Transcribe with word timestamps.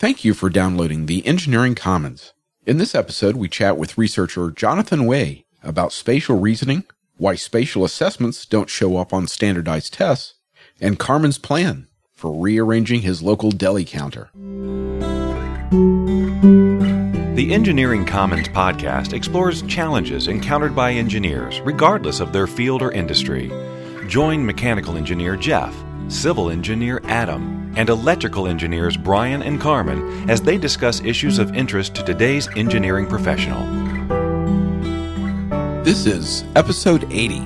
Thank 0.00 0.24
you 0.24 0.32
for 0.32 0.48
downloading 0.48 1.04
the 1.04 1.26
Engineering 1.26 1.74
Commons. 1.74 2.32
In 2.64 2.78
this 2.78 2.94
episode, 2.94 3.36
we 3.36 3.50
chat 3.50 3.76
with 3.76 3.98
researcher 3.98 4.50
Jonathan 4.50 5.04
Wai 5.04 5.44
about 5.62 5.92
spatial 5.92 6.40
reasoning, 6.40 6.84
why 7.18 7.34
spatial 7.34 7.84
assessments 7.84 8.46
don't 8.46 8.70
show 8.70 8.96
up 8.96 9.12
on 9.12 9.26
standardized 9.26 9.92
tests, 9.92 10.36
and 10.80 10.98
Carmen's 10.98 11.36
plan 11.36 11.86
for 12.14 12.32
rearranging 12.32 13.02
his 13.02 13.20
local 13.22 13.50
deli 13.50 13.84
counter. 13.84 14.30
The 17.34 17.52
Engineering 17.52 18.06
Commons 18.06 18.48
podcast 18.48 19.12
explores 19.12 19.60
challenges 19.64 20.28
encountered 20.28 20.74
by 20.74 20.92
engineers, 20.92 21.60
regardless 21.60 22.20
of 22.20 22.32
their 22.32 22.46
field 22.46 22.80
or 22.80 22.90
industry. 22.90 23.52
Join 24.08 24.46
mechanical 24.46 24.96
engineer 24.96 25.36
Jeff, 25.36 25.74
civil 26.10 26.50
engineer 26.50 27.00
Adam, 27.04 27.72
and 27.76 27.88
electrical 27.88 28.48
engineers 28.48 28.96
Brian 28.96 29.42
and 29.42 29.60
Carmen 29.60 30.28
as 30.28 30.40
they 30.42 30.58
discuss 30.58 31.00
issues 31.02 31.38
of 31.38 31.54
interest 31.54 31.94
to 31.94 32.02
today's 32.02 32.48
engineering 32.56 33.06
professional. 33.06 33.64
This 35.84 36.06
is 36.06 36.44
episode 36.56 37.10
80 37.12 37.40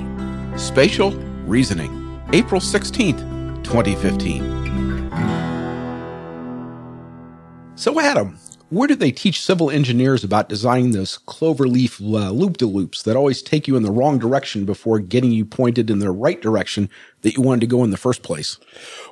Spatial 0.56 1.12
Reasoning, 1.46 2.20
April 2.32 2.60
16th, 2.60 3.20
2015. 3.64 4.64
So, 7.76 8.00
Adam, 8.00 8.38
where 8.70 8.88
do 8.88 8.94
they 8.94 9.12
teach 9.12 9.40
civil 9.40 9.70
engineers 9.70 10.24
about 10.24 10.48
designing 10.48 10.92
those 10.92 11.18
cloverleaf 11.26 12.00
uh, 12.00 12.30
loop 12.30 12.56
de 12.56 12.66
loops 12.66 13.02
that 13.02 13.16
always 13.16 13.42
take 13.42 13.68
you 13.68 13.76
in 13.76 13.82
the 13.82 13.90
wrong 13.90 14.18
direction 14.18 14.64
before 14.64 14.98
getting 14.98 15.30
you 15.30 15.44
pointed 15.44 15.90
in 15.90 15.98
the 15.98 16.10
right 16.10 16.40
direction 16.40 16.88
that 17.22 17.34
you 17.36 17.42
wanted 17.42 17.60
to 17.60 17.66
go 17.66 17.84
in 17.84 17.90
the 17.90 17.96
first 17.96 18.22
place? 18.22 18.58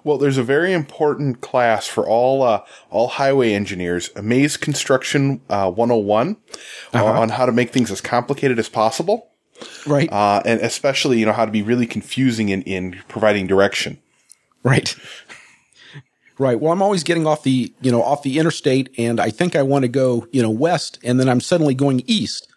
Well, 0.05 0.19
there's 0.19 0.38
a 0.38 0.42
very 0.42 0.73
important 0.73 1.41
class 1.41 1.87
for 1.87 2.09
all 2.09 2.42
uh, 2.42 2.62
all 2.91 3.09
highway 3.09 3.52
engineers, 3.52 4.11
Maze 4.20 4.56
Construction 4.56 5.41
uh, 5.48 5.70
101, 5.70 6.37
uh, 6.95 6.97
uh-huh. 6.97 7.20
on 7.20 7.28
how 7.30 7.47
to 7.47 7.53
make 7.53 7.70
things 7.70 7.91
as 7.91 8.00
complicated 8.00 8.59
as 8.59 8.69
possible. 8.69 9.28
Right. 9.87 10.12
Uh, 10.12 10.42
and 10.44 10.61
especially, 10.61 11.20
you 11.20 11.27
know, 11.27 11.33
how 11.33 11.44
to 11.44 11.53
be 11.53 11.62
really 11.62 11.87
confusing 11.87 12.48
in, 12.48 12.62
in 12.62 13.00
providing 13.09 13.47
direction. 13.47 13.98
Right. 14.62 14.94
Right. 16.42 16.60
Well, 16.60 16.72
I'm 16.72 16.82
always 16.82 17.04
getting 17.04 17.24
off 17.24 17.44
the, 17.44 17.72
you 17.82 17.92
know, 17.92 18.02
off 18.02 18.24
the 18.24 18.40
interstate 18.40 18.92
and 18.98 19.20
I 19.20 19.30
think 19.30 19.54
I 19.54 19.62
want 19.62 19.84
to 19.84 19.88
go, 19.88 20.26
you 20.32 20.42
know, 20.42 20.50
west 20.50 20.98
and 21.04 21.20
then 21.20 21.28
I'm 21.28 21.40
suddenly 21.40 21.72
going 21.72 22.02
east. 22.08 22.52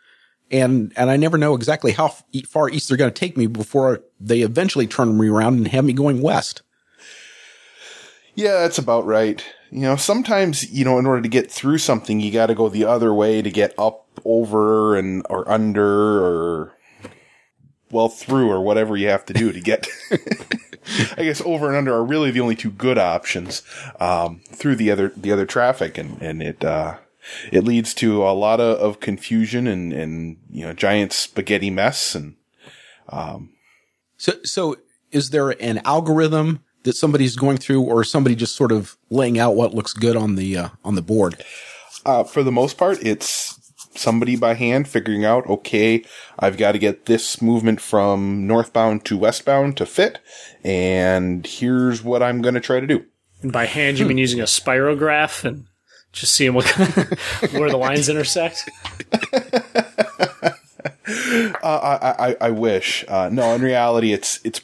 And, 0.50 0.92
and 0.98 1.12
I 1.12 1.18
never 1.18 1.38
know 1.38 1.54
exactly 1.54 1.92
how 1.92 2.08
far 2.48 2.68
east 2.68 2.90
they're 2.90 2.98
going 2.98 3.14
to 3.14 3.20
take 3.20 3.38
me 3.38 3.46
before 3.46 4.02
they 4.20 4.42
eventually 4.42 4.88
turn 4.88 5.16
me 5.16 5.30
around 5.30 5.58
and 5.58 5.68
have 5.68 5.86
me 5.86 5.94
going 5.94 6.24
west. 6.24 6.64
Yeah, 8.34 8.62
that's 8.62 8.80
about 8.80 9.06
right. 9.06 9.46
You 9.70 9.82
know, 9.82 9.98
sometimes, 9.98 10.68
you 10.72 10.84
know, 10.84 10.98
in 10.98 11.06
order 11.06 11.22
to 11.22 11.30
get 11.30 11.52
through 11.52 11.78
something, 11.78 12.20
you 12.20 12.32
got 12.32 12.48
to 12.48 12.56
go 12.56 12.70
the 12.70 12.86
other 12.86 13.14
way 13.14 13.44
to 13.44 13.52
get 13.52 13.76
up, 13.78 14.08
over, 14.26 14.98
and, 14.98 15.24
or 15.30 15.48
under, 15.48 16.26
or, 16.26 16.74
well, 17.92 18.10
through, 18.10 18.50
or 18.50 18.62
whatever 18.64 18.98
you 18.98 19.10
have 19.10 19.26
to 19.26 19.34
do 19.34 19.52
to 19.52 19.62
get. 19.62 19.88
I 21.18 21.24
guess 21.24 21.42
over 21.42 21.68
and 21.68 21.76
under 21.76 21.94
are 21.94 22.04
really 22.04 22.32
the 22.32 22.42
only 22.42 22.56
two 22.56 22.72
good 22.72 22.98
options, 22.98 23.64
um, 24.00 24.42
through 24.46 24.76
the 24.76 24.92
other, 24.92 25.12
the 25.16 25.32
other 25.32 25.46
traffic. 25.46 25.98
And, 25.98 26.22
and 26.22 26.44
it, 26.44 26.64
uh, 26.64 26.98
it 27.52 27.64
leads 27.64 27.94
to 27.96 28.24
a 28.24 28.34
lot 28.34 28.60
of, 28.60 28.78
of 28.78 29.00
confusion 29.00 29.68
and, 29.68 29.94
and, 29.94 30.38
you 30.50 30.66
know, 30.66 30.74
giant 30.74 31.14
spaghetti 31.14 31.70
mess. 31.70 32.16
And, 32.16 32.36
um, 33.10 33.50
so, 34.18 34.34
so 34.44 34.78
is 35.12 35.32
there 35.32 35.52
an 35.62 35.82
algorithm 35.86 36.62
that 36.84 36.96
somebody's 36.96 37.36
going 37.36 37.58
through, 37.58 37.82
or 37.82 38.04
somebody 38.04 38.36
just 38.36 38.56
sort 38.56 38.72
of 38.72 38.96
laying 39.10 39.40
out 39.40 39.56
what 39.56 39.74
looks 39.74 39.92
good 39.92 40.16
on 40.16 40.36
the 40.36 40.56
uh, 40.56 40.70
on 40.84 40.94
the 40.94 41.02
board? 41.02 41.44
Uh, 42.06 42.24
for 42.24 42.44
the 42.44 42.52
most 42.52 42.78
part, 42.78 43.00
it's 43.02 43.65
somebody 43.96 44.36
by 44.36 44.54
hand 44.54 44.88
figuring 44.88 45.26
out, 45.26 45.48
okay, 45.48 46.04
I've 46.40 46.58
got 46.58 46.74
to 46.74 46.80
get 46.80 47.06
this 47.06 47.42
movement 47.42 47.82
from 47.82 48.48
northbound 48.48 49.06
to 49.06 49.18
westbound 49.18 49.78
to 49.78 49.86
fit, 49.86 50.20
and 50.64 51.46
here's 51.46 52.04
what 52.04 52.24
I'm 52.24 52.42
going 52.42 52.56
to 52.56 52.62
try 52.62 52.80
to 52.80 52.88
do. 52.88 53.06
And 53.42 53.52
by 53.52 53.66
hand, 53.66 54.00
you 54.00 54.06
mean 54.06 54.18
using 54.18 54.40
a 54.40 54.46
spirograph 54.46 55.44
and 55.44 55.68
just 56.12 56.34
seeing 56.34 56.54
what 56.54 56.66
where 57.52 57.70
the 57.70 57.78
lines 57.78 58.10
intersect? 58.10 58.70
Uh, 61.62 62.00
I, 62.02 62.30
I, 62.30 62.38
I 62.42 62.50
wish. 62.52 63.06
Uh, 63.08 63.30
no, 63.32 63.54
in 63.54 63.62
reality, 63.62 64.14
it's 64.14 64.40
it's 64.44 64.62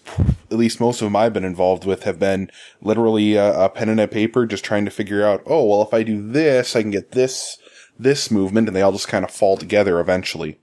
at 0.49 0.57
least 0.57 0.79
most 0.79 1.01
of 1.01 1.05
them 1.05 1.15
I've 1.15 1.33
been 1.33 1.43
involved 1.43 1.85
with 1.85 2.03
have 2.03 2.19
been 2.19 2.49
literally 2.81 3.35
a, 3.35 3.65
a, 3.65 3.69
pen 3.69 3.89
and 3.89 3.99
a 3.99 4.07
paper, 4.07 4.45
just 4.45 4.63
trying 4.63 4.85
to 4.85 4.91
figure 4.91 5.25
out. 5.25 5.43
Oh, 5.45 5.65
well, 5.65 5.81
if 5.81 5.93
I 5.93 6.03
do 6.03 6.31
this, 6.31 6.75
I 6.75 6.81
can 6.81 6.91
get 6.91 7.11
this 7.11 7.57
this 8.01 8.31
movement, 8.31 8.67
and 8.67 8.75
they 8.75 8.81
all 8.81 8.91
just 8.91 9.07
kind 9.07 9.25
of 9.25 9.31
fall 9.31 9.57
together 9.57 9.99
eventually. 9.99 10.59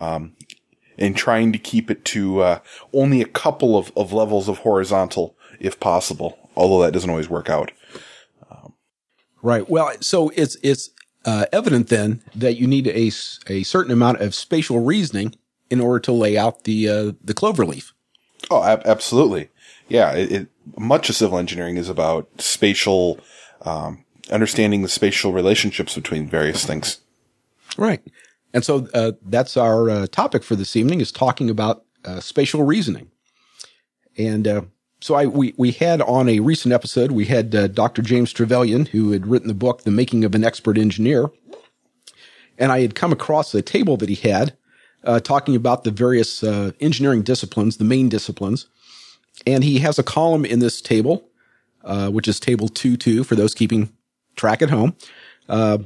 Um, 0.00 0.34
and 0.98 1.16
trying 1.16 1.52
to 1.52 1.58
keep 1.58 1.90
it 1.90 2.04
to 2.04 2.40
uh, 2.40 2.58
only 2.92 3.22
a 3.22 3.26
couple 3.26 3.78
of, 3.78 3.92
of 3.96 4.12
levels 4.12 4.48
of 4.48 4.58
horizontal, 4.58 5.36
if 5.58 5.80
possible. 5.80 6.38
Although 6.54 6.82
that 6.82 6.92
doesn't 6.92 7.08
always 7.08 7.30
work 7.30 7.48
out. 7.48 7.72
Um, 8.50 8.74
right. 9.42 9.68
Well, 9.68 9.92
so 10.00 10.30
it's 10.36 10.56
it's 10.62 10.90
uh, 11.24 11.46
evident 11.52 11.88
then 11.88 12.22
that 12.34 12.56
you 12.56 12.66
need 12.66 12.88
a, 12.88 13.10
a 13.46 13.62
certain 13.62 13.92
amount 13.92 14.20
of 14.20 14.34
spatial 14.34 14.80
reasoning 14.80 15.34
in 15.70 15.80
order 15.80 16.00
to 16.00 16.12
lay 16.12 16.36
out 16.36 16.64
the 16.64 16.88
uh, 16.88 17.12
the 17.22 17.34
clover 17.34 17.64
leaf. 17.64 17.94
Oh, 18.50 18.62
ab- 18.62 18.82
absolutely. 18.84 19.48
Yeah, 19.88 20.12
it, 20.12 20.32
it, 20.32 20.48
much 20.76 21.08
of 21.08 21.16
civil 21.16 21.38
engineering 21.38 21.76
is 21.76 21.88
about 21.88 22.28
spatial 22.38 23.18
um, 23.62 24.04
understanding 24.32 24.82
the 24.82 24.88
spatial 24.88 25.32
relationships 25.32 25.94
between 25.94 26.28
various 26.28 26.64
things. 26.64 26.98
Right, 27.76 28.02
and 28.52 28.64
so 28.64 28.88
uh, 28.94 29.12
that's 29.24 29.56
our 29.56 29.88
uh, 29.88 30.06
topic 30.08 30.42
for 30.42 30.56
this 30.56 30.76
evening 30.76 31.00
is 31.00 31.12
talking 31.12 31.48
about 31.50 31.84
uh, 32.04 32.20
spatial 32.20 32.64
reasoning, 32.64 33.10
and 34.18 34.46
uh, 34.48 34.62
so 35.02 35.14
I 35.14 35.26
we 35.26 35.52
we 35.56 35.72
had 35.72 36.00
on 36.02 36.28
a 36.28 36.40
recent 36.40 36.72
episode 36.72 37.10
we 37.10 37.26
had 37.26 37.54
uh, 37.54 37.66
Dr. 37.66 38.02
James 38.02 38.32
Trevelyan 38.32 38.86
who 38.86 39.10
had 39.10 39.26
written 39.26 39.48
the 39.48 39.54
book 39.54 39.82
The 39.82 39.90
Making 39.90 40.24
of 40.24 40.34
an 40.34 40.44
Expert 40.44 40.78
Engineer, 40.78 41.30
and 42.58 42.70
I 42.70 42.80
had 42.80 42.94
come 42.94 43.12
across 43.12 43.54
a 43.54 43.62
table 43.62 43.96
that 43.96 44.08
he 44.08 44.14
had 44.14 44.56
uh, 45.04 45.20
talking 45.20 45.56
about 45.56 45.84
the 45.84 45.90
various 45.90 46.44
uh, 46.44 46.72
engineering 46.80 47.22
disciplines, 47.22 47.76
the 47.76 47.84
main 47.84 48.08
disciplines, 48.08 48.66
and 49.46 49.64
he 49.64 49.80
has 49.80 49.98
a 49.98 50.04
column 50.04 50.44
in 50.44 50.60
this 50.60 50.80
table, 50.80 51.28
uh, 51.84 52.08
which 52.10 52.28
is 52.28 52.38
table 52.38 52.68
two 52.68 52.96
two 52.96 53.24
for 53.24 53.34
those 53.34 53.54
keeping 53.54 53.92
track 54.36 54.62
at 54.62 54.70
home, 54.70 54.96
uh, 55.48 55.78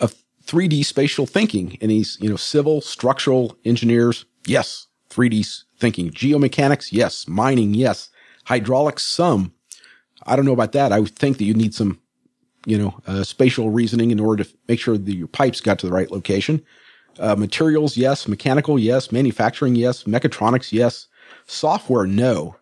of 0.00 0.14
3D 0.44 0.84
spatial 0.84 1.26
thinking, 1.26 1.78
and 1.80 1.90
he's 1.90 2.18
you 2.20 2.28
know 2.28 2.36
civil 2.36 2.80
structural 2.80 3.56
engineers, 3.64 4.24
yes, 4.46 4.86
3D 5.10 5.64
thinking, 5.78 6.10
geomechanics, 6.10 6.92
yes, 6.92 7.28
mining, 7.28 7.74
yes 7.74 8.10
hydraulics, 8.46 9.04
some. 9.04 9.52
I 10.24 10.34
don't 10.34 10.44
know 10.44 10.52
about 10.52 10.72
that. 10.72 10.92
I 10.92 11.00
would 11.00 11.14
think 11.14 11.38
that 11.38 11.44
you 11.44 11.54
need 11.54 11.74
some, 11.74 12.00
you 12.64 12.78
know, 12.78 12.98
uh, 13.06 13.22
spatial 13.22 13.70
reasoning 13.70 14.10
in 14.10 14.20
order 14.20 14.44
to 14.44 14.50
make 14.68 14.80
sure 14.80 14.96
that 14.96 15.14
your 15.14 15.28
pipes 15.28 15.60
got 15.60 15.78
to 15.80 15.86
the 15.86 15.92
right 15.92 16.10
location. 16.10 16.64
Uh, 17.18 17.34
materials, 17.36 17.96
yes. 17.96 18.26
Mechanical, 18.26 18.78
yes. 18.78 19.12
Manufacturing, 19.12 19.74
yes. 19.74 20.04
Mechatronics, 20.04 20.72
yes. 20.72 21.08
Software, 21.46 22.06
no. 22.06 22.56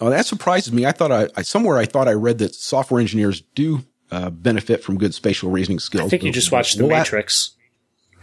Oh, 0.00 0.10
that 0.10 0.26
surprises 0.26 0.72
me. 0.72 0.86
I 0.86 0.92
thought 0.92 1.12
I, 1.12 1.28
I 1.36 1.42
somewhere 1.42 1.76
I 1.76 1.84
thought 1.84 2.08
I 2.08 2.12
read 2.12 2.38
that 2.38 2.54
software 2.54 3.00
engineers 3.00 3.42
do 3.54 3.84
uh, 4.12 4.30
benefit 4.30 4.84
from 4.84 4.98
good 4.98 5.14
spatial 5.14 5.50
reasoning 5.50 5.78
skills. 5.78 6.06
I 6.06 6.08
think 6.10 6.22
you 6.22 6.30
just 6.30 6.52
watched 6.52 6.76
The 6.76 6.86
Matrix. 6.86 7.56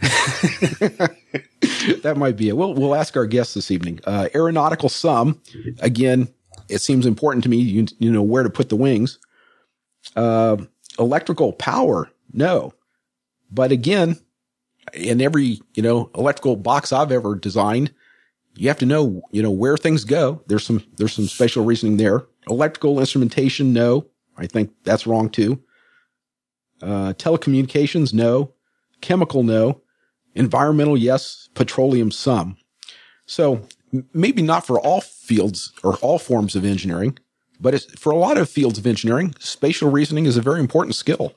that 0.00 1.16
might 2.16 2.36
be 2.36 2.48
it. 2.48 2.56
We'll 2.56 2.72
we'll 2.72 2.94
ask 2.94 3.16
our 3.16 3.26
guests 3.26 3.54
this 3.54 3.70
evening. 3.70 4.00
Uh, 4.04 4.28
aeronautical 4.34 4.88
some. 4.88 5.42
Again, 5.80 6.28
it 6.68 6.78
seems 6.78 7.04
important 7.04 7.42
to 7.42 7.50
me. 7.50 7.58
You 7.58 7.86
you 7.98 8.10
know 8.10 8.22
where 8.22 8.44
to 8.44 8.50
put 8.50 8.68
the 8.68 8.76
wings. 8.76 9.18
Uh, 10.16 10.56
electrical 10.98 11.52
power. 11.52 12.10
No, 12.32 12.72
but 13.50 13.72
again, 13.72 14.18
in 14.94 15.20
every 15.20 15.60
you 15.74 15.82
know 15.82 16.10
electrical 16.14 16.56
box 16.56 16.92
I've 16.92 17.12
ever 17.12 17.34
designed, 17.34 17.92
you 18.54 18.68
have 18.68 18.78
to 18.78 18.86
know 18.86 19.22
you 19.32 19.42
know 19.42 19.50
where 19.50 19.76
things 19.76 20.04
go. 20.04 20.42
There's 20.46 20.64
some 20.64 20.82
there's 20.96 21.14
some 21.14 21.26
spatial 21.26 21.64
reasoning 21.64 21.96
there. 21.96 22.26
Electrical 22.48 23.00
instrumentation. 23.00 23.72
No, 23.72 24.06
I 24.38 24.46
think 24.46 24.70
that's 24.84 25.06
wrong 25.06 25.28
too. 25.28 25.60
Uh, 26.82 27.12
telecommunications. 27.14 28.12
No. 28.12 28.54
Chemical. 29.00 29.42
No 29.42 29.82
Environmental, 30.34 30.96
yes. 30.96 31.48
Petroleum, 31.54 32.10
some. 32.10 32.56
So 33.26 33.66
maybe 34.12 34.42
not 34.42 34.66
for 34.66 34.78
all 34.78 35.00
fields 35.00 35.72
or 35.82 35.96
all 35.96 36.18
forms 36.18 36.54
of 36.54 36.64
engineering, 36.64 37.18
but 37.60 37.80
for 37.98 38.12
a 38.12 38.16
lot 38.16 38.38
of 38.38 38.48
fields 38.48 38.78
of 38.78 38.86
engineering, 38.86 39.34
spatial 39.38 39.90
reasoning 39.90 40.26
is 40.26 40.36
a 40.36 40.42
very 40.42 40.60
important 40.60 40.94
skill. 40.94 41.34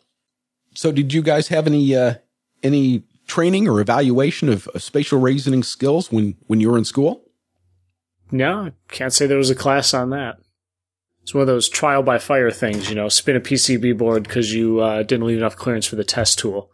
So 0.75 0.91
did 0.91 1.13
you 1.13 1.21
guys 1.21 1.47
have 1.49 1.67
any, 1.67 1.95
uh, 1.95 2.15
any 2.61 3.03
training 3.27 3.67
or 3.67 3.79
evaluation 3.79 4.49
of, 4.49 4.67
of 4.69 4.83
spatial 4.83 5.19
reasoning 5.19 5.63
skills 5.63 6.11
when, 6.11 6.35
when 6.47 6.59
you 6.59 6.69
were 6.71 6.77
in 6.77 6.85
school? 6.85 7.23
No, 8.31 8.71
can't 8.89 9.13
say 9.13 9.27
there 9.27 9.37
was 9.37 9.51
a 9.51 9.55
class 9.55 9.93
on 9.93 10.09
that. 10.11 10.37
It's 11.23 11.33
one 11.33 11.41
of 11.41 11.47
those 11.47 11.69
trial 11.69 12.03
by 12.03 12.19
fire 12.19 12.51
things, 12.51 12.89
you 12.89 12.95
know, 12.95 13.07
spin 13.07 13.37
a 13.37 13.39
PCB 13.39 13.97
board 13.97 14.23
because 14.23 14.53
you 14.53 14.81
uh, 14.81 15.03
didn't 15.03 15.25
leave 15.25 15.37
enough 15.37 15.55
clearance 15.55 15.85
for 15.85 15.95
the 15.95 16.03
test 16.03 16.37
tool. 16.37 16.69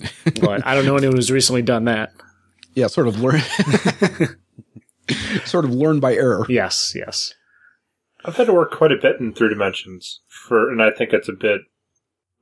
but 0.40 0.66
I 0.66 0.74
don't 0.74 0.86
know 0.86 0.96
anyone 0.96 1.16
who's 1.16 1.30
recently 1.30 1.62
done 1.62 1.84
that. 1.84 2.12
Yeah, 2.74 2.86
sort 2.86 3.06
of 3.06 3.20
learn, 3.20 3.40
sort 5.44 5.66
of 5.66 5.72
learn 5.72 6.00
by 6.00 6.14
error. 6.14 6.46
Yes, 6.48 6.94
yes. 6.96 7.34
I've 8.24 8.36
had 8.36 8.46
to 8.46 8.54
work 8.54 8.72
quite 8.72 8.92
a 8.92 8.96
bit 8.96 9.20
in 9.20 9.34
three 9.34 9.50
dimensions 9.50 10.22
for, 10.28 10.70
and 10.70 10.82
I 10.82 10.90
think 10.90 11.12
it's 11.12 11.28
a 11.28 11.34
bit 11.34 11.60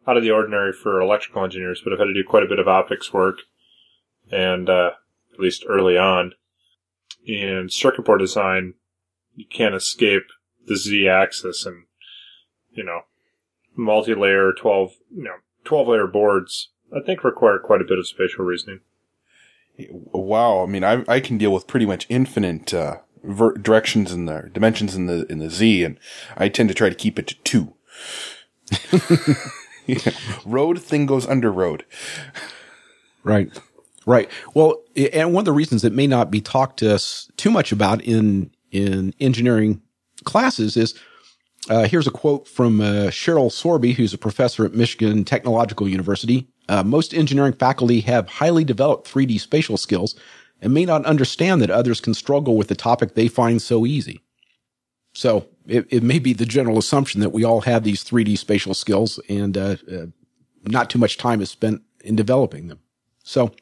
out 0.06 0.16
of 0.16 0.22
the 0.22 0.30
ordinary 0.30 0.72
for 0.72 1.00
electrical 1.00 1.42
engineers, 1.42 1.80
but 1.82 1.92
I've 1.92 1.98
had 1.98 2.06
to 2.06 2.14
do 2.14 2.24
quite 2.26 2.44
a 2.44 2.48
bit 2.48 2.60
of 2.60 2.68
optics 2.68 3.12
work, 3.12 3.38
and 4.30 4.68
uh, 4.68 4.90
at 5.32 5.40
least 5.40 5.64
early 5.68 5.98
on 5.98 6.32
in 7.26 7.66
circuit 7.68 8.04
board 8.04 8.20
design, 8.20 8.74
you 9.34 9.46
can't 9.50 9.74
escape 9.74 10.26
the 10.70 10.76
z-axis, 10.76 11.66
and 11.66 11.84
you 12.70 12.84
know, 12.84 13.00
multi-layer 13.76 14.52
twelve, 14.52 14.92
you 15.14 15.24
know, 15.24 15.36
twelve 15.64 15.88
layer 15.88 16.06
boards. 16.06 16.68
I 16.96 17.00
think 17.04 17.22
require 17.24 17.58
quite 17.58 17.80
a 17.80 17.84
bit 17.84 17.98
of 17.98 18.08
spatial 18.08 18.44
reasoning. 18.44 18.80
Wow. 19.88 20.62
I 20.62 20.66
mean, 20.66 20.84
I, 20.84 21.04
I 21.08 21.20
can 21.20 21.38
deal 21.38 21.52
with 21.52 21.66
pretty 21.66 21.86
much 21.86 22.06
infinite, 22.08 22.74
uh, 22.74 22.98
ver- 23.22 23.54
directions 23.54 24.12
in 24.12 24.26
the 24.26 24.50
dimensions 24.52 24.94
in 24.94 25.06
the, 25.06 25.24
in 25.30 25.38
the 25.38 25.50
Z, 25.50 25.84
and 25.84 25.98
I 26.36 26.48
tend 26.48 26.68
to 26.68 26.74
try 26.74 26.88
to 26.88 26.94
keep 26.94 27.18
it 27.18 27.26
to 27.28 27.34
two. 27.42 27.74
yeah. 29.86 30.12
Road 30.44 30.82
thing 30.82 31.06
goes 31.06 31.26
under 31.26 31.52
road. 31.52 31.84
Right. 33.22 33.56
Right. 34.06 34.30
Well, 34.54 34.82
and 35.12 35.32
one 35.32 35.42
of 35.42 35.46
the 35.46 35.52
reasons 35.52 35.84
it 35.84 35.92
may 35.92 36.06
not 36.06 36.30
be 36.30 36.40
talked 36.40 36.78
to 36.80 36.94
us 36.94 37.30
too 37.36 37.50
much 37.50 37.70
about 37.70 38.02
in, 38.02 38.50
in 38.72 39.14
engineering 39.20 39.82
classes 40.24 40.76
is, 40.76 40.94
uh, 41.68 41.86
here's 41.86 42.06
a 42.06 42.10
quote 42.10 42.48
from 42.48 42.80
uh, 42.80 43.08
Sheryl 43.10 43.50
Sorby, 43.50 43.94
who's 43.94 44.14
a 44.14 44.18
professor 44.18 44.64
at 44.64 44.74
Michigan 44.74 45.24
Technological 45.24 45.88
University. 45.88 46.48
Uh, 46.68 46.82
most 46.82 47.12
engineering 47.14 47.52
faculty 47.52 48.00
have 48.00 48.28
highly 48.28 48.64
developed 48.64 49.12
3D 49.12 49.40
spatial 49.40 49.76
skills 49.76 50.14
and 50.62 50.74
may 50.74 50.84
not 50.84 51.04
understand 51.06 51.60
that 51.62 51.70
others 51.70 52.00
can 52.00 52.14
struggle 52.14 52.56
with 52.56 52.68
the 52.68 52.74
topic 52.74 53.14
they 53.14 53.28
find 53.28 53.60
so 53.60 53.86
easy. 53.86 54.20
So 55.14 55.46
it, 55.66 55.86
it 55.90 56.02
may 56.02 56.18
be 56.18 56.32
the 56.32 56.46
general 56.46 56.78
assumption 56.78 57.20
that 57.20 57.30
we 57.30 57.44
all 57.44 57.62
have 57.62 57.82
these 57.82 58.04
3D 58.04 58.38
spatial 58.38 58.74
skills 58.74 59.18
and 59.28 59.56
uh, 59.56 59.76
uh, 59.90 60.06
not 60.64 60.90
too 60.90 60.98
much 60.98 61.16
time 61.16 61.40
is 61.40 61.50
spent 61.50 61.82
in 62.04 62.16
developing 62.16 62.68
them. 62.68 62.80
So 63.24 63.52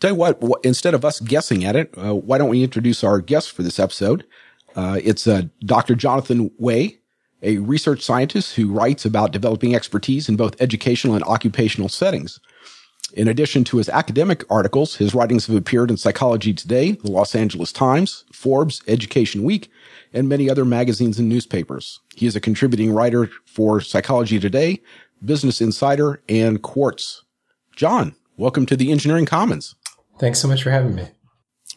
tell 0.00 0.10
you 0.10 0.16
what, 0.16 0.42
instead 0.64 0.94
of 0.94 1.04
us 1.04 1.20
guessing 1.20 1.64
at 1.64 1.76
it, 1.76 1.92
uh, 1.96 2.14
why 2.14 2.38
don't 2.38 2.48
we 2.48 2.62
introduce 2.62 3.04
our 3.04 3.20
guest 3.20 3.52
for 3.52 3.62
this 3.62 3.78
episode? 3.78 4.24
Uh, 4.74 4.98
it's 5.02 5.26
uh, 5.26 5.42
Dr. 5.64 5.94
Jonathan 5.94 6.50
Wai, 6.58 6.96
a 7.42 7.58
research 7.58 8.02
scientist 8.02 8.54
who 8.54 8.72
writes 8.72 9.04
about 9.04 9.32
developing 9.32 9.74
expertise 9.74 10.28
in 10.28 10.36
both 10.36 10.60
educational 10.60 11.14
and 11.14 11.24
occupational 11.24 11.88
settings. 11.88 12.40
In 13.14 13.28
addition 13.28 13.62
to 13.64 13.76
his 13.76 13.90
academic 13.90 14.44
articles, 14.48 14.96
his 14.96 15.14
writings 15.14 15.46
have 15.46 15.56
appeared 15.56 15.90
in 15.90 15.98
Psychology 15.98 16.54
Today, 16.54 16.92
the 16.92 17.10
Los 17.10 17.34
Angeles 17.34 17.70
Times, 17.70 18.24
Forbes, 18.32 18.80
Education 18.88 19.42
Week, 19.42 19.70
and 20.14 20.28
many 20.28 20.48
other 20.48 20.64
magazines 20.64 21.18
and 21.18 21.28
newspapers. 21.28 22.00
He 22.14 22.26
is 22.26 22.36
a 22.36 22.40
contributing 22.40 22.92
writer 22.92 23.28
for 23.44 23.82
Psychology 23.82 24.40
Today, 24.40 24.80
Business 25.22 25.60
Insider, 25.60 26.22
and 26.28 26.62
Quartz. 26.62 27.22
John, 27.76 28.14
welcome 28.38 28.64
to 28.66 28.76
the 28.76 28.90
Engineering 28.90 29.26
Commons. 29.26 29.74
Thanks 30.18 30.40
so 30.40 30.48
much 30.48 30.62
for 30.62 30.70
having 30.70 30.94
me. 30.94 31.08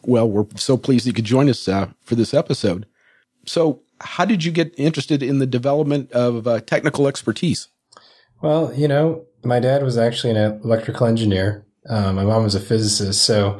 Well, 0.06 0.30
we're 0.30 0.46
so 0.54 0.76
pleased 0.76 1.04
you 1.04 1.12
could 1.12 1.24
join 1.24 1.50
us 1.50 1.66
uh, 1.66 1.88
for 2.04 2.14
this 2.14 2.32
episode. 2.32 2.86
So, 3.44 3.82
how 4.00 4.24
did 4.24 4.44
you 4.44 4.52
get 4.52 4.72
interested 4.78 5.20
in 5.22 5.40
the 5.40 5.46
development 5.46 6.12
of 6.12 6.46
uh, 6.46 6.60
technical 6.60 7.08
expertise? 7.08 7.68
Well, 8.40 8.72
you 8.74 8.86
know, 8.86 9.24
my 9.42 9.58
dad 9.58 9.82
was 9.82 9.98
actually 9.98 10.36
an 10.36 10.60
electrical 10.62 11.06
engineer. 11.06 11.66
Um, 11.88 12.14
my 12.16 12.24
mom 12.24 12.44
was 12.44 12.54
a 12.54 12.60
physicist, 12.60 13.22
so 13.22 13.58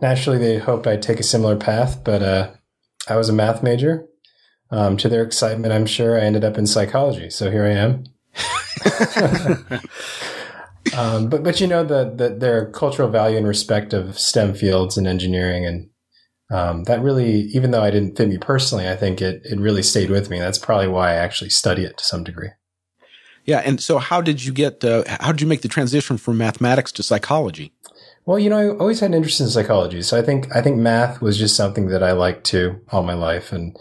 naturally 0.00 0.38
they 0.38 0.58
hoped 0.58 0.86
I'd 0.86 1.02
take 1.02 1.18
a 1.18 1.24
similar 1.24 1.56
path. 1.56 2.04
But 2.04 2.22
uh, 2.22 2.50
I 3.08 3.16
was 3.16 3.28
a 3.28 3.32
math 3.32 3.62
major. 3.62 4.06
Um, 4.70 4.96
to 4.98 5.08
their 5.08 5.24
excitement, 5.24 5.72
I'm 5.72 5.86
sure 5.86 6.16
I 6.16 6.22
ended 6.22 6.44
up 6.44 6.56
in 6.56 6.68
psychology. 6.68 7.30
So 7.30 7.50
here 7.50 7.64
I 7.64 7.70
am. 7.70 8.04
um, 10.96 11.28
but 11.28 11.42
but 11.42 11.60
you 11.60 11.66
know 11.66 11.84
the, 11.84 12.12
the 12.14 12.30
their 12.30 12.70
cultural 12.70 13.08
value 13.08 13.36
and 13.36 13.46
respect 13.46 13.92
of 13.92 14.18
STEM 14.18 14.54
fields 14.54 14.96
and 14.96 15.06
engineering 15.06 15.66
and 15.66 15.90
um, 16.50 16.82
that 16.84 17.00
really, 17.00 17.42
even 17.54 17.70
though 17.70 17.82
I 17.82 17.90
didn't 17.90 18.16
fit 18.16 18.28
me 18.28 18.36
personally, 18.36 18.88
I 18.88 18.96
think 18.96 19.22
it 19.22 19.42
it 19.44 19.58
really 19.58 19.82
stayed 19.82 20.10
with 20.10 20.30
me. 20.30 20.40
That's 20.40 20.58
probably 20.58 20.88
why 20.88 21.10
I 21.10 21.14
actually 21.14 21.50
study 21.50 21.84
it 21.84 21.96
to 21.98 22.04
some 22.04 22.24
degree. 22.24 22.50
Yeah, 23.44 23.58
and 23.58 23.80
so 23.80 23.98
how 23.98 24.20
did 24.20 24.44
you 24.44 24.52
get? 24.52 24.84
Uh, 24.84 25.04
how 25.06 25.30
did 25.30 25.40
you 25.40 25.46
make 25.46 25.62
the 25.62 25.68
transition 25.68 26.18
from 26.18 26.38
mathematics 26.38 26.90
to 26.92 27.02
psychology? 27.02 27.72
Well, 28.26 28.38
you 28.38 28.50
know, 28.50 28.58
I 28.58 28.76
always 28.76 29.00
had 29.00 29.10
an 29.10 29.14
interest 29.14 29.40
in 29.40 29.48
psychology, 29.48 30.02
so 30.02 30.18
I 30.18 30.22
think 30.22 30.54
I 30.54 30.60
think 30.60 30.76
math 30.76 31.22
was 31.22 31.38
just 31.38 31.56
something 31.56 31.86
that 31.88 32.02
I 32.02 32.12
liked 32.12 32.44
too 32.44 32.80
all 32.90 33.04
my 33.04 33.14
life, 33.14 33.52
and 33.52 33.76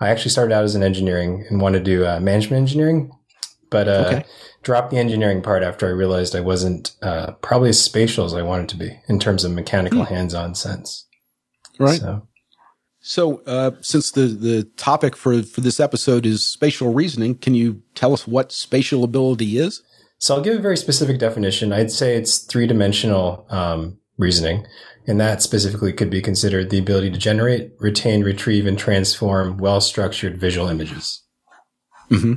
I 0.00 0.08
actually 0.08 0.30
started 0.30 0.54
out 0.54 0.64
as 0.64 0.74
an 0.74 0.82
engineering 0.82 1.44
and 1.50 1.60
wanted 1.60 1.84
to 1.84 1.84
do 1.84 2.06
uh, 2.06 2.20
management 2.20 2.62
engineering, 2.62 3.12
but 3.74 3.88
uh, 3.88 4.04
okay. 4.06 4.24
dropped 4.62 4.92
the 4.92 4.98
engineering 4.98 5.42
part 5.42 5.64
after 5.64 5.88
I 5.88 5.90
realized 5.90 6.36
I 6.36 6.40
wasn't 6.40 6.92
uh, 7.02 7.32
probably 7.42 7.70
as 7.70 7.82
spatial 7.82 8.24
as 8.24 8.32
I 8.32 8.40
wanted 8.40 8.68
to 8.68 8.76
be 8.76 9.00
in 9.08 9.18
terms 9.18 9.42
of 9.42 9.50
mechanical 9.50 10.04
hmm. 10.04 10.14
hands-on 10.14 10.54
sense. 10.54 11.08
Right. 11.76 11.98
So, 11.98 12.28
so 13.00 13.42
uh, 13.46 13.72
since 13.80 14.12
the, 14.12 14.26
the 14.26 14.62
topic 14.76 15.16
for, 15.16 15.42
for 15.42 15.60
this 15.60 15.80
episode 15.80 16.24
is 16.24 16.44
spatial 16.44 16.94
reasoning, 16.94 17.34
can 17.34 17.56
you 17.56 17.82
tell 17.96 18.12
us 18.12 18.28
what 18.28 18.52
spatial 18.52 19.02
ability 19.02 19.58
is? 19.58 19.82
So 20.18 20.36
I'll 20.36 20.40
give 20.40 20.56
a 20.56 20.62
very 20.62 20.76
specific 20.76 21.18
definition. 21.18 21.72
I'd 21.72 21.90
say 21.90 22.16
it's 22.16 22.38
three 22.38 22.68
dimensional 22.68 23.44
um, 23.50 23.98
reasoning. 24.18 24.68
And 25.08 25.20
that 25.20 25.42
specifically 25.42 25.92
could 25.92 26.10
be 26.10 26.22
considered 26.22 26.70
the 26.70 26.78
ability 26.78 27.10
to 27.10 27.18
generate, 27.18 27.72
retain, 27.80 28.22
retrieve, 28.22 28.68
and 28.68 28.78
transform 28.78 29.58
well 29.58 29.80
structured 29.80 30.38
visual 30.38 30.68
images. 30.68 31.24
Mm-hmm. 32.08 32.34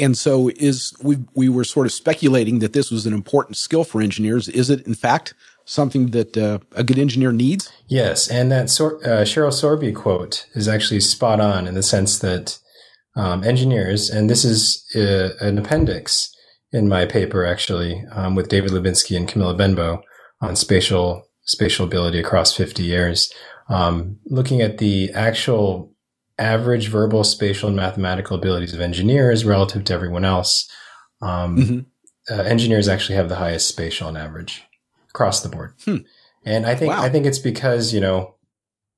And 0.00 0.16
so 0.16 0.50
is 0.56 0.92
we 1.02 1.18
we 1.34 1.48
were 1.48 1.64
sort 1.64 1.86
of 1.86 1.92
speculating 1.92 2.58
that 2.60 2.72
this 2.72 2.90
was 2.90 3.06
an 3.06 3.12
important 3.12 3.56
skill 3.56 3.84
for 3.84 4.00
engineers. 4.00 4.48
Is 4.48 4.70
it 4.70 4.86
in 4.86 4.94
fact 4.94 5.34
something 5.64 6.08
that 6.08 6.36
uh, 6.36 6.58
a 6.72 6.84
good 6.84 6.98
engineer 6.98 7.32
needs? 7.32 7.72
Yes, 7.88 8.28
and 8.28 8.52
that 8.52 8.70
Sor- 8.70 8.98
uh, 9.04 9.24
Sheryl 9.24 9.52
Sorby 9.52 9.94
quote 9.94 10.46
is 10.54 10.68
actually 10.68 11.00
spot 11.00 11.40
on 11.40 11.66
in 11.66 11.74
the 11.74 11.82
sense 11.82 12.18
that 12.18 12.58
um, 13.16 13.44
engineers, 13.44 14.10
and 14.10 14.28
this 14.28 14.44
is 14.44 14.84
uh, 14.96 15.30
an 15.40 15.58
appendix 15.58 16.34
in 16.72 16.88
my 16.88 17.06
paper 17.06 17.46
actually 17.46 18.04
um, 18.10 18.34
with 18.34 18.48
David 18.48 18.72
Lubinski 18.72 19.16
and 19.16 19.28
Camilla 19.28 19.54
Benbow 19.54 20.02
on 20.40 20.56
spatial 20.56 21.22
spatial 21.46 21.86
ability 21.86 22.18
across 22.18 22.54
50 22.54 22.82
years, 22.82 23.32
um, 23.68 24.18
looking 24.26 24.60
at 24.60 24.78
the 24.78 25.12
actual 25.12 25.93
average 26.38 26.88
verbal, 26.88 27.24
spatial, 27.24 27.68
and 27.68 27.76
mathematical 27.76 28.36
abilities 28.36 28.74
of 28.74 28.80
engineers 28.80 29.44
relative 29.44 29.84
to 29.84 29.92
everyone 29.94 30.24
else. 30.24 30.70
Um, 31.20 31.56
mm-hmm. 31.56 31.78
Uh, 32.32 32.42
engineers 32.42 32.88
actually 32.88 33.16
have 33.16 33.28
the 33.28 33.36
highest 33.36 33.68
spatial 33.68 34.08
on 34.08 34.16
average 34.16 34.64
across 35.10 35.42
the 35.42 35.48
board. 35.48 35.74
Hmm. 35.84 35.98
And 36.44 36.66
I 36.66 36.74
think 36.74 36.92
wow. 36.92 37.02
I 37.02 37.08
think 37.08 37.26
it's 37.26 37.38
because 37.38 37.92
you 37.92 38.00
know 38.00 38.34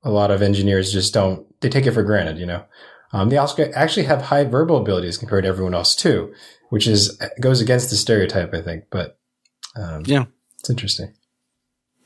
a 0.03 0.11
lot 0.11 0.31
of 0.31 0.43
engineers 0.43 0.93
just 0.93 1.13
don't 1.13 1.45
they 1.61 1.69
take 1.69 1.87
it 1.87 1.93
for 1.93 2.03
granted. 2.03 2.39
You 2.39 2.47
know, 2.47 2.65
um, 3.13 3.29
they 3.29 3.37
also 3.37 3.71
actually 3.73 4.07
have 4.07 4.23
high 4.23 4.45
verbal 4.45 4.77
abilities 4.77 5.19
compared 5.19 5.45
to 5.45 5.49
everyone 5.49 5.75
else 5.75 5.95
too, 5.95 6.33
which 6.71 6.87
is 6.87 7.21
goes 7.41 7.61
against 7.61 7.91
the 7.91 7.97
stereotype. 7.97 8.55
I 8.55 8.63
think, 8.63 8.85
but 8.91 9.19
um, 9.77 10.03
yeah, 10.07 10.25
it's 10.59 10.71
interesting. 10.71 11.15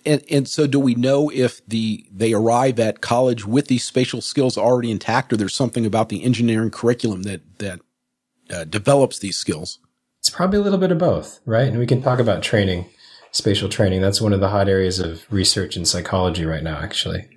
And 0.05 0.23
and 0.31 0.49
so, 0.49 0.67
do 0.67 0.81
we 0.81 0.95
know 0.95 1.31
if 1.31 1.65
the 1.67 2.07
they 2.11 2.33
arrive 2.33 2.79
at 2.79 3.01
college 3.01 3.47
with 3.47 3.69
these 3.69 3.85
spatial 3.85 4.21
skills 4.21 4.57
already 4.57 4.91
intact, 4.91 5.33
or 5.33 5.37
there's 5.37 5.55
something 5.55 5.87
about 5.87 6.09
the 6.09 6.23
engineering 6.25 6.71
curriculum 6.71 7.23
that 7.25 7.43
that 7.59 7.81
uh, 8.51 8.65
develops 8.65 9.19
these 9.19 9.37
skills? 9.37 9.79
It's 10.19 10.31
probably 10.31 10.59
a 10.59 10.63
little 10.63 10.79
bit 10.79 10.93
of 10.93 10.99
both, 10.99 11.41
right? 11.47 11.69
And 11.69 11.79
we 11.79 11.87
can 11.87 12.03
talk 12.03 12.19
about 12.19 12.43
training 12.43 12.87
spatial 13.33 13.69
training. 13.69 14.01
That's 14.01 14.21
one 14.21 14.33
of 14.33 14.41
the 14.41 14.49
hot 14.49 14.69
areas 14.69 14.99
of 14.99 15.25
research 15.31 15.77
in 15.77 15.85
psychology 15.85 16.45
right 16.45 16.63
now, 16.63 16.79
actually. 16.79 17.29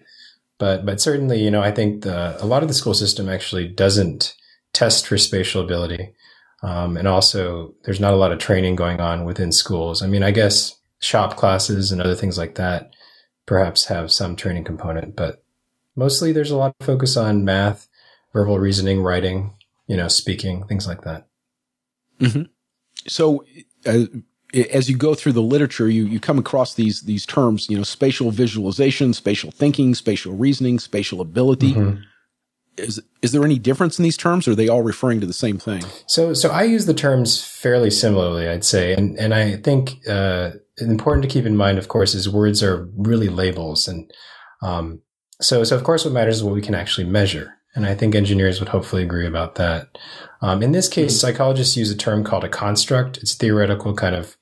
But 0.59 0.85
but 0.85 1.01
certainly, 1.01 1.41
you 1.41 1.51
know, 1.51 1.61
I 1.61 1.71
think 1.71 2.03
the, 2.03 2.41
a 2.41 2.45
lot 2.45 2.61
of 2.61 2.67
the 2.67 2.73
school 2.73 2.93
system 2.93 3.29
actually 3.29 3.67
doesn't 3.67 4.35
test 4.73 5.07
for 5.07 5.17
spatial 5.17 5.63
ability, 5.63 6.13
um, 6.61 6.97
and 6.97 7.07
also 7.07 7.73
there's 7.83 7.99
not 7.99 8.13
a 8.13 8.17
lot 8.17 8.31
of 8.31 8.39
training 8.39 8.75
going 8.75 8.99
on 8.99 9.25
within 9.25 9.51
schools. 9.51 10.01
I 10.01 10.07
mean, 10.07 10.23
I 10.23 10.31
guess 10.31 10.75
shop 11.03 11.35
classes 11.35 11.91
and 11.91 12.01
other 12.01 12.15
things 12.15 12.37
like 12.37 12.55
that 12.55 12.93
perhaps 13.45 13.85
have 13.85 14.11
some 14.11 14.35
training 14.35 14.63
component, 14.63 15.15
but 15.15 15.43
mostly 15.95 16.31
there's 16.31 16.51
a 16.51 16.55
lot 16.55 16.73
of 16.79 16.85
focus 16.85 17.17
on 17.17 17.43
math, 17.43 17.87
verbal 18.31 18.57
reasoning, 18.57 19.01
writing, 19.01 19.53
you 19.87 19.97
know, 19.97 20.07
speaking, 20.07 20.65
things 20.65 20.87
like 20.87 21.01
that. 21.01 21.27
Mm-hmm. 22.19 22.43
So, 23.05 23.43
uh, 23.85 24.05
as 24.71 24.89
you 24.89 24.95
go 24.95 25.15
through 25.15 25.33
the 25.33 25.41
literature, 25.41 25.89
you, 25.89 26.05
you 26.05 26.19
come 26.19 26.37
across 26.37 26.75
these, 26.75 27.01
these 27.01 27.25
terms, 27.25 27.67
you 27.69 27.75
know, 27.75 27.83
spatial 27.83 28.31
visualization, 28.31 29.11
spatial 29.11 29.51
thinking, 29.51 29.95
spatial 29.95 30.33
reasoning, 30.33 30.79
spatial 30.79 31.21
ability. 31.21 31.73
Mm-hmm. 31.73 32.01
Is 32.77 33.01
is 33.21 33.31
there 33.31 33.43
any 33.43 33.59
difference 33.59 33.99
in 33.99 34.03
these 34.03 34.17
terms? 34.17 34.47
Or 34.47 34.51
are 34.51 34.55
they 34.55 34.67
all 34.67 34.81
referring 34.81 35.19
to 35.21 35.25
the 35.27 35.33
same 35.33 35.57
thing? 35.57 35.83
So, 36.07 36.33
so 36.33 36.49
I 36.49 36.63
use 36.63 36.85
the 36.85 36.93
terms 36.93 37.43
fairly 37.43 37.89
similarly, 37.89 38.47
I'd 38.47 38.65
say, 38.65 38.93
and 38.93 39.17
and 39.17 39.33
I 39.33 39.57
think 39.57 40.07
uh, 40.07 40.51
important 40.79 41.23
to 41.23 41.29
keep 41.29 41.45
in 41.45 41.55
mind, 41.55 41.77
of 41.77 41.87
course, 41.87 42.15
is 42.15 42.27
words 42.29 42.63
are 42.63 42.89
really 42.95 43.29
labels, 43.29 43.87
and 43.87 44.11
um, 44.61 45.01
so 45.41 45.63
so 45.63 45.75
of 45.75 45.83
course, 45.83 46.05
what 46.05 46.13
matters 46.13 46.37
is 46.37 46.43
what 46.43 46.55
we 46.55 46.61
can 46.61 46.75
actually 46.75 47.07
measure, 47.07 47.55
and 47.75 47.85
I 47.85 47.95
think 47.95 48.15
engineers 48.15 48.59
would 48.59 48.69
hopefully 48.69 49.03
agree 49.03 49.27
about 49.27 49.55
that. 49.55 49.97
Um, 50.41 50.63
in 50.63 50.71
this 50.71 50.89
case, 50.89 51.19
psychologists 51.19 51.77
use 51.77 51.91
a 51.91 51.95
term 51.97 52.23
called 52.23 52.43
a 52.43 52.49
construct. 52.49 53.17
It's 53.17 53.35
theoretical, 53.35 53.93
kind 53.95 54.15
of, 54.15 54.37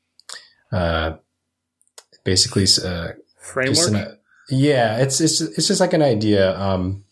uh, 0.71 1.17
basically, 2.23 2.65
uh, 2.83 3.09
Framework. 3.39 3.87
an- 3.89 4.17
yeah, 4.49 4.97
it's 4.97 5.21
it's 5.21 5.41
it's 5.41 5.67
just 5.67 5.81
like 5.81 5.93
an 5.93 6.01
idea. 6.01 6.57
Um, 6.59 7.03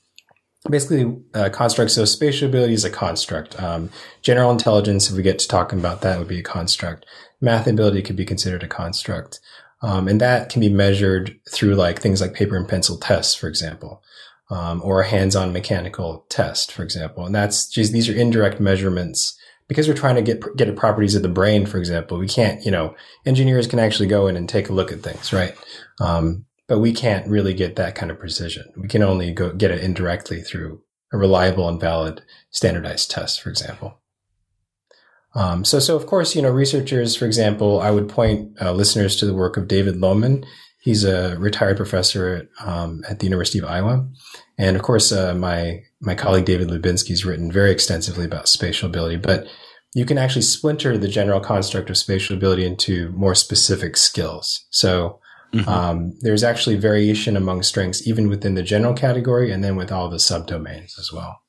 basically, 0.70 1.16
a 1.34 1.50
construct. 1.50 1.92
So 1.92 2.06
spatial 2.06 2.50
ability 2.50 2.74
is 2.74 2.86
a 2.86 2.90
construct. 2.90 3.62
Um, 3.62 3.90
general 4.22 4.52
intelligence, 4.52 5.10
if 5.10 5.16
we 5.16 5.24
get 5.24 5.40
to 5.40 5.48
talking 5.48 5.80
about 5.80 6.02
that, 6.02 6.20
would 6.20 6.28
be 6.28 6.40
a 6.40 6.44
construct. 6.44 7.06
Math 7.42 7.68
ability 7.68 8.02
could 8.02 8.18
be 8.18 8.26
considered 8.26 8.64
a 8.64 8.68
construct, 8.68 9.40
um, 9.82 10.08
and 10.08 10.20
that 10.20 10.50
can 10.50 10.60
be 10.60 10.70
measured 10.70 11.40
through 11.50 11.76
like 11.76 12.02
things 12.02 12.20
like 12.20 12.34
paper 12.34 12.58
and 12.58 12.68
pencil 12.68 12.98
tests, 12.98 13.34
for 13.36 13.48
example, 13.48 14.04
um, 14.50 14.82
or 14.84 15.02
a 15.02 15.08
hands-on 15.08 15.54
mechanical 15.54 16.26
test, 16.30 16.72
for 16.72 16.84
example. 16.84 17.26
And 17.26 17.34
that's 17.34 17.70
just 17.70 17.94
these 17.94 18.10
are 18.10 18.14
indirect 18.14 18.60
measurements 18.60 19.38
because 19.70 19.88
we're 19.88 19.94
trying 19.94 20.16
to 20.16 20.22
get 20.22 20.44
get 20.58 20.68
at 20.68 20.76
properties 20.76 21.16
of 21.16 21.22
the 21.22 21.30
brain, 21.30 21.66
for 21.66 21.78
example. 21.78 22.18
We 22.18 22.28
can't, 22.28 22.66
you 22.66 22.72
know, 22.72 22.96
engineers 23.26 23.68
can 23.68 23.80
actually 23.80 24.08
go 24.08 24.28
in 24.28 24.36
and 24.36 24.50
take 24.50 24.68
a 24.68 24.74
look 24.74 24.92
at 24.92 25.02
things, 25.02 25.32
right? 25.32 25.56
Um, 26.02 26.46
but 26.70 26.80
we 26.80 26.94
can't 26.94 27.28
really 27.28 27.54
get 27.54 27.76
that 27.76 27.96
kind 27.96 28.12
of 28.12 28.20
precision. 28.20 28.72
We 28.78 28.88
can 28.88 29.02
only 29.02 29.34
go 29.34 29.52
get 29.52 29.72
it 29.72 29.84
indirectly 29.84 30.42
through 30.42 30.82
a 31.12 31.18
reliable 31.18 31.68
and 31.68 31.82
valid 31.82 32.22
standardized 32.52 33.10
test, 33.10 33.42
for 33.42 33.50
example. 33.50 34.00
Um, 35.34 35.66
so, 35.66 35.80
so 35.80 35.96
of 35.96 36.06
course, 36.06 36.36
you 36.36 36.42
know, 36.44 36.52
researchers, 36.52 37.16
for 37.16 37.26
example, 37.26 37.82
I 37.82 37.90
would 37.90 38.08
point 38.08 38.56
uh, 38.62 38.72
listeners 38.72 39.16
to 39.18 39.26
the 39.26 39.34
work 39.34 39.58
of 39.58 39.68
David 39.68 39.96
Lohman. 39.96 40.46
He's 40.80 41.04
a 41.04 41.36
retired 41.40 41.78
professor 41.78 42.36
at, 42.36 42.68
um, 42.68 43.04
at 43.10 43.20
the 43.20 43.26
University 43.26 43.60
of 43.60 43.66
Iowa, 43.66 44.08
and 44.58 44.76
of 44.76 44.82
course, 44.82 45.12
uh, 45.12 45.34
my 45.34 45.82
my 46.00 46.16
colleague 46.16 46.46
David 46.46 46.70
Lubinski 46.70 47.10
has 47.10 47.26
written 47.26 47.52
very 47.52 47.72
extensively 47.72 48.26
about 48.26 48.48
spatial 48.48 48.88
ability. 48.90 49.18
But 49.18 49.46
you 49.94 50.06
can 50.06 50.18
actually 50.18 50.44
splinter 50.44 50.98
the 50.98 51.10
general 51.10 51.42
construct 51.42 51.90
of 51.90 51.98
spatial 51.98 52.38
ability 52.38 52.66
into 52.66 53.12
more 53.12 53.36
specific 53.36 53.98
skills. 53.98 54.66
So, 54.70 55.20
um, 55.68 56.16
there's 56.22 56.44
actually 56.44 56.76
variation 56.76 57.36
among 57.36 57.64
strengths, 57.64 58.08
even 58.08 58.30
within 58.30 58.56
the 58.56 58.64
general 58.64 58.94
category 58.94 59.52
and 59.52 59.64
then 59.64 59.76
with 59.76 59.92
all 59.92 60.10
the 60.10 60.18
subdomains 60.18 61.00
as 61.00 61.12
well. 61.12 61.42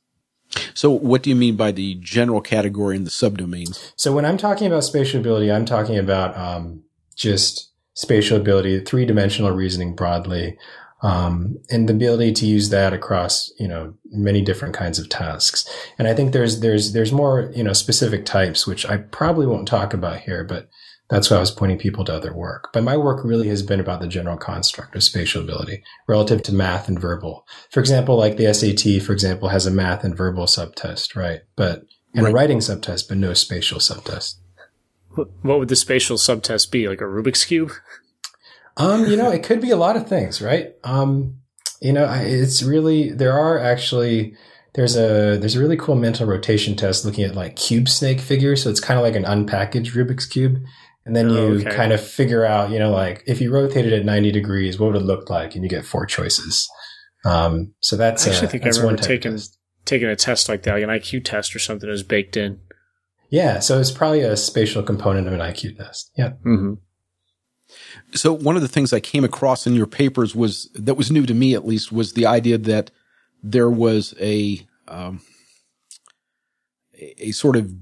So, 0.75 0.91
what 0.91 1.23
do 1.23 1.31
you 1.31 1.37
mean 1.37 1.57
by 1.57 1.73
the 1.73 1.97
general 2.01 2.41
category 2.41 2.97
and 2.97 3.07
the 3.07 3.11
subdomains? 3.11 3.93
So 3.97 4.13
when 4.13 4.25
I'm 4.25 4.37
talking 4.37 4.67
about 4.67 4.85
spatial 4.85 5.21
ability, 5.21 5.51
I'm 5.53 5.65
talking 5.65 5.97
about 5.97 6.37
um, 6.37 6.83
just 7.15 7.71
spatial 7.95 8.37
ability, 8.37 8.81
three 8.81 9.05
dimensional 9.05 9.53
reasoning 9.53 9.95
broadly, 9.95 10.59
um, 11.03 11.57
and 11.71 11.89
the 11.89 11.93
ability 11.95 12.33
to 12.33 12.47
use 12.47 12.71
that 12.71 12.93
across 12.93 13.53
you 13.59 13.69
know 13.69 13.95
many 14.07 14.43
different 14.43 14.75
kinds 14.75 14.99
of 14.99 15.09
tasks. 15.09 15.69
And 15.99 16.09
I 16.09 16.15
think 16.15 16.33
there's 16.33 16.61
there's 16.61 16.93
there's 16.93 17.13
more 17.13 17.53
you 17.55 17.63
know 17.63 17.73
specific 17.73 18.25
types 18.25 18.67
which 18.67 18.85
I 18.87 18.97
probably 18.97 19.47
won't 19.47 19.69
talk 19.69 19.95
about 19.95 20.21
here, 20.21 20.43
but 20.43 20.69
that's 21.11 21.31
why 21.31 21.37
I 21.37 21.41
was 21.41 21.51
pointing 21.51 21.79
people 21.79 22.05
to 22.05 22.15
other 22.15 22.33
work. 22.33 22.71
But 22.73 22.85
my 22.85 22.97
work 22.97 23.25
really 23.25 23.49
has 23.49 23.63
been 23.63 23.81
about 23.81 24.01
the 24.01 24.07
general 24.09 24.37
construct 24.37 24.95
of 24.95 25.03
spatial 25.03 25.43
ability 25.43 25.83
relative 26.07 26.43
to 26.45 26.55
math 26.55 26.89
and 26.89 26.99
verbal. 26.99 27.47
For 27.71 27.81
example, 27.81 28.17
like 28.17 28.37
the 28.37 28.53
SAT, 28.55 29.03
for 29.03 29.13
example, 29.13 29.49
has 29.49 29.67
a 29.67 29.71
math 29.71 30.05
and 30.05 30.17
verbal 30.17 30.47
subtest, 30.47 31.17
right? 31.17 31.41
But 31.57 31.85
and 32.15 32.25
Right. 32.25 32.31
a 32.31 32.35
writing 32.35 32.61
subtest, 32.61 33.09
but 33.09 33.19
no 33.19 33.35
spatial 33.35 33.81
subtest. 33.81 34.39
What 35.15 35.59
would 35.59 35.69
the 35.69 35.77
spatial 35.77 36.19
subtest 36.19 36.71
be? 36.73 36.89
Like 36.89 37.01
a 37.01 37.05
Rubik's 37.05 37.45
cube? 37.45 37.73
Um, 38.77 39.07
you 39.07 39.17
know, 39.17 39.31
it 39.31 39.43
could 39.43 39.61
be 39.61 39.71
a 39.71 39.77
lot 39.77 39.97
of 39.97 40.09
things, 40.09 40.41
right? 40.41 40.75
Um, 40.85 41.41
you 41.81 41.93
know, 41.93 42.09
it's 42.13 42.63
really 42.63 43.11
there 43.11 43.33
are 43.33 43.59
actually 43.59 44.35
there's 44.75 44.97
a 44.97 45.37
there's 45.39 45.57
a 45.57 45.61
really 45.61 45.77
cool 45.77 45.97
mental 45.97 46.27
rotation 46.27 46.77
test 46.77 47.05
looking 47.05 47.25
at 47.25 47.35
like 47.35 47.57
cube 47.57 47.89
snake 47.89 48.21
figures. 48.21 48.63
So 48.63 48.71
it's 48.71 48.81
kind 48.81 48.99
of 48.99 49.05
like 49.05 49.17
an 49.17 49.25
unpackaged 49.25 49.93
Rubik's 49.95 50.27
cube, 50.27 50.63
and 51.05 51.17
then 51.17 51.31
you 51.31 51.39
Oh, 51.39 51.53
okay. 51.55 51.75
kind 51.75 51.93
of 51.93 52.01
figure 52.01 52.45
out, 52.45 52.71
you 52.71 52.79
know, 52.79 52.91
like 52.91 53.23
if 53.27 53.41
you 53.41 53.53
rotated 53.53 53.93
it 53.93 54.05
90 54.05 54.33
degrees, 54.33 54.79
what 54.79 54.93
would 54.93 55.01
it 55.03 55.05
look 55.05 55.31
like? 55.31 55.55
And 55.55 55.65
you 55.65 55.71
get 55.71 55.85
four 55.85 56.07
choices. 56.07 56.69
Um, 57.25 57.75
so 57.81 57.97
that's 57.97 58.27
I 58.27 58.31
actually 58.31 58.49
uh, 58.49 58.51
think 58.51 58.63
I 58.63 58.67
that's 58.67 58.79
remember 58.79 59.01
one 59.01 59.07
taking 59.09 59.39
taking 59.85 60.09
a 60.09 60.17
test 60.17 60.49
like 60.49 60.63
that, 60.65 60.75
like 60.75 60.83
an 60.83 60.89
IQ 60.91 61.25
test 61.25 61.55
or 61.55 61.59
something 61.59 61.87
that 61.87 61.93
was 61.93 62.03
baked 62.03 62.37
in. 62.37 62.61
Yeah, 63.31 63.61
so 63.61 63.79
it's 63.79 63.91
probably 63.91 64.21
a 64.23 64.37
spatial 64.37 64.83
component 64.83 65.27
of 65.27 65.33
an 65.33 65.41
IQ 65.41 65.77
test. 65.77 66.11
Yeah. 66.17 66.31
Mm-hmm. 66.45 66.75
So, 68.15 68.33
one 68.33 68.57
of 68.57 68.63
the 68.63 68.69
things 68.69 68.93
I 68.93 68.99
came 69.01 69.23
across 69.23 69.67
in 69.67 69.75
your 69.75 69.87
papers 69.87 70.35
was 70.35 70.69
that 70.75 70.95
was 70.95 71.11
new 71.13 71.27
to 71.27 71.35
me, 71.35 71.55
at 71.55 71.67
least, 71.67 71.93
was 71.93 72.15
the 72.15 72.27
idea 72.27 72.59
that 72.59 72.91
there 73.43 73.71
was 73.71 74.15
a 74.21 74.67
um, 74.89 75.21
a, 76.99 77.29
a 77.29 77.31
sort 77.33 77.57
of 77.57 77.73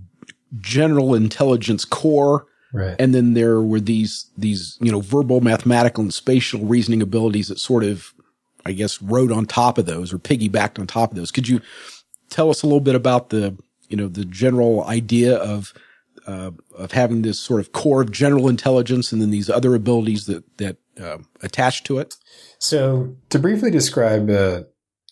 general 0.60 1.14
intelligence 1.14 1.84
core 1.84 2.46
Right. 2.72 2.96
and 2.98 3.14
then 3.14 3.34
there 3.34 3.60
were 3.62 3.80
these 3.80 4.30
these 4.36 4.76
you 4.80 4.92
know 4.92 5.00
verbal 5.00 5.40
mathematical 5.40 6.02
and 6.02 6.12
spatial 6.12 6.60
reasoning 6.66 7.00
abilities 7.00 7.48
that 7.48 7.58
sort 7.58 7.82
of 7.82 8.12
i 8.66 8.72
guess 8.72 9.00
rode 9.00 9.32
on 9.32 9.46
top 9.46 9.78
of 9.78 9.86
those 9.86 10.12
or 10.12 10.18
piggybacked 10.18 10.78
on 10.78 10.86
top 10.86 11.10
of 11.10 11.16
those 11.16 11.30
could 11.30 11.48
you 11.48 11.60
tell 12.28 12.50
us 12.50 12.62
a 12.62 12.66
little 12.66 12.80
bit 12.80 12.94
about 12.94 13.30
the 13.30 13.56
you 13.88 13.96
know 13.96 14.06
the 14.06 14.24
general 14.24 14.84
idea 14.84 15.36
of 15.36 15.72
uh, 16.26 16.50
of 16.76 16.92
having 16.92 17.22
this 17.22 17.40
sort 17.40 17.58
of 17.58 17.72
core 17.72 18.02
of 18.02 18.12
general 18.12 18.48
intelligence 18.50 19.12
and 19.12 19.22
then 19.22 19.30
these 19.30 19.48
other 19.48 19.74
abilities 19.74 20.26
that 20.26 20.44
that 20.58 20.76
uh, 21.00 21.18
attach 21.42 21.84
to 21.84 21.98
it 21.98 22.16
So, 22.58 23.16
to 23.30 23.38
briefly 23.38 23.70
describe, 23.70 24.28
uh, 24.28 24.64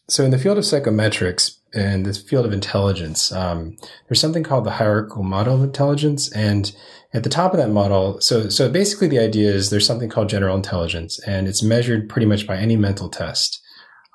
so 0.09 0.25
in 0.25 0.31
the 0.31 0.39
field 0.39 0.59
of 0.59 0.65
psychometrics 0.65 1.56
and 1.75 2.07
the 2.07 2.15
field 2.15 2.47
of 2.47 2.53
intelligence, 2.53 3.33
um, 3.33 3.77
there's 4.09 4.21
something 4.21 4.43
called 4.43 4.65
the 4.65 4.71
hierarchical 4.71 5.23
model 5.23 5.57
of 5.57 5.63
intelligence, 5.63 6.33
and 6.33 6.75
at 7.13 7.23
the 7.23 7.31
top 7.31 7.53
of 7.53 7.59
that 7.59 7.71
model, 7.71 8.21
so 8.21 8.49
so 8.49 8.69
basically 8.71 9.09
the 9.09 9.19
idea 9.19 9.51
is 9.51 9.71
there's 9.71 9.87
something 9.87 10.09
called 10.09 10.29
general 10.29 10.57
intelligence, 10.57 11.19
and 11.27 11.49
it's 11.49 11.63
measured 11.63 12.09
pretty 12.09 12.27
much 12.27 12.47
by 12.47 12.57
any 12.57 12.77
mental 12.77 13.09
test, 13.09 13.61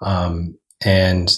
um, 0.02 0.58
and 0.84 1.34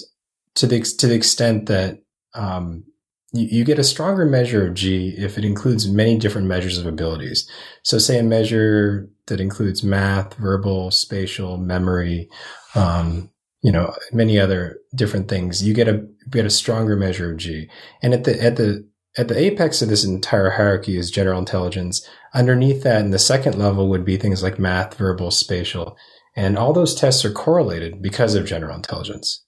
to 0.54 0.66
the 0.66 0.80
to 0.80 1.06
the 1.06 1.14
extent 1.14 1.66
that 1.66 1.98
um, 2.34 2.84
you, 3.32 3.46
you 3.58 3.64
get 3.64 3.78
a 3.78 3.84
stronger 3.84 4.24
measure 4.24 4.66
of 4.66 4.74
G 4.74 5.14
if 5.18 5.36
it 5.36 5.44
includes 5.44 5.88
many 5.88 6.16
different 6.18 6.46
measures 6.46 6.78
of 6.78 6.86
abilities. 6.86 7.48
So, 7.82 7.98
say 7.98 8.18
a 8.18 8.22
measure 8.22 9.08
that 9.26 9.40
includes 9.40 9.82
math, 9.82 10.34
verbal, 10.34 10.90
spatial, 10.90 11.56
memory, 11.58 12.28
um, 12.74 13.30
you 13.64 13.72
know, 13.72 13.94
many 14.12 14.38
other 14.38 14.78
different 14.94 15.26
things. 15.26 15.66
You 15.66 15.72
get 15.72 15.88
a 15.88 16.06
get 16.28 16.44
a 16.44 16.50
stronger 16.50 16.96
measure 16.96 17.32
of 17.32 17.38
G. 17.38 17.66
And 18.02 18.12
at 18.12 18.24
the 18.24 18.40
at 18.40 18.56
the 18.56 18.86
at 19.16 19.28
the 19.28 19.38
apex 19.38 19.80
of 19.80 19.88
this 19.88 20.04
entire 20.04 20.50
hierarchy 20.50 20.98
is 20.98 21.10
general 21.10 21.38
intelligence. 21.38 22.06
Underneath 22.34 22.82
that, 22.82 23.00
in 23.00 23.10
the 23.10 23.18
second 23.18 23.56
level, 23.56 23.88
would 23.88 24.04
be 24.04 24.18
things 24.18 24.42
like 24.42 24.58
math, 24.58 24.98
verbal, 24.98 25.30
spatial, 25.30 25.96
and 26.36 26.58
all 26.58 26.74
those 26.74 26.94
tests 26.94 27.24
are 27.24 27.32
correlated 27.32 28.02
because 28.02 28.34
of 28.34 28.44
general 28.44 28.76
intelligence. 28.76 29.42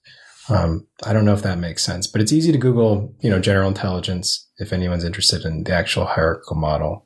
Um, 0.49 0.87
I 1.03 1.13
don't 1.13 1.25
know 1.25 1.33
if 1.33 1.43
that 1.43 1.59
makes 1.59 1.83
sense, 1.83 2.07
but 2.07 2.19
it's 2.19 2.33
easy 2.33 2.51
to 2.51 2.57
Google, 2.57 3.13
you 3.19 3.29
know, 3.29 3.39
general 3.39 3.67
intelligence 3.67 4.49
if 4.57 4.73
anyone's 4.73 5.03
interested 5.03 5.45
in 5.45 5.63
the 5.63 5.73
actual 5.73 6.05
hierarchical 6.05 6.55
model 6.55 7.05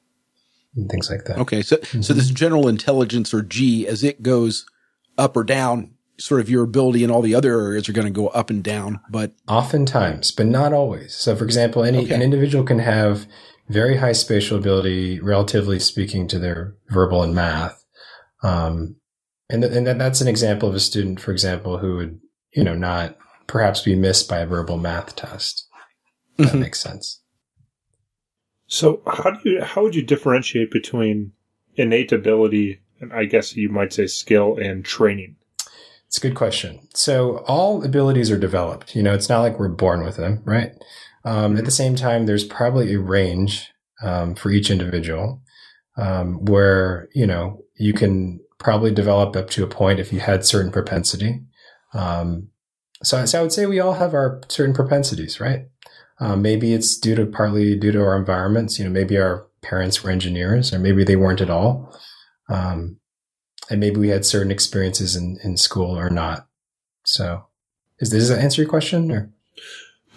and 0.77 0.89
things 0.89 1.09
like 1.09 1.25
that. 1.25 1.37
okay 1.37 1.61
so 1.61 1.77
so 1.99 2.13
this 2.13 2.29
general 2.29 2.69
intelligence 2.69 3.33
or 3.33 3.41
g 3.41 3.85
as 3.85 4.05
it 4.05 4.23
goes 4.23 4.65
up 5.17 5.35
or 5.35 5.43
down 5.43 5.91
sort 6.21 6.39
of 6.39 6.49
your 6.49 6.63
ability 6.63 7.03
in 7.03 7.09
all 7.11 7.21
the 7.21 7.33
other 7.35 7.59
areas 7.59 7.89
are 7.89 7.93
going 7.93 8.05
to 8.05 8.11
go 8.11 8.27
up 8.27 8.49
and 8.49 8.63
down 8.63 8.99
but 9.09 9.33
Oftentimes, 9.47 10.31
but 10.31 10.45
not 10.45 10.71
always. 10.71 11.15
So, 11.15 11.35
for 11.35 11.43
example, 11.45 11.83
any 11.83 12.03
Okay. 12.05 12.13
an 12.13 12.21
individual 12.21 12.63
can 12.63 12.79
have 12.79 13.25
very 13.67 13.97
high 13.97 14.11
spatial 14.11 14.57
ability, 14.57 15.19
relatively 15.19 15.79
speaking, 15.79 16.27
to 16.27 16.37
their 16.39 16.75
verbal 16.89 17.23
and 17.23 17.33
math. 17.33 17.83
Um, 18.43 18.97
and 19.49 19.61
th- 19.63 19.73
and 19.73 19.87
that, 19.87 19.97
that's 19.97 20.21
an 20.21 20.27
example 20.27 20.69
of 20.69 20.75
a 20.75 20.79
student, 20.79 21.19
for 21.19 21.31
example, 21.31 21.77
who 21.79 21.95
would 21.97 22.19
you 22.53 22.63
know 22.63 22.75
not 22.75 23.17
perhaps 23.47 23.81
be 23.81 23.95
missed 23.95 24.29
by 24.29 24.39
a 24.39 24.45
verbal 24.45 24.77
math 24.77 25.15
test. 25.15 25.67
If 26.37 26.51
That 26.51 26.57
makes 26.57 26.79
sense. 26.79 27.21
So 28.67 29.01
how 29.05 29.31
do 29.31 29.49
you 29.49 29.61
how 29.63 29.83
would 29.83 29.95
you 29.95 30.03
differentiate 30.03 30.71
between 30.71 31.33
innate 31.75 32.11
ability 32.11 32.79
and 32.99 33.11
I 33.13 33.25
guess 33.25 33.55
you 33.55 33.69
might 33.69 33.93
say 33.93 34.07
skill 34.07 34.57
and 34.57 34.85
training? 34.85 35.35
It's 36.11 36.17
a 36.17 36.27
good 36.27 36.35
question. 36.35 36.81
So 36.93 37.37
all 37.47 37.85
abilities 37.85 38.29
are 38.29 38.37
developed. 38.37 38.97
You 38.97 39.01
know, 39.01 39.13
it's 39.13 39.29
not 39.29 39.39
like 39.39 39.57
we're 39.57 39.69
born 39.69 40.03
with 40.03 40.17
them, 40.17 40.41
right? 40.43 40.73
Um, 41.23 41.55
at 41.55 41.63
the 41.63 41.71
same 41.71 41.95
time, 41.95 42.25
there's 42.25 42.43
probably 42.43 42.93
a 42.93 42.99
range 42.99 43.71
um, 44.03 44.35
for 44.35 44.51
each 44.51 44.69
individual 44.69 45.41
um, 45.95 46.43
where 46.43 47.07
you 47.15 47.25
know 47.25 47.63
you 47.75 47.93
can 47.93 48.41
probably 48.57 48.93
develop 48.93 49.37
up 49.37 49.49
to 49.51 49.63
a 49.63 49.67
point 49.67 50.01
if 50.01 50.11
you 50.11 50.19
had 50.19 50.43
certain 50.43 50.69
propensity. 50.69 51.39
Um, 51.93 52.49
so, 53.03 53.25
so 53.25 53.39
I 53.39 53.41
would 53.41 53.53
say 53.53 53.65
we 53.65 53.79
all 53.79 53.93
have 53.93 54.13
our 54.13 54.41
certain 54.49 54.75
propensities, 54.75 55.39
right? 55.39 55.67
Um, 56.19 56.41
maybe 56.41 56.73
it's 56.73 56.97
due 56.97 57.15
to 57.15 57.25
partly 57.25 57.77
due 57.77 57.93
to 57.93 58.01
our 58.01 58.17
environments. 58.17 58.77
You 58.77 58.83
know, 58.83 58.91
maybe 58.91 59.17
our 59.17 59.47
parents 59.61 60.03
were 60.03 60.11
engineers, 60.11 60.73
or 60.73 60.79
maybe 60.79 61.05
they 61.05 61.15
weren't 61.15 61.39
at 61.39 61.49
all. 61.49 61.97
Um, 62.49 62.97
and 63.71 63.79
maybe 63.79 63.95
we 64.01 64.09
had 64.09 64.25
certain 64.25 64.51
experiences 64.51 65.15
in, 65.15 65.37
in 65.43 65.55
school 65.55 65.97
or 65.97 66.09
not. 66.09 66.45
So, 67.05 67.45
is 67.99 68.09
does 68.09 68.27
that 68.29 68.39
answer 68.39 68.61
your 68.61 68.69
question? 68.69 69.09
Or 69.11 69.29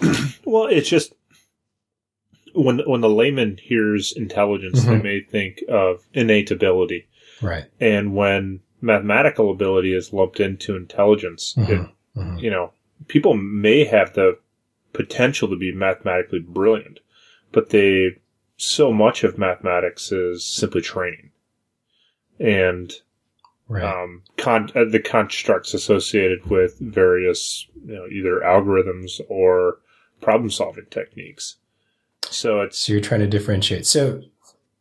Well, 0.44 0.66
it's 0.66 0.88
just 0.88 1.14
when 2.52 2.80
when 2.80 3.00
the 3.00 3.08
layman 3.08 3.58
hears 3.62 4.12
intelligence, 4.12 4.82
they 4.84 4.96
Mhm. 4.96 5.02
may 5.02 5.20
think 5.20 5.62
of 5.68 6.04
innate 6.12 6.50
ability, 6.50 7.06
right? 7.40 7.64
and 7.80 8.14
when 8.16 8.60
mathematical 8.80 9.50
ability 9.52 9.94
is 9.94 10.12
lumped 10.12 10.40
into 10.40 10.76
intelligence, 10.76 11.54
it, 11.56 11.62
Mhm. 11.80 11.90
Mhm. 12.16 12.42
you 12.42 12.50
know, 12.50 12.72
people 13.06 13.34
may 13.34 13.84
have 13.84 14.14
the 14.14 14.36
potential 14.92 15.48
to 15.48 15.56
be 15.56 15.72
mathematically 15.72 16.40
brilliant, 16.40 16.98
but 17.52 17.70
they 17.70 18.16
so 18.56 18.92
much 18.92 19.24
of 19.24 19.38
mathematics 19.38 20.10
is 20.12 20.44
simply 20.44 20.80
training, 20.80 21.30
and 22.40 22.92
Right. 23.68 23.82
um, 23.84 24.22
con- 24.36 24.70
uh, 24.74 24.84
the 24.90 25.00
constructs 25.00 25.72
associated 25.72 26.50
with 26.50 26.78
various, 26.80 27.66
you 27.86 27.94
know, 27.94 28.06
either 28.06 28.40
algorithms 28.44 29.20
or 29.28 29.78
problem 30.20 30.50
solving 30.50 30.84
techniques. 30.90 31.56
So 32.22 32.60
it's 32.60 32.78
so 32.78 32.92
you're 32.92 33.00
trying 33.02 33.20
to 33.20 33.26
differentiate. 33.26 33.86
So, 33.86 34.20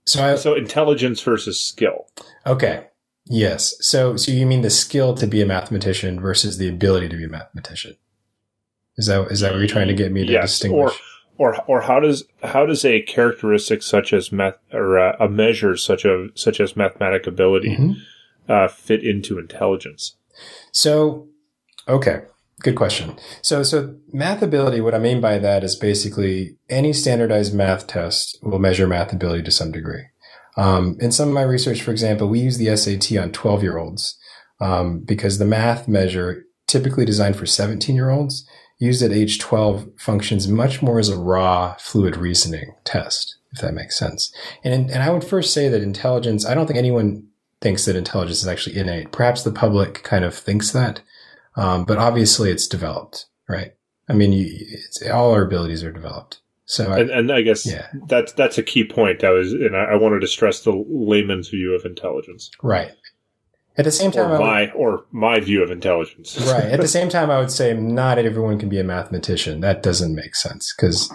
so 0.06 0.34
I, 0.34 0.36
so 0.36 0.54
intelligence 0.54 1.22
versus 1.22 1.62
skill. 1.62 2.08
Okay. 2.46 2.88
Yes. 3.26 3.76
So, 3.80 4.18
so 4.18 4.32
you 4.34 4.46
mean 4.46 4.62
the 4.62 4.70
skill 4.70 5.14
to 5.16 5.28
be 5.28 5.42
a 5.42 5.46
mathematician 5.46 6.20
versus 6.20 6.58
the 6.58 6.68
ability 6.68 7.08
to 7.10 7.16
be 7.16 7.24
a 7.24 7.30
mathematician? 7.30 7.96
Is 8.98 9.08
that 9.08 9.28
is 9.32 9.40
that 9.40 9.54
what 9.54 9.60
you're 9.60 9.68
trying 9.68 9.88
to 9.88 9.94
get 9.94 10.12
me 10.12 10.26
to 10.26 10.32
Yes, 10.34 10.52
distinguish? 10.52 10.94
Or 11.38 11.56
or 11.68 11.82
how 11.82 12.00
does 12.00 12.26
how 12.44 12.66
does 12.66 12.86
a 12.86 13.02
characteristic 13.02 13.82
such 13.82 14.14
as 14.14 14.32
math 14.32 14.58
or 14.72 14.98
a 14.98 15.28
measure 15.30 15.76
such 15.78 16.06
a 16.06 16.28
such 16.36 16.60
as 16.60 16.76
mathematic 16.76 17.26
ability 17.26 17.76
Mhm. 17.76 17.96
Uh, 18.48 18.68
fit 18.68 19.04
into 19.04 19.40
intelligence? 19.40 20.16
So, 20.72 21.28
okay, 21.88 22.22
good 22.62 22.76
question. 22.76 23.18
So, 23.42 23.64
so 23.64 23.96
math 24.12 24.42
ability. 24.42 24.82
What 24.82 24.96
I 24.96 25.00
mean 25.00 25.22
by 25.22 25.38
that 25.40 25.64
is 25.64 25.76
basically 25.76 26.58
any 26.70 26.94
standardized 26.94 27.54
math 27.54 27.88
test 27.88 28.40
will 28.42 28.60
measure 28.60 28.88
math 28.88 29.14
ability 29.14 29.44
to 29.44 29.52
some 29.52 29.72
degree. 29.72 30.06
Um, 30.56 30.98
in 31.00 31.12
some 31.12 31.30
of 31.30 31.34
my 31.34 31.44
research, 31.44 31.82
for 31.82 31.92
example, 31.92 32.28
we 32.28 32.40
use 32.40 32.58
the 32.58 32.76
SAT 32.76 33.18
on 33.18 33.32
12 33.32 33.64
year 33.64 33.78
olds 33.78 34.18
um, 34.60 35.00
because 35.00 35.38
the 35.38 35.46
math 35.46 35.88
measure, 35.88 36.46
typically 36.68 37.06
designed 37.06 37.36
for 37.36 37.46
17 37.46 37.96
year 37.96 38.10
olds, 38.10 38.48
used 38.80 39.02
at 39.02 39.12
age 39.12 39.40
12, 39.40 39.88
functions 39.98 40.48
much 40.48 40.82
more 40.82 41.00
as 41.00 41.10
a 41.10 41.18
raw, 41.18 41.76
fluid 41.80 42.18
reasoning 42.18 42.76
test, 42.84 43.38
if 43.52 43.62
that 43.62 43.74
makes 43.74 43.98
sense. 43.98 44.34
And, 44.64 44.90
and 44.90 45.04
I 45.04 45.10
would 45.10 45.24
first 45.24 45.54
say 45.54 45.70
that 45.70 45.82
intelligence, 45.82 46.46
I 46.46 46.54
don't 46.54 46.68
think 46.68 46.78
anyone 46.78 47.28
thinks 47.64 47.86
that 47.86 47.96
intelligence 47.96 48.42
is 48.44 48.48
actually 48.48 48.78
innate. 48.78 49.12
Perhaps 49.12 49.42
the 49.44 49.52
public 49.52 50.04
kind 50.04 50.24
of 50.26 50.36
thinks 50.36 50.72
that, 50.72 51.02
um, 51.56 51.86
but 51.86 51.98
obviously 51.98 52.52
it's 52.52 52.68
developed, 52.68 53.26
right? 53.50 53.72
I 54.10 54.14
mean, 54.14 54.34
you, 54.34 54.48
it's, 54.52 55.02
all 55.10 55.32
our 55.32 55.44
abilities 55.44 55.84
are 55.84 55.92
developed. 55.92 56.42
So, 56.66 56.92
I, 56.92 57.00
And, 57.00 57.10
and 57.10 57.32
I 57.32 57.42
guess 57.42 57.66
Yeah. 57.66 57.88
that's 58.08 58.34
that's 58.34 58.58
a 58.58 58.64
key 58.64 58.84
point. 58.84 59.24
I 59.24 59.32
was 59.32 59.52
and 59.54 59.76
I, 59.76 59.84
I 59.94 59.96
wanted 59.96 60.20
to 60.22 60.28
stress 60.28 60.62
the 60.62 60.72
layman's 60.90 61.50
view 61.50 61.74
of 61.74 61.86
intelligence, 61.86 62.52
right. 62.62 62.92
At 63.76 63.86
the 63.86 63.92
same 63.92 64.12
time, 64.12 64.30
or 64.32 64.36
I 64.36 64.38
would- 64.38 64.40
my 64.46 64.72
or 64.72 65.06
my 65.12 65.40
view 65.40 65.64
of 65.64 65.72
intelligence. 65.72 66.38
right. 66.52 66.66
At 66.66 66.80
the 66.82 66.88
same 66.98 67.10
time, 67.10 67.32
I 67.32 67.40
would 67.40 67.52
say 67.52 67.74
not 67.74 68.18
everyone 68.20 68.60
can 68.60 68.70
be 68.70 68.80
a 68.80 68.84
mathematician. 68.84 69.62
That 69.62 69.82
doesn't 69.82 70.14
make 70.16 70.36
sense 70.36 70.74
because, 70.76 71.12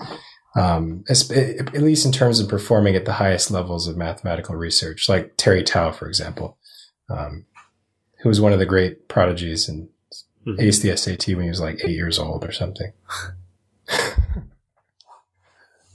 um, 0.56 1.04
at 1.08 1.72
least 1.82 2.04
in 2.06 2.12
terms 2.12 2.40
of 2.40 2.48
performing 2.48 2.96
at 2.96 3.04
the 3.04 3.12
highest 3.14 3.50
levels 3.50 3.86
of 3.86 3.96
mathematical 3.96 4.56
research, 4.56 5.08
like 5.08 5.34
Terry 5.36 5.62
Tao, 5.62 5.92
for 5.92 6.08
example, 6.08 6.56
um, 7.10 7.44
who 8.22 8.28
was 8.28 8.40
one 8.40 8.52
of 8.52 8.58
the 8.58 8.66
great 8.66 9.08
prodigies 9.08 9.68
and 9.68 9.88
Mhm. 10.46 10.58
aced 10.60 10.82
the 10.82 10.90
SAT 10.96 11.34
when 11.34 11.42
he 11.44 11.48
was 11.50 11.60
like 11.60 11.78
eight 11.84 11.90
years 11.96 12.18
old 12.18 12.44
or 12.44 12.52
something. 12.52 12.92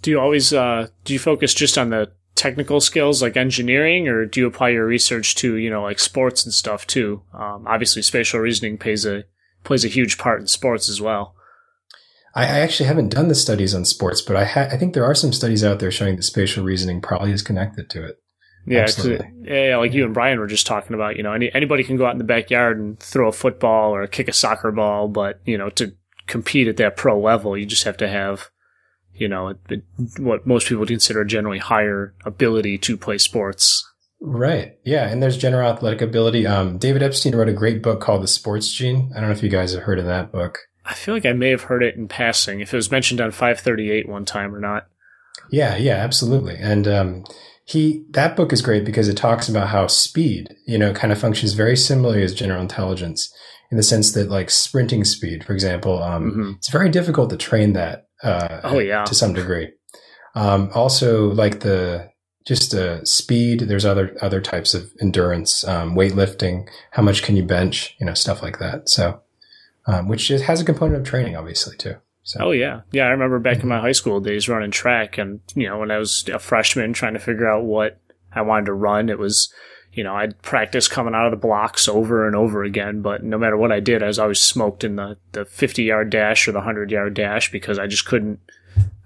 Do 0.01 0.11
you 0.11 0.19
always 0.19 0.51
uh, 0.53 0.87
do 1.05 1.13
you 1.13 1.19
focus 1.19 1.53
just 1.53 1.77
on 1.77 1.89
the 1.89 2.11
technical 2.35 2.81
skills 2.81 3.21
like 3.21 3.37
engineering, 3.37 4.07
or 4.09 4.25
do 4.25 4.41
you 4.41 4.47
apply 4.47 4.69
your 4.69 4.85
research 4.85 5.33
to 5.35 5.55
you 5.55 5.69
know 5.69 5.81
like 5.83 5.97
sports 5.99 6.43
and 6.43 6.53
stuff 6.53 6.85
too? 6.85 7.21
Um, 7.33 7.65
obviously, 7.67 8.01
spatial 8.01 8.41
reasoning 8.41 8.77
plays 8.77 9.05
a 9.05 9.23
plays 9.63 9.85
a 9.85 9.87
huge 9.87 10.17
part 10.17 10.41
in 10.41 10.47
sports 10.47 10.89
as 10.89 10.99
well. 10.99 11.35
I, 12.33 12.43
I 12.43 12.59
actually 12.59 12.87
haven't 12.87 13.09
done 13.09 13.27
the 13.27 13.35
studies 13.35 13.75
on 13.75 13.85
sports, 13.85 14.21
but 14.21 14.35
I, 14.35 14.45
ha- 14.45 14.67
I 14.71 14.77
think 14.77 14.93
there 14.93 15.05
are 15.05 15.15
some 15.15 15.33
studies 15.33 15.63
out 15.63 15.79
there 15.79 15.91
showing 15.91 16.15
that 16.15 16.23
spatial 16.23 16.63
reasoning 16.63 17.01
probably 17.01 17.31
is 17.31 17.41
connected 17.41 17.89
to 17.91 18.03
it. 18.03 18.17
Yeah, 18.65 18.87
yeah, 19.43 19.77
like 19.77 19.93
you 19.93 20.05
and 20.05 20.13
Brian 20.13 20.39
were 20.39 20.47
just 20.47 20.65
talking 20.65 20.93
about. 20.93 21.17
You 21.17 21.23
know, 21.23 21.33
any, 21.33 21.53
anybody 21.53 21.83
can 21.83 21.97
go 21.97 22.05
out 22.05 22.13
in 22.13 22.17
the 22.17 22.23
backyard 22.23 22.79
and 22.79 22.97
throw 22.97 23.27
a 23.27 23.33
football 23.33 23.93
or 23.93 24.07
kick 24.07 24.29
a 24.29 24.33
soccer 24.33 24.71
ball, 24.71 25.09
but 25.09 25.41
you 25.43 25.57
know, 25.57 25.69
to 25.71 25.93
compete 26.27 26.69
at 26.69 26.77
that 26.77 26.95
pro 26.95 27.19
level, 27.19 27.57
you 27.57 27.65
just 27.65 27.83
have 27.83 27.97
to 27.97 28.07
have, 28.07 28.49
you 29.13 29.27
know, 29.27 29.53
what 30.17 30.47
most 30.47 30.67
people 30.67 30.85
consider 30.85 31.21
a 31.21 31.27
generally 31.27 31.59
higher 31.59 32.15
ability 32.23 32.77
to 32.77 32.95
play 32.95 33.17
sports. 33.17 33.85
Right. 34.21 34.77
Yeah. 34.85 35.09
And 35.09 35.21
there's 35.21 35.37
general 35.37 35.69
athletic 35.69 36.01
ability. 36.01 36.47
Um, 36.47 36.77
David 36.77 37.03
Epstein 37.03 37.35
wrote 37.35 37.49
a 37.49 37.53
great 37.53 37.83
book 37.83 37.99
called 37.99 38.23
The 38.23 38.27
Sports 38.29 38.71
Gene. 38.71 39.11
I 39.13 39.19
don't 39.19 39.29
know 39.29 39.35
if 39.35 39.43
you 39.43 39.49
guys 39.49 39.73
have 39.73 39.83
heard 39.83 39.99
of 39.99 40.05
that 40.05 40.31
book. 40.31 40.59
I 40.85 40.93
feel 40.93 41.13
like 41.13 41.25
I 41.25 41.33
may 41.33 41.49
have 41.49 41.63
heard 41.63 41.83
it 41.83 41.95
in 41.95 42.07
passing, 42.07 42.59
if 42.59 42.73
it 42.73 42.77
was 42.77 42.91
mentioned 42.91 43.21
on 43.21 43.31
538 43.31 44.07
one 44.09 44.25
time 44.25 44.53
or 44.53 44.59
not. 44.59 44.87
Yeah, 45.49 45.77
yeah, 45.77 45.95
absolutely. 45.95 46.55
And 46.57 46.87
um, 46.87 47.23
he 47.65 48.03
that 48.11 48.35
book 48.35 48.51
is 48.53 48.61
great 48.61 48.83
because 48.85 49.07
it 49.07 49.15
talks 49.17 49.47
about 49.47 49.69
how 49.69 49.87
speed, 49.87 50.53
you 50.67 50.77
know, 50.77 50.93
kind 50.93 51.11
of 51.13 51.19
functions 51.19 51.53
very 51.53 51.77
similarly 51.77 52.23
as 52.23 52.33
general 52.33 52.61
intelligence 52.61 53.33
in 53.71 53.77
the 53.77 53.83
sense 53.83 54.11
that, 54.11 54.29
like 54.29 54.49
sprinting 54.49 55.03
speed, 55.03 55.43
for 55.43 55.53
example, 55.53 56.01
um, 56.03 56.31
Mhm. 56.31 56.55
it's 56.57 56.69
very 56.69 56.89
difficult 56.89 57.29
to 57.31 57.37
train 57.37 57.73
that. 57.73 58.05
Uh, 58.21 58.59
Oh, 58.63 58.79
yeah. 58.79 59.03
to 59.03 59.15
some 59.15 59.33
degree. 59.33 59.69
Um, 60.35 60.69
also, 60.73 61.29
like 61.33 61.59
the 61.61 62.09
just 62.45 62.73
uh, 62.75 63.03
speed. 63.05 63.61
There's 63.61 63.85
other 63.85 64.15
other 64.21 64.41
types 64.41 64.73
of 64.73 64.91
endurance, 65.01 65.65
um, 65.67 65.95
weightlifting. 65.95 66.67
How 66.91 67.01
much 67.03 67.23
can 67.23 67.35
you 67.37 67.43
bench? 67.43 67.95
You 67.99 68.05
know, 68.05 68.13
stuff 68.13 68.41
like 68.43 68.59
that. 68.59 68.89
So, 68.89 69.21
um, 69.85 70.07
which 70.07 70.31
is, 70.31 70.43
has 70.43 70.61
a 70.61 70.65
component 70.65 71.01
of 71.01 71.07
training, 71.07 71.35
obviously, 71.35 71.75
too. 71.77 71.95
So, 72.25 72.39
Oh 72.41 72.51
yeah, 72.51 72.81
yeah. 72.93 73.03
I 73.03 73.09
remember 73.09 73.37
back 73.39 73.61
in 73.61 73.67
my 73.67 73.81
high 73.81 73.91
school 73.91 74.21
days 74.21 74.47
running 74.47 74.71
track, 74.71 75.17
and 75.17 75.41
you 75.55 75.67
know 75.67 75.79
when 75.79 75.91
I 75.91 75.97
was 75.97 76.27
a 76.31 76.39
freshman 76.39 76.93
trying 76.93 77.13
to 77.13 77.19
figure 77.19 77.49
out 77.49 77.65
what 77.65 77.99
I 78.33 78.41
wanted 78.41 78.67
to 78.67 78.73
run, 78.73 79.09
it 79.09 79.19
was 79.19 79.53
you 79.91 80.05
know 80.05 80.15
I'd 80.15 80.41
practice 80.41 80.87
coming 80.87 81.13
out 81.15 81.25
of 81.25 81.31
the 81.31 81.47
blocks 81.47 81.89
over 81.89 82.25
and 82.25 82.33
over 82.33 82.63
again, 82.63 83.01
but 83.01 83.23
no 83.23 83.37
matter 83.37 83.57
what 83.57 83.73
I 83.73 83.81
did, 83.81 84.01
I 84.01 84.07
was 84.07 84.19
always 84.19 84.39
smoked 84.39 84.85
in 84.85 84.95
the 84.95 85.17
the 85.33 85.43
fifty 85.43 85.83
yard 85.83 86.09
dash 86.11 86.47
or 86.47 86.53
the 86.53 86.61
hundred 86.61 86.91
yard 86.91 87.13
dash 87.13 87.51
because 87.51 87.77
I 87.77 87.87
just 87.87 88.05
couldn't 88.05 88.39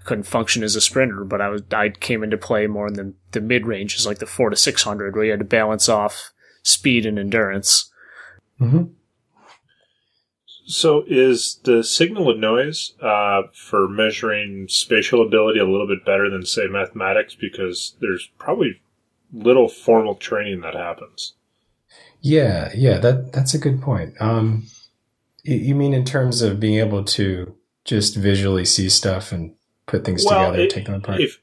couldn't 0.04 0.24
function 0.24 0.62
as 0.62 0.76
a 0.76 0.80
sprinter. 0.80 1.24
But 1.24 1.40
I 1.40 1.48
was 1.48 1.62
I 1.72 1.88
came 1.88 2.22
into 2.22 2.36
play 2.38 2.68
more 2.68 2.86
in 2.86 2.94
the 2.94 3.14
the 3.32 3.40
mid 3.40 3.66
ranges 3.66 4.06
like 4.06 4.20
the 4.20 4.26
four 4.26 4.48
to 4.48 4.56
six 4.56 4.84
hundred 4.84 5.16
where 5.16 5.24
you 5.24 5.32
had 5.32 5.40
to 5.40 5.44
balance 5.44 5.88
off 5.88 6.30
speed 6.62 7.04
and 7.04 7.18
endurance. 7.18 7.90
Mhm. 8.60 8.90
So 10.70 11.02
is 11.06 11.60
the 11.64 11.82
signal 11.82 12.28
of 12.30 12.36
noise 12.38 12.92
uh, 13.00 13.44
for 13.54 13.88
measuring 13.88 14.68
spatial 14.68 15.26
ability 15.26 15.58
a 15.58 15.64
little 15.64 15.86
bit 15.86 16.04
better 16.04 16.28
than 16.28 16.44
say 16.44 16.66
mathematics 16.66 17.34
because 17.34 17.96
there's 18.02 18.28
probably 18.36 18.78
little 19.32 19.70
formal 19.70 20.14
training 20.14 20.60
that 20.60 20.74
happens. 20.74 21.32
Yeah, 22.20 22.70
yeah, 22.74 22.98
that 22.98 23.32
that's 23.32 23.54
a 23.54 23.58
good 23.58 23.80
point. 23.80 24.20
Um, 24.20 24.66
you 25.42 25.74
mean 25.74 25.94
in 25.94 26.04
terms 26.04 26.42
of 26.42 26.60
being 26.60 26.78
able 26.78 27.02
to 27.02 27.56
just 27.86 28.14
visually 28.16 28.66
see 28.66 28.90
stuff 28.90 29.32
and 29.32 29.54
put 29.86 30.04
things 30.04 30.22
together, 30.26 30.58
it- 30.60 30.68
take 30.70 30.84
them 30.84 30.96
apart? 30.96 31.22
if 31.22 31.40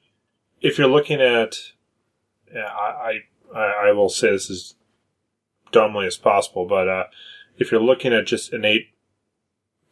if 0.61 0.77
you're 0.77 0.87
looking 0.87 1.19
at, 1.19 1.57
yeah, 2.53 2.67
I, 2.67 3.21
I 3.55 3.59
I 3.87 3.91
will 3.93 4.09
say 4.09 4.29
this 4.29 4.51
as 4.51 4.75
dumbly 5.71 6.05
as 6.05 6.17
possible, 6.17 6.67
but 6.67 6.87
uh, 6.87 7.03
if 7.57 7.71
you're 7.71 7.81
looking 7.81 8.13
at 8.13 8.27
just 8.27 8.53
innate 8.53 8.89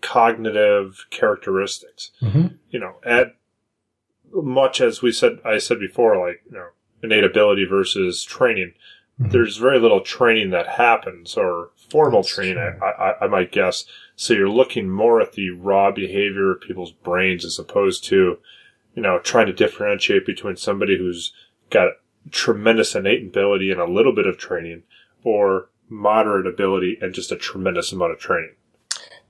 cognitive 0.03 1.05
characteristics, 1.09 2.11
Mhm. 2.21 2.57
you 2.69 2.79
know, 2.79 2.97
at 3.03 3.35
much 4.31 4.81
as 4.81 5.01
we 5.01 5.11
said, 5.11 5.39
I 5.45 5.57
said 5.57 5.79
before, 5.79 6.17
like 6.17 6.41
you 6.45 6.57
know, 6.57 6.67
innate 7.01 7.23
ability 7.23 7.65
versus 7.65 8.23
training. 8.23 8.73
Mhm. 9.21 9.31
There's 9.31 9.57
very 9.57 9.79
little 9.79 10.01
training 10.01 10.49
that 10.51 10.67
happens, 10.67 11.37
or 11.37 11.69
formal 11.89 12.21
That's 12.21 12.35
training. 12.35 12.57
I, 12.57 12.85
I, 12.85 13.25
I 13.25 13.27
might 13.27 13.51
guess. 13.51 13.85
So 14.15 14.33
you're 14.33 14.49
looking 14.49 14.89
more 14.89 15.21
at 15.21 15.33
the 15.33 15.49
raw 15.51 15.91
behavior 15.91 16.51
of 16.51 16.61
people's 16.61 16.91
brains 16.91 17.45
as 17.45 17.57
opposed 17.59 18.03
to, 18.05 18.39
you 18.95 19.01
know, 19.01 19.19
trying 19.19 19.47
to 19.47 19.53
differentiate 19.53 20.25
between 20.25 20.55
somebody 20.55 20.97
who's 20.97 21.33
got 21.69 21.93
tremendous 22.31 22.95
innate 22.95 23.23
ability 23.27 23.69
and 23.71 23.79
a 23.81 23.85
little 23.85 24.13
bit 24.13 24.25
of 24.27 24.37
training, 24.37 24.83
or 25.23 25.69
moderate 25.89 26.47
ability 26.47 26.97
and 27.01 27.13
just 27.13 27.31
a 27.31 27.35
tremendous 27.35 27.91
amount 27.91 28.11
of 28.13 28.19
training. 28.19 28.55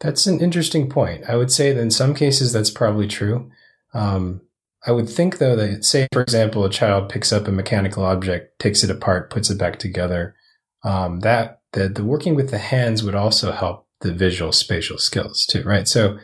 That's 0.03 0.27
an 0.27 0.41
interesting 0.41 0.89
point. 0.89 1.23
I 1.29 1.37
would 1.37 1.51
say 1.51 1.71
that 1.71 1.79
in 1.79 1.89
some 1.89 2.13
cases 2.13 2.51
that's 2.51 2.69
probably 2.69 3.07
true. 3.07 3.49
Um, 3.93 4.41
I 4.85 4.91
would 4.91 5.09
think 5.09 5.37
though 5.37 5.55
that 5.55 5.85
say 5.85 6.07
for 6.11 6.21
example 6.21 6.65
a 6.65 6.69
child 6.69 7.07
picks 7.07 7.31
up 7.31 7.47
a 7.47 7.51
mechanical 7.51 8.03
object, 8.03 8.59
takes 8.59 8.83
it 8.83 8.89
apart, 8.89 9.29
puts 9.29 9.49
it 9.49 9.57
back 9.57 9.79
together. 9.79 10.35
Um, 10.83 11.21
that 11.21 11.61
the, 11.71 11.87
the 11.87 12.03
working 12.03 12.35
with 12.35 12.51
the 12.51 12.57
hands 12.57 13.01
would 13.01 13.15
also 13.15 13.53
help 13.53 13.87
the 14.01 14.11
visual 14.11 14.51
spatial 14.51 14.97
skills 14.97 15.45
too, 15.45 15.63
right? 15.63 15.87
So 15.87 16.19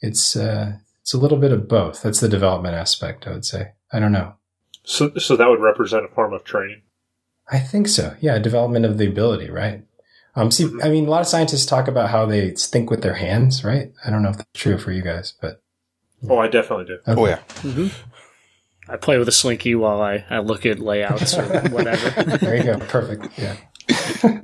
it's 0.00 0.34
uh, 0.34 0.78
it's 1.02 1.12
a 1.12 1.18
little 1.18 1.38
bit 1.38 1.52
of 1.52 1.68
both. 1.68 2.02
That's 2.02 2.20
the 2.20 2.30
development 2.30 2.76
aspect, 2.76 3.26
I 3.26 3.32
would 3.32 3.44
say. 3.44 3.72
I 3.92 3.98
don't 3.98 4.12
know. 4.12 4.34
So, 4.84 5.12
so 5.18 5.36
that 5.36 5.50
would 5.50 5.60
represent 5.60 6.06
a 6.06 6.08
form 6.08 6.32
of 6.32 6.44
training. 6.44 6.80
I 7.50 7.58
think 7.58 7.88
so. 7.88 8.16
Yeah, 8.20 8.38
development 8.38 8.86
of 8.86 8.96
the 8.96 9.06
ability, 9.06 9.50
right? 9.50 9.84
Um, 10.38 10.50
see, 10.50 10.70
I 10.82 10.88
mean, 10.88 11.06
a 11.06 11.10
lot 11.10 11.20
of 11.20 11.26
scientists 11.26 11.66
talk 11.66 11.88
about 11.88 12.10
how 12.10 12.24
they 12.26 12.50
think 12.52 12.90
with 12.90 13.02
their 13.02 13.14
hands, 13.14 13.64
right? 13.64 13.90
I 14.04 14.10
don't 14.10 14.22
know 14.22 14.30
if 14.30 14.36
that's 14.36 14.48
true 14.54 14.78
for 14.78 14.92
you 14.92 15.02
guys, 15.02 15.34
but 15.40 15.60
Oh, 16.28 16.38
I 16.38 16.48
definitely 16.48 16.84
do. 16.86 16.98
Oh 17.06 17.26
yeah. 17.26 17.38
I 18.88 18.96
play 18.96 19.18
with 19.18 19.28
a 19.28 19.32
slinky 19.32 19.74
while 19.74 20.00
I, 20.00 20.24
I 20.30 20.38
look 20.38 20.64
at 20.64 20.78
layouts 20.78 21.36
or 21.36 21.44
whatever. 21.70 22.22
there 22.38 22.56
you 22.56 22.62
go. 22.64 22.78
Perfect. 22.78 23.38
Yeah. 23.38 23.56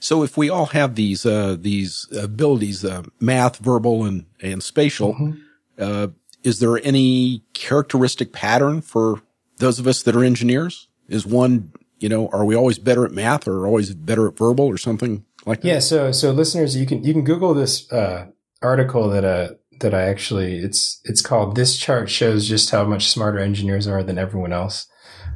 So 0.00 0.22
if 0.22 0.36
we 0.36 0.48
all 0.48 0.66
have 0.66 0.94
these 0.94 1.26
uh, 1.26 1.56
these 1.58 2.06
abilities, 2.16 2.84
uh, 2.84 3.02
math, 3.18 3.56
verbal, 3.58 4.04
and 4.04 4.26
and 4.40 4.62
spatial, 4.62 5.14
Mm-hmm. 5.14 5.32
uh, 5.78 6.06
is 6.44 6.60
there 6.60 6.78
any 6.84 7.42
characteristic 7.52 8.32
pattern 8.32 8.80
for 8.80 9.22
those 9.56 9.80
of 9.80 9.88
us 9.88 10.02
that 10.04 10.14
are 10.14 10.22
engineers? 10.22 10.86
Is 11.08 11.26
one, 11.26 11.72
you 12.00 12.08
know, 12.08 12.28
are 12.28 12.44
we 12.44 12.54
always 12.54 12.78
better 12.78 13.04
at 13.04 13.12
math 13.12 13.46
or 13.48 13.66
always 13.66 13.94
better 13.94 14.28
at 14.28 14.36
verbal 14.36 14.66
or 14.66 14.78
something 14.78 15.24
like 15.46 15.62
that? 15.62 15.68
Yeah. 15.68 15.78
So, 15.80 16.12
so 16.12 16.30
listeners, 16.32 16.76
you 16.76 16.86
can, 16.86 17.02
you 17.04 17.12
can 17.12 17.24
Google 17.24 17.54
this, 17.54 17.90
uh, 17.92 18.26
article 18.62 19.08
that, 19.10 19.24
uh, 19.24 19.50
that 19.80 19.94
I 19.94 20.02
actually, 20.02 20.58
it's, 20.58 21.00
it's 21.04 21.22
called 21.22 21.54
This 21.54 21.76
Chart 21.76 22.08
Shows 22.10 22.48
Just 22.48 22.70
How 22.70 22.84
Much 22.84 23.08
Smarter 23.08 23.38
Engineers 23.38 23.86
Are 23.86 24.02
Than 24.02 24.18
Everyone 24.18 24.52
Else. 24.52 24.86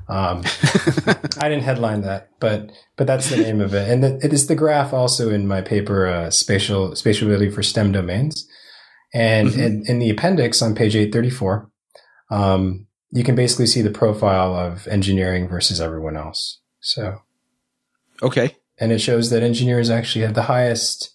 Um, 0.09 0.43
I 1.39 1.49
didn't 1.49 1.63
headline 1.63 2.03
that, 2.03 2.31
but, 2.41 2.71
but 2.97 3.07
that's 3.07 3.31
the 3.31 3.37
name 3.37 3.61
of 3.61 3.73
it. 3.75 3.89
And 3.89 4.05
it, 4.05 4.25
it 4.25 4.33
is 4.33 4.47
the 4.49 4.57
graph 4.57 4.93
also 4.93 5.31
in 5.31 5.47
my 5.47 5.61
paper, 5.63 6.07
uh, 6.07 6.31
spatial, 6.31 6.97
spatial 6.97 7.29
ability 7.29 7.51
for 7.51 7.63
STEM 7.63 7.93
domains. 7.93 8.47
And 9.15 9.51
Mhm. 9.51 9.59
in, 9.59 9.85
in 9.87 9.99
the 10.01 10.11
appendix 10.11 10.61
on 10.63 10.75
page 10.75 10.97
834, 10.97 11.71
um, 12.31 12.87
you 13.13 13.23
can 13.23 13.35
basically 13.37 13.67
see 13.67 13.83
the 13.83 13.91
profile 13.91 14.55
of 14.57 14.89
engineering 14.89 15.47
versus 15.47 15.81
everyone 15.81 16.17
else. 16.17 16.61
So, 16.81 17.23
Okay. 18.23 18.57
and 18.79 18.91
it 18.91 18.99
shows 19.01 19.31
that 19.31 19.43
engineers 19.43 19.91
actually 19.91 20.25
have 20.25 20.35
the 20.35 20.43
highest 20.43 21.11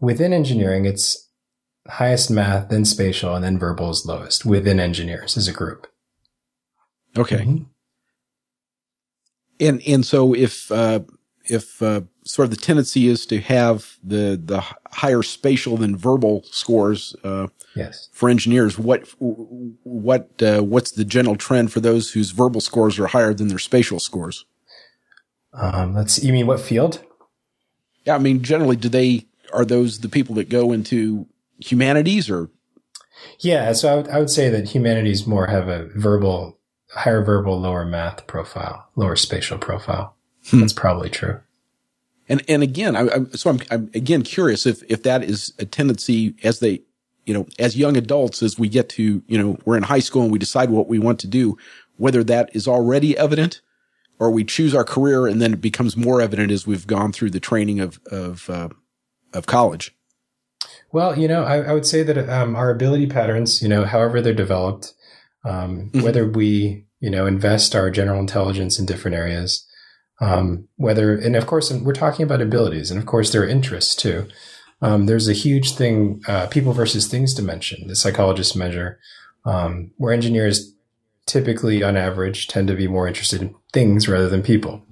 within 0.00 0.32
engineering 0.32 0.86
it's 0.86 1.28
highest 1.86 2.30
math 2.30 2.68
then 2.70 2.84
spatial 2.84 3.34
and 3.34 3.44
then 3.44 3.58
verbal 3.58 3.90
is 3.90 4.06
lowest 4.06 4.44
within 4.46 4.80
engineers 4.80 5.36
as 5.36 5.46
a 5.46 5.52
group 5.52 5.86
Okay. 7.16 7.38
Mhm. 7.44 7.66
And 9.58 9.82
and 9.86 10.06
so 10.06 10.34
if 10.34 10.70
uh, 10.72 11.00
if 11.44 11.82
uh, 11.82 12.02
sort 12.30 12.44
of 12.44 12.50
the 12.50 12.56
tendency 12.56 13.08
is 13.08 13.26
to 13.26 13.40
have 13.40 13.98
the 14.04 14.40
the 14.42 14.62
higher 14.92 15.22
spatial 15.22 15.76
than 15.76 15.96
verbal 15.96 16.44
scores 16.44 17.16
uh, 17.24 17.48
yes. 17.74 18.08
for 18.12 18.28
engineers, 18.28 18.78
what 18.78 19.08
what 19.18 20.30
uh, 20.40 20.60
what's 20.60 20.92
the 20.92 21.04
general 21.04 21.34
trend 21.34 21.72
for 21.72 21.80
those 21.80 22.12
whose 22.12 22.30
verbal 22.30 22.60
scores 22.60 22.98
are 23.00 23.08
higher 23.08 23.34
than 23.34 23.48
their 23.48 23.58
spatial 23.58 23.98
scores? 23.98 24.44
um, 25.52 25.94
let's 25.94 26.22
you 26.22 26.32
mean 26.32 26.46
what 26.46 26.60
field? 26.60 27.02
Yeah, 28.06 28.14
I 28.14 28.18
mean, 28.18 28.42
generally, 28.42 28.76
do 28.76 28.88
they 28.88 29.26
are 29.52 29.64
those 29.64 29.98
the 29.98 30.08
people 30.08 30.36
that 30.36 30.48
go 30.48 30.70
into 30.70 31.26
humanities 31.58 32.30
or? 32.30 32.48
Yeah 33.40 33.72
so 33.72 33.92
I 33.92 33.96
would, 33.96 34.08
I 34.08 34.18
would 34.18 34.30
say 34.30 34.48
that 34.48 34.68
humanities 34.68 35.26
more 35.26 35.48
have 35.48 35.68
a 35.68 35.88
verbal 35.96 36.58
higher 36.94 37.22
verbal 37.22 37.60
lower 37.60 37.84
math 37.84 38.26
profile 38.26 38.88
lower 38.96 39.16
spatial 39.16 39.58
profile. 39.58 40.14
Hmm. 40.46 40.60
that's 40.60 40.72
probably 40.72 41.10
true 41.10 41.40
and 42.30 42.42
and 42.48 42.62
again, 42.62 42.96
I, 42.96 43.08
I'm, 43.10 43.30
so 43.32 43.50
I'm 43.50 43.60
I'm 43.70 43.90
again 43.94 44.22
curious 44.22 44.64
if 44.64 44.82
if 44.88 45.02
that 45.02 45.22
is 45.22 45.52
a 45.58 45.66
tendency 45.66 46.34
as 46.42 46.60
they 46.60 46.80
you 47.26 47.34
know 47.34 47.46
as 47.58 47.76
young 47.76 47.96
adults 47.98 48.42
as 48.42 48.58
we 48.58 48.68
get 48.68 48.88
to 48.90 49.22
you 49.26 49.38
know 49.38 49.58
we're 49.66 49.76
in 49.76 49.82
high 49.82 49.98
school 50.00 50.22
and 50.22 50.32
we 50.32 50.38
decide 50.38 50.70
what 50.70 50.88
we 50.88 50.98
want 50.98 51.18
to 51.20 51.26
do, 51.26 51.58
whether 51.98 52.24
that 52.24 52.48
is 52.54 52.66
already 52.66 53.18
evident 53.18 53.60
or 54.18 54.30
we 54.30 54.44
choose 54.44 54.74
our 54.74 54.84
career 54.84 55.26
and 55.26 55.40
then 55.42 55.52
it 55.54 55.60
becomes 55.60 55.96
more 55.96 56.20
evident 56.22 56.50
as 56.52 56.66
we've 56.66 56.86
gone 56.86 57.12
through 57.12 57.30
the 57.30 57.40
training 57.40 57.80
of 57.80 58.00
of 58.10 58.48
uh, 58.48 58.68
of 59.34 59.46
college. 59.46 59.94
Well, 60.92 61.18
you 61.18 61.28
know, 61.28 61.44
I, 61.44 61.62
I 61.62 61.72
would 61.72 61.86
say 61.86 62.02
that 62.02 62.28
um, 62.28 62.56
our 62.56 62.70
ability 62.70 63.06
patterns, 63.06 63.62
you 63.62 63.68
know, 63.68 63.84
however 63.84 64.20
they're 64.20 64.34
developed, 64.34 64.92
um, 65.44 65.90
Mhm. 65.92 66.02
whether 66.02 66.28
we, 66.28 66.86
you 67.00 67.10
know, 67.10 67.26
invest 67.26 67.74
our 67.74 67.90
general 67.90 68.20
intelligence 68.20 68.78
in 68.78 68.86
different 68.86 69.16
areas, 69.16 69.66
um, 70.20 70.68
whether, 70.76 71.16
and 71.16 71.36
of 71.36 71.46
course, 71.46 71.72
we're 71.72 71.92
talking 71.92 72.24
about 72.24 72.42
abilities, 72.42 72.90
and 72.90 73.00
of 73.00 73.06
course, 73.06 73.32
there 73.32 73.42
are 73.42 73.48
interests 73.48 73.94
too. 73.94 74.28
Um, 74.82 75.06
there's 75.06 75.28
a 75.28 75.34
huge 75.34 75.72
thing, 75.72 76.22
uh, 76.26 76.46
people 76.46 76.72
versus 76.72 77.06
things 77.06 77.34
dimension, 77.34 77.88
the 77.88 77.96
psychologists 77.96 78.56
measure, 78.56 78.98
um, 79.44 79.92
where 79.96 80.12
engineers 80.12 80.74
typically, 81.26 81.82
on 81.82 81.96
average, 81.96 82.48
tend 82.48 82.68
to 82.68 82.74
be 82.74 82.88
more 82.88 83.06
interested 83.06 83.40
in 83.40 83.54
things 83.72 84.08
rather 84.08 84.28
than 84.28 84.42
people. 84.42 84.82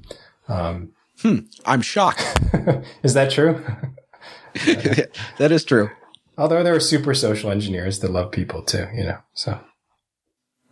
Um, 0.47 0.93
I'm 1.67 1.81
shocked. 1.81 2.23
is 3.03 3.15
that 3.15 3.31
true? 3.31 3.63
that 4.55 5.51
is 5.51 5.65
true. 5.65 5.91
Although 6.37 6.63
there 6.63 6.75
are 6.75 6.81
super 6.81 7.15
social 7.15 7.51
engineers 7.51 7.99
that 8.01 8.13
love 8.13 8.31
people 8.31 8.63
too, 8.63 8.87
you 8.95 9.05
know. 9.05 9.19
So 9.35 9.61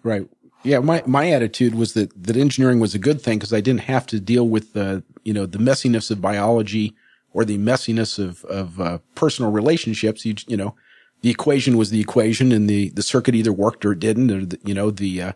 Right. 0.07 0.29
Yeah. 0.67 0.81
My, 0.81 1.03
my 1.07 1.31
attitude 1.31 1.75
was 1.75 1.95
that, 1.95 2.11
that 2.23 2.37
engineering 2.37 2.81
was 2.81 2.95
a 2.95 2.99
good 2.99 3.23
thing 3.23 3.39
because 3.39 3.53
I 3.53 3.61
didn't 3.61 3.83
have 3.83 4.07
to 4.09 4.21
deal 4.21 4.49
with 4.49 4.73
the, 4.73 5.03
you 5.25 5.33
know, 5.33 5.47
the 5.47 5.59
messiness 5.59 6.11
of 6.11 6.21
biology 6.21 6.95
or 7.33 7.45
the 7.45 7.59
messiness 7.59 8.19
of, 8.19 8.45
of, 8.45 8.81
uh, 8.81 8.99
personal 9.15 9.51
relationships. 9.51 10.25
You, 10.25 10.35
you 10.47 10.57
know, 10.57 10.75
the 11.23 11.31
equation 11.31 11.77
was 11.77 11.91
the 11.91 12.01
equation 12.01 12.53
and 12.53 12.69
the, 12.69 12.91
the 12.91 13.03
circuit 13.03 13.35
either 13.35 13.53
worked 13.53 13.85
or 13.85 13.93
it 13.93 14.01
didn't, 14.01 14.31
or 14.31 14.45
the, 14.45 14.59
you 14.65 14.75
know, 14.75 14.91
the, 14.91 15.23
uh, 15.23 15.33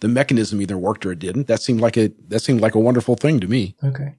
the 0.00 0.08
mechanism 0.08 0.60
either 0.60 0.76
worked 0.76 1.06
or 1.06 1.12
it 1.12 1.20
didn't. 1.20 1.46
That 1.46 1.62
seemed 1.62 1.80
like 1.80 1.96
a, 1.96 2.10
that 2.28 2.40
seemed 2.40 2.60
like 2.60 2.74
a 2.74 2.80
wonderful 2.80 3.14
thing 3.14 3.40
to 3.40 3.46
me. 3.46 3.76
okay. 3.84 4.16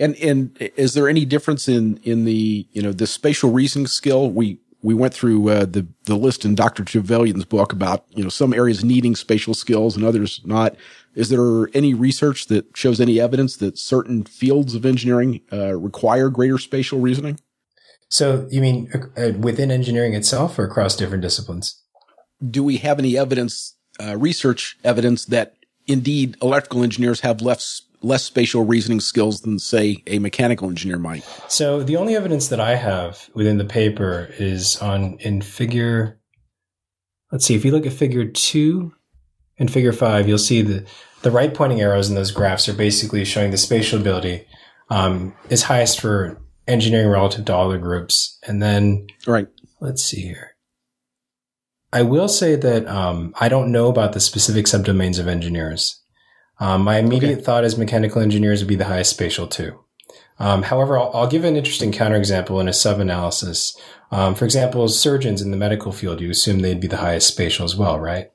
And 0.00 0.16
and 0.16 0.56
is 0.76 0.94
there 0.94 1.08
any 1.08 1.24
difference 1.24 1.68
in 1.68 1.98
in 2.02 2.24
the 2.24 2.66
you 2.72 2.82
know 2.82 2.92
the 2.92 3.06
spatial 3.06 3.52
reasoning 3.52 3.86
skill? 3.86 4.30
We 4.30 4.58
we 4.84 4.92
went 4.92 5.14
through 5.14 5.48
uh, 5.48 5.64
the 5.64 5.86
the 6.04 6.14
list 6.14 6.44
in 6.44 6.54
Dr. 6.54 6.84
Trevelyan's 6.84 7.46
book 7.46 7.72
about 7.72 8.04
you 8.10 8.22
know 8.22 8.28
some 8.28 8.52
areas 8.52 8.84
needing 8.84 9.16
spatial 9.16 9.54
skills 9.54 9.96
and 9.96 10.04
others 10.04 10.42
not. 10.44 10.76
Is 11.14 11.30
there 11.30 11.68
any 11.74 11.94
research 11.94 12.46
that 12.48 12.76
shows 12.76 13.00
any 13.00 13.18
evidence 13.18 13.56
that 13.56 13.78
certain 13.78 14.24
fields 14.24 14.74
of 14.74 14.84
engineering 14.84 15.40
uh, 15.52 15.76
require 15.76 16.28
greater 16.28 16.58
spatial 16.58 17.00
reasoning? 17.00 17.40
So 18.08 18.46
you 18.50 18.60
mean 18.60 18.92
uh, 19.16 19.30
within 19.38 19.70
engineering 19.70 20.12
itself 20.12 20.58
or 20.58 20.64
across 20.64 20.96
different 20.96 21.22
disciplines? 21.22 21.80
Do 22.50 22.62
we 22.62 22.76
have 22.78 22.98
any 22.98 23.16
evidence, 23.16 23.76
uh, 23.98 24.18
research 24.18 24.76
evidence 24.84 25.24
that 25.26 25.54
indeed 25.86 26.36
electrical 26.42 26.82
engineers 26.82 27.20
have 27.20 27.40
less 27.40 27.82
less 28.04 28.22
spatial 28.22 28.64
reasoning 28.64 29.00
skills 29.00 29.40
than 29.40 29.58
say 29.58 30.02
a 30.06 30.18
mechanical 30.18 30.68
engineer 30.68 30.98
might? 30.98 31.24
So 31.48 31.82
the 31.82 31.96
only 31.96 32.14
evidence 32.14 32.48
that 32.48 32.60
I 32.60 32.76
have 32.76 33.28
within 33.34 33.58
the 33.58 33.64
paper 33.64 34.28
is 34.38 34.76
on 34.78 35.16
in 35.20 35.42
figure. 35.42 36.20
Let's 37.32 37.46
see. 37.46 37.54
If 37.54 37.64
you 37.64 37.72
look 37.72 37.86
at 37.86 37.92
figure 37.92 38.26
two 38.26 38.92
and 39.58 39.70
figure 39.72 39.92
five, 39.92 40.28
you'll 40.28 40.38
see 40.38 40.62
the 40.62 40.84
the 41.22 41.30
right 41.30 41.54
pointing 41.54 41.80
arrows 41.80 42.08
in 42.10 42.14
those 42.14 42.30
graphs 42.30 42.68
are 42.68 42.74
basically 42.74 43.24
showing 43.24 43.50
the 43.50 43.56
spatial 43.56 43.98
ability 43.98 44.46
um, 44.90 45.34
is 45.48 45.62
highest 45.62 45.98
for 45.98 46.38
engineering 46.68 47.08
relative 47.08 47.46
to 47.46 47.68
the 47.72 47.78
groups, 47.78 48.38
and 48.46 48.62
then 48.62 49.06
Right. 49.26 49.48
let's 49.80 50.02
see 50.02 50.20
here. 50.20 50.50
I 51.92 52.02
will 52.02 52.28
say 52.28 52.56
that 52.56 52.86
um, 52.88 53.32
I 53.40 53.48
don't 53.48 53.72
know 53.72 53.88
about 53.88 54.12
the 54.12 54.20
specific 54.20 54.66
subdomains 54.66 55.18
of 55.18 55.28
engineers. 55.28 56.00
Um, 56.60 56.82
my 56.82 56.98
immediate 56.98 57.44
thought 57.44 57.64
is 57.64 57.76
mechanical 57.76 58.22
engineers 58.22 58.60
would 58.60 58.68
be 58.68 58.76
the 58.76 58.84
highest 58.84 59.10
spatial 59.10 59.46
too. 59.46 59.80
Um, 60.38 60.62
however, 60.62 60.98
I'll, 60.98 61.10
I'll 61.14 61.26
give 61.26 61.44
an 61.44 61.56
interesting 61.56 61.92
counterexample 61.92 62.60
in 62.60 62.68
a 62.68 62.72
sub-analysis. 62.72 63.76
Um, 64.10 64.34
for 64.34 64.44
example, 64.44 64.88
surgeons 64.88 65.40
in 65.42 65.50
the 65.50 65.56
medical 65.56 65.92
field, 65.92 66.20
you 66.20 66.30
assume 66.30 66.60
they'd 66.60 66.80
be 66.80 66.86
the 66.88 66.96
highest 66.96 67.28
spatial 67.28 67.64
as 67.64 67.76
well, 67.76 67.98
right? 67.98 68.30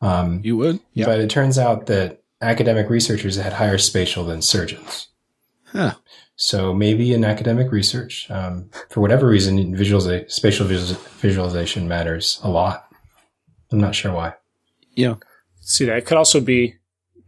Um, 0.00 0.40
You 0.42 0.56
would? 0.56 0.80
Yeah. 0.94 1.06
But 1.06 1.20
it 1.20 1.30
turns 1.30 1.58
out 1.58 1.86
that 1.86 2.22
academic 2.40 2.90
researchers 2.90 3.36
had 3.36 3.52
higher 3.54 3.78
spatial 3.78 4.24
than 4.24 4.42
surgeons. 4.42 5.08
Huh. 5.66 5.94
So 6.36 6.74
maybe 6.74 7.12
in 7.12 7.24
academic 7.24 7.70
research, 7.70 8.30
um, 8.30 8.70
for 8.88 9.00
whatever 9.00 9.26
reason, 9.28 9.74
visualiza- 9.76 10.30
spatial 10.30 10.66
visual- 10.66 11.00
visualization 11.18 11.86
matters 11.86 12.40
a 12.42 12.50
lot. 12.50 12.88
I'm 13.70 13.80
not 13.80 13.94
sure 13.94 14.12
why. 14.12 14.34
Yeah. 14.94 15.16
See, 15.60 15.84
that 15.84 16.04
could 16.04 16.18
also 16.18 16.40
be 16.40 16.76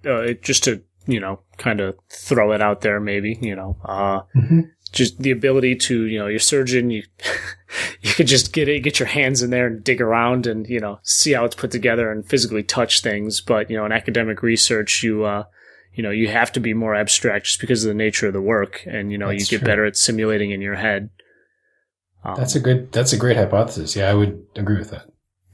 uh, 0.06 0.32
just 0.42 0.64
to 0.64 0.82
you 1.06 1.20
know 1.20 1.40
kind 1.56 1.80
of 1.80 1.96
throw 2.10 2.52
it 2.52 2.60
out 2.62 2.80
there. 2.82 3.00
Maybe 3.00 3.38
you 3.40 3.54
know, 3.56 3.76
uh, 3.84 4.20
Mhm. 4.36 4.70
just 4.92 5.18
the 5.20 5.30
ability 5.32 5.74
to, 5.74 6.06
you 6.06 6.18
know, 6.18 6.28
your 6.28 6.38
surgeon, 6.38 6.88
you, 6.90 7.02
you 8.00 8.12
could 8.12 8.26
just 8.28 8.52
get 8.52 8.68
it, 8.68 8.80
get 8.80 9.00
your 9.00 9.08
hands 9.08 9.42
in 9.42 9.50
there 9.50 9.66
and 9.66 9.82
dig 9.82 10.00
around 10.00 10.46
and, 10.46 10.68
you 10.68 10.78
know, 10.78 11.00
see 11.02 11.32
how 11.32 11.44
it's 11.44 11.56
put 11.56 11.72
together 11.72 12.12
and 12.12 12.24
physically 12.28 12.62
touch 12.62 13.00
things. 13.00 13.40
But, 13.40 13.68
you 13.70 13.76
know, 13.76 13.84
in 13.84 13.90
academic 13.90 14.40
research, 14.40 15.02
you, 15.02 15.24
uh, 15.24 15.44
you 15.94 16.02
know, 16.04 16.10
you 16.10 16.28
have 16.28 16.52
to 16.52 16.60
be 16.60 16.74
more 16.74 16.94
abstract 16.94 17.46
just 17.46 17.60
because 17.60 17.84
of 17.84 17.88
the 17.88 17.94
nature 17.94 18.28
of 18.28 18.34
the 18.34 18.40
work. 18.40 18.82
And, 18.86 19.10
you 19.10 19.18
know, 19.18 19.28
That's 19.30 19.50
you 19.50 19.58
get 19.58 19.64
true. 19.64 19.66
better 19.72 19.84
at 19.84 19.96
simulating 19.96 20.52
in 20.52 20.60
your 20.60 20.76
head. 20.76 21.10
Um, 22.22 22.34
That's 22.36 22.54
a 22.54 22.60
good. 22.60 22.92
That's 22.92 23.12
a 23.12 23.16
great 23.16 23.36
hypothesis. 23.36 23.96
Yeah, 23.96 24.10
I 24.10 24.14
would 24.14 24.46
agree 24.56 24.78
with 24.78 24.90
that. 24.90 25.06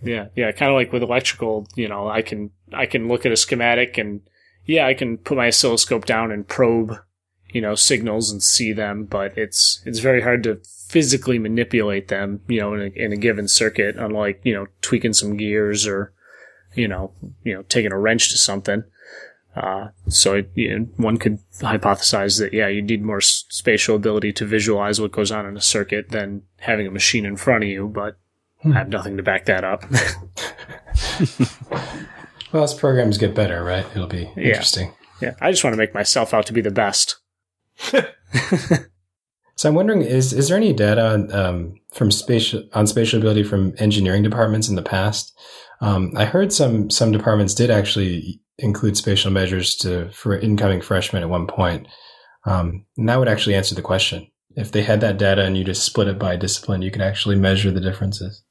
Yeah, 0.02 0.26
yeah, 0.36 0.52
kind 0.52 0.70
of 0.70 0.76
like 0.76 0.92
with 0.92 1.02
electrical, 1.02 1.66
you 1.76 1.88
know, 1.88 2.08
I 2.08 2.22
can 2.22 2.50
I 2.72 2.86
can 2.86 3.08
look 3.08 3.24
at 3.26 3.32
a 3.32 3.36
schematic 3.36 3.98
and 3.98 4.20
yeah, 4.66 4.86
I 4.86 4.94
can 4.94 5.18
put 5.18 5.36
my 5.36 5.48
oscilloscope 5.48 6.04
down 6.04 6.30
and 6.30 6.46
probe, 6.46 6.94
you 7.52 7.60
know, 7.60 7.74
signals 7.74 8.30
and 8.30 8.42
see 8.42 8.72
them, 8.72 9.04
but 9.04 9.36
it's 9.36 9.82
it's 9.84 9.98
very 9.98 10.22
hard 10.22 10.44
to 10.44 10.60
physically 10.88 11.38
manipulate 11.38 12.08
them, 12.08 12.40
you 12.48 12.60
know, 12.60 12.74
in 12.74 12.80
a, 12.80 12.90
in 12.96 13.12
a 13.12 13.16
given 13.16 13.48
circuit 13.48 13.96
unlike, 13.96 14.40
you 14.44 14.54
know, 14.54 14.66
tweaking 14.82 15.12
some 15.12 15.36
gears 15.36 15.86
or 15.86 16.12
you 16.74 16.86
know, 16.86 17.12
you 17.42 17.54
know, 17.54 17.62
taking 17.62 17.92
a 17.92 17.98
wrench 17.98 18.30
to 18.30 18.38
something. 18.38 18.84
Uh, 19.56 19.88
so 20.06 20.34
it, 20.34 20.50
you 20.54 20.78
know, 20.78 20.84
one 20.96 21.16
could 21.16 21.40
hypothesize 21.58 22.38
that 22.38 22.52
yeah, 22.52 22.68
you 22.68 22.80
need 22.80 23.02
more 23.02 23.18
s- 23.18 23.44
spatial 23.48 23.96
ability 23.96 24.32
to 24.32 24.46
visualize 24.46 25.00
what 25.00 25.10
goes 25.10 25.32
on 25.32 25.44
in 25.44 25.56
a 25.56 25.60
circuit 25.60 26.10
than 26.10 26.42
having 26.60 26.86
a 26.86 26.90
machine 26.90 27.26
in 27.26 27.36
front 27.36 27.64
of 27.64 27.68
you, 27.68 27.88
but 27.88 28.16
I 28.64 28.74
have 28.74 28.88
nothing 28.88 29.16
to 29.16 29.24
back 29.24 29.46
that 29.46 29.64
up. 29.64 29.84
Well, 32.52 32.64
as 32.64 32.74
programs 32.74 33.18
get 33.18 33.34
better, 33.34 33.62
right? 33.62 33.86
It'll 33.94 34.06
be 34.06 34.30
interesting. 34.36 34.92
Yeah, 35.20 35.34
I 35.40 35.50
just 35.50 35.62
want 35.62 35.74
to 35.74 35.78
make 35.78 35.94
myself 35.94 36.34
out 36.34 36.46
to 36.46 36.52
be 36.52 36.60
the 36.60 36.70
best. 36.70 37.16
So 39.60 39.68
I'm 39.68 39.74
wondering, 39.74 40.00
is 40.00 40.32
is 40.32 40.48
there 40.48 40.56
any 40.56 40.72
data 40.72 41.06
on, 41.06 41.30
um, 41.34 41.74
from 41.92 42.10
spatial 42.10 42.62
on 42.72 42.86
spatial 42.86 43.18
ability 43.18 43.42
from 43.42 43.74
engineering 43.76 44.22
departments 44.22 44.70
in 44.70 44.74
the 44.74 44.80
past? 44.82 45.38
Um, 45.82 46.12
I 46.16 46.24
heard 46.24 46.50
some 46.50 46.88
some 46.88 47.12
departments 47.12 47.52
did 47.52 47.70
actually 47.70 48.40
include 48.56 48.96
spatial 48.96 49.30
measures 49.30 49.76
to 49.76 50.08
for 50.12 50.38
incoming 50.38 50.80
freshmen 50.80 51.22
at 51.22 51.28
one 51.28 51.46
point, 51.46 51.88
um, 52.46 52.86
and 52.96 53.06
that 53.10 53.18
would 53.18 53.28
actually 53.28 53.54
answer 53.54 53.74
the 53.74 53.82
question. 53.82 54.28
If 54.56 54.72
they 54.72 54.80
had 54.80 55.02
that 55.02 55.18
data 55.18 55.42
and 55.44 55.58
you 55.58 55.64
just 55.64 55.84
split 55.84 56.08
it 56.08 56.18
by 56.18 56.36
discipline, 56.36 56.80
you 56.80 56.90
could 56.90 57.02
actually 57.02 57.36
measure 57.36 57.70
the 57.70 57.82
differences. 57.82 58.42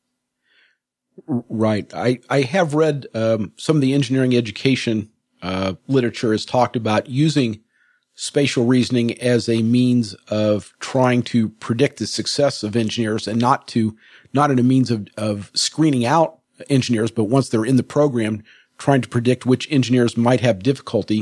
Right. 1.27 1.91
I, 1.93 2.19
I 2.29 2.41
have 2.41 2.73
read 2.73 3.07
um, 3.13 3.53
some 3.57 3.75
of 3.77 3.81
the 3.81 3.93
engineering 3.93 4.35
education 4.35 5.09
uh, 5.41 5.73
literature 5.87 6.31
has 6.31 6.45
talked 6.45 6.75
about 6.75 7.09
using 7.09 7.61
spatial 8.15 8.65
reasoning 8.65 9.17
as 9.21 9.47
a 9.47 9.61
means 9.61 10.13
of 10.27 10.73
trying 10.79 11.23
to 11.23 11.49
predict 11.49 11.99
the 11.99 12.07
success 12.07 12.63
of 12.63 12.75
engineers 12.75 13.27
and 13.27 13.39
not 13.39 13.67
to 13.69 13.97
not 14.33 14.51
in 14.51 14.59
a 14.59 14.63
means 14.63 14.91
of, 14.91 15.07
of 15.15 15.51
screening 15.53 16.05
out 16.05 16.39
engineers, 16.69 17.11
but 17.11 17.25
once 17.25 17.49
they're 17.49 17.65
in 17.65 17.77
the 17.77 17.83
program, 17.83 18.43
trying 18.77 19.01
to 19.01 19.07
predict 19.07 19.45
which 19.45 19.71
engineers 19.71 20.17
might 20.17 20.41
have 20.41 20.61
difficulty. 20.61 21.21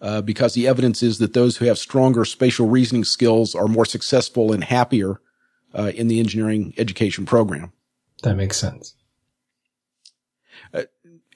Uh, 0.00 0.20
because 0.20 0.52
the 0.52 0.68
evidence 0.68 1.02
is 1.02 1.18
that 1.18 1.32
those 1.32 1.56
who 1.56 1.64
have 1.64 1.78
stronger 1.78 2.26
spatial 2.26 2.68
reasoning 2.68 3.04
skills 3.04 3.54
are 3.54 3.68
more 3.68 3.86
successful 3.86 4.52
and 4.52 4.64
happier 4.64 5.20
uh, 5.74 5.92
in 5.94 6.08
the 6.08 6.20
engineering 6.20 6.74
education 6.76 7.24
program. 7.24 7.72
That 8.22 8.34
makes 8.34 8.58
sense. 8.58 8.94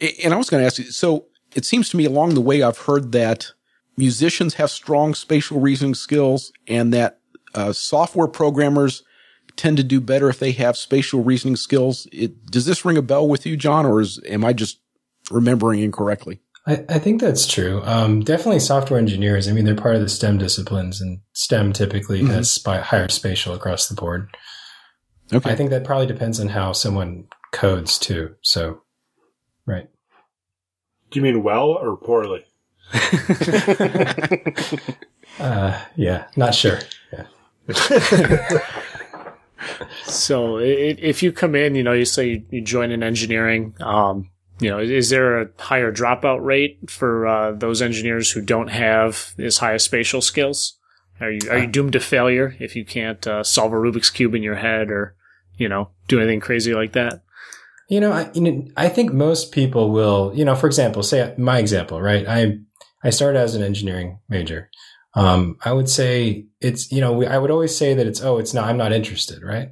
And 0.01 0.33
I 0.33 0.37
was 0.37 0.51
going 0.51 0.63
to 0.63 0.67
ask 0.67 0.79
you, 0.79 0.91
so 0.91 1.27
it 1.55 1.65
seems 1.65 1.89
to 1.91 1.97
me 1.97 2.05
along 2.05 2.35
the 2.35 2.41
way 2.41 2.63
I've 2.63 2.79
heard 2.79 3.13
that 3.13 3.53
musicians 3.97 4.55
have 4.55 4.71
strong 4.71 5.15
spatial 5.15 5.61
reasoning 5.61 5.95
skills 5.95 6.53
and 6.67 6.93
that 6.93 7.21
uh, 7.55 7.73
software 7.73 8.29
programmers 8.29 9.03
tend 9.57 9.77
to 9.77 9.83
do 9.83 10.01
better 10.01 10.29
if 10.29 10.39
they 10.39 10.53
have 10.53 10.77
spatial 10.77 11.23
reasoning 11.23 11.57
skills. 11.57 12.07
It, 12.13 12.47
does 12.47 12.65
this 12.65 12.85
ring 12.85 12.97
a 12.97 13.03
bell 13.03 13.29
with 13.29 13.45
you, 13.45 13.57
John, 13.57 13.85
or 13.85 14.01
is, 14.01 14.21
am 14.29 14.45
I 14.45 14.53
just 14.53 14.79
remembering 15.31 15.81
incorrectly? 15.81 16.41
I, 16.67 16.85
I 16.89 16.99
think 16.99 17.21
that's 17.21 17.47
true. 17.47 17.83
Um, 17.85 18.21
definitely 18.21 18.61
software 18.61 19.01
engineers. 19.01 19.49
I 19.49 19.53
mean, 19.53 19.65
they're 19.65 19.75
part 19.75 19.97
of 19.97 20.03
the 20.03 20.09
STEM 20.09 20.39
disciplines, 20.39 21.01
and 21.01 21.21
STEM 21.33 21.73
typically 21.73 22.25
has 22.27 22.51
spi- 22.51 22.81
higher 22.81 23.09
spatial 23.09 23.55
across 23.55 23.89
the 23.89 23.95
board. 23.95 24.29
Okay. 25.33 25.51
I 25.51 25.57
think 25.57 25.71
that 25.71 25.85
probably 25.85 26.07
depends 26.07 26.39
on 26.41 26.49
how 26.49 26.73
someone 26.73 27.25
codes 27.53 27.99
too. 27.99 28.35
So, 28.43 28.83
right. 29.69 29.89
Do 31.11 31.21
you 31.21 31.23
mean 31.23 31.43
well 31.43 31.69
or 31.69 31.97
poorly? 31.97 32.45
Uh, 35.39 35.81
yeah, 35.95 36.27
not 36.37 36.55
sure. 36.55 36.81
Yeah. 37.13 37.69
So 40.05 40.59
i- 40.59 40.63
i- 40.63 40.97
if 40.99 41.23
you 41.23 41.33
come 41.33 41.55
in, 41.55 41.75
you 41.75 41.83
know, 41.83 41.93
you 41.93 42.05
say 42.05 42.29
you- 42.29 42.45
you 42.51 42.61
join 42.61 42.91
in 42.91 43.03
engineering, 43.03 43.75
um, 43.81 44.31
you 44.61 44.71
know, 44.71 44.79
is 44.79 45.11
there 45.11 45.41
a 45.43 45.49
higher 45.59 45.93
dropout 45.93 46.43
rate 46.45 46.79
for 46.89 47.27
uh, 47.27 47.53
those 47.53 47.83
engineers 47.83 48.31
who 48.33 48.41
don't 48.41 48.69
have 48.69 49.33
as 49.39 49.59
high 49.59 49.75
as 49.75 49.85
spatial 49.85 50.21
skills? 50.23 50.79
Are 51.21 51.31
you 51.31 51.41
are 51.51 51.59
you 51.59 51.67
doomed 51.67 51.93
to 51.93 52.01
failure 52.01 52.57
if 52.61 52.75
you 52.77 52.85
can't 52.85 53.25
uh, 53.27 53.43
solve 53.45 53.73
a 53.73 53.77
Rubik's 53.77 54.11
cube 54.11 54.35
in 54.35 54.43
your 54.43 54.55
head 54.57 54.91
or 54.91 55.15
you 55.57 55.69
know 55.69 55.91
do 56.09 56.19
anything 56.19 56.41
crazy 56.41 56.75
like 56.75 56.93
that? 56.93 57.23
You 57.89 58.01
know, 58.01 58.13
I, 58.13 58.31
you 58.35 58.41
know, 58.43 58.65
I 58.77 58.89
think 58.89 59.13
most 59.13 59.51
people 59.51 59.91
will, 59.91 60.33
you 60.35 60.45
know, 60.45 60.55
for 60.55 60.67
example, 60.67 61.03
say 61.03 61.35
my 61.39 61.59
example, 61.59 62.01
right? 62.03 62.27
I, 62.29 62.59
I 63.03 63.11
started 63.11 63.39
as 63.39 63.55
an 63.55 63.63
engineering 63.63 64.19
major. 64.29 64.71
Um, 65.15 65.57
I 65.65 65.73
would 65.73 65.89
say 65.89 66.47
it's, 66.61 66.93
you 66.93 67.01
know, 67.01 67.13
we, 67.13 67.27
I 67.27 67.39
would 67.39 67.51
always 67.51 67.75
say 67.77 67.95
that 67.95 68.07
it's, 68.07 68.23
oh, 68.23 68.39
it's 68.39 68.53
not, 68.53 68.69
I'm 68.69 68.77
not 68.77 68.93
interested, 68.93 69.43
right? 69.43 69.71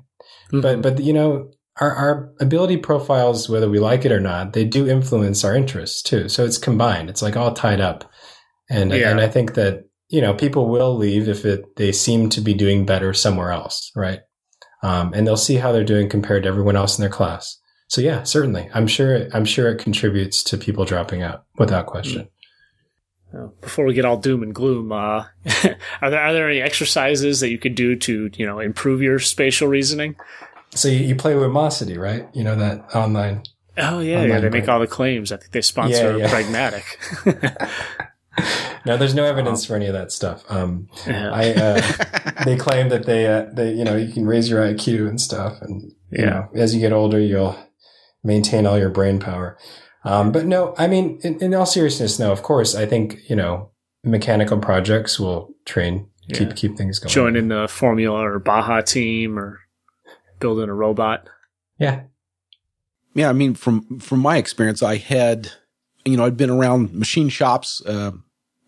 But, 0.63 0.81
but, 0.81 1.01
you 1.01 1.13
know, 1.13 1.51
our, 1.79 1.93
our 1.95 2.33
ability 2.41 2.79
profiles, 2.79 3.51
whether 3.51 3.69
we 3.69 3.79
like 3.79 4.07
it 4.07 4.13
or 4.13 4.21
not, 4.21 4.55
they 4.55 4.65
do 4.65 4.89
influence 4.89 5.45
our 5.45 5.55
interests 5.55 6.03
too. 6.03 6.29
So 6.31 6.45
it's 6.45 6.57
combined. 6.57 7.11
It's 7.11 7.21
like 7.21 7.37
all 7.37 7.53
tied 7.53 7.81
up. 7.81 8.11
And, 8.71 8.93
Yeah. 8.93 9.11
and 9.11 9.21
I 9.21 9.29
think 9.29 9.55
that, 9.55 9.85
you 10.09 10.23
know, 10.23 10.33
people 10.33 10.69
will 10.69 10.97
leave 10.97 11.29
if 11.29 11.45
it, 11.45 11.77
they 11.77 11.93
seem 11.93 12.31
to 12.31 12.41
be 12.41 12.55
doing 12.55 12.87
better 12.87 13.13
somewhere 13.13 13.51
else, 13.51 13.91
right? 13.95 14.21
Um, 14.83 15.13
and 15.13 15.27
they'll 15.27 15.37
see 15.37 15.57
how 15.57 15.73
they're 15.73 15.85
doing 15.85 16.09
compared 16.09 16.45
to 16.45 16.49
everyone 16.49 16.77
else 16.77 16.97
in 16.97 17.03
their 17.03 17.11
class. 17.11 17.61
So 17.89 18.01
yeah, 18.01 18.25
certainly. 18.25 18.69
I'm 18.75 18.87
sure 18.87 19.29
I'm 19.33 19.45
sure 19.45 19.69
it 19.71 19.79
contributes 19.79 20.43
to 20.45 20.59
people 20.59 20.85
dropping 20.85 21.23
out 21.23 21.45
without 21.59 21.87
question. 21.87 22.29
Uh, 23.37 23.47
before 23.61 23.85
we 23.85 23.95
get 23.95 24.05
all 24.05 24.17
doom 24.17 24.43
and 24.43 24.55
gloom, 24.55 24.93
uh, 24.93 25.25
are 26.01 26.11
there 26.11 26.21
are 26.21 26.33
there 26.33 26.49
any 26.49 26.61
exercises 26.61 27.41
that 27.41 27.51
you 27.51 27.59
could 27.59 27.75
do 27.75 27.97
to 27.97 28.31
you 28.35 28.47
know 28.47 28.59
improve 28.59 29.03
your 29.03 29.19
spatial 29.19 29.69
reasoning? 29.69 30.17
So 30.75 30.89
you, 30.89 30.99
you 30.99 31.17
play 31.17 31.33
Lumosity, 31.35 31.99
right? 31.99 32.29
You 32.35 32.45
know 32.45 32.57
that 32.57 32.95
online. 32.95 33.43
Oh 33.79 34.01
yeah, 34.01 34.17
Online 34.17 34.31
yeah, 34.31 34.41
they 34.41 34.49
make 34.49 34.69
all 34.69 34.81
the 34.81 34.87
claims. 34.87 35.31
I 35.33 35.37
think 35.37 35.53
they 35.53 35.61
sponsor 35.61 36.17
Yeah, 36.19 36.25
yeah. 36.25 36.31
Pragmatic. 36.31 36.99
No, 38.85 38.97
there's 38.97 39.15
no 39.15 39.25
evidence 39.33 39.65
for 39.65 39.77
any 39.77 39.87
of 39.87 39.95
that 39.95 40.13
stuff. 40.13 40.45
Um, 40.49 40.89
Yeah. 41.07 41.31
I 41.33 41.51
uh, 41.55 42.45
they 42.45 42.57
claim 42.57 42.91
that 42.91 43.07
they 43.07 43.27
uh, 43.27 43.47
they 43.53 43.73
you 43.73 43.85
know 43.85 43.97
you 43.97 44.13
can 44.13 44.27
raise 44.27 44.49
your 44.49 44.61
IQ 44.61 45.09
and 45.09 45.21
stuff, 45.21 45.61
and 45.63 45.93
you 46.11 46.27
know 46.27 46.49
as 46.55 46.75
you 46.75 46.81
get 46.81 46.93
older 46.93 47.19
you'll 47.19 47.57
maintain 48.27 48.67
all 48.67 48.79
your 48.79 48.91
brain 48.91 49.19
power. 49.21 49.57
Um, 50.05 50.33
but 50.33 50.47
no, 50.47 50.75
I 50.77 50.87
mean 50.87 51.19
in, 51.23 51.41
in 51.43 51.55
all 51.55 51.67
seriousness, 51.67 52.19
no. 52.19 52.33
Of 52.33 52.43
course, 52.43 52.75
I 52.75 52.85
think 52.87 53.19
you 53.29 53.37
know 53.37 53.71
mechanical 54.05 54.59
projects 54.59 55.19
will 55.19 55.55
train 55.65 56.09
Yeah. 56.29 56.39
keep 56.39 56.57
keep 56.57 56.77
things 56.77 56.99
going. 56.99 57.11
Joining 57.11 57.49
the 57.49 57.67
Formula 57.69 58.19
or 58.21 58.39
Baja 58.39 58.81
team 58.83 59.39
or 59.39 59.61
building 60.41 60.69
a 60.69 60.75
robot. 60.75 61.29
Yeah, 61.79 62.03
Yeah, 63.15 63.29
I 63.31 63.33
mean, 63.33 63.55
from 63.55 63.99
from 64.01 64.21
my 64.21 64.37
experience, 64.37 64.83
I 64.83 64.97
had, 64.97 65.51
you 66.05 66.17
know, 66.17 66.25
I'd 66.25 66.37
been 66.37 66.51
around 66.51 66.95
machine 66.95 67.29
shops 67.29 67.83
uh, 67.85 68.13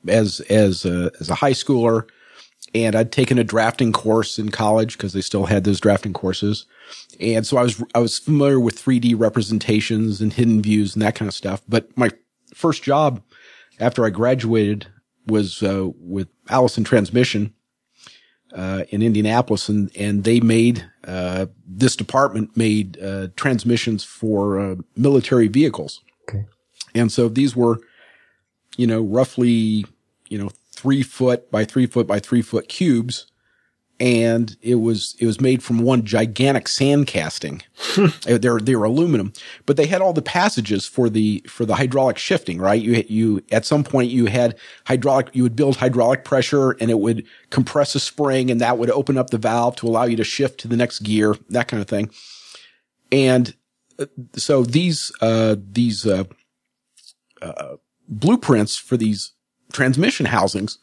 as 0.07 0.41
as 0.51 0.85
a, 0.85 1.11
as 1.21 1.31
a 1.31 1.37
high 1.37 1.53
schooler, 1.53 2.09
and 2.75 2.95
I'd 2.97 3.13
taken 3.13 3.39
a 3.39 3.45
drafting 3.45 3.93
course 3.93 4.39
in 4.39 4.51
college 4.51 4.97
because 4.97 5.13
they 5.13 5.21
still 5.21 5.47
had 5.47 5.65
those 5.65 5.81
drafting 5.81 6.13
courses, 6.13 6.67
and 7.21 7.47
so 7.47 7.57
I 7.57 7.63
was 7.63 7.83
I 7.95 7.99
was 7.99 8.19
familiar 8.19 8.61
with 8.61 8.83
3D 8.83 9.19
representations 9.19 10.21
and 10.21 10.33
hidden 10.33 10.63
views 10.63 10.95
and 10.95 11.03
that 11.03 11.15
kind 11.15 11.29
of 11.29 11.35
stuff. 11.35 11.63
But 11.69 11.97
my 11.97 12.11
first 12.55 12.83
job 12.83 13.23
after 13.81 14.05
I 14.05 14.11
graduated 14.11 14.87
was 15.27 15.63
uh, 15.63 15.89
with 15.99 16.29
Allison 16.49 16.85
Transmission 16.85 17.55
uh, 18.53 18.85
in 18.91 19.03
Indianapolis, 19.03 19.69
and 19.69 19.91
and 19.97 20.25
they 20.25 20.41
made 20.41 20.89
uh, 21.07 21.47
this 21.67 21.97
department 21.97 22.57
made 22.57 23.01
uh, 23.01 23.29
transmissions 23.37 24.05
for 24.05 24.59
uh, 24.59 24.77
military 24.97 25.49
vehicles. 25.49 26.03
Okay. 26.29 26.47
And 26.95 27.13
so 27.13 27.29
these 27.29 27.55
were, 27.55 27.81
you 28.77 28.87
know, 28.87 29.03
roughly, 29.03 29.85
you 30.29 30.39
know, 30.39 30.51
three 30.73 31.03
foot 31.03 31.51
by 31.51 31.65
three 31.65 31.87
foot 31.87 32.07
by 32.07 32.19
three 32.19 32.43
foot 32.43 32.69
cubes, 32.69 33.27
and 34.01 34.57
it 34.63 34.77
was 34.77 35.17
it 35.19 35.27
was 35.27 35.41
made 35.41 35.63
from 35.63 35.81
one 35.81 36.05
gigantic 36.05 36.69
sand 36.69 37.07
casting. 37.09 37.63
they're 38.25 38.61
they're 38.61 38.85
aluminum, 38.85 39.33
but 39.67 39.77
they 39.77 39.87
had 39.87 40.01
all 40.01 40.13
the 40.13 40.23
passages 40.23 40.87
for 40.87 41.11
the 41.11 41.45
for 41.49 41.65
the 41.67 41.75
hydraulic 41.75 42.17
shifting. 42.17 42.61
Right, 42.61 42.81
you 42.81 43.05
you 43.09 43.43
at 43.51 43.65
some 43.65 43.83
point 43.83 44.11
you 44.11 44.27
had 44.27 44.57
hydraulic. 44.87 45.31
You 45.33 45.43
would 45.43 45.57
build 45.57 45.77
hydraulic 45.77 46.25
pressure, 46.25 46.73
and 46.73 46.91
it 46.91 47.01
would 47.01 47.27
compress 47.51 47.95
a 47.97 48.01
spring, 48.01 48.51
and 48.51 48.61
that 48.61 48.79
would 48.79 48.91
open 48.91 49.19
up 49.19 49.31
the 49.31 49.39
valve 49.39 49.77
to 49.77 49.89
allow 49.89 50.05
you 50.05 50.17
to 50.17 50.25
shift 50.25 50.61
to 50.61 50.69
the 50.69 50.77
next 50.77 51.01
gear, 51.01 51.35
that 51.51 51.67
kind 51.67 51.81
of 51.81 51.89
thing. 51.89 52.11
And 53.11 53.55
uh, 53.99 54.07
so 54.35 54.63
these 54.63 55.11
uh, 55.21 55.57
these 55.59 56.07
uh, 56.07 56.25
uh, 57.43 57.77
blueprints 58.09 58.77
for 58.77 58.97
these 58.97 59.33
transmission 59.73 60.27
housings 60.27 60.79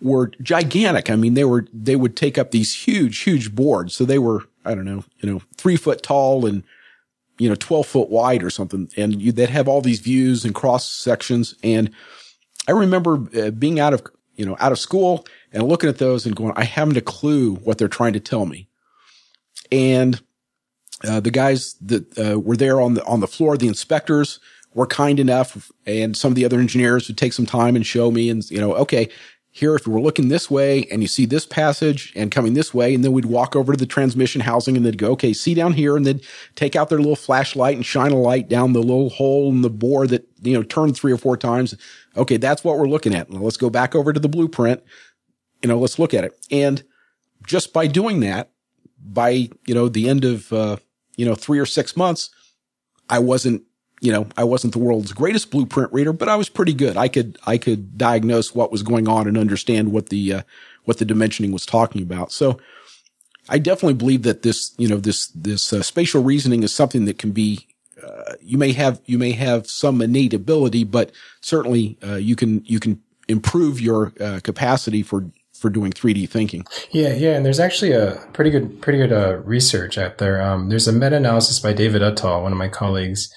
were 0.00 0.32
gigantic. 0.42 1.10
I 1.10 1.16
mean, 1.16 1.34
they 1.34 1.44
were, 1.44 1.66
they 1.72 1.96
would 1.96 2.16
take 2.16 2.38
up 2.38 2.50
these 2.50 2.74
huge, 2.74 3.20
huge 3.20 3.54
boards. 3.54 3.94
So 3.94 4.04
they 4.04 4.18
were, 4.18 4.44
I 4.64 4.74
don't 4.74 4.84
know, 4.84 5.04
you 5.18 5.30
know, 5.30 5.42
three 5.56 5.76
foot 5.76 6.02
tall 6.02 6.46
and, 6.46 6.62
you 7.38 7.48
know, 7.48 7.54
12 7.54 7.86
foot 7.86 8.10
wide 8.10 8.42
or 8.42 8.50
something. 8.50 8.90
And 8.96 9.20
you, 9.20 9.32
they'd 9.32 9.50
have 9.50 9.68
all 9.68 9.80
these 9.80 10.00
views 10.00 10.44
and 10.44 10.54
cross 10.54 10.90
sections. 10.90 11.54
And 11.62 11.90
I 12.68 12.72
remember 12.72 13.26
uh, 13.38 13.50
being 13.50 13.80
out 13.80 13.94
of, 13.94 14.02
you 14.34 14.46
know, 14.46 14.56
out 14.60 14.72
of 14.72 14.78
school 14.78 15.26
and 15.52 15.62
looking 15.64 15.88
at 15.88 15.98
those 15.98 16.26
and 16.26 16.36
going, 16.36 16.52
I 16.56 16.64
haven't 16.64 16.96
a 16.96 17.02
clue 17.02 17.56
what 17.56 17.78
they're 17.78 17.88
trying 17.88 18.14
to 18.14 18.20
tell 18.20 18.46
me. 18.46 18.68
And, 19.70 20.20
uh, 21.02 21.20
the 21.20 21.30
guys 21.30 21.74
that, 21.80 22.18
uh, 22.18 22.38
were 22.38 22.56
there 22.56 22.80
on 22.80 22.94
the, 22.94 23.04
on 23.06 23.20
the 23.20 23.26
floor, 23.26 23.56
the 23.56 23.68
inspectors, 23.68 24.38
were 24.74 24.86
kind 24.86 25.18
enough 25.18 25.70
and 25.86 26.16
some 26.16 26.30
of 26.30 26.36
the 26.36 26.44
other 26.44 26.60
engineers 26.60 27.08
would 27.08 27.18
take 27.18 27.32
some 27.32 27.46
time 27.46 27.74
and 27.74 27.86
show 27.86 28.10
me 28.10 28.30
and, 28.30 28.48
you 28.50 28.60
know, 28.60 28.74
okay, 28.74 29.08
here, 29.60 29.76
if 29.76 29.86
we're 29.86 30.00
looking 30.00 30.28
this 30.28 30.50
way 30.50 30.86
and 30.90 31.02
you 31.02 31.08
see 31.08 31.26
this 31.26 31.46
passage 31.46 32.12
and 32.16 32.30
coming 32.30 32.54
this 32.54 32.74
way, 32.74 32.94
and 32.94 33.04
then 33.04 33.12
we'd 33.12 33.26
walk 33.26 33.54
over 33.54 33.72
to 33.72 33.78
the 33.78 33.86
transmission 33.86 34.40
housing 34.40 34.76
and 34.76 34.84
they'd 34.84 34.98
go, 34.98 35.12
okay, 35.12 35.32
see 35.32 35.54
down 35.54 35.74
here, 35.74 35.96
and 35.96 36.04
they'd 36.04 36.26
take 36.56 36.74
out 36.74 36.88
their 36.88 36.98
little 36.98 37.16
flashlight 37.16 37.76
and 37.76 37.86
shine 37.86 38.10
a 38.10 38.16
light 38.16 38.48
down 38.48 38.72
the 38.72 38.80
little 38.80 39.10
hole 39.10 39.50
in 39.50 39.62
the 39.62 39.70
bore 39.70 40.06
that, 40.06 40.26
you 40.42 40.54
know, 40.54 40.62
turned 40.62 40.96
three 40.96 41.12
or 41.12 41.18
four 41.18 41.36
times. 41.36 41.76
Okay, 42.16 42.36
that's 42.36 42.64
what 42.64 42.78
we're 42.78 42.88
looking 42.88 43.14
at. 43.14 43.30
Now 43.30 43.40
let's 43.40 43.56
go 43.56 43.70
back 43.70 43.94
over 43.94 44.12
to 44.12 44.18
the 44.20 44.28
blueprint. 44.28 44.82
You 45.62 45.68
know, 45.68 45.78
let's 45.78 45.98
look 45.98 46.14
at 46.14 46.24
it. 46.24 46.36
And 46.50 46.82
just 47.46 47.72
by 47.72 47.86
doing 47.86 48.20
that, 48.20 48.50
by, 49.02 49.50
you 49.66 49.74
know, 49.74 49.88
the 49.88 50.08
end 50.08 50.24
of, 50.24 50.52
uh, 50.52 50.76
you 51.16 51.26
know, 51.26 51.34
three 51.34 51.58
or 51.58 51.66
six 51.66 51.96
months, 51.96 52.30
I 53.08 53.18
wasn't 53.18 53.62
you 54.00 54.10
know, 54.10 54.26
I 54.36 54.44
wasn't 54.44 54.72
the 54.72 54.78
world's 54.78 55.12
greatest 55.12 55.50
blueprint 55.50 55.92
reader, 55.92 56.12
but 56.12 56.28
I 56.28 56.36
was 56.36 56.48
pretty 56.48 56.72
good. 56.72 56.96
I 56.96 57.08
could, 57.08 57.38
I 57.46 57.58
could 57.58 57.98
diagnose 57.98 58.54
what 58.54 58.72
was 58.72 58.82
going 58.82 59.06
on 59.06 59.28
and 59.28 59.36
understand 59.36 59.92
what 59.92 60.08
the, 60.08 60.34
uh, 60.34 60.42
what 60.84 60.98
the 60.98 61.04
dimensioning 61.04 61.52
was 61.52 61.66
talking 61.66 62.02
about. 62.02 62.32
So 62.32 62.58
I 63.48 63.58
definitely 63.58 63.94
believe 63.94 64.22
that 64.22 64.42
this, 64.42 64.74
you 64.78 64.88
know, 64.88 64.96
this, 64.96 65.28
this 65.28 65.72
uh, 65.72 65.82
spatial 65.82 66.22
reasoning 66.22 66.62
is 66.62 66.72
something 66.74 67.04
that 67.04 67.18
can 67.18 67.32
be, 67.32 67.66
uh, 68.02 68.34
you 68.40 68.56
may 68.56 68.72
have, 68.72 69.00
you 69.04 69.18
may 69.18 69.32
have 69.32 69.66
some 69.66 70.00
innate 70.00 70.32
ability, 70.32 70.84
but 70.84 71.12
certainly, 71.42 71.98
uh, 72.02 72.14
you 72.14 72.36
can, 72.36 72.64
you 72.64 72.80
can 72.80 73.02
improve 73.28 73.80
your, 73.80 74.14
uh, 74.18 74.40
capacity 74.42 75.02
for, 75.02 75.30
for 75.52 75.68
doing 75.68 75.92
3D 75.92 76.26
thinking. 76.26 76.64
Yeah, 76.90 77.12
yeah, 77.12 77.36
and 77.36 77.44
there's 77.44 77.60
actually 77.60 77.92
a 77.92 78.26
pretty 78.32 78.50
good, 78.50 78.80
pretty 78.80 78.98
good 78.98 79.12
uh, 79.12 79.36
research 79.38 79.98
out 79.98 80.16
there. 80.16 80.40
Um, 80.40 80.70
there's 80.70 80.88
a 80.88 80.92
meta-analysis 80.92 81.58
by 81.58 81.74
David 81.74 82.00
Uttal, 82.00 82.42
one 82.42 82.52
of 82.52 82.58
my 82.58 82.68
colleagues, 82.68 83.30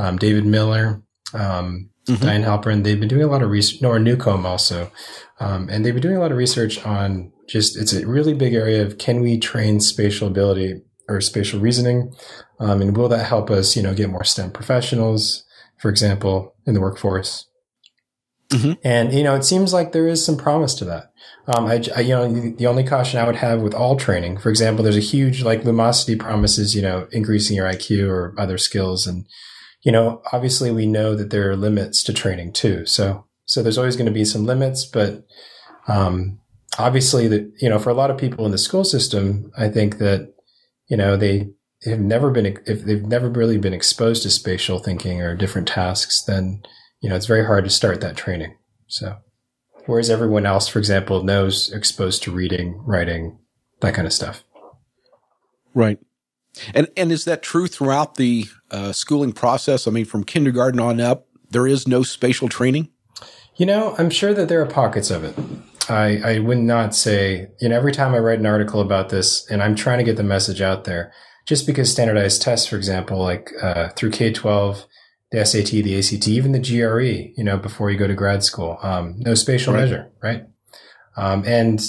um, 0.00 0.16
David 0.16 0.46
Miller, 0.46 1.02
um, 1.34 1.90
mm-hmm. 2.08 2.24
Diane 2.24 2.42
Halpern. 2.42 2.84
They've 2.84 2.98
been 2.98 3.08
doing 3.08 3.22
a 3.22 3.26
lot 3.26 3.42
of 3.42 3.50
research, 3.50 3.82
Nora 3.82 4.00
Newcombe 4.00 4.46
also. 4.46 4.90
Um, 5.38 5.68
and 5.68 5.84
they've 5.84 5.94
been 5.94 6.02
doing 6.02 6.16
a 6.16 6.20
lot 6.20 6.32
of 6.32 6.38
research 6.38 6.84
on 6.84 7.32
just, 7.48 7.76
it's 7.76 7.92
a 7.92 8.06
really 8.06 8.32
big 8.32 8.54
area 8.54 8.82
of 8.84 8.98
can 8.98 9.20
we 9.20 9.38
train 9.38 9.80
spatial 9.80 10.28
ability 10.28 10.80
or 11.08 11.20
spatial 11.20 11.60
reasoning? 11.60 12.14
Um, 12.60 12.80
and 12.80 12.96
will 12.96 13.08
that 13.08 13.26
help 13.26 13.50
us, 13.50 13.76
you 13.76 13.82
know, 13.82 13.94
get 13.94 14.10
more 14.10 14.24
STEM 14.24 14.52
professionals, 14.52 15.44
for 15.78 15.90
example, 15.90 16.54
in 16.66 16.74
the 16.74 16.80
workforce? 16.80 17.46
Mm-hmm. 18.50 18.72
And, 18.82 19.12
you 19.12 19.22
know, 19.22 19.36
it 19.36 19.44
seems 19.44 19.72
like 19.72 19.92
there 19.92 20.08
is 20.08 20.24
some 20.24 20.36
promise 20.36 20.74
to 20.76 20.84
that. 20.86 21.12
Um, 21.46 21.66
I, 21.66 21.84
I, 21.94 22.00
you 22.00 22.14
know, 22.14 22.50
the 22.50 22.66
only 22.66 22.84
caution 22.84 23.20
I 23.20 23.26
would 23.26 23.36
have 23.36 23.60
with 23.60 23.74
all 23.74 23.96
training, 23.96 24.38
for 24.38 24.50
example, 24.50 24.82
there's 24.82 24.96
a 24.96 25.00
huge, 25.00 25.42
like 25.42 25.62
Lumosity 25.62 26.18
promises, 26.18 26.74
you 26.74 26.82
know, 26.82 27.06
increasing 27.12 27.56
your 27.56 27.66
IQ 27.66 28.08
or 28.08 28.34
other 28.38 28.58
skills. 28.58 29.06
And, 29.06 29.26
you 29.82 29.92
know, 29.92 30.22
obviously 30.32 30.70
we 30.70 30.86
know 30.86 31.14
that 31.14 31.30
there 31.30 31.50
are 31.50 31.56
limits 31.56 32.02
to 32.04 32.12
training 32.12 32.52
too. 32.52 32.86
So, 32.86 33.26
so 33.46 33.62
there's 33.62 33.78
always 33.78 33.96
going 33.96 34.06
to 34.06 34.12
be 34.12 34.24
some 34.24 34.44
limits, 34.44 34.84
but, 34.84 35.24
um, 35.88 36.40
obviously 36.78 37.26
that, 37.28 37.52
you 37.60 37.68
know, 37.68 37.78
for 37.78 37.90
a 37.90 37.94
lot 37.94 38.10
of 38.10 38.18
people 38.18 38.44
in 38.46 38.52
the 38.52 38.58
school 38.58 38.84
system, 38.84 39.50
I 39.58 39.68
think 39.68 39.98
that, 39.98 40.32
you 40.88 40.96
know, 40.96 41.16
they 41.16 41.50
have 41.84 42.00
never 42.00 42.30
been, 42.30 42.58
if 42.66 42.84
they've 42.84 43.02
never 43.02 43.28
really 43.28 43.58
been 43.58 43.72
exposed 43.72 44.22
to 44.22 44.30
spatial 44.30 44.78
thinking 44.78 45.20
or 45.20 45.34
different 45.34 45.68
tasks, 45.68 46.22
then, 46.22 46.62
you 47.00 47.08
know, 47.08 47.16
it's 47.16 47.26
very 47.26 47.44
hard 47.44 47.64
to 47.64 47.70
start 47.70 48.00
that 48.02 48.16
training. 48.16 48.56
So, 48.86 49.16
whereas 49.86 50.10
everyone 50.10 50.46
else, 50.46 50.68
for 50.68 50.78
example, 50.78 51.22
knows 51.22 51.72
exposed 51.72 52.22
to 52.24 52.32
reading, 52.32 52.80
writing, 52.84 53.38
that 53.80 53.94
kind 53.94 54.06
of 54.06 54.12
stuff. 54.12 54.44
Right. 55.74 55.98
And 56.74 56.88
and 56.96 57.12
is 57.12 57.24
that 57.24 57.42
true 57.42 57.66
throughout 57.66 58.16
the 58.16 58.46
uh, 58.70 58.92
schooling 58.92 59.32
process? 59.32 59.86
I 59.86 59.90
mean, 59.90 60.04
from 60.04 60.24
kindergarten 60.24 60.80
on 60.80 61.00
up, 61.00 61.26
there 61.50 61.66
is 61.66 61.86
no 61.86 62.02
spatial 62.02 62.48
training. 62.48 62.88
You 63.56 63.66
know, 63.66 63.94
I'm 63.98 64.10
sure 64.10 64.32
that 64.34 64.48
there 64.48 64.60
are 64.62 64.66
pockets 64.66 65.10
of 65.10 65.24
it. 65.24 65.36
I 65.88 66.20
I 66.24 66.38
would 66.38 66.58
not 66.58 66.94
say 66.94 67.48
you 67.60 67.68
know 67.68 67.76
every 67.76 67.92
time 67.92 68.14
I 68.14 68.18
write 68.18 68.38
an 68.38 68.46
article 68.46 68.80
about 68.80 69.10
this, 69.10 69.48
and 69.50 69.62
I'm 69.62 69.74
trying 69.74 69.98
to 69.98 70.04
get 70.04 70.16
the 70.16 70.22
message 70.22 70.60
out 70.60 70.84
there. 70.84 71.12
Just 71.46 71.66
because 71.66 71.90
standardized 71.90 72.42
tests, 72.42 72.66
for 72.66 72.76
example, 72.76 73.18
like 73.18 73.50
uh, 73.60 73.88
through 73.96 74.10
K-12, 74.10 74.84
the 75.32 75.44
SAT, 75.44 75.70
the 75.82 75.98
ACT, 75.98 76.28
even 76.28 76.52
the 76.52 76.60
GRE, 76.60 77.32
you 77.36 77.42
know, 77.42 77.56
before 77.56 77.90
you 77.90 77.98
go 77.98 78.06
to 78.06 78.14
grad 78.14 78.44
school, 78.44 78.78
um, 78.82 79.14
no 79.18 79.34
spatial 79.34 79.72
right. 79.72 79.80
measure, 79.80 80.12
right? 80.22 80.44
Um, 81.16 81.42
and 81.46 81.80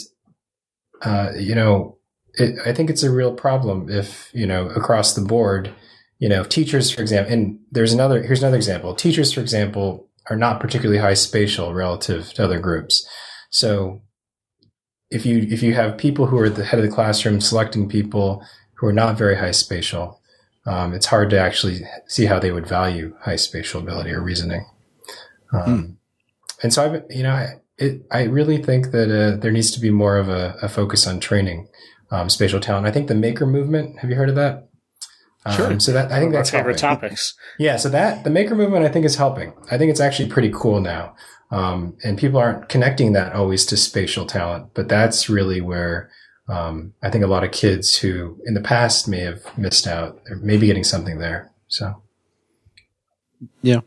uh, 1.04 1.32
you 1.38 1.54
know, 1.54 1.98
it, 2.36 2.60
I 2.66 2.74
think 2.74 2.90
it's 2.90 3.04
a 3.04 3.12
real 3.12 3.34
problem 3.34 3.90
if, 3.90 4.30
you 4.34 4.46
know, 4.46 4.68
across 4.70 5.14
the 5.14 5.22
board, 5.22 5.74
you 6.20 6.30
know, 6.30 6.44
teachers, 6.44 6.92
for 6.92 7.02
example, 7.02 7.34
and 7.34 7.60
there's 7.72 7.94
another, 7.94 8.22
here's 8.24 8.42
another 8.42 8.58
example. 8.58 8.96
Teachers, 8.96 9.34
for 9.34 9.42
example, 9.42 10.08
are 10.30 10.36
not 10.36 10.60
particularly 10.60 11.02
high 11.02 11.16
spatial 11.16 11.74
relative 11.74 12.34
to 12.34 12.44
other 12.44 12.60
groups. 12.60 13.08
So 13.50 14.02
if 15.10 15.26
you, 15.26 15.48
if 15.50 15.62
you 15.62 15.74
have 15.74 15.98
people 15.98 16.28
who 16.28 16.38
are 16.38 16.46
at 16.46 16.56
the 16.56 16.64
head 16.64 16.80
of 16.80 16.86
the 16.86 16.96
classroom 16.96 17.42
selecting 17.42 17.90
people 17.90 18.46
who 18.76 18.88
are 18.88 18.94
not 18.94 19.18
very 19.18 19.36
high 19.38 19.52
spatial, 19.52 20.22
um, 20.66 20.94
it's 20.94 21.08
hard 21.08 21.32
to 21.32 21.40
actually 21.40 21.82
see 22.08 22.26
how 22.26 22.40
they 22.40 22.52
would 22.52 22.68
value 22.68 23.16
high 23.22 23.36
spatial 23.36 23.82
ability 23.82 24.12
or 24.12 24.22
reasoning. 24.22 24.66
Um, 25.52 25.64
hmm. 25.64 25.92
And 26.64 26.74
so 26.74 26.86
I've, 26.86 27.04
you 27.10 27.24
know, 27.24 27.32
I, 27.32 27.56
it, 27.78 28.06
I 28.12 28.24
really 28.24 28.62
think 28.62 28.92
that 28.92 29.10
uh, 29.10 29.38
there 29.38 29.52
needs 29.52 29.72
to 29.72 29.80
be 29.80 29.90
more 29.90 30.18
of 30.18 30.30
a, 30.30 30.56
a 30.62 30.70
focus 30.70 31.08
on 31.08 31.20
training 31.20 31.68
um, 32.12 32.30
spatial 32.30 32.60
talent. 32.60 32.86
I 32.86 32.92
think 32.92 33.08
the 33.08 33.16
maker 33.16 33.46
movement. 33.46 34.00
Have 34.00 34.10
you 34.10 34.16
heard 34.16 34.30
of 34.30 34.36
that? 34.36 34.68
Sure. 35.56 35.72
Um, 35.72 35.80
so 35.80 35.92
that 35.94 36.12
I 36.12 36.20
think 36.20 36.34
that's 36.34 36.54
Our 36.54 36.60
favorite 36.60 36.80
helping. 36.80 37.00
topics. 37.10 37.34
Yeah. 37.58 37.78
So 37.78 37.90
that 37.90 38.24
the 38.24 38.30
maker 38.30 38.54
movement, 38.54 38.86
I 38.86 38.90
think, 38.90 39.06
is 39.06 39.16
helping. 39.16 39.54
I 39.72 39.78
think 39.78 39.90
it's 39.90 40.00
actually 40.00 40.30
pretty 40.30 40.52
cool 40.54 40.82
now. 40.82 41.16
Um, 41.50 41.98
and 42.04 42.18
people 42.18 42.40
aren't 42.40 42.70
connecting 42.70 43.14
that 43.14 43.34
always 43.34 43.66
to 43.68 43.78
spatial 43.78 44.26
talent, 44.26 44.68
but 44.74 44.88
that's 44.88 45.30
really 45.30 45.60
where 45.60 46.10
um, 46.48 46.94
I 47.02 47.10
think 47.10 47.24
a 47.24 47.28
lot 47.28 47.44
of 47.44 47.52
kids 47.52 47.98
who 47.98 48.40
in 48.46 48.54
the 48.54 48.62
past 48.62 49.08
may 49.08 49.22
have 49.22 49.58
missed 49.58 49.88
out, 49.88 50.22
they're 50.26 50.38
maybe 50.38 50.68
getting 50.68 50.84
something 50.84 51.20
there. 51.20 51.52
So. 51.68 52.04
Yeah, 53.64 53.82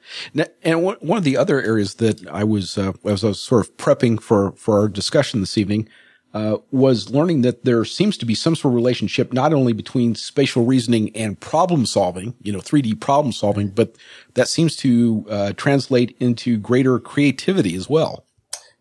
and 0.65 0.83
one 0.83 1.17
of 1.17 1.23
the 1.23 1.37
other 1.37 1.63
areas 1.63 1.95
that 1.97 2.27
I 2.29 2.43
was 2.43 2.77
uh, 2.77 2.93
as 3.05 3.23
I 3.23 3.29
was 3.29 3.41
sort 3.41 3.65
of 3.65 3.77
prepping 3.77 4.21
for 4.21 4.51
for 4.57 4.81
our 4.81 4.89
discussion 4.89 5.39
this 5.39 5.57
evening 5.57 5.89
uh, 6.35 6.59
was 6.73 7.11
learning 7.11 7.43
that 7.43 7.65
there 7.65 7.85
seems 7.85 8.17
to 8.19 8.27
be 8.27 8.35
some 8.35 8.57
sort 8.57 8.73
of 8.73 8.75
relationship 8.75 9.33
not 9.33 9.53
only 9.53 9.73
between 9.73 10.17
spatial 10.17 10.65
reasoning 10.65 11.15
and 11.17 11.39
problem 11.39 11.87
solving, 11.87 12.35
you 12.43 12.53
know, 12.53 12.59
3D 12.59 13.01
problem 13.01 13.33
solving, 13.33 13.69
but 13.69 13.95
that 14.35 14.49
seems 14.49 14.75
to 14.75 15.25
uh, 15.31 15.53
translate 15.53 16.17
into 16.19 16.59
greater 16.59 16.99
creativity 16.99 17.77
as 17.77 17.89
well. 17.89 18.27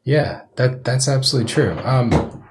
Yeah, 0.04 0.42
that 0.56 0.84
that's 0.84 1.08
absolutely 1.08 1.50
true. 1.52 1.78
Um, 1.84 2.44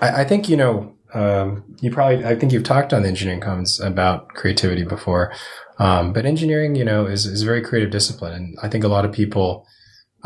I, 0.00 0.22
I, 0.22 0.24
think 0.24 0.48
you 0.48 0.56
know 0.56 0.94
um, 1.12 1.64
you 1.80 1.90
probably 1.90 2.24
I 2.24 2.36
think 2.36 2.52
you've 2.52 2.64
talked 2.64 2.94
on 2.94 3.02
the 3.02 3.08
engineering 3.08 3.40
commons 3.40 3.80
about 3.80 4.28
creativity 4.28 4.82
before, 4.82 5.32
um, 5.78 6.14
but 6.14 6.24
engineering 6.24 6.74
you 6.74 6.84
know 6.84 7.04
is 7.04 7.26
is 7.26 7.42
a 7.42 7.44
very 7.44 7.60
creative 7.60 7.90
discipline, 7.90 8.32
and 8.32 8.58
I 8.62 8.68
think 8.68 8.82
a 8.82 8.88
lot 8.88 9.04
of 9.04 9.12
people 9.12 9.66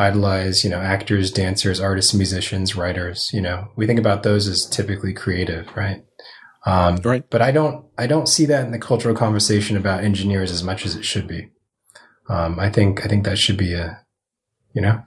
idolize, 0.00 0.64
you 0.64 0.70
know, 0.70 0.80
actors, 0.80 1.30
dancers, 1.30 1.78
artists, 1.78 2.14
musicians, 2.14 2.74
writers, 2.74 3.30
you 3.34 3.40
know, 3.40 3.68
we 3.76 3.86
think 3.86 3.98
about 3.98 4.22
those 4.22 4.48
as 4.48 4.64
typically 4.64 5.12
creative, 5.12 5.68
right? 5.76 6.04
Um, 6.64 6.96
right. 7.04 7.28
But 7.28 7.42
I 7.42 7.52
don't, 7.52 7.84
I 7.98 8.06
don't 8.06 8.26
see 8.26 8.46
that 8.46 8.64
in 8.64 8.70
the 8.70 8.78
cultural 8.78 9.14
conversation 9.14 9.76
about 9.76 10.02
engineers 10.02 10.50
as 10.50 10.64
much 10.64 10.86
as 10.86 10.96
it 10.96 11.04
should 11.04 11.28
be. 11.28 11.50
Um, 12.30 12.58
I 12.58 12.70
think, 12.70 13.04
I 13.04 13.08
think 13.08 13.24
that 13.24 13.38
should 13.38 13.58
be 13.58 13.74
a, 13.74 14.00
you 14.72 14.80
know, 14.80 15.02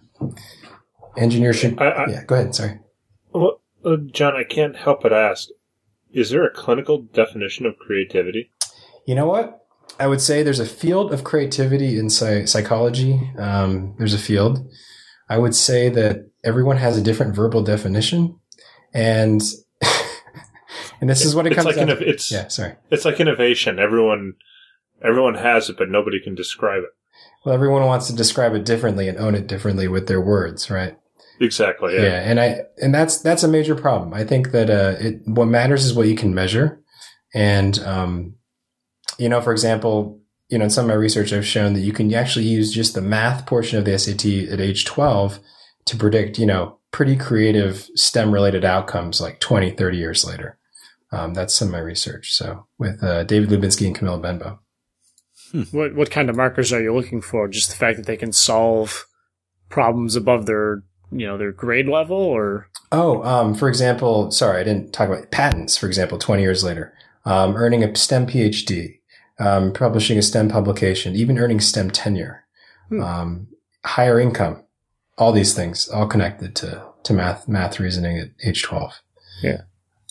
engineers 1.17 1.57
should, 1.57 1.81
I, 1.81 1.89
I, 1.89 2.09
yeah, 2.09 2.23
go 2.25 2.35
ahead. 2.35 2.53
Sorry. 2.53 2.79
Well, 3.33 3.61
uh, 3.83 3.97
John, 4.11 4.35
I 4.35 4.43
can't 4.43 4.75
help 4.75 5.01
but 5.01 5.13
ask, 5.13 5.49
Is 6.11 6.29
there 6.29 6.45
a 6.45 6.53
clinical 6.53 7.01
definition 7.01 7.65
of 7.65 7.77
creativity? 7.77 8.51
You 9.07 9.15
know 9.15 9.25
what? 9.25 9.62
I 9.99 10.07
would 10.07 10.21
say 10.21 10.43
there's 10.43 10.59
a 10.59 10.65
field 10.65 11.11
of 11.13 11.23
creativity 11.23 11.97
in 11.99 12.09
psy- 12.09 12.45
psychology. 12.45 13.31
Um, 13.37 13.95
there's 13.97 14.13
a 14.13 14.19
field. 14.19 14.67
I 15.29 15.37
would 15.37 15.55
say 15.55 15.89
that 15.89 16.29
everyone 16.43 16.77
has 16.77 16.97
a 16.97 17.01
different 17.01 17.35
verbal 17.35 17.61
definition, 17.63 18.39
and 18.93 19.41
and 21.01 21.09
this 21.09 21.23
is 21.25 21.35
what 21.35 21.45
it 21.45 21.53
it's 21.53 21.61
comes 21.63 21.77
like 21.77 21.87
to. 21.87 22.09
it's 22.09 22.31
Yeah, 22.31 22.47
sorry. 22.47 22.75
it's 22.91 23.05
like 23.05 23.19
innovation. 23.19 23.79
Everyone 23.79 24.33
everyone 25.03 25.35
has 25.35 25.69
it, 25.69 25.77
but 25.77 25.89
nobody 25.89 26.19
can 26.21 26.35
describe 26.35 26.83
it. 26.83 26.89
Well, 27.45 27.53
everyone 27.53 27.85
wants 27.85 28.07
to 28.07 28.15
describe 28.15 28.53
it 28.55 28.65
differently 28.65 29.07
and 29.07 29.17
own 29.17 29.35
it 29.35 29.47
differently 29.47 29.87
with 29.87 30.07
their 30.07 30.21
words, 30.21 30.69
right? 30.69 30.97
Exactly. 31.39 31.95
Yeah. 31.95 32.01
Yeah. 32.03 32.21
and 32.21 32.39
I 32.39 32.61
and 32.81 32.93
that's 32.93 33.19
that's 33.19 33.43
a 33.43 33.47
major 33.47 33.75
problem. 33.75 34.13
I 34.13 34.23
think 34.23 34.51
that 34.51 34.69
uh, 34.69 34.95
it 34.99 35.21
what 35.25 35.45
matters 35.45 35.85
is 35.85 35.93
what 35.93 36.07
you 36.07 36.15
can 36.15 36.33
measure, 36.33 36.81
and 37.33 37.77
um, 37.79 38.35
you 39.17 39.29
know, 39.29 39.41
for 39.41 39.51
example, 39.51 40.19
you 40.49 40.57
know, 40.57 40.65
in 40.65 40.69
some 40.69 40.85
of 40.85 40.89
my 40.89 40.95
research, 40.95 41.33
I've 41.33 41.45
shown 41.45 41.73
that 41.73 41.81
you 41.81 41.93
can 41.93 42.13
actually 42.13 42.45
use 42.45 42.73
just 42.73 42.93
the 42.93 43.01
math 43.01 43.45
portion 43.45 43.79
of 43.79 43.85
the 43.85 43.97
SAT 43.97 44.25
at 44.51 44.61
age 44.61 44.85
twelve 44.85 45.39
to 45.85 45.97
predict, 45.97 46.39
you 46.39 46.45
know, 46.45 46.77
pretty 46.91 47.15
creative 47.15 47.89
STEM 47.95 48.31
related 48.31 48.63
outcomes 48.63 49.19
like 49.19 49.39
20, 49.41 49.71
30 49.71 49.97
years 49.97 50.23
later. 50.23 50.57
Um, 51.11 51.33
that's 51.33 51.53
some 51.53 51.67
of 51.67 51.73
my 51.73 51.79
research. 51.79 52.31
So 52.31 52.67
with 52.77 53.03
uh, 53.03 53.23
David 53.25 53.49
Lubinski 53.49 53.85
and 53.85 53.95
Camilla 53.95 54.19
Benbow. 54.19 54.59
What 55.71 55.93
what 55.93 56.09
kind 56.09 56.31
of 56.31 56.35
markers 56.35 56.73
are 56.73 56.81
you 56.81 56.95
looking 56.95 57.21
for? 57.21 57.47
Just 57.47 57.69
the 57.69 57.75
fact 57.75 57.97
that 57.97 58.07
they 58.07 58.17
can 58.17 58.31
solve 58.31 59.05
problems 59.69 60.15
above 60.15 60.47
their 60.47 60.83
you 61.11 61.27
know 61.27 61.37
their 61.37 61.51
grade 61.51 61.87
level, 61.87 62.17
or 62.17 62.69
Oh, 62.91 63.23
um, 63.23 63.53
for 63.53 63.69
example, 63.69 64.31
sorry, 64.31 64.61
I 64.61 64.63
didn't 64.63 64.93
talk 64.93 65.09
about 65.09 65.31
patents, 65.31 65.77
for 65.77 65.87
example, 65.87 66.17
20 66.17 66.41
years 66.41 66.63
later, 66.63 66.93
um, 67.25 67.55
earning 67.55 67.83
a 67.83 67.95
STEM 67.95 68.27
PhD, 68.27 68.99
um, 69.39 69.73
publishing 69.73 70.17
a 70.17 70.21
STEM 70.21 70.49
publication, 70.49 71.15
even 71.15 71.37
earning 71.39 71.59
STEM 71.59 71.91
tenure, 71.91 72.43
Hmm. 72.89 73.01
um, 73.01 73.47
higher 73.85 74.19
income, 74.19 74.63
all 75.17 75.31
these 75.31 75.53
things, 75.53 75.87
all 75.89 76.07
connected 76.07 76.55
to, 76.57 76.83
to 77.03 77.13
math, 77.13 77.47
math 77.47 77.79
reasoning 77.79 78.17
at 78.19 78.29
age 78.45 78.63
12. 78.63 78.93
Yeah. 79.41 79.61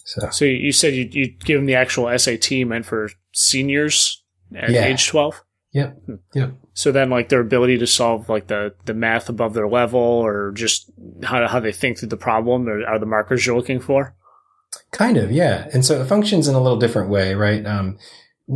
So, 0.04 0.28
so 0.30 0.44
you, 0.44 0.72
said 0.72 0.94
you 0.94 1.08
you 1.12 1.28
give 1.28 1.58
them 1.58 1.66
the 1.66 1.76
actual 1.76 2.16
SAT 2.18 2.50
meant 2.66 2.84
for 2.86 3.08
seniors 3.32 4.22
at 4.54 4.70
Yeah. 4.70 4.84
age 4.84 5.06
twelve. 5.08 5.42
yep, 5.72 5.96
yep. 6.34 6.52
So 6.74 6.90
then, 6.90 7.08
like 7.08 7.28
their 7.28 7.40
ability 7.40 7.78
to 7.78 7.86
solve 7.86 8.28
like 8.28 8.48
the 8.48 8.74
the 8.84 8.94
math 8.94 9.28
above 9.28 9.54
their 9.54 9.68
level, 9.68 10.00
or 10.00 10.50
just 10.52 10.90
how 11.22 11.46
how 11.46 11.60
they 11.60 11.72
think 11.72 11.98
through 11.98 12.08
the 12.08 12.16
problem, 12.16 12.68
or 12.68 12.84
are 12.84 12.98
the 12.98 13.06
markers 13.06 13.46
you're 13.46 13.56
looking 13.56 13.80
for? 13.80 14.14
Kind 14.90 15.16
of, 15.16 15.30
yeah. 15.30 15.68
And 15.72 15.84
so 15.84 16.00
it 16.02 16.06
functions 16.06 16.48
in 16.48 16.54
a 16.56 16.60
little 16.60 16.78
different 16.78 17.08
way, 17.08 17.34
right? 17.34 17.64
Um, 17.64 17.96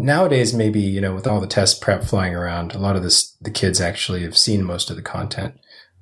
nowadays, 0.05 0.55
maybe, 0.55 0.81
you 0.81 1.01
know, 1.01 1.15
with 1.15 1.27
all 1.27 1.41
the 1.41 1.47
test 1.47 1.81
prep 1.81 2.05
flying 2.05 2.35
around, 2.35 2.75
a 2.75 2.79
lot 2.79 2.97
of 2.97 3.03
this, 3.03 3.37
the 3.41 3.51
kids 3.51 3.81
actually 3.81 4.23
have 4.23 4.37
seen 4.37 4.63
most 4.65 4.91
of 4.91 4.97
the 4.97 5.03
content. 5.03 5.55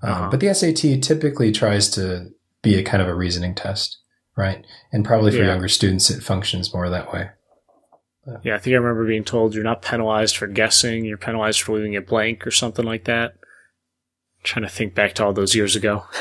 Um, 0.02 0.10
Uh-huh. 0.12 0.28
but 0.30 0.40
the 0.40 0.48
SAT 0.54 1.00
typically 1.00 1.50
tries 1.52 1.88
to 1.90 2.30
be 2.62 2.74
a 2.76 2.82
kind 2.82 3.02
of 3.02 3.08
a 3.08 3.14
reasoning 3.14 3.54
test, 3.54 3.98
right? 4.36 4.64
And 4.92 5.04
probably 5.04 5.30
for 5.30 5.38
Yeah. 5.38 5.46
younger 5.46 5.68
students, 5.68 6.10
it 6.10 6.22
functions 6.22 6.72
more 6.74 6.88
that 6.90 7.12
way. 7.12 7.30
Yeah, 8.42 8.54
I 8.54 8.58
think 8.58 8.72
I 8.72 8.78
remember 8.78 9.06
being 9.06 9.24
told 9.24 9.54
you're 9.54 9.62
not 9.64 9.82
penalized 9.82 10.36
for 10.38 10.46
guessing; 10.46 11.04
you're 11.04 11.18
penalized 11.18 11.60
for 11.60 11.74
leaving 11.76 11.92
it 11.92 12.06
blank 12.06 12.46
or 12.46 12.50
something 12.50 12.84
like 12.84 13.04
that. 13.04 13.34
trying 14.42 14.62
to 14.64 14.70
think 14.70 14.94
back 14.94 15.14
to 15.14 15.24
all 15.24 15.32
those 15.32 15.54
years 15.54 15.74
ago. 15.76 16.04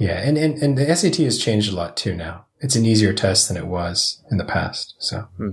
Yeah. 0.00 0.18
And, 0.20 0.36
and, 0.36 0.58
and 0.60 0.76
the 0.76 0.96
SAT 0.96 1.16
has 1.18 1.38
changed 1.38 1.72
a 1.72 1.76
lot 1.76 1.96
too 1.96 2.16
now. 2.16 2.46
It's 2.58 2.74
an 2.74 2.84
easier 2.84 3.12
test 3.12 3.46
than 3.46 3.56
it 3.56 3.66
was 3.68 4.20
in 4.30 4.38
the 4.38 4.44
past. 4.44 4.94
So 4.98 5.28
Uh, 5.40 5.50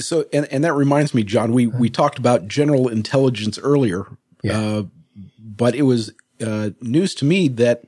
So, 0.00 0.26
and, 0.32 0.46
and 0.50 0.64
that 0.64 0.72
reminds 0.74 1.14
me, 1.14 1.22
John, 1.22 1.52
we, 1.52 1.66
we 1.66 1.90
talked 1.90 2.18
about 2.18 2.48
general 2.48 2.88
intelligence 2.88 3.58
earlier. 3.58 4.06
Yeah. 4.42 4.58
Uh, 4.58 4.82
but 5.38 5.74
it 5.74 5.82
was, 5.82 6.12
uh, 6.44 6.70
news 6.80 7.14
to 7.16 7.24
me 7.24 7.48
that 7.48 7.84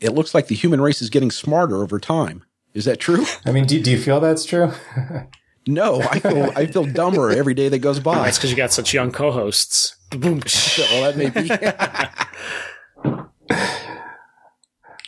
it 0.00 0.10
looks 0.10 0.34
like 0.34 0.48
the 0.48 0.54
human 0.54 0.80
race 0.80 1.02
is 1.02 1.10
getting 1.10 1.30
smarter 1.30 1.82
over 1.82 1.98
time. 1.98 2.44
Is 2.74 2.84
that 2.84 2.98
true? 2.98 3.24
I 3.46 3.52
mean, 3.52 3.66
do, 3.66 3.80
do 3.80 3.90
you 3.90 3.98
feel 3.98 4.20
that's 4.20 4.44
true? 4.44 4.72
No, 5.66 6.00
I 6.00 6.18
feel, 6.18 6.52
I 6.56 6.66
feel 6.66 6.84
dumber 6.84 7.30
every 7.30 7.52
day 7.54 7.68
that 7.68 7.80
goes 7.80 8.00
by. 8.00 8.24
That's 8.24 8.38
because 8.38 8.50
you 8.50 8.56
got 8.56 8.72
such 8.72 8.94
young 8.94 9.12
co-hosts. 9.12 9.94
Boom. 10.10 10.40
well, 10.78 11.12
that 11.12 11.16
may 11.16 11.28
be. 11.28 11.48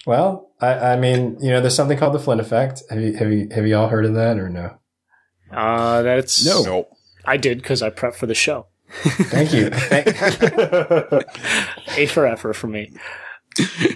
well, 0.06 0.50
I, 0.60 0.92
I 0.92 0.96
mean, 0.96 1.38
you 1.40 1.50
know, 1.50 1.60
there's 1.60 1.74
something 1.74 1.98
called 1.98 2.14
the 2.14 2.18
Flynn 2.18 2.38
effect. 2.38 2.82
Have 2.90 3.00
you, 3.00 3.14
have 3.14 3.32
you, 3.32 3.48
have 3.50 3.66
you 3.66 3.76
all 3.76 3.88
heard 3.88 4.04
of 4.04 4.14
that 4.14 4.38
or 4.38 4.50
no? 4.50 4.78
Uh, 5.52 6.02
that's 6.02 6.44
No. 6.44 6.62
Nope. 6.62 6.90
I 7.24 7.36
did 7.36 7.58
because 7.58 7.82
I 7.82 7.90
prepped 7.90 8.14
for 8.16 8.26
the 8.26 8.34
show. 8.34 8.66
Thank 8.90 9.52
you. 9.54 9.70
Thank- 9.70 10.08
A 11.96 12.06
for 12.06 12.26
effort 12.26 12.54
for 12.54 12.66
me. 12.66 12.92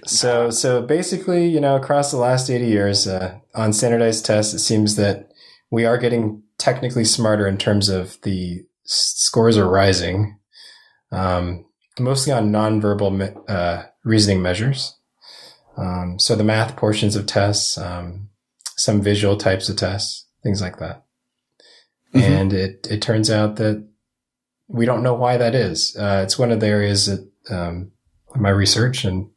So, 0.07 0.51
so 0.51 0.83
basically, 0.83 1.47
you 1.49 1.61
know, 1.61 1.77
across 1.77 2.11
the 2.11 2.19
last 2.19 2.51
80 2.51 2.67
years, 2.67 3.07
uh, 3.07 3.39
on 3.55 3.73
standardized 3.73 4.25
tests, 4.25 4.55
it 4.55 4.59
seems 4.61 4.97
that 4.97 5.31
we 5.71 5.85
are 5.85 5.99
getting 5.99 6.43
technically 6.59 7.05
smarter 7.05 7.47
in 7.47 7.57
terms 7.59 7.89
of 7.89 8.19
the 8.23 8.61
s- 8.85 9.15
scores 9.17 9.57
are 9.59 9.69
rising, 9.69 10.39
um, 11.11 11.65
mostly 11.99 12.33
on 12.33 12.51
nonverbal 12.53 13.17
me- 13.17 13.41
uh, 13.49 13.85
reasoning 14.05 14.43
measures. 14.43 14.95
Um, 15.77 16.19
so 16.19 16.37
the 16.37 16.45
math 16.45 16.77
portions 16.77 17.17
of 17.17 17.27
tests, 17.27 17.77
um, 17.79 18.29
some 18.77 19.01
visual 19.03 19.37
types 19.37 19.69
of 19.69 19.77
tests, 19.77 20.27
things 20.43 20.61
like 20.61 20.79
that. 20.79 21.03
Mhm. 22.21 22.41
And 22.41 22.53
it, 22.53 22.87
it 22.91 23.03
turns 23.03 23.31
out 23.31 23.57
that 23.57 23.87
we 24.69 24.85
don't 24.87 25.03
know 25.03 25.15
why 25.15 25.37
that 25.37 25.55
is. 25.55 25.97
Uh, 25.97 26.21
it's 26.25 26.39
one 26.39 26.51
of 26.53 26.61
the 26.61 26.67
areas 26.67 27.07
that, 27.07 27.29
um, 27.51 27.93
my 28.35 28.51
research 28.51 29.05
and 29.05 29.29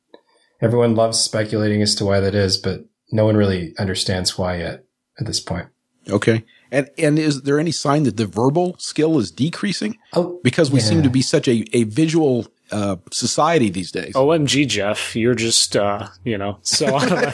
everyone 0.61 0.95
loves 0.95 1.19
speculating 1.19 1.81
as 1.81 1.95
to 1.95 2.05
why 2.05 2.19
that 2.19 2.35
is, 2.35 2.57
but 2.57 2.85
no 3.11 3.25
one 3.25 3.37
really 3.37 3.73
understands 3.77 4.37
why 4.37 4.57
yet 4.57 4.83
at 5.19 5.25
this 5.25 5.39
point. 5.39 5.67
Okay. 6.09 6.43
And, 6.71 6.89
and 6.97 7.17
is 7.19 7.43
there 7.43 7.59
any 7.59 7.71
sign 7.71 8.03
that 8.03 8.17
the 8.17 8.25
verbal 8.25 8.75
skill 8.79 9.17
is 9.19 9.31
decreasing? 9.31 9.97
Oh, 10.13 10.39
Because 10.43 10.69
we 10.71 10.79
Yeah. 10.79 10.85
seem 10.85 11.03
to 11.03 11.09
be 11.09 11.21
such 11.21 11.47
a, 11.47 11.65
a 11.75 11.83
visual, 11.83 12.47
uh, 12.71 12.97
society 13.11 13.69
these 13.69 13.91
days. 13.91 14.13
OMG, 14.13 14.67
Jeff, 14.67 15.15
you're 15.15 15.33
just 15.33 15.75
uh, 15.75 16.07
you 16.23 16.37
know 16.37 16.59
so 16.61 16.95
out 16.97 17.11
of 17.11 17.17
my 17.17 17.31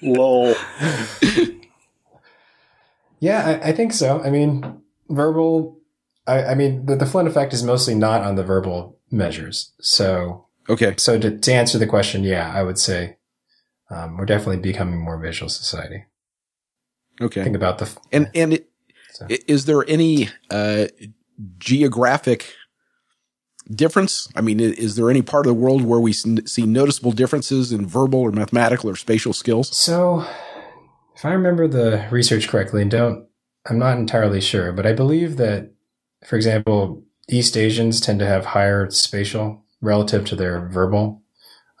field. 0.00 0.16
Lol. 0.16 0.54
Yeah, 3.20 3.60
I, 3.62 3.68
I 3.68 3.72
think 3.72 3.92
so. 3.92 4.20
I 4.22 4.30
mean, 4.30 4.80
verbal, 5.08 5.78
I, 6.26 6.44
I 6.44 6.54
mean, 6.54 6.86
the, 6.86 6.96
the 6.96 7.06
Flynn 7.06 7.26
effect 7.26 7.52
is 7.52 7.62
mostly 7.62 7.94
not 7.94 8.22
on 8.22 8.34
the 8.36 8.42
verbal 8.44 8.98
measures. 9.10 9.72
So, 9.80 10.46
Okay. 10.68 10.94
so 10.96 11.18
to, 11.18 11.38
to 11.38 11.52
answer 11.52 11.78
the 11.78 11.86
question, 11.86 12.24
yeah, 12.24 12.52
I 12.52 12.62
would 12.62 12.78
say, 12.78 13.16
um, 13.90 14.16
we're 14.16 14.26
definitely 14.26 14.56
becoming 14.58 15.00
more 15.00 15.18
visual 15.18 15.48
society. 15.48 16.04
Okay. 17.20 17.44
Think 17.44 17.56
about 17.56 17.78
the, 17.78 17.88
And 18.12 18.28
and 18.34 18.52
it, 18.54 18.68
So- 19.12 19.26
is 19.28 19.64
there 19.66 19.88
any 19.88 20.28
uh, 20.50 20.86
geographic 21.58 22.52
difference? 23.70 24.28
I 24.36 24.40
mean, 24.40 24.60
is 24.60 24.96
there 24.96 25.10
any 25.10 25.22
part 25.22 25.46
of 25.46 25.50
the 25.50 25.54
world 25.60 25.82
where 25.82 26.00
we 26.00 26.12
see 26.12 26.66
noticeable 26.66 27.12
differences 27.12 27.72
in 27.72 27.86
verbal 27.86 28.20
or 28.20 28.32
mathematical 28.32 28.90
or 28.90 28.96
spatial 28.96 29.32
skills? 29.32 29.76
So, 29.76 30.26
if 31.16 31.24
I 31.24 31.32
remember 31.32 31.66
the 31.66 32.06
research 32.10 32.48
correctly, 32.48 32.82
and 32.82 32.90
don't, 32.90 33.26
I'm 33.68 33.78
not 33.78 33.98
entirely 33.98 34.40
sure, 34.40 34.72
but 34.72 34.86
I 34.86 34.92
believe 34.92 35.36
that, 35.38 35.72
for 36.26 36.36
example, 36.36 37.02
East 37.28 37.56
Asians 37.56 38.00
tend 38.00 38.18
to 38.20 38.26
have 38.26 38.44
higher 38.46 38.88
spatial 38.90 39.64
relative 39.80 40.24
to 40.26 40.36
their 40.36 40.68
verbal. 40.68 41.22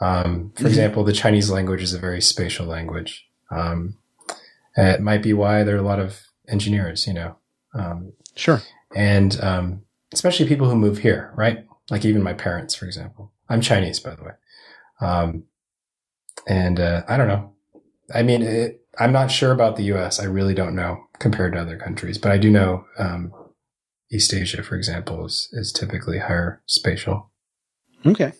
Um, 0.00 0.52
for 0.56 0.64
Mhm. 0.64 0.68
example, 0.68 1.04
the 1.04 1.12
Chinese 1.12 1.50
language 1.50 1.82
is 1.82 1.92
a 1.94 1.98
very 1.98 2.20
spatial 2.20 2.66
language. 2.66 3.26
Um, 3.50 3.96
it 4.76 5.00
might 5.00 5.22
be 5.22 5.32
why 5.32 5.62
there 5.62 5.76
are 5.76 5.78
a 5.78 5.82
lot 5.82 6.00
of 6.00 6.20
engineers, 6.48 7.06
you 7.06 7.14
know, 7.14 7.36
um, 7.74 8.12
Sure. 8.34 8.60
and 8.94 9.38
um, 9.42 9.82
especially 10.12 10.46
people 10.48 10.68
who 10.68 10.76
move 10.76 10.98
here, 10.98 11.32
right? 11.36 11.66
Like 11.90 12.04
even 12.04 12.22
my 12.22 12.34
parents, 12.34 12.74
for 12.74 12.84
example. 12.86 13.32
I'm 13.48 13.60
Chinese, 13.60 14.00
by 14.00 14.14
the 14.14 14.24
way. 14.24 14.32
Um, 15.00 15.44
and 16.46 16.78
uh, 16.80 17.04
I 17.08 17.16
don't 17.16 17.28
know. 17.28 17.52
I 18.14 18.22
mean, 18.22 18.42
it, 18.42 18.82
I'm 18.98 19.12
not 19.12 19.30
sure 19.30 19.52
about 19.52 19.76
the 19.76 19.84
U.S. 19.84 20.20
I 20.20 20.24
really 20.24 20.54
don't 20.54 20.74
know 20.74 21.04
compared 21.18 21.52
to 21.52 21.60
other 21.60 21.76
countries, 21.76 22.18
but 22.18 22.32
I 22.32 22.38
do 22.38 22.50
know 22.50 22.84
um, 22.98 23.32
East 24.10 24.32
Asia, 24.32 24.62
for 24.62 24.76
example, 24.76 25.26
is, 25.26 25.48
is 25.52 25.72
typically 25.72 26.18
higher 26.18 26.62
spatial. 26.66 27.30
Okay. 28.04 28.32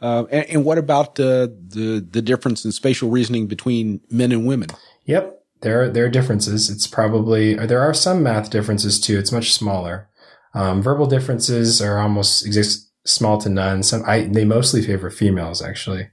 Uh, 0.00 0.24
and, 0.30 0.46
and 0.50 0.64
what 0.64 0.78
about 0.78 1.18
uh, 1.18 1.48
the 1.68 2.06
the 2.08 2.20
difference 2.20 2.64
in 2.64 2.72
spatial 2.72 3.10
reasoning 3.10 3.46
between 3.46 4.00
men 4.10 4.30
and 4.30 4.46
women? 4.46 4.68
Yep, 5.04 5.42
there 5.62 5.82
are, 5.82 5.88
there 5.88 6.04
are 6.04 6.10
differences. 6.10 6.68
It's 6.68 6.86
probably 6.86 7.54
there 7.54 7.80
are 7.80 7.94
some 7.94 8.22
math 8.22 8.50
differences 8.50 9.00
too. 9.00 9.18
It's 9.18 9.32
much 9.32 9.52
smaller. 9.52 10.08
Um, 10.54 10.82
verbal 10.82 11.06
differences 11.06 11.80
are 11.80 11.98
almost 11.98 12.46
exist 12.46 12.90
small 13.06 13.38
to 13.38 13.48
none. 13.48 13.82
Some 13.82 14.02
I 14.06 14.22
they 14.22 14.44
mostly 14.44 14.82
favor 14.82 15.10
females 15.10 15.62
actually. 15.62 16.08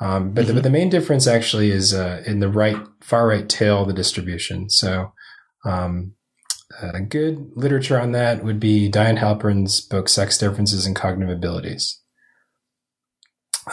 Um, 0.00 0.32
but, 0.32 0.46
the, 0.46 0.54
but 0.54 0.62
the 0.62 0.70
main 0.70 0.88
difference 0.88 1.26
actually 1.26 1.70
is 1.70 1.94
uh, 1.94 2.22
in 2.26 2.40
the 2.40 2.48
right, 2.48 2.76
far 3.00 3.28
right 3.28 3.48
tail 3.48 3.82
of 3.82 3.88
the 3.88 3.94
distribution. 3.94 4.68
So, 4.68 5.12
um, 5.64 6.14
a 6.80 7.00
good 7.00 7.52
literature 7.54 8.00
on 8.00 8.12
that 8.12 8.42
would 8.42 8.58
be 8.58 8.88
Diane 8.88 9.16
Halpern's 9.16 9.80
book, 9.80 10.08
Sex 10.08 10.38
Differences 10.38 10.86
in 10.86 10.94
Cognitive 10.94 11.36
Abilities. 11.36 12.00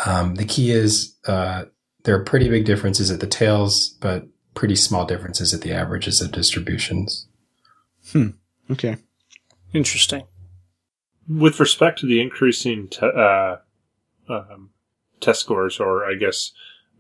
Um, 0.06 0.36
the 0.36 0.46
key 0.46 0.72
is 0.72 1.16
uh, 1.26 1.66
there 2.04 2.16
are 2.16 2.24
pretty 2.24 2.50
big 2.50 2.66
differences 2.66 3.10
at 3.10 3.20
the 3.20 3.28
tails, 3.28 3.90
but 4.02 4.28
pretty 4.54 4.76
small 4.76 5.06
differences 5.06 5.54
at 5.54 5.62
the 5.62 5.72
averages 5.72 6.22
of 6.22 6.32
distributions. 6.32 7.28
Hmm. 8.12 8.30
Okay. 8.70 8.98
Interesting. 9.74 10.24
With 11.28 11.60
respect 11.60 12.00
to 12.00 12.06
the 12.06 12.22
increasing 12.22 12.88
te- 12.90 13.06
uh, 13.06 13.58
um, 14.28 14.72
test 15.22 15.42
scores, 15.42 15.80
or 15.80 16.06
I 16.06 16.16
guess 16.16 16.52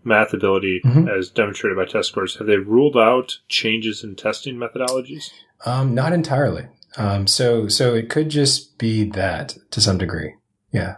math 0.03 0.34
ability 0.34 0.82
Mhm. 0.86 1.09
as 1.09 1.30
demonstrated 1.30 1.78
by 1.78 1.86
test 1.86 2.09
scores, 2.09 2.38
have 2.38 2.47
they 2.47 2.57
ruled 2.57 2.95
out 2.97 3.38
changes 3.49 4.03
in 4.03 4.15
testing 4.15 4.55
methodologies? 4.55 5.30
Um, 5.65 5.93
not 5.93 6.13
entirely. 6.13 6.67
Um, 6.97 7.28
so, 7.28 7.67
so 7.67 7.93
it 7.93 8.09
could 8.09 8.30
just 8.30 8.78
be 8.78 9.03
that 9.11 9.55
to 9.72 9.82
some 9.82 9.97
degree. 9.97 10.34
Yeah. 10.72 10.95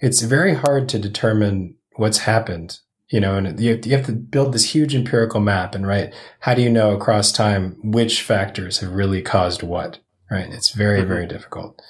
It's 0.00 0.22
very 0.22 0.54
hard 0.54 0.88
to 0.90 0.98
determine 0.98 1.76
what's 1.96 2.18
happened, 2.18 2.78
you 3.10 3.20
know, 3.20 3.36
and 3.36 3.58
you 3.60 3.76
have, 3.76 3.86
you 3.86 3.96
have 3.96 4.06
to 4.06 4.12
build 4.12 4.52
this 4.52 4.74
huge 4.74 4.94
empirical 4.94 5.40
map 5.40 5.74
and 5.74 5.86
right. 5.86 6.12
How 6.40 6.54
do 6.54 6.62
you 6.62 6.70
know 6.70 6.90
across 6.94 7.30
time 7.32 7.76
which 7.82 8.22
factors 8.22 8.78
have 8.80 8.90
really 8.92 9.22
caused 9.22 9.62
what? 9.62 10.00
Right. 10.30 10.48
It's 10.52 10.70
very, 10.72 11.02
Mhm. 11.02 11.08
very 11.08 11.26
difficult. 11.26 11.80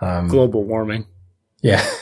Um, 0.00 0.28
Global 0.28 0.64
warming. 0.64 1.06
Yeah. 1.62 1.84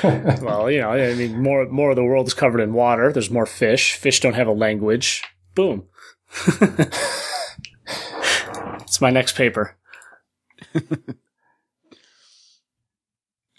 Well, 0.00 0.70
you 0.70 0.80
know, 0.80 0.90
I 0.92 1.12
mean, 1.14 1.42
more 1.42 1.66
more 1.66 1.90
of 1.90 1.96
the 1.96 2.04
world 2.04 2.28
is 2.28 2.34
covered 2.34 2.60
in 2.60 2.72
water. 2.72 3.12
There's 3.12 3.32
more 3.32 3.46
fish. 3.46 3.94
Fish 3.96 4.20
don't 4.20 4.34
have 4.34 4.46
a 4.46 4.52
language. 4.52 5.24
Boom. 5.56 5.86
it's 8.80 9.00
my 9.00 9.10
next 9.10 9.34
paper. 9.34 9.76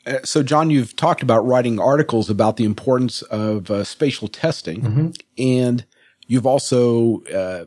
Uh, 0.06 0.20
so, 0.24 0.42
John, 0.44 0.70
you've 0.70 0.96
talked 0.96 1.22
about 1.22 1.46
writing 1.46 1.80
articles 1.80 2.30
about 2.30 2.56
the 2.58 2.64
importance 2.64 3.22
of 3.24 3.70
uh, 3.70 3.84
spatial 3.84 4.28
testing, 4.28 4.82
Mhm. 4.82 5.22
and 5.38 5.86
you've 6.26 6.46
also 6.48 7.22
uh, 7.24 7.66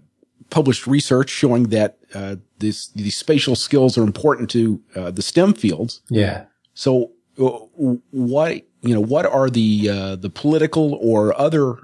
published 0.50 0.86
research 0.86 1.28
showing 1.28 1.64
that 1.64 1.98
uh, 2.14 2.36
this, 2.58 2.88
these 2.88 3.16
spatial 3.16 3.54
skills 3.54 3.96
are 3.98 4.02
important 4.02 4.48
to 4.50 4.80
uh, 4.96 5.10
the 5.10 5.22
STEM 5.22 5.54
fields. 5.54 6.00
Yeah. 6.08 6.44
So, 6.74 7.12
what 7.36 8.62
you 8.82 8.94
know, 8.94 9.00
what 9.00 9.26
are 9.26 9.48
the 9.48 9.88
uh, 9.88 10.16
the 10.16 10.30
political 10.30 10.94
or 10.94 11.38
other 11.38 11.76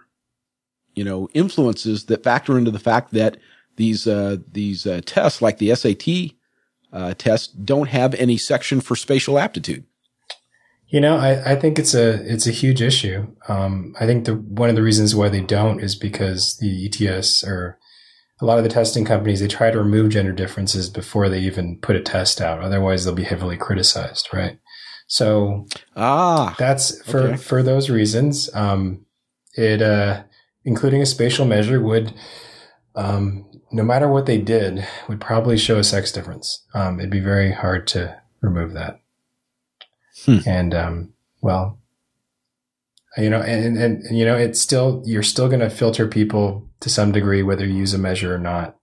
you 0.94 1.04
know 1.04 1.28
influences 1.32 2.06
that 2.06 2.24
factor 2.24 2.58
into 2.58 2.70
the 2.70 2.78
fact 2.78 3.12
that 3.12 3.38
these 3.76 4.06
uh, 4.06 4.36
these 4.50 4.86
uh, 4.86 5.00
tests, 5.06 5.40
like 5.40 5.58
the 5.58 5.74
SAT 5.74 6.36
uh, 6.92 7.14
test, 7.14 7.64
don't 7.64 7.88
have 7.88 8.14
any 8.14 8.36
section 8.36 8.80
for 8.80 8.96
spatial 8.96 9.38
aptitude? 9.38 9.84
You 10.88 11.00
know, 11.00 11.16
I, 11.16 11.52
I 11.52 11.56
think 11.56 11.78
it's 11.78 11.94
a 11.94 12.14
it's 12.30 12.46
a 12.46 12.52
huge 12.52 12.82
issue. 12.82 13.28
Um, 13.46 13.94
I 14.00 14.06
think 14.06 14.24
the 14.24 14.34
one 14.34 14.68
of 14.68 14.76
the 14.76 14.82
reasons 14.82 15.14
why 15.14 15.28
they 15.28 15.42
don't 15.42 15.80
is 15.80 15.94
because 15.94 16.56
the 16.58 16.86
ETS 16.86 17.44
or 17.44 17.78
a 18.40 18.44
lot 18.44 18.58
of 18.58 18.64
the 18.64 18.70
testing 18.70 19.04
companies 19.04 19.40
they 19.40 19.48
try 19.48 19.70
to 19.70 19.78
remove 19.78 20.10
gender 20.10 20.32
differences 20.32 20.88
before 20.88 21.28
they 21.28 21.40
even 21.40 21.78
put 21.80 21.96
a 21.96 22.00
test 22.00 22.40
out. 22.40 22.62
Otherwise, 22.62 23.04
they'll 23.04 23.14
be 23.14 23.24
heavily 23.24 23.56
criticized, 23.56 24.28
right? 24.32 24.58
So 25.08 25.66
Ah, 25.96 26.54
that's 26.58 27.02
for 27.10 27.20
Okay. 27.20 27.36
for 27.36 27.62
those 27.62 27.90
reasons. 27.90 28.48
Um, 28.54 29.06
it 29.54 29.82
uh, 29.82 30.22
including 30.64 31.02
a 31.02 31.06
spatial 31.06 31.46
measure 31.46 31.80
would, 31.80 32.14
um, 32.94 33.46
no 33.72 33.82
matter 33.82 34.06
what 34.06 34.26
they 34.26 34.38
did, 34.38 34.86
would 35.08 35.20
probably 35.20 35.56
show 35.56 35.78
a 35.78 35.84
sex 35.84 36.12
difference. 36.12 36.64
Um, 36.74 37.00
it'd 37.00 37.10
be 37.10 37.20
very 37.20 37.52
hard 37.52 37.86
to 37.88 38.20
remove 38.42 38.74
that. 38.74 39.00
Hmm. 40.24 40.38
And 40.46 40.74
um, 40.74 41.12
well, 41.40 41.78
you 43.16 43.30
know, 43.30 43.40
and, 43.40 43.78
and 43.78 44.02
and 44.02 44.18
you 44.18 44.26
know, 44.26 44.36
it's 44.36 44.60
still 44.60 45.02
you're 45.06 45.22
still 45.22 45.48
going 45.48 45.60
to 45.60 45.70
filter 45.70 46.06
people 46.06 46.68
to 46.80 46.90
some 46.90 47.12
degree, 47.12 47.42
whether 47.42 47.64
you 47.66 47.74
use 47.74 47.94
a 47.94 47.98
measure 47.98 48.34
or 48.34 48.38
not. 48.38 48.76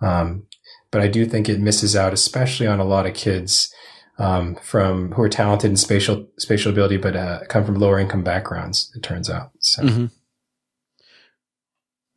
Um, 0.00 0.46
but 0.90 1.02
I 1.02 1.08
do 1.08 1.26
think 1.26 1.48
it 1.48 1.60
misses 1.60 1.94
out, 1.94 2.14
especially 2.14 2.66
on 2.66 2.80
a 2.80 2.84
lot 2.84 3.04
of 3.06 3.12
kids 3.14 3.72
um, 4.18 4.56
from 4.56 5.12
who 5.12 5.22
are 5.22 5.28
talented 5.28 5.70
in 5.70 5.76
spatial 5.76 6.26
spatial 6.38 6.72
ability, 6.72 6.96
but 6.96 7.14
uh, 7.16 7.40
come 7.48 7.64
from 7.64 7.76
lower 7.76 7.98
income 7.98 8.22
backgrounds. 8.24 8.90
It 8.96 9.02
turns 9.02 9.30
out. 9.30 9.50
So 9.60 9.82
Mhm. 9.82 10.10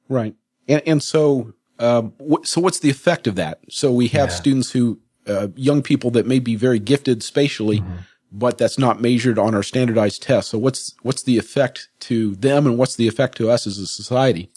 right. 0.09 0.35
And, 0.67 0.81
and 0.85 1.03
so, 1.03 1.53
um, 1.79 2.13
wh- 2.19 2.45
so 2.45 2.61
what's 2.61 2.79
the 2.79 2.89
effect 2.89 3.27
of 3.27 3.35
that? 3.35 3.59
So 3.69 3.91
we 3.91 4.07
have 4.09 4.29
Yeah. 4.29 4.35
students 4.35 4.71
who, 4.71 4.99
uh, 5.27 5.47
young 5.55 5.81
people 5.81 6.11
that 6.11 6.25
may 6.25 6.39
be 6.39 6.55
very 6.55 6.79
gifted 6.79 7.23
spatially, 7.23 7.79
Mm-hmm. 7.79 7.95
but 8.31 8.57
that's 8.57 8.79
not 8.79 9.01
measured 9.01 9.37
on 9.37 9.53
our 9.55 9.63
standardized 9.63 10.21
tests. 10.23 10.51
So 10.51 10.57
what's 10.57 10.95
what's 11.03 11.23
the 11.23 11.37
effect 11.37 11.89
to 12.01 12.35
them, 12.35 12.65
and 12.65 12.77
what's 12.77 12.95
the 12.95 13.07
effect 13.07 13.37
to 13.37 13.49
us 13.49 13.67
as 13.67 13.77
a 13.77 13.85
society? 13.87 14.51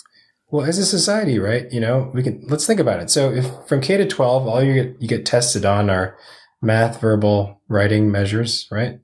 Well, 0.50 0.64
as 0.64 0.78
a 0.78 0.86
society, 0.86 1.38
right? 1.38 1.70
You 1.72 1.80
know, 1.80 2.10
we 2.14 2.22
can 2.22 2.44
let's 2.48 2.66
think 2.66 2.80
about 2.80 3.00
it. 3.00 3.10
So, 3.10 3.32
if 3.32 3.46
from 3.66 3.80
K 3.80 3.96
to 3.96 4.06
twelve, 4.06 4.46
all 4.46 4.62
you 4.62 4.74
get 4.74 4.96
you 5.00 5.08
get 5.08 5.26
tested 5.26 5.64
on 5.64 5.90
are 5.90 6.16
math, 6.64 7.00
verbal, 7.00 7.60
writing 7.68 8.10
measures, 8.10 8.66
right? 8.70 9.00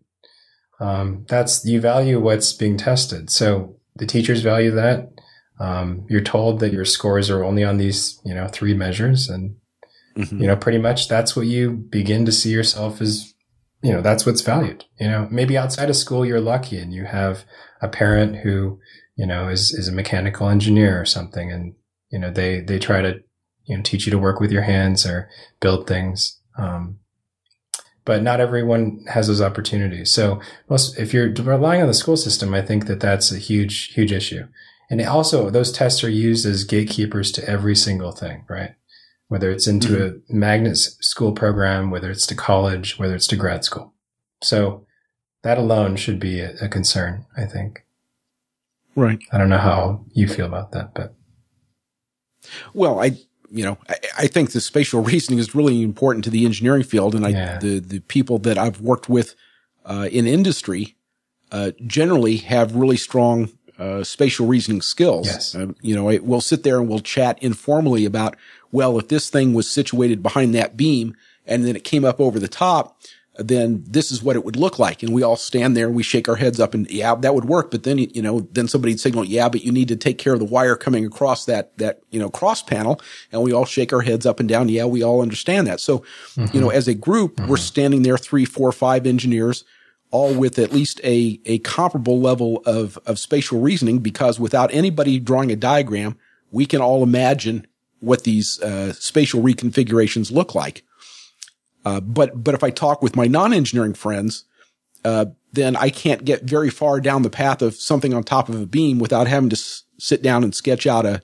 Um, 0.80 1.26
that's 1.28 1.64
you 1.64 1.80
value 1.80 2.20
what's 2.20 2.52
being 2.52 2.76
tested. 2.76 3.30
So 3.30 3.76
the 3.96 4.06
teachers 4.06 4.42
value 4.42 4.70
that. 4.72 5.10
Um, 5.58 6.06
you're 6.08 6.22
told 6.22 6.60
that 6.60 6.72
your 6.72 6.86
scores 6.86 7.28
are 7.28 7.44
only 7.44 7.62
on 7.62 7.76
these, 7.76 8.18
you 8.24 8.34
know, 8.34 8.48
three 8.48 8.72
measures, 8.72 9.28
and 9.28 9.56
Mhm. 10.16 10.40
you 10.40 10.46
know, 10.46 10.56
pretty 10.56 10.78
much 10.78 11.06
that's 11.06 11.36
what 11.36 11.46
you 11.46 11.70
begin 11.72 12.24
to 12.24 12.32
see 12.32 12.50
yourself 12.50 13.00
as. 13.00 13.32
You 13.82 13.92
know, 13.92 14.02
that's 14.02 14.26
what's 14.26 14.42
valued. 14.42 14.84
You 14.98 15.08
know, 15.08 15.26
maybe 15.30 15.56
outside 15.56 15.88
of 15.88 15.96
school, 15.96 16.26
you're 16.26 16.38
lucky 16.40 16.76
and 16.76 16.92
you 16.92 17.06
have 17.06 17.44
a 17.80 17.88
parent 17.88 18.36
who 18.36 18.78
you 19.16 19.26
know, 19.26 19.48
is, 19.48 19.72
is 19.72 19.86
a 19.86 19.92
mechanical 19.92 20.48
engineer 20.48 20.98
or 20.98 21.04
something. 21.04 21.52
And, 21.52 21.74
you 22.10 22.18
know, 22.18 22.30
they, 22.30 22.60
they 22.60 22.78
try 22.78 23.02
to, 23.02 23.20
you 23.64 23.76
know, 23.76 23.82
teach 23.82 24.06
you 24.06 24.10
to 24.12 24.18
work 24.18 24.40
with 24.40 24.50
your 24.50 24.62
hands 24.62 25.04
or 25.04 25.28
build 25.60 25.86
things. 25.86 26.40
Um, 26.56 27.00
but 28.04 28.22
not 28.22 28.40
everyone 28.40 29.04
has 29.08 29.26
those 29.26 29.40
opportunities. 29.42 30.10
So 30.10 30.40
most, 30.68 30.98
if 30.98 31.12
you're 31.12 31.32
relying 31.32 31.82
on 31.82 31.88
the 31.88 31.94
school 31.94 32.16
system, 32.16 32.54
I 32.54 32.62
think 32.62 32.86
that 32.86 33.00
that's 33.00 33.30
a 33.30 33.38
huge, 33.38 33.92
huge 33.92 34.12
issue. 34.12 34.46
And 34.90 35.00
also 35.02 35.50
those 35.50 35.70
tests 35.70 36.02
are 36.02 36.10
used 36.10 36.46
as 36.46 36.64
gatekeepers 36.64 37.30
to 37.32 37.48
every 37.48 37.76
single 37.76 38.12
thing, 38.12 38.44
right? 38.48 38.74
Whether 39.28 39.50
it's 39.50 39.68
into 39.68 39.88
mm-hmm. 39.88 40.32
a 40.32 40.36
magnet 40.36 40.76
school 40.76 41.32
program, 41.32 41.90
whether 41.90 42.10
it's 42.10 42.26
to 42.26 42.34
college, 42.34 42.98
whether 42.98 43.14
it's 43.14 43.28
to 43.28 43.36
grad 43.36 43.64
school. 43.64 43.94
So 44.42 44.86
that 45.42 45.58
alone 45.58 45.96
should 45.96 46.18
be 46.18 46.40
a, 46.40 46.54
a 46.60 46.68
concern, 46.68 47.26
I 47.36 47.44
think. 47.44 47.84
Right. 48.96 49.20
I 49.32 49.38
don't 49.38 49.48
know 49.48 49.58
how 49.58 50.04
you 50.12 50.26
feel 50.26 50.46
about 50.46 50.72
that, 50.72 50.94
but 50.94 51.14
Well, 52.74 53.00
I, 53.00 53.16
you 53.50 53.64
know, 53.64 53.78
I, 53.88 53.96
I 54.18 54.26
think 54.26 54.52
the 54.52 54.60
spatial 54.60 55.02
reasoning 55.02 55.38
is 55.38 55.54
really 55.54 55.82
important 55.82 56.24
to 56.24 56.30
the 56.30 56.44
engineering 56.44 56.84
field, 56.84 57.14
and 57.14 57.26
I, 57.26 57.30
Yeah. 57.30 57.58
the 57.58 57.80
the 57.80 58.00
people 58.00 58.38
that 58.40 58.58
I've 58.58 58.80
worked 58.80 59.08
with 59.08 59.34
uh, 59.84 60.08
in 60.10 60.26
industry 60.26 60.96
uh, 61.52 61.72
generally 61.86 62.36
have 62.38 62.74
really 62.76 62.96
strong 62.96 63.50
uh, 63.78 64.04
spatial 64.04 64.46
reasoning 64.46 64.82
skills. 64.82 65.26
Yes. 65.26 65.54
Um, 65.54 65.74
you 65.80 65.94
know, 65.96 66.10
it, 66.10 66.22
we'll 66.22 66.42
sit 66.42 66.62
there 66.62 66.78
and 66.78 66.88
we'll 66.88 67.00
chat 67.00 67.42
informally 67.42 68.04
about, 68.04 68.36
well, 68.70 68.98
if 68.98 69.08
this 69.08 69.30
thing 69.30 69.54
was 69.54 69.68
situated 69.70 70.22
behind 70.22 70.54
that 70.54 70.76
beam 70.76 71.16
and 71.46 71.64
then 71.64 71.74
it 71.76 71.82
came 71.82 72.04
up 72.04 72.20
over 72.20 72.38
the 72.38 72.46
top, 72.46 73.00
then 73.48 73.82
this 73.86 74.12
is 74.12 74.22
what 74.22 74.36
it 74.36 74.44
would 74.44 74.56
look 74.56 74.78
like. 74.78 75.02
And 75.02 75.12
we 75.12 75.22
all 75.22 75.36
stand 75.36 75.76
there 75.76 75.86
and 75.86 75.94
we 75.94 76.02
shake 76.02 76.28
our 76.28 76.36
heads 76.36 76.60
up 76.60 76.74
and 76.74 76.90
yeah, 76.90 77.14
that 77.14 77.34
would 77.34 77.46
work. 77.46 77.70
But 77.70 77.84
then, 77.84 77.98
you 77.98 78.22
know, 78.22 78.40
then 78.52 78.68
somebody'd 78.68 79.00
signal, 79.00 79.24
yeah, 79.24 79.48
but 79.48 79.64
you 79.64 79.72
need 79.72 79.88
to 79.88 79.96
take 79.96 80.18
care 80.18 80.34
of 80.34 80.38
the 80.38 80.44
wire 80.44 80.76
coming 80.76 81.04
across 81.04 81.46
that, 81.46 81.76
that, 81.78 82.00
you 82.10 82.18
know, 82.20 82.28
cross 82.28 82.62
panel. 82.62 83.00
And 83.32 83.42
we 83.42 83.52
all 83.52 83.64
shake 83.64 83.92
our 83.92 84.02
heads 84.02 84.26
up 84.26 84.40
and 84.40 84.48
down. 84.48 84.68
Yeah, 84.68 84.84
we 84.84 85.02
all 85.02 85.22
understand 85.22 85.66
that. 85.66 85.80
So, 85.80 86.04
you 86.52 86.60
know, 86.60 86.70
as 86.70 86.86
a 86.88 86.94
group, 86.94 87.40
we're 87.46 87.56
standing 87.56 88.02
there, 88.02 88.18
three, 88.18 88.44
four, 88.44 88.72
five 88.72 89.06
engineers, 89.06 89.64
all 90.10 90.34
with 90.34 90.58
at 90.58 90.72
least 90.72 91.00
a, 91.04 91.40
a 91.46 91.58
comparable 91.60 92.20
level 92.20 92.62
of, 92.66 92.98
of 93.06 93.18
spatial 93.18 93.60
reasoning 93.60 94.00
because 94.00 94.40
without 94.40 94.72
anybody 94.74 95.18
drawing 95.18 95.50
a 95.50 95.56
diagram, 95.56 96.18
we 96.50 96.66
can 96.66 96.80
all 96.80 97.02
imagine 97.02 97.66
what 98.00 98.24
these 98.24 98.60
uh, 98.60 98.92
spatial 98.94 99.42
reconfigurations 99.42 100.32
look 100.32 100.54
like. 100.54 100.82
Uh, 101.84 102.00
but 102.00 102.44
but 102.44 102.54
if 102.54 102.62
I 102.62 102.70
talk 102.70 103.02
with 103.02 103.16
my 103.16 103.26
non-engineering 103.26 103.94
friends, 103.94 104.44
uh, 105.04 105.26
then 105.52 105.76
I 105.76 105.90
can't 105.90 106.24
get 106.24 106.42
very 106.42 106.70
far 106.70 107.00
down 107.00 107.22
the 107.22 107.30
path 107.30 107.62
of 107.62 107.74
something 107.74 108.12
on 108.14 108.22
top 108.22 108.48
of 108.48 108.60
a 108.60 108.66
beam 108.66 108.98
without 108.98 109.26
having 109.26 109.50
to 109.50 109.56
s- 109.56 109.84
sit 109.98 110.22
down 110.22 110.44
and 110.44 110.54
sketch 110.54 110.86
out 110.86 111.06
a 111.06 111.22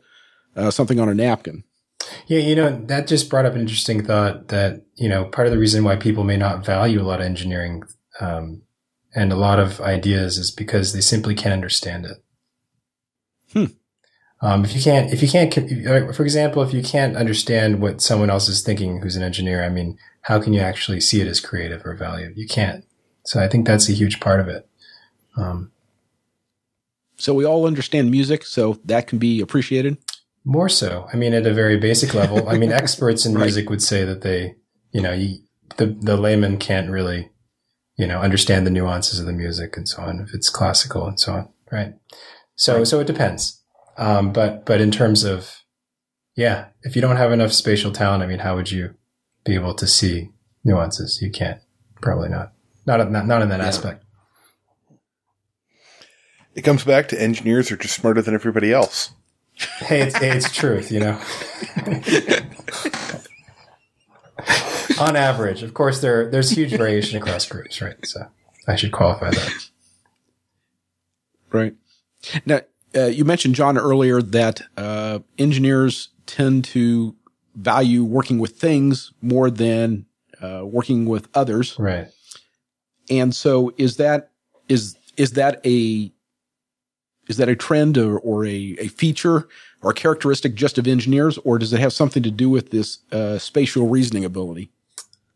uh, 0.57 0.71
something 0.71 0.99
on 0.99 1.09
a 1.09 1.15
napkin. 1.15 1.65
yeah, 2.27 2.39
you 2.39 2.55
know, 2.55 2.81
that 2.87 3.07
just 3.07 3.29
brought 3.29 3.45
up 3.47 3.55
an 3.55 3.61
interesting 3.61 4.05
thought 4.05 4.49
that, 4.49 4.83
you 4.95 5.09
know, 5.09 5.25
part 5.27 5.47
of 5.47 5.53
the 5.53 5.59
reason 5.59 5.85
why 5.85 5.97
people 5.97 6.25
may 6.25 6.37
not 6.37 6.65
value 6.65 7.01
a 7.01 7.05
lot 7.05 7.21
of 7.21 7.27
engineering, 7.27 7.83
um, 8.21 8.63
and 9.15 9.33
a 9.33 9.37
lot 9.37 9.59
of 9.59 9.81
ideas 9.81 10.39
is 10.39 10.51
because 10.51 10.93
they 10.93 11.01
simply 11.01 11.35
can't 11.35 11.53
understand 11.53 12.07
it. 12.07 13.73
Um, 14.43 14.65
if 14.65 14.77
you 14.77 14.83
can't, 14.83 15.13
if 15.13 15.23
you 15.23 15.29
can't, 15.29 15.53
for 16.15 16.23
example, 16.23 16.63
if 16.63 16.75
you 16.75 16.83
can't 16.83 17.17
understand 17.17 17.81
what 17.81 18.03
someone 18.03 18.29
else 18.29 18.49
is 18.49 18.63
thinking, 18.63 19.01
who's 19.01 19.17
an 19.17 19.23
engineer, 19.23 19.65
I 19.65 19.71
mean, 19.71 19.97
how 20.27 20.41
can 20.41 20.53
you 20.53 20.59
actually 20.59 21.01
see 21.01 21.21
it 21.21 21.29
as 21.29 21.39
creative 21.39 21.87
or 21.87 21.95
valued? 21.95 22.37
You 22.37 22.49
can't. 22.49 22.85
So 23.25 23.41
I 23.41 23.47
think 23.47 23.65
that's 23.65 23.89
a 23.89 23.93
huge 23.93 24.19
part 24.19 24.41
of 24.41 24.49
it. 24.49 24.69
Um, 25.37 25.71
so 27.17 27.33
we 27.33 27.45
all 27.45 27.65
understand 27.65 28.11
music, 28.11 28.45
so 28.45 28.81
that 28.85 29.07
can 29.07 29.19
be 29.19 29.41
appreciated. 29.41 29.99
More 30.45 30.69
so. 30.69 31.07
I 31.13 31.17
mean, 31.17 31.33
at 31.33 31.47
a 31.47 31.55
very 31.55 31.77
basic 31.77 32.13
level. 32.13 32.49
I 32.49 32.59
mean, 32.59 32.73
experts 32.83 33.25
in 33.25 33.35
music 33.35 33.67
right. 33.67 33.71
would 33.71 33.83
say 33.83 34.05
that 34.05 34.23
they, 34.23 34.57
you 34.91 35.01
know, 35.01 35.13
you, 35.13 35.39
the 35.77 35.87
the 35.87 36.17
layman 36.17 36.59
can't 36.59 36.91
really, 36.91 37.31
you 37.97 38.09
know, 38.09 38.19
understand 38.19 38.67
the 38.67 38.73
nuances 38.73 39.21
of 39.21 39.27
the 39.27 39.33
music 39.33 39.77
and 39.77 39.89
so 39.89 40.03
on 40.03 40.19
if 40.19 40.35
it's 40.35 40.51
classical 40.51 41.07
and 41.07 41.21
so 41.21 41.35
on, 41.35 41.49
right? 41.71 41.95
So 42.57 42.79
right. 42.79 42.87
so 42.87 42.99
it 42.99 43.07
depends. 43.07 43.63
Um, 43.97 44.33
but 44.33 44.67
but 44.67 44.81
in 44.81 44.91
terms 44.91 45.23
of, 45.23 45.63
yeah, 46.35 46.67
if 46.83 46.97
you 46.97 47.03
don't 47.03 47.17
have 47.17 47.31
enough 47.31 47.53
spatial 47.53 47.93
talent, 47.93 48.25
I 48.25 48.27
mean, 48.27 48.41
how 48.41 48.57
would 48.57 48.73
you 48.73 48.97
be 49.47 49.55
able 49.55 49.75
to 49.75 49.87
see 49.87 50.31
nuances? 50.65 51.23
You 51.23 51.31
can't. 51.31 51.61
Probably 52.03 52.29
not. 52.29 52.53
Not 52.85 53.11
not, 53.11 53.27
not 53.27 53.43
in 53.43 53.49
that 53.49 53.61
yeah. 53.61 53.67
aspect. 53.67 54.05
It 56.55 56.63
comes 56.63 56.85
back 56.85 57.09
to 57.09 57.21
engineers 57.21 57.71
are 57.71 57.77
just 57.77 57.95
smarter 57.95 58.23
than 58.23 58.35
everybody 58.35 58.73
else. 58.73 59.11
Hey, 59.79 60.03
it's, 60.03 60.17
hey, 60.17 60.37
it's 60.37 60.51
truth, 60.51 60.91
you 60.91 61.01
know. 61.01 61.21
On 65.01 65.17
average, 65.17 65.63
of 65.63 65.75
course, 65.75 66.01
there 66.01 66.31
there's 66.31 66.51
huge 66.51 66.71
variation 66.71 67.19
across 67.21 67.47
groups, 67.47 67.81
right? 67.83 67.97
So 68.05 68.27
I 68.67 68.77
should 68.77 68.93
qualify 68.93 69.31
that. 69.31 69.69
Right. 71.53 71.75
Now, 72.45 72.61
uh, 72.95 73.07
you 73.07 73.25
mentioned 73.25 73.55
John 73.55 73.79
earlier 73.79 74.21
that 74.23 74.63
uh, 74.77 75.21
engineers 75.39 76.11
tend 76.27 76.65
to 76.67 77.15
value 77.57 78.05
working 78.05 78.39
with 78.39 78.59
things 78.59 79.13
more 79.21 79.51
than 79.51 80.07
uh, 80.41 80.63
working 80.65 81.07
with 81.07 81.29
others. 81.35 81.77
Right. 81.79 82.09
And 83.11 83.35
so, 83.35 83.73
is 83.77 83.97
that 83.97 84.31
is 84.69 84.97
is 85.17 85.33
that 85.33 85.65
a 85.65 86.13
is 87.29 87.39
that 87.39 87.49
a 87.49 87.57
trend 87.57 87.99
or, 87.99 88.19
or 88.19 88.45
a, 88.45 88.77
a 88.79 88.89
feature 88.89 89.49
or 89.83 89.91
a 89.91 89.95
characteristic 89.95 90.55
just 90.55 90.79
of 90.79 90.87
engineers, 90.87 91.39
or 91.39 91.59
does 91.59 91.73
it 91.73 91.81
have 91.81 91.93
something 91.93 92.23
to 92.23 92.31
do 92.31 92.49
with 92.49 92.71
this 92.71 92.99
uh, 93.13 93.39
spatial 93.39 93.89
reasoning 93.89 94.25
ability? 94.25 94.71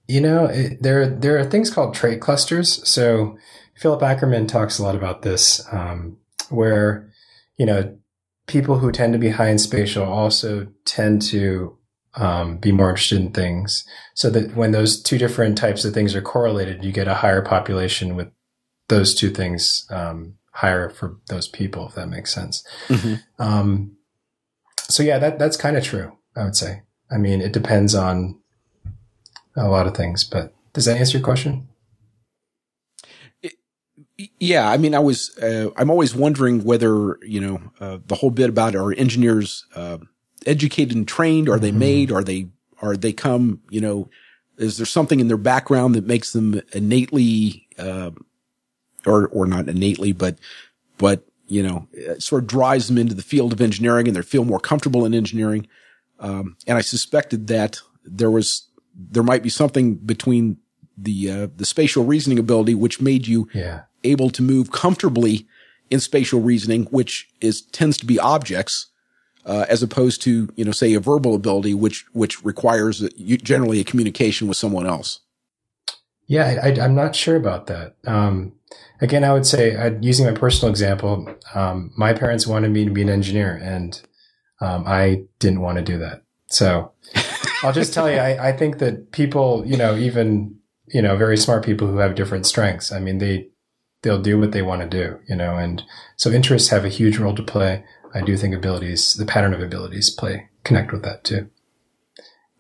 You 0.09 0.21
know, 0.21 0.47
it, 0.47 0.83
there 0.83 1.09
there 1.09 1.39
are 1.39 1.45
things 1.45 1.71
called 1.71 1.95
trait 1.95 2.21
clusters. 2.21 2.87
So 2.89 3.39
Philip 3.77 4.03
Ackerman 4.03 4.47
talks 4.47 4.79
a 4.79 4.83
lot 4.83 4.97
about 4.97 5.23
this, 5.23 5.67
um, 5.73 6.17
where 6.49 7.09
you 7.57 7.67
know 7.67 7.97
people 8.47 8.79
who 8.79 8.91
tend 8.91 9.13
to 9.13 9.19
be 9.19 9.31
high 9.31 9.49
in 9.49 9.59
spatial 9.59 10.05
also 10.05 10.67
tend 10.85 11.23
to 11.23 11.79
um, 12.15 12.59
be 12.59 12.73
more 12.73 12.91
interested 12.91 13.21
in 13.21 13.33
things. 13.33 13.85
So 14.15 14.31
that 14.31 14.57
when 14.57 14.73
those 14.73 15.01
two 15.01 15.19
different 15.19 15.57
types 15.57 15.85
of 15.85 15.95
things 15.95 16.15
are 16.15 16.23
correlated, 16.23 16.85
you 16.85 16.93
get 16.93 17.09
a 17.09 17.15
higher 17.15 17.43
population 17.43 18.17
with 18.17 18.29
those 18.89 19.15
two 19.15 19.31
things 19.31 19.87
um, 19.91 20.35
higher 20.53 20.91
for 20.91 21.19
those 21.29 21.49
people, 21.49 21.89
if 21.89 21.95
that 21.95 22.09
makes 22.09 22.35
sense. 22.35 22.65
Mm-hmm. 22.89 23.15
Um, 23.43 23.97
so 24.79 25.03
yeah, 25.03 25.19
that 25.19 25.39
that's 25.39 25.57
kind 25.57 25.77
of 25.77 25.85
true. 25.85 26.13
I 26.37 26.45
would 26.45 26.57
say. 26.57 26.83
I 27.11 27.19
mean, 27.19 27.41
it 27.41 27.53
depends 27.53 27.95
on 27.95 28.41
a 29.57 29.69
lot 29.69 29.87
of 29.87 29.97
things, 29.97 30.25
but 30.25 30.55
does 30.73 30.85
that 30.85 30.97
answer 30.97 31.19
your 31.19 31.25
question? 31.25 31.69
yeah, 34.39 34.71
I 34.71 34.77
mean, 34.77 34.95
I 34.95 34.99
was, 34.99 35.37
uh, 35.39 35.71
I'm 35.77 35.91
always 35.91 36.15
wondering 36.15 36.65
whether, 36.65 37.19
you 37.23 37.41
know, 37.41 37.61
uh, 37.81 37.99
the 38.07 38.17
whole 38.17 38.31
bit 38.31 38.51
about 38.51 38.75
are 38.75 38.93
engineers, 38.93 39.67
uh, 39.75 39.99
educated 40.47 40.97
and 40.97 41.07
trained? 41.07 41.49
Are 41.49 41.59
they 41.59 41.71
mm-hmm. 41.71 41.79
made? 41.79 42.13
Are 42.13 42.25
they, 42.25 42.49
are 42.81 42.97
they 42.97 43.13
come, 43.13 43.61
you 43.71 43.81
know, 43.81 44.09
is 44.57 44.77
there 44.77 44.87
something 44.87 45.21
in 45.21 45.29
their 45.29 45.37
background 45.37 45.95
that 45.95 46.07
makes 46.07 46.33
them 46.33 46.61
innately, 46.73 47.67
uh, 47.79 48.11
or, 49.07 49.29
or 49.29 49.47
not 49.47 49.69
innately, 49.69 50.13
but, 50.13 50.39
but, 50.99 51.25
you 51.47 51.63
know, 51.63 51.89
sort 52.19 52.43
of 52.43 52.49
drives 52.49 52.87
them 52.87 52.99
into 52.99 53.15
the 53.15 53.23
field 53.23 53.53
of 53.53 53.61
engineering 53.61 54.07
and 54.07 54.17
they 54.17 54.23
feel 54.23 54.45
more 54.45 54.61
comfortable 54.61 55.05
in 55.05 55.15
engineering. 55.15 55.67
Um, 56.19 56.57
and 56.67 56.77
I 56.77 56.83
suspected 56.83 57.47
that 57.47 57.81
there 58.05 58.31
was, 58.31 58.69
there 58.95 59.23
might 59.23 59.43
be 59.43 59.49
something 59.49 59.95
between 59.95 60.59
the, 60.97 61.31
uh, 61.31 61.49
the 61.57 61.65
spatial 61.65 62.05
reasoning 62.05 62.39
ability, 62.39 62.75
which 62.75 63.01
made 63.01 63.27
you 63.27 63.49
yeah. 63.55 63.83
able 64.05 64.31
to 64.31 64.43
move 64.43 64.71
comfortably 64.71 65.47
in 65.89 65.99
spatial 65.99 66.41
reasoning, 66.41 66.85
which 66.85 67.31
is, 67.41 67.63
tends 67.63 67.97
to 67.97 68.07
be 68.07 68.19
objects. 68.19 68.90
Uh, 69.47 69.65
as 69.71 69.83
opposed 69.83 70.21
to, 70.21 70.51
you 70.55 70.65
know, 70.67 70.71
say 70.71 70.93
a 70.93 71.01
verbal 71.01 71.35
ability, 71.35 71.73
which, 71.73 72.05
which 72.13 72.45
requires 72.45 73.01
generally 73.19 73.81
a 73.81 73.85
communication 73.85 74.47
with 74.47 74.57
someone 74.57 74.87
else. 74.87 75.21
Yeah, 76.27 76.61
I, 76.63 76.69
am 76.85 76.95
not 76.95 77.17
sure 77.17 77.37
about 77.37 77.67
that. 77.67 77.97
Um, 78.07 78.53
again, 79.01 79.25
I 79.25 79.33
would 79.33 79.47
say, 79.47 79.99
using 80.03 80.27
my 80.27 80.33
personal 80.33 80.71
example, 80.71 81.27
um, 81.55 81.91
my 81.97 82.13
parents 82.13 82.47
wanted 82.47 82.71
me 82.71 82.85
to 82.85 82.91
be 82.91 83.03
an 83.03 83.09
engineer, 83.09 83.59
and 83.61 84.01
um, 84.61 84.85
I 84.87 85.25
didn't 85.39 85.63
want 85.63 85.79
to 85.79 85.85
do 85.85 85.99
that. 85.99 86.23
So 86.49 86.93
I'll 87.63 87.73
just 87.73 87.95
tell 87.95 88.11
you, 88.11 88.19
I, 88.19 88.51
I, 88.51 88.53
think 88.53 88.79
that 88.79 89.11
people, 89.11 89.65
you 89.67 89.77
know, 89.77 89.97
even 89.97 90.61
you 90.93 91.03
know, 91.03 91.17
very 91.17 91.37
smart 91.37 91.65
people 91.65 91.87
who 91.87 91.99
have 91.99 92.15
different 92.15 92.47
strengths. 92.47 92.93
I 92.93 93.01
mean, 93.01 93.19
they 93.19 93.49
they'll 94.03 94.23
do 94.23 94.39
what 94.39 94.53
they 94.53 94.63
want 94.63 94.83
to 94.83 94.89
do, 94.89 95.19
you 95.29 95.37
know, 95.37 95.57
and 95.57 95.83
so 96.17 96.31
interests 96.31 96.71
have 96.71 96.85
a 96.85 96.89
huge 96.89 97.19
role 97.19 97.35
to 97.35 97.43
play. 97.43 97.85
I 98.15 98.23
do 98.23 98.37
think 98.37 98.55
abilities, 98.55 99.15
the 99.15 99.27
pattern 99.27 99.55
of 99.55 99.61
abilities, 99.61 100.11
play 100.11 100.49
connect 100.65 100.93
with 100.93 101.03
that 101.03 101.25
too. 101.25 101.49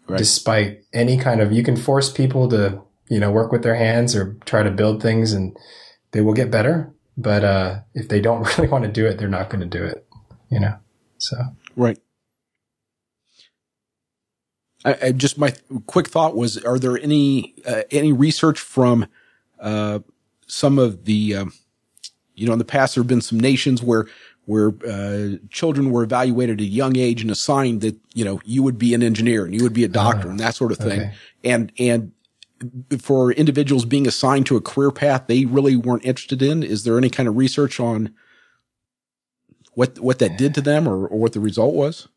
Right. 0.09 0.19
Despite 0.19 0.85
any 0.93 1.19
kind 1.19 1.41
of, 1.41 1.53
you 1.53 1.63
can 1.63 1.77
force 1.77 2.11
people 2.11 2.49
to 2.51 2.83
you 3.11 3.19
know, 3.19 3.31
work 3.31 3.53
with 3.53 3.63
their 3.63 3.75
hands 3.75 4.15
or 4.15 4.37
try 4.47 4.63
to 4.63 4.71
build 4.71 5.03
things 5.03 5.33
and 5.33 5.57
they 6.13 6.21
will 6.21 6.33
get 6.33 6.51
better. 6.51 6.95
But, 7.19 7.45
uh, 7.45 7.81
if 7.93 8.09
they 8.09 8.21
don't 8.21 8.47
really 8.59 8.71
want 8.71 8.85
to 8.85 8.91
do 8.91 9.05
it, 9.05 9.19
they're 9.19 9.29
not 9.29 9.51
going 9.51 9.61
to 9.61 9.79
do 9.79 9.85
it, 9.85 10.07
you 10.49 10.61
know? 10.61 10.77
So. 11.19 11.37
Right. 11.77 11.99
I, 14.85 14.97
I 15.03 15.13
just 15.13 15.37
my 15.37 15.53
quick 15.87 16.09
thought 16.09 16.35
was: 16.35 16.57
Are 16.65 16.79
there 16.79 16.97
any 16.97 17.55
uh, 17.67 17.83
any 17.91 18.13
research 18.13 18.59
from 18.59 19.07
uh, 19.61 19.99
some 20.47 20.79
of 20.79 21.05
the 21.05 21.37
um, 21.37 21.53
you 22.35 22.47
know 22.47 22.55
in 22.55 22.59
the 22.59 22.65
past 22.65 22.95
there 22.95 23.03
have 23.03 23.09
been 23.09 23.21
some 23.21 23.39
nations 23.39 23.83
where 23.83 24.07
where 24.47 24.73
uh, 24.89 25.37
children 25.51 25.91
were 25.91 26.03
evaluated 26.03 26.61
at 26.61 26.65
a 26.65 26.69
young 26.69 26.97
age 26.97 27.23
and 27.23 27.31
assigned 27.31 27.81
that 27.83 27.97
you 28.15 28.25
know 28.25 28.41
you 28.45 28.63
would 28.63 28.79
be 28.79 28.95
an 28.95 29.03
engineer 29.03 29.45
and 29.45 29.55
you 29.55 29.63
would 29.63 29.73
be 29.73 29.85
a 29.85 29.89
doctor 29.89 30.29
uh, 30.29 30.31
and 30.31 30.41
that 30.41 30.55
sort 30.55 30.73
of 30.73 30.79
thing, 30.79 31.01
okay. 31.01 31.13
and 31.45 31.73
and 31.79 32.13
for 32.99 33.33
individuals 33.33 33.85
being 33.85 34.07
assigned 34.07 34.47
to 34.47 34.57
a 34.57 34.61
career 34.61 34.91
path 34.91 35.27
they 35.27 35.45
really 35.45 35.77
weren't 35.77 36.05
interested 36.05 36.43
in? 36.43 36.63
Is 36.63 36.85
there 36.85 36.99
any 36.99 37.11
kind 37.11 37.29
of 37.29 37.37
research 37.37 37.81
on 37.81 38.15
what 39.75 39.99
what 39.99 40.19
that 40.19 40.37
did 40.37 40.55
to 40.55 40.61
them 40.61 40.89
or, 40.89 41.07
or 41.07 41.19
what 41.19 41.33
the 41.33 41.41
result 41.41 41.75
was? 41.75 42.09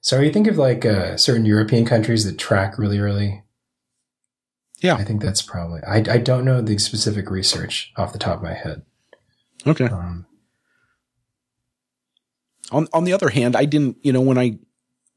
So 0.00 0.20
you 0.20 0.32
think 0.32 0.46
of 0.46 0.56
like 0.56 0.86
uh, 0.86 1.16
certain 1.16 1.44
European 1.44 1.84
countries 1.84 2.24
that 2.24 2.38
track 2.38 2.78
really 2.78 2.98
early. 2.98 3.42
Yeah, 4.80 4.94
I 4.94 5.04
think 5.04 5.20
that's 5.20 5.42
probably. 5.42 5.80
I 5.82 5.96
I 5.96 6.18
don't 6.18 6.44
know 6.44 6.60
the 6.60 6.78
specific 6.78 7.30
research 7.30 7.92
off 7.96 8.12
the 8.12 8.18
top 8.18 8.36
of 8.36 8.42
my 8.44 8.54
head. 8.54 8.82
Okay. 9.66 9.86
Um, 9.86 10.26
on 12.70 12.88
on 12.92 13.04
the 13.04 13.12
other 13.12 13.28
hand, 13.28 13.56
I 13.56 13.64
didn't. 13.64 13.96
You 14.02 14.12
know, 14.12 14.20
when 14.20 14.38
I 14.38 14.58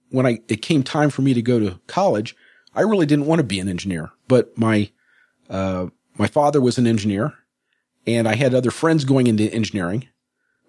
when 0.09 0.25
I 0.25 0.39
it 0.47 0.61
came 0.61 0.83
time 0.83 1.09
for 1.09 1.21
me 1.21 1.33
to 1.33 1.41
go 1.41 1.59
to 1.59 1.79
college, 1.87 2.35
I 2.73 2.81
really 2.81 3.05
didn't 3.05 3.25
want 3.25 3.39
to 3.39 3.43
be 3.43 3.59
an 3.59 3.67
engineer, 3.67 4.11
but 4.27 4.57
my, 4.57 4.91
uh, 5.49 5.87
my 6.17 6.27
father 6.27 6.61
was 6.61 6.77
an 6.77 6.87
engineer 6.87 7.33
and 8.07 8.27
I 8.27 8.35
had 8.35 8.53
other 8.53 8.71
friends 8.71 9.03
going 9.03 9.27
into 9.27 9.51
engineering. 9.53 10.07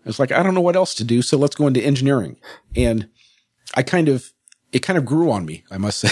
I 0.05 0.09
was 0.09 0.18
like, 0.18 0.33
I 0.33 0.43
don't 0.43 0.55
know 0.55 0.61
what 0.61 0.76
else 0.76 0.95
to 0.97 1.05
do. 1.05 1.22
So 1.22 1.39
let's 1.39 1.55
go 1.55 1.66
into 1.66 1.80
engineering. 1.80 2.39
And 2.74 3.09
I 3.74 3.83
kind 3.83 4.09
of, 4.09 4.33
it 4.72 4.80
kind 4.80 4.99
of 4.99 5.05
grew 5.05 5.30
on 5.30 5.47
me, 5.47 5.64
I 5.70 5.78
must 5.78 6.01
say. 6.01 6.11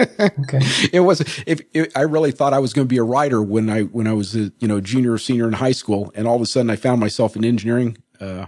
okay. 0.00 0.60
It 0.92 1.00
was, 1.00 1.20
if, 1.46 1.60
I 1.94 2.02
really 2.02 2.32
thought 2.32 2.54
I 2.54 2.58
was 2.58 2.72
going 2.72 2.86
to 2.86 2.92
be 2.92 2.98
a 2.98 3.02
writer 3.02 3.42
when 3.42 3.68
I, 3.68 3.82
when 3.82 4.06
I 4.06 4.14
was 4.14 4.34
a, 4.34 4.52
you 4.58 4.68
know, 4.68 4.80
junior 4.80 5.12
or 5.12 5.18
senior 5.18 5.46
in 5.46 5.54
high 5.54 5.72
school. 5.72 6.10
And 6.14 6.26
all 6.26 6.36
of 6.36 6.42
a 6.42 6.46
sudden 6.46 6.70
I 6.70 6.76
found 6.76 7.00
myself 7.00 7.36
in 7.36 7.44
engineering, 7.44 7.98
uh, 8.20 8.46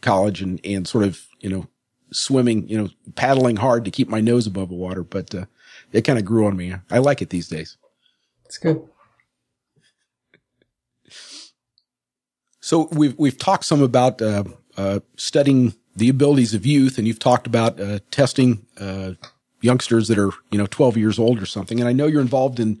college 0.00 0.42
and, 0.42 0.60
and 0.64 0.86
sort 0.86 1.04
of, 1.04 1.26
you 1.40 1.50
know, 1.50 1.66
swimming, 2.12 2.68
you 2.68 2.76
know, 2.76 2.88
paddling 3.14 3.56
hard 3.56 3.84
to 3.84 3.90
keep 3.90 4.08
my 4.08 4.20
nose 4.20 4.46
above 4.46 4.68
the 4.68 4.74
water. 4.74 5.02
But, 5.02 5.34
uh, 5.34 5.46
it 5.92 6.02
kind 6.02 6.18
of 6.18 6.24
grew 6.24 6.46
on 6.46 6.56
me. 6.56 6.74
I 6.90 6.98
like 6.98 7.22
it 7.22 7.30
these 7.30 7.48
days. 7.48 7.76
It's 8.44 8.58
good. 8.58 8.82
So 12.60 12.88
we've 12.92 13.18
we've 13.18 13.38
talked 13.38 13.64
some 13.64 13.82
about 13.82 14.20
uh, 14.22 14.44
uh, 14.76 15.00
studying 15.16 15.74
the 15.96 16.08
abilities 16.08 16.54
of 16.54 16.66
youth, 16.66 16.98
and 16.98 17.06
you've 17.06 17.18
talked 17.18 17.46
about 17.46 17.80
uh, 17.80 17.98
testing 18.10 18.66
uh, 18.78 19.12
youngsters 19.60 20.08
that 20.08 20.18
are 20.18 20.30
you 20.50 20.58
know 20.58 20.66
12 20.66 20.96
years 20.96 21.18
old 21.18 21.42
or 21.42 21.46
something. 21.46 21.80
And 21.80 21.88
I 21.88 21.92
know 21.92 22.06
you're 22.06 22.20
involved 22.20 22.60
in 22.60 22.80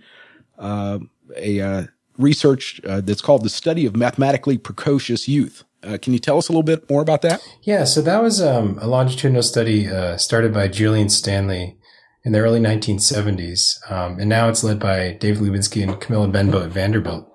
uh, 0.58 1.00
a 1.36 1.60
uh, 1.60 1.82
research 2.18 2.80
that's 2.84 3.22
called 3.22 3.42
the 3.42 3.48
study 3.48 3.86
of 3.86 3.96
mathematically 3.96 4.58
precocious 4.58 5.28
youth. 5.28 5.64
Uh, 5.82 5.98
can 6.00 6.12
you 6.12 6.18
tell 6.18 6.38
us 6.38 6.48
a 6.48 6.52
little 6.52 6.62
bit 6.62 6.88
more 6.90 7.02
about 7.02 7.22
that? 7.22 7.42
Yeah, 7.62 7.84
so 7.84 8.02
that 8.02 8.22
was 8.22 8.42
um, 8.42 8.78
a 8.80 8.86
longitudinal 8.86 9.42
study 9.42 9.88
uh, 9.88 10.16
started 10.16 10.52
by 10.52 10.68
Julian 10.68 11.08
Stanley 11.08 11.78
in 12.22 12.32
the 12.32 12.40
early 12.40 12.60
1970s, 12.60 13.90
um, 13.90 14.18
and 14.18 14.28
now 14.28 14.48
it's 14.48 14.62
led 14.62 14.78
by 14.78 15.12
David 15.12 15.42
Lubinski 15.42 15.82
and 15.82 16.00
Camilla 16.00 16.28
Benbow 16.28 16.62
at 16.62 16.70
Vanderbilt. 16.70 17.26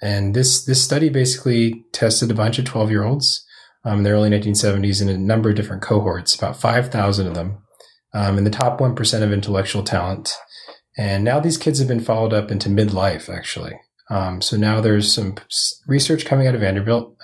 And 0.00 0.34
this 0.34 0.64
this 0.64 0.82
study 0.82 1.10
basically 1.10 1.84
tested 1.92 2.30
a 2.30 2.34
bunch 2.34 2.58
of 2.58 2.64
12 2.64 2.90
year 2.90 3.04
olds 3.04 3.44
um, 3.84 3.98
in 3.98 4.04
the 4.04 4.10
early 4.10 4.30
1970s 4.30 5.02
in 5.02 5.08
a 5.08 5.18
number 5.18 5.50
of 5.50 5.56
different 5.56 5.82
cohorts, 5.82 6.34
about 6.34 6.56
5,000 6.56 7.26
of 7.26 7.34
them, 7.34 7.58
um, 8.14 8.38
in 8.38 8.44
the 8.44 8.50
top 8.50 8.80
1% 8.80 9.22
of 9.22 9.32
intellectual 9.32 9.84
talent. 9.84 10.34
And 10.96 11.24
now 11.24 11.40
these 11.40 11.56
kids 11.56 11.78
have 11.78 11.88
been 11.88 12.00
followed 12.00 12.32
up 12.32 12.50
into 12.50 12.68
midlife, 12.68 13.28
actually. 13.28 13.74
Um, 14.10 14.42
so 14.42 14.56
now 14.56 14.80
there's 14.80 15.12
some 15.12 15.36
research 15.86 16.26
coming 16.26 16.46
out 16.46 16.54
of 16.54 16.60
Vanderbilt. 16.60 17.16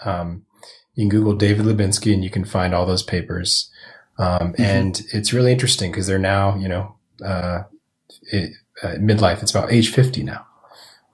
You 0.99 1.05
can 1.05 1.11
Google 1.11 1.35
David 1.35 1.65
Lubinski 1.65 2.13
and 2.13 2.25
you 2.25 2.31
can 2.31 2.45
find 2.45 2.75
all 2.75 2.85
those 2.85 3.05
papers. 3.05 3.71
Um, 4.19 4.53
mm-hmm. 4.53 4.63
And 4.63 5.01
it's 5.13 5.33
really 5.33 5.53
interesting 5.53 5.93
because 5.93 6.09
they're 6.09 6.19
now, 6.19 6.57
you 6.57 6.67
know, 6.67 6.97
uh, 7.25 7.63
it, 8.33 8.51
uh, 8.83 8.97
midlife. 8.97 9.41
It's 9.41 9.53
about 9.53 9.73
age 9.73 9.93
50 9.93 10.25
now. 10.25 10.45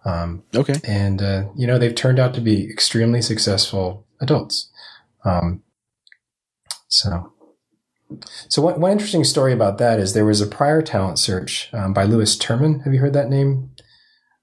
Um, 0.06 0.42
okay. 0.54 0.76
And, 0.84 1.20
uh, 1.20 1.48
you 1.54 1.66
know, 1.66 1.78
they've 1.78 1.94
turned 1.94 2.18
out 2.18 2.32
to 2.32 2.40
be 2.40 2.66
extremely 2.66 3.20
successful 3.20 4.06
adults. 4.22 4.70
Um, 5.22 5.62
so, 6.88 7.34
so 8.48 8.62
one, 8.62 8.80
one 8.80 8.92
interesting 8.92 9.22
story 9.22 9.52
about 9.52 9.76
that 9.76 10.00
is 10.00 10.14
there 10.14 10.24
was 10.24 10.40
a 10.40 10.46
prior 10.46 10.80
talent 10.80 11.18
search 11.18 11.68
um, 11.74 11.92
by 11.92 12.04
Lewis 12.04 12.38
Terman. 12.38 12.82
Have 12.84 12.94
you 12.94 13.00
heard 13.00 13.12
that 13.12 13.28
name? 13.28 13.70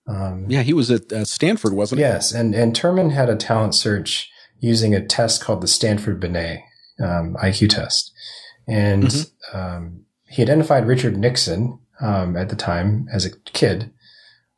Um, 0.07 0.45
yeah, 0.47 0.61
he 0.61 0.73
was 0.73 0.91
at 0.91 1.11
uh, 1.11 1.25
Stanford, 1.25 1.73
wasn't 1.73 1.97
he? 1.97 2.03
Yes, 2.03 2.31
and 2.31 2.53
and 2.53 2.75
Terman 2.75 3.11
had 3.11 3.29
a 3.29 3.35
talent 3.35 3.75
search 3.75 4.31
using 4.61 4.95
a 4.95 5.05
test 5.05 5.43
called 5.43 5.61
the 5.61 5.67
Stanford 5.67 6.19
Binet 6.19 6.61
um, 7.03 7.35
IQ 7.43 7.69
test, 7.69 8.11
and 8.67 9.03
mm-hmm. 9.03 9.27
Um, 9.53 10.05
he 10.29 10.41
identified 10.41 10.87
Richard 10.87 11.17
Nixon 11.17 11.77
um, 11.99 12.37
at 12.37 12.47
the 12.47 12.55
time 12.55 13.07
as 13.11 13.25
a 13.25 13.37
kid, 13.39 13.91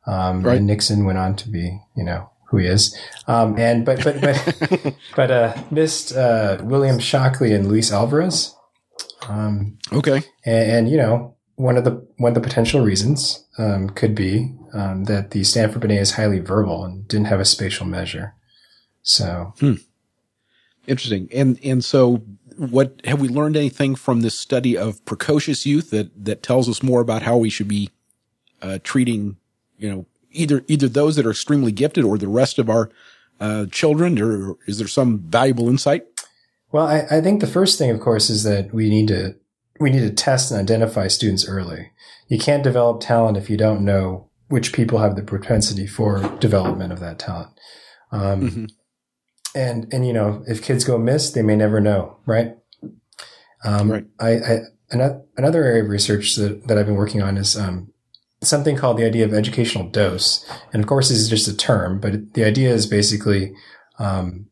um, 0.06 0.42
right. 0.42 0.58
and 0.58 0.68
Nixon 0.68 1.04
went 1.04 1.18
on 1.18 1.34
to 1.36 1.48
be, 1.48 1.80
you 1.96 2.04
know, 2.04 2.30
who 2.48 2.58
he 2.58 2.66
is. 2.66 2.96
Um, 3.26 3.58
and 3.58 3.84
but 3.84 4.04
but 4.04 4.20
but 4.20 4.94
but 5.16 5.30
uh, 5.32 5.62
missed 5.72 6.14
uh, 6.14 6.58
William 6.62 7.00
Shockley 7.00 7.52
and 7.52 7.68
Luis 7.68 7.92
Alvarez. 7.92 8.54
Um, 9.28 9.78
okay, 9.92 10.22
and, 10.44 10.70
and, 10.70 10.88
you 10.88 10.98
know 10.98 11.34
one 11.56 11.76
of 11.76 11.84
the 11.84 12.06
one 12.16 12.30
of 12.30 12.34
the 12.34 12.46
potential 12.46 12.80
reasons 12.80 13.44
um, 13.58 13.88
could 13.90 14.14
be 14.14 14.54
um, 14.72 15.04
that 15.04 15.30
the 15.30 15.44
Stanford 15.44 15.82
Binet 15.82 16.00
is 16.00 16.12
highly 16.12 16.40
verbal 16.40 16.84
and 16.84 17.06
didn't 17.06 17.26
have 17.26 17.40
a 17.40 17.44
spatial 17.44 17.86
measure. 17.86 18.34
So 19.02 19.54
hmm. 19.60 19.74
Interesting. 20.86 21.28
And 21.32 21.58
and 21.64 21.84
so 21.84 22.22
what 22.56 23.00
have 23.04 23.20
we 23.20 23.28
learned 23.28 23.56
anything 23.56 23.94
from 23.94 24.20
this 24.20 24.38
study 24.38 24.76
of 24.76 25.04
precocious 25.04 25.66
youth 25.66 25.90
that 25.90 26.24
that 26.24 26.42
tells 26.42 26.68
us 26.68 26.82
more 26.82 27.00
about 27.00 27.22
how 27.22 27.36
we 27.36 27.50
should 27.50 27.68
be 27.68 27.90
uh, 28.62 28.78
treating 28.82 29.36
you 29.78 29.90
know 29.90 30.06
either 30.30 30.64
either 30.68 30.88
those 30.88 31.16
that 31.16 31.26
are 31.26 31.30
extremely 31.30 31.72
gifted 31.72 32.04
or 32.04 32.18
the 32.18 32.28
rest 32.28 32.58
of 32.58 32.68
our 32.68 32.90
uh, 33.40 33.66
children, 33.66 34.20
or 34.20 34.56
is 34.66 34.78
there 34.78 34.88
some 34.88 35.18
valuable 35.18 35.68
insight? 35.68 36.06
Well, 36.72 36.86
I, 36.86 37.06
I 37.10 37.20
think 37.20 37.40
the 37.40 37.46
first 37.46 37.78
thing, 37.78 37.90
of 37.90 38.00
course, 38.00 38.30
is 38.30 38.42
that 38.44 38.72
we 38.72 38.88
need 38.88 39.08
to 39.08 39.36
we 39.80 39.90
need 39.90 40.00
to 40.00 40.12
test 40.12 40.50
and 40.50 40.60
identify 40.60 41.08
students 41.08 41.48
early. 41.48 41.90
You 42.28 42.38
can't 42.38 42.62
develop 42.62 43.00
talent 43.00 43.36
if 43.36 43.50
you 43.50 43.56
don't 43.56 43.84
know 43.84 44.28
which 44.48 44.72
people 44.72 44.98
have 44.98 45.16
the 45.16 45.22
propensity 45.22 45.86
for 45.86 46.20
development 46.38 46.92
of 46.92 47.00
that 47.00 47.18
talent. 47.18 47.50
Um, 48.12 48.40
mm-hmm. 48.40 48.64
And 49.54 49.92
and 49.92 50.06
you 50.06 50.12
know, 50.12 50.42
if 50.46 50.62
kids 50.62 50.84
go 50.84 50.98
miss, 50.98 51.30
they 51.30 51.42
may 51.42 51.56
never 51.56 51.80
know, 51.80 52.18
right? 52.26 52.56
Um, 53.64 53.90
right. 53.90 54.04
I, 54.20 54.30
I 54.30 54.58
another 54.90 55.22
another 55.36 55.64
area 55.64 55.84
of 55.84 55.88
research 55.88 56.36
that, 56.36 56.66
that 56.66 56.78
I've 56.78 56.86
been 56.86 56.96
working 56.96 57.22
on 57.22 57.36
is 57.36 57.56
um, 57.56 57.92
something 58.42 58.76
called 58.76 58.98
the 58.98 59.06
idea 59.06 59.24
of 59.24 59.34
educational 59.34 59.88
dose. 59.88 60.48
And 60.72 60.82
of 60.82 60.88
course, 60.88 61.08
this 61.08 61.18
is 61.18 61.28
just 61.28 61.48
a 61.48 61.56
term, 61.56 62.00
but 62.00 62.34
the 62.34 62.44
idea 62.44 62.70
is 62.70 62.86
basically, 62.86 63.52
um, 63.98 64.46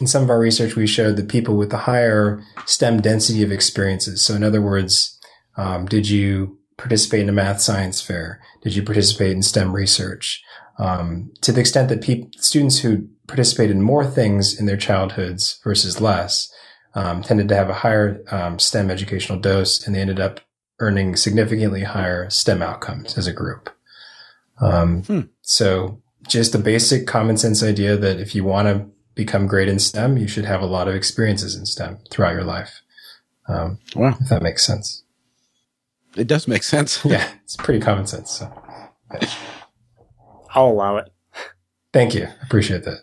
in 0.00 0.06
some 0.06 0.22
of 0.22 0.30
our 0.30 0.38
research, 0.38 0.76
we 0.76 0.86
showed 0.86 1.16
that 1.16 1.28
people 1.28 1.56
with 1.56 1.70
the 1.70 1.78
higher 1.78 2.42
STEM 2.66 3.00
density 3.00 3.42
of 3.42 3.52
experiences. 3.52 4.22
So 4.22 4.34
in 4.34 4.44
other 4.44 4.62
words, 4.62 5.18
um, 5.56 5.86
did 5.86 6.08
you 6.08 6.58
participate 6.76 7.20
in 7.20 7.28
a 7.28 7.32
math 7.32 7.60
science 7.60 8.00
fair? 8.00 8.40
Did 8.62 8.76
you 8.76 8.82
participate 8.82 9.32
in 9.32 9.42
STEM 9.42 9.74
research? 9.74 10.42
Um, 10.78 11.32
to 11.40 11.52
the 11.52 11.60
extent 11.60 11.88
that 11.88 12.02
pe- 12.02 12.28
students 12.36 12.80
who 12.80 13.08
participated 13.26 13.76
in 13.76 13.82
more 13.82 14.04
things 14.04 14.58
in 14.58 14.66
their 14.66 14.76
childhoods 14.76 15.60
versus 15.64 16.00
less 16.00 16.52
um, 16.96 17.22
tended 17.22 17.48
to 17.48 17.54
have 17.54 17.68
a 17.68 17.74
higher 17.74 18.22
um, 18.30 18.58
STEM 18.58 18.90
educational 18.90 19.38
dose, 19.38 19.86
and 19.86 19.94
they 19.94 20.00
ended 20.00 20.18
up 20.18 20.40
earning 20.80 21.14
significantly 21.14 21.84
higher 21.84 22.28
STEM 22.30 22.62
outcomes 22.62 23.16
as 23.18 23.26
a 23.26 23.32
group. 23.32 23.70
Um, 24.60 25.02
hmm. 25.02 25.20
So 25.42 26.02
just 26.26 26.54
a 26.54 26.58
basic 26.58 27.06
common 27.06 27.36
sense 27.36 27.62
idea 27.62 27.96
that 27.98 28.18
if 28.18 28.34
you 28.34 28.44
want 28.44 28.68
to 28.68 28.86
become 29.14 29.46
great 29.46 29.68
in 29.68 29.78
STEM, 29.78 30.16
you 30.16 30.26
should 30.26 30.46
have 30.46 30.62
a 30.62 30.66
lot 30.66 30.88
of 30.88 30.94
experiences 30.94 31.54
in 31.54 31.66
STEM 31.66 31.98
throughout 32.10 32.34
your 32.34 32.44
life. 32.44 32.80
Um, 33.46 33.78
wow. 33.94 34.16
If 34.18 34.28
that 34.30 34.42
makes 34.42 34.66
sense. 34.66 35.04
It 36.16 36.26
does 36.26 36.48
make 36.48 36.62
sense. 36.62 37.00
yeah. 37.04 37.28
It's 37.44 37.56
pretty 37.56 37.80
common 37.80 38.06
sense. 38.06 38.30
So. 38.30 38.50
I'll 40.54 40.68
allow 40.68 40.96
it. 40.96 41.12
Thank 41.92 42.14
you. 42.14 42.28
Appreciate 42.42 42.84
that. 42.84 43.00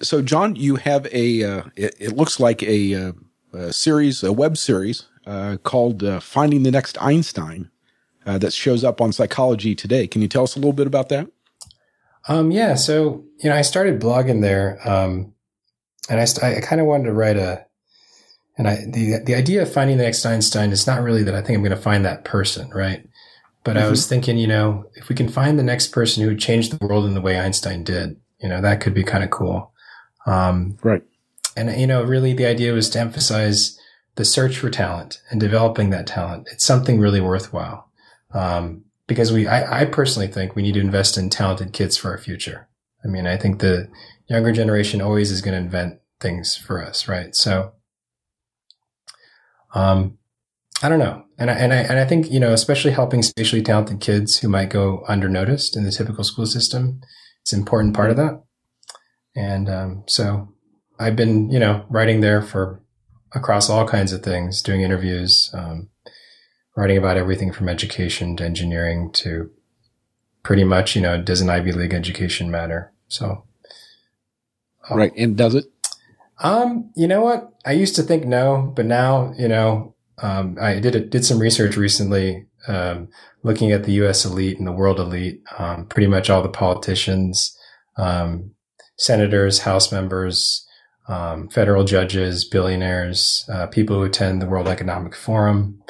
So 0.00 0.22
John, 0.22 0.56
you 0.56 0.76
have 0.76 1.06
a, 1.12 1.42
uh, 1.42 1.62
it, 1.76 1.94
it, 1.98 2.16
looks 2.16 2.40
like 2.40 2.62
a, 2.62 2.94
uh, 2.94 3.12
a 3.52 3.72
series, 3.72 4.22
a 4.22 4.32
web 4.32 4.56
series 4.56 5.04
uh, 5.26 5.56
called 5.62 6.02
uh, 6.02 6.20
"Finding 6.20 6.62
the 6.62 6.70
Next 6.70 7.00
Einstein" 7.00 7.70
uh, 8.26 8.38
that 8.38 8.52
shows 8.52 8.84
up 8.84 9.00
on 9.00 9.12
Psychology 9.12 9.74
Today. 9.74 10.06
Can 10.06 10.22
you 10.22 10.28
tell 10.28 10.44
us 10.44 10.56
a 10.56 10.58
little 10.58 10.72
bit 10.72 10.86
about 10.86 11.08
that? 11.10 11.28
Um, 12.28 12.50
yeah, 12.50 12.74
so 12.74 13.24
you 13.38 13.50
know, 13.50 13.56
I 13.56 13.62
started 13.62 14.00
blogging 14.00 14.42
there, 14.42 14.80
um, 14.88 15.32
and 16.08 16.20
I, 16.20 16.24
st- 16.24 16.56
I 16.56 16.60
kind 16.60 16.80
of 16.80 16.86
wanted 16.86 17.04
to 17.04 17.12
write 17.12 17.36
a, 17.36 17.64
and 18.58 18.68
I 18.68 18.78
the 18.88 19.20
the 19.24 19.34
idea 19.34 19.62
of 19.62 19.72
finding 19.72 19.96
the 19.96 20.04
next 20.04 20.26
Einstein 20.26 20.72
is 20.72 20.86
not 20.86 21.02
really 21.02 21.22
that 21.22 21.34
I 21.34 21.40
think 21.40 21.56
I'm 21.56 21.62
going 21.62 21.76
to 21.76 21.82
find 21.82 22.04
that 22.04 22.24
person, 22.24 22.68
right? 22.70 23.06
But 23.66 23.74
mm-hmm. 23.74 23.86
I 23.86 23.90
was 23.90 24.02
mm-hmm. 24.02 24.08
thinking, 24.10 24.38
you 24.38 24.46
know, 24.46 24.88
if 24.94 25.08
we 25.08 25.16
can 25.16 25.28
find 25.28 25.58
the 25.58 25.64
next 25.64 25.88
person 25.88 26.22
who 26.22 26.28
would 26.28 26.38
change 26.38 26.70
the 26.70 26.78
world 26.86 27.04
in 27.04 27.14
the 27.14 27.20
way 27.20 27.36
Einstein 27.36 27.82
did, 27.82 28.16
you 28.40 28.48
know, 28.48 28.60
that 28.60 28.80
could 28.80 28.94
be 28.94 29.02
kind 29.02 29.24
of 29.24 29.30
cool. 29.30 29.72
Um, 30.24 30.78
right. 30.84 31.02
And, 31.56 31.78
you 31.80 31.88
know, 31.88 32.04
really 32.04 32.32
the 32.32 32.46
idea 32.46 32.72
was 32.72 32.88
to 32.90 33.00
emphasize 33.00 33.76
the 34.14 34.24
search 34.24 34.56
for 34.56 34.70
talent 34.70 35.20
and 35.30 35.40
developing 35.40 35.90
that 35.90 36.06
talent. 36.06 36.48
It's 36.52 36.64
something 36.64 37.00
really 37.00 37.20
worthwhile. 37.20 37.90
Um, 38.32 38.84
because 39.08 39.32
we, 39.32 39.48
I, 39.48 39.80
I 39.80 39.84
personally 39.86 40.28
think 40.28 40.54
we 40.54 40.62
need 40.62 40.74
to 40.74 40.80
invest 40.80 41.18
in 41.18 41.28
talented 41.28 41.72
kids 41.72 41.96
for 41.96 42.12
our 42.12 42.18
future. 42.18 42.68
I 43.04 43.08
mean, 43.08 43.26
I 43.26 43.36
think 43.36 43.58
the 43.58 43.88
younger 44.28 44.52
generation 44.52 45.00
always 45.00 45.32
is 45.32 45.40
going 45.40 45.54
to 45.54 45.64
invent 45.64 45.98
things 46.20 46.54
for 46.54 46.84
us, 46.84 47.08
right? 47.08 47.34
So, 47.34 47.72
um, 49.74 50.18
I 50.82 50.88
don't 50.88 50.98
know. 50.98 51.24
And 51.38 51.50
I, 51.50 51.54
and 51.54 51.72
I, 51.72 51.76
and 51.76 51.98
I 51.98 52.04
think, 52.04 52.30
you 52.30 52.38
know, 52.38 52.52
especially 52.52 52.92
helping 52.92 53.22
spatially 53.22 53.62
talented 53.62 54.00
kids 54.00 54.38
who 54.38 54.48
might 54.48 54.70
go 54.70 55.04
undernoticed 55.08 55.76
in 55.76 55.84
the 55.84 55.90
typical 55.90 56.24
school 56.24 56.46
system, 56.46 57.00
it's 57.42 57.52
an 57.52 57.60
important 57.60 57.94
part 57.94 58.10
of 58.10 58.16
that. 58.16 58.42
And, 59.34 59.68
um, 59.68 60.04
so 60.06 60.48
I've 60.98 61.16
been, 61.16 61.50
you 61.50 61.58
know, 61.58 61.84
writing 61.88 62.20
there 62.20 62.42
for 62.42 62.82
across 63.32 63.68
all 63.68 63.86
kinds 63.86 64.12
of 64.12 64.22
things, 64.22 64.62
doing 64.62 64.82
interviews, 64.82 65.50
um, 65.52 65.88
writing 66.76 66.96
about 66.98 67.16
everything 67.16 67.52
from 67.52 67.68
education 67.68 68.36
to 68.36 68.44
engineering 68.44 69.10
to 69.12 69.50
pretty 70.42 70.64
much, 70.64 70.94
you 70.94 71.02
know, 71.02 71.20
does 71.20 71.40
an 71.40 71.50
Ivy 71.50 71.72
League 71.72 71.94
education 71.94 72.50
matter? 72.50 72.92
So, 73.08 73.44
um, 74.88 74.98
right. 74.98 75.12
And 75.16 75.36
does 75.36 75.54
it? 75.54 75.64
Um, 76.42 76.90
you 76.94 77.08
know 77.08 77.22
what? 77.22 77.52
I 77.64 77.72
used 77.72 77.96
to 77.96 78.02
think 78.02 78.24
no, 78.24 78.72
but 78.76 78.84
now, 78.84 79.32
you 79.38 79.48
know, 79.48 79.95
um, 80.22 80.56
I 80.60 80.80
did 80.80 80.94
a, 80.94 81.00
did 81.00 81.24
some 81.24 81.38
research 81.38 81.76
recently, 81.76 82.46
um, 82.68 83.08
looking 83.42 83.72
at 83.72 83.84
the 83.84 83.92
U.S. 83.92 84.24
elite 84.24 84.58
and 84.58 84.66
the 84.66 84.72
world 84.72 84.98
elite. 84.98 85.42
Um, 85.58 85.86
pretty 85.86 86.06
much 86.06 86.30
all 86.30 86.42
the 86.42 86.48
politicians, 86.48 87.56
um, 87.96 88.52
senators, 88.96 89.60
House 89.60 89.92
members, 89.92 90.66
um, 91.08 91.48
federal 91.48 91.84
judges, 91.84 92.44
billionaires, 92.44 93.48
uh, 93.52 93.66
people 93.66 93.96
who 93.96 94.04
attend 94.04 94.40
the 94.40 94.46
World 94.46 94.68
Economic 94.68 95.14
Forum, 95.14 95.80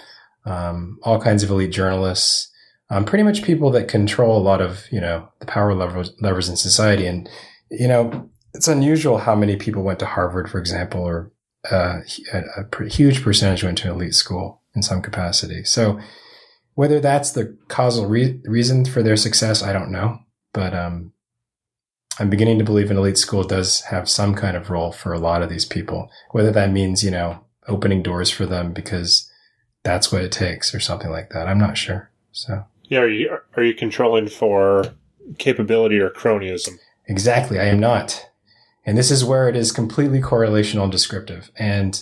um, 0.45 0.99
all 1.03 1.21
kinds 1.21 1.43
of 1.43 1.51
elite 1.51 1.73
journalists, 1.73 2.53
um, 2.91 3.05
pretty 3.05 3.25
much 3.25 3.43
people 3.43 3.71
that 3.71 3.89
control 3.89 4.39
a 4.39 4.43
lot 4.43 4.61
of, 4.61 4.85
you 4.93 5.01
know, 5.01 5.29
the 5.41 5.47
power 5.47 5.75
levers, 5.75 6.13
levers 6.21 6.49
in 6.49 6.57
society. 6.57 7.07
And, 7.07 7.29
you 7.71 7.89
know, 7.89 8.29
it's 8.55 8.69
unusual 8.69 9.19
how 9.19 9.35
many 9.35 9.57
people 9.57 9.83
went 9.83 9.99
to 10.01 10.07
Harvard, 10.07 10.51
for 10.51 10.59
example, 10.59 11.03
or 11.03 11.33
uh, 11.71 12.01
a, 12.33 12.43
a 12.63 12.89
huge 12.89 13.23
percentage 13.23 13.65
went 13.65 13.79
to 13.79 13.89
an 13.89 13.95
elite 13.97 14.15
school 14.15 14.63
in 14.75 14.83
some 14.83 15.03
capacity. 15.03 15.65
So 15.65 15.99
whether 16.75 17.01
that's 17.01 17.33
the 17.33 17.57
causal 17.69 18.07
re- 18.07 18.41
reason 18.45 18.85
for 18.85 19.03
their 19.03 19.17
success, 19.17 19.63
I 19.63 19.73
don't 19.73 19.91
know. 19.91 20.19
But, 20.53 20.75
um, 20.75 21.13
I'm 22.19 22.31
beginning 22.31 22.59
to 22.59 22.65
believe 22.65 22.91
an 22.91 22.97
elite 22.97 23.19
school 23.19 23.45
does 23.45 23.83
have 23.83 24.09
some 24.09 24.35
kind 24.35 24.57
of 24.57 24.71
role 24.71 24.91
for 24.91 25.13
a 25.13 25.19
lot 25.19 25.43
of 25.43 25.51
these 25.51 25.67
people, 25.67 26.11
whether 26.31 26.51
that 26.51 26.73
means, 26.73 27.05
you 27.05 27.11
know, 27.11 27.45
opening 27.69 28.03
doors 28.03 28.31
for 28.31 28.47
them 28.47 28.73
because 28.73 29.31
that's 29.83 30.11
what 30.11 30.23
it 30.23 30.33
takes 30.33 30.75
or 30.75 30.81
something 30.81 31.11
like 31.11 31.31
that. 31.31 31.47
I'm 31.47 31.59
not 31.59 31.77
sure. 31.77 32.11
So 32.33 32.65
Yeah, 32.85 33.01
are 33.01 33.09
you 33.09 33.37
are 33.57 33.63
you 33.63 33.75
controlling 33.75 34.29
for 34.29 34.95
capability 35.39 35.99
or 35.99 36.09
cronyism? 36.11 36.79
exactly. 37.07 37.59
I 37.59 37.65
am 37.65 37.81
not. 37.81 38.27
And 38.87 38.97
this 38.97 39.11
is 39.11 39.25
where 39.25 39.49
it 39.49 39.57
is 39.57 39.73
completely 39.73 40.21
correlational 40.21 40.85
and 40.85 40.93
descriptive. 40.93 41.51
And 41.57 42.01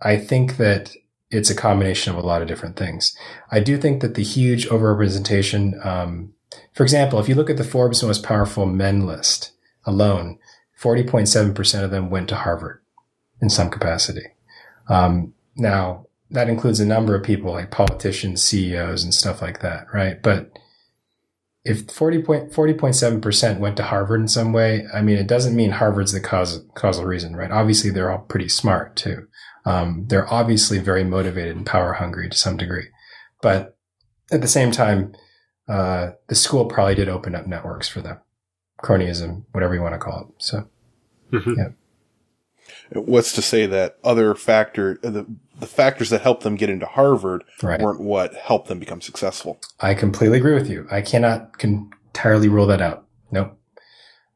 I 0.00 0.16
think 0.16 0.56
that 0.56 0.92
it's 1.30 1.50
a 1.50 1.54
combination 1.54 2.12
of 2.12 2.22
a 2.22 2.26
lot 2.26 2.40
of 2.40 2.48
different 2.48 2.76
things. 2.76 3.16
I 3.50 3.60
do 3.60 3.76
think 3.76 4.00
that 4.00 4.14
the 4.14 4.22
huge 4.22 4.68
overrepresentation, 4.68 5.84
um, 5.84 6.32
for 6.72 6.84
example, 6.84 7.18
if 7.18 7.28
you 7.28 7.34
look 7.34 7.50
at 7.50 7.56
the 7.56 7.64
Forbes 7.64 8.02
most 8.02 8.22
powerful 8.22 8.66
men 8.66 9.06
list 9.06 9.52
alone, 9.84 10.38
40.7% 10.80 11.84
of 11.84 11.90
them 11.90 12.10
went 12.10 12.28
to 12.28 12.36
Harvard 12.36 12.80
in 13.40 13.50
some 13.50 13.70
capacity. 13.70 14.28
Um, 14.88 15.34
now, 15.56 16.06
that 16.30 16.48
includes 16.48 16.80
a 16.80 16.86
number 16.86 17.14
of 17.14 17.24
people 17.24 17.52
like 17.52 17.70
politicians, 17.70 18.42
CEOs, 18.42 19.02
and 19.04 19.12
stuff 19.12 19.42
like 19.42 19.60
that, 19.60 19.86
right? 19.92 20.22
But 20.22 20.58
if 21.64 21.86
40.7% 21.86 23.58
went 23.58 23.76
to 23.76 23.82
Harvard 23.82 24.20
in 24.20 24.28
some 24.28 24.52
way, 24.52 24.84
I 24.94 25.02
mean, 25.02 25.16
it 25.18 25.26
doesn't 25.26 25.54
mean 25.56 25.70
Harvard's 25.72 26.12
the 26.12 26.20
cause, 26.20 26.64
causal 26.74 27.04
reason, 27.04 27.36
right? 27.36 27.50
Obviously, 27.50 27.90
they're 27.90 28.10
all 28.10 28.20
pretty 28.20 28.48
smart 28.48 28.96
too. 28.96 29.26
Um, 29.66 30.06
they're 30.08 30.32
obviously 30.32 30.78
very 30.78 31.04
motivated 31.04 31.56
and 31.56 31.66
power 31.66 31.92
hungry 31.94 32.30
to 32.30 32.36
some 32.36 32.56
degree. 32.56 32.86
But 33.42 33.76
at 34.32 34.40
the 34.40 34.48
same 34.48 34.70
time, 34.70 35.12
uh, 35.68 36.10
the 36.28 36.34
school 36.34 36.64
probably 36.64 36.94
did 36.94 37.08
open 37.08 37.34
up 37.34 37.46
networks 37.46 37.88
for 37.88 38.00
them. 38.00 38.18
Cronyism, 38.82 39.44
whatever 39.52 39.74
you 39.74 39.82
want 39.82 39.94
to 39.94 39.98
call 39.98 40.20
it. 40.22 40.42
So, 40.42 40.68
Mhm. 41.32 41.56
yeah. 41.56 41.68
What's 42.92 43.32
to 43.34 43.42
say 43.42 43.66
that 43.66 43.98
other 44.04 44.34
factor, 44.34 44.98
the, 45.02 45.26
the 45.58 45.66
factors 45.66 46.10
that 46.10 46.22
helped 46.22 46.42
them 46.42 46.56
get 46.56 46.70
into 46.70 46.86
Harvard 46.86 47.44
Right. 47.62 47.80
weren't 47.80 48.00
what 48.00 48.34
helped 48.34 48.68
them 48.68 48.78
become 48.78 49.00
successful? 49.00 49.60
I 49.80 49.94
completely 49.94 50.38
agree 50.38 50.54
with 50.54 50.68
you. 50.68 50.86
I 50.90 51.00
cannot 51.02 51.58
con- 51.58 51.90
entirely 52.06 52.48
rule 52.48 52.66
that 52.66 52.82
out. 52.82 53.06
Nope. 53.30 53.56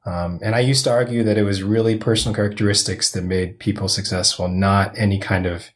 Um, 0.06 0.38
and 0.42 0.54
I 0.54 0.60
used 0.60 0.84
to 0.84 0.90
argue 0.92 1.22
that 1.24 1.38
it 1.38 1.44
was 1.44 1.62
really 1.62 1.96
personal 1.96 2.34
characteristics 2.34 3.10
that 3.12 3.24
made 3.24 3.58
people 3.58 3.88
successful, 3.88 4.48
not 4.48 4.96
any 4.98 5.18
kind 5.18 5.46
of 5.46 5.70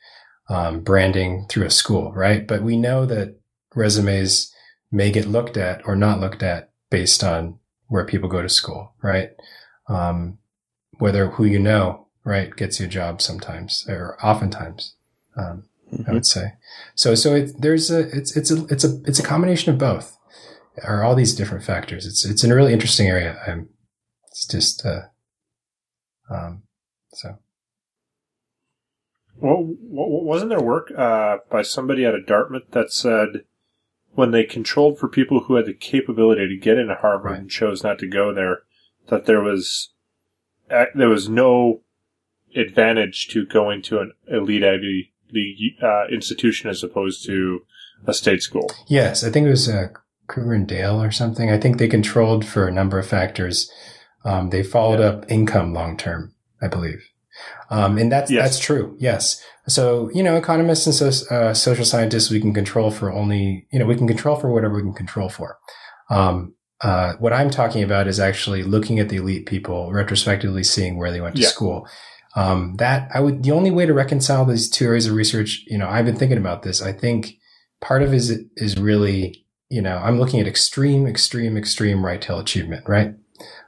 um, 0.50 0.80
branding 0.80 1.46
through 1.48 1.66
a 1.66 1.70
school, 1.70 2.12
right? 2.12 2.46
But 2.46 2.62
we 2.62 2.76
know 2.76 3.06
that 3.06 3.38
resumes 3.74 4.52
may 4.90 5.10
get 5.10 5.26
looked 5.26 5.56
at 5.56 5.82
or 5.86 5.96
not 5.96 6.20
looked 6.20 6.42
at 6.42 6.70
based 6.90 7.24
on 7.24 7.58
where 7.88 8.04
people 8.04 8.28
go 8.28 8.42
to 8.42 8.48
school, 8.48 8.94
right? 9.02 9.30
Um, 9.88 10.38
whether 10.98 11.28
who 11.30 11.44
you 11.44 11.58
know, 11.58 12.07
right, 12.28 12.54
gets 12.54 12.78
you 12.78 12.86
a 12.86 12.88
job 12.88 13.20
sometimes 13.22 13.86
or 13.88 14.16
oftentimes. 14.24 14.94
Um, 15.36 15.64
I 16.06 16.12
would 16.12 16.26
say. 16.26 16.52
So, 16.94 17.14
so 17.14 17.34
it, 17.34 17.52
there's 17.60 17.90
a, 17.90 18.00
it's, 18.14 18.36
it's 18.36 18.50
a, 18.50 18.66
it's 18.66 18.84
a, 18.84 19.00
it's 19.06 19.18
a 19.18 19.22
combination 19.22 19.72
of 19.72 19.78
both 19.78 20.18
or 20.86 21.02
all 21.02 21.14
these 21.14 21.34
different 21.34 21.64
factors. 21.64 22.04
It's, 22.04 22.26
it's 22.26 22.44
in 22.44 22.52
a 22.52 22.54
really 22.54 22.74
interesting 22.74 23.06
area. 23.06 23.40
I'm, 23.46 23.70
it's 24.26 24.46
just, 24.46 24.84
uh, 24.84 25.00
um, 26.30 26.62
so 27.14 27.38
Well, 29.36 29.56
w- 29.56 29.78
w- 29.90 30.24
wasn't 30.24 30.50
there 30.50 30.60
work 30.60 30.92
uh, 30.96 31.38
by 31.50 31.62
somebody 31.62 32.04
out 32.04 32.14
of 32.14 32.26
Dartmouth 32.26 32.70
that 32.72 32.92
said 32.92 33.44
when 34.12 34.30
they 34.30 34.44
controlled 34.44 34.98
for 34.98 35.08
people 35.08 35.40
who 35.40 35.54
had 35.54 35.64
the 35.64 35.72
capability 35.72 36.48
to 36.48 36.56
get 36.56 36.76
into 36.76 36.96
Harvard 36.96 37.30
Right. 37.32 37.40
and 37.40 37.50
chose 37.50 37.82
not 37.82 37.98
to 38.00 38.06
go 38.06 38.34
there, 38.34 38.58
that 39.08 39.24
there 39.24 39.40
was 39.40 39.94
uh, 40.70 40.84
there 40.94 41.08
was 41.08 41.30
no 41.30 41.80
advantage 42.56 43.28
to 43.28 43.46
going 43.46 43.82
to 43.82 43.98
an 44.00 44.12
elite 44.28 44.64
Ivy 44.64 45.12
League 45.32 45.74
uh, 45.82 46.06
institution 46.12 46.70
as 46.70 46.82
opposed 46.82 47.24
to 47.26 47.60
a 48.06 48.14
state 48.14 48.42
school. 48.42 48.70
yes, 48.86 49.24
I 49.24 49.30
think 49.30 49.46
it 49.46 49.50
was, 49.50 49.68
uh, 49.68 49.88
Krueger 50.28 50.52
and 50.52 50.68
Dale 50.68 51.02
or 51.02 51.10
something. 51.10 51.50
I 51.50 51.58
think 51.58 51.78
they 51.78 51.88
controlled 51.88 52.44
for 52.46 52.68
a 52.68 52.72
number 52.72 52.98
of 52.98 53.06
factors. 53.08 53.70
Um, 54.24 54.50
they 54.50 54.62
followed 54.62 55.00
up 55.00 55.24
income 55.30 55.72
long 55.72 55.96
term, 55.96 56.34
I 56.62 56.68
believe. 56.68 57.02
Um, 57.70 57.98
and 57.98 58.10
that's, 58.12 58.30
Yes. 58.30 58.42
that's 58.44 58.58
true. 58.60 58.96
Yes. 59.00 59.42
So, 59.68 60.10
you 60.14 60.22
know, 60.22 60.36
economists 60.36 60.86
and 60.86 60.94
so, 60.94 61.34
uh, 61.34 61.54
social 61.54 61.84
scientists, 61.84 62.30
we 62.30 62.40
can 62.40 62.54
control 62.54 62.90
for 62.90 63.12
only, 63.12 63.66
you 63.70 63.78
know, 63.78 63.86
we 63.86 63.96
can 63.96 64.06
control 64.08 64.36
for 64.36 64.50
whatever 64.52 64.74
we 64.76 64.82
can 64.82 64.94
control 64.94 65.28
for. 65.28 65.58
Um, 66.10 66.54
uh, 66.80 67.14
what 67.18 67.32
I'm 67.32 67.50
talking 67.50 67.82
about 67.82 68.06
is 68.06 68.20
actually 68.20 68.62
looking 68.62 68.98
at 68.98 69.08
the 69.08 69.16
elite 69.16 69.46
people, 69.46 69.92
retrospectively 69.92 70.62
seeing 70.64 70.96
where 70.96 71.10
they 71.10 71.20
went 71.20 71.36
to 71.36 71.42
Yeah. 71.42 71.48
school. 71.48 71.86
Um, 72.38 72.76
that 72.76 73.10
I 73.12 73.18
would, 73.18 73.42
the 73.42 73.50
only 73.50 73.72
way 73.72 73.84
to 73.84 73.92
reconcile 73.92 74.44
these 74.44 74.70
two 74.70 74.84
areas 74.84 75.06
of 75.06 75.14
research, 75.14 75.64
you 75.66 75.76
know, 75.76 75.88
I've 75.88 76.04
been 76.04 76.14
thinking 76.14 76.38
about 76.38 76.62
this. 76.62 76.80
I 76.80 76.92
think 76.92 77.36
part 77.80 78.00
of 78.04 78.14
is, 78.14 78.44
is 78.54 78.78
really, 78.78 79.44
you 79.68 79.82
know, 79.82 79.96
I'm 79.96 80.20
looking 80.20 80.38
at 80.38 80.46
extreme, 80.46 81.08
extreme, 81.08 81.56
extreme 81.56 82.06
right 82.06 82.22
tail 82.22 82.38
achievement, 82.38 82.88
right? 82.88 83.14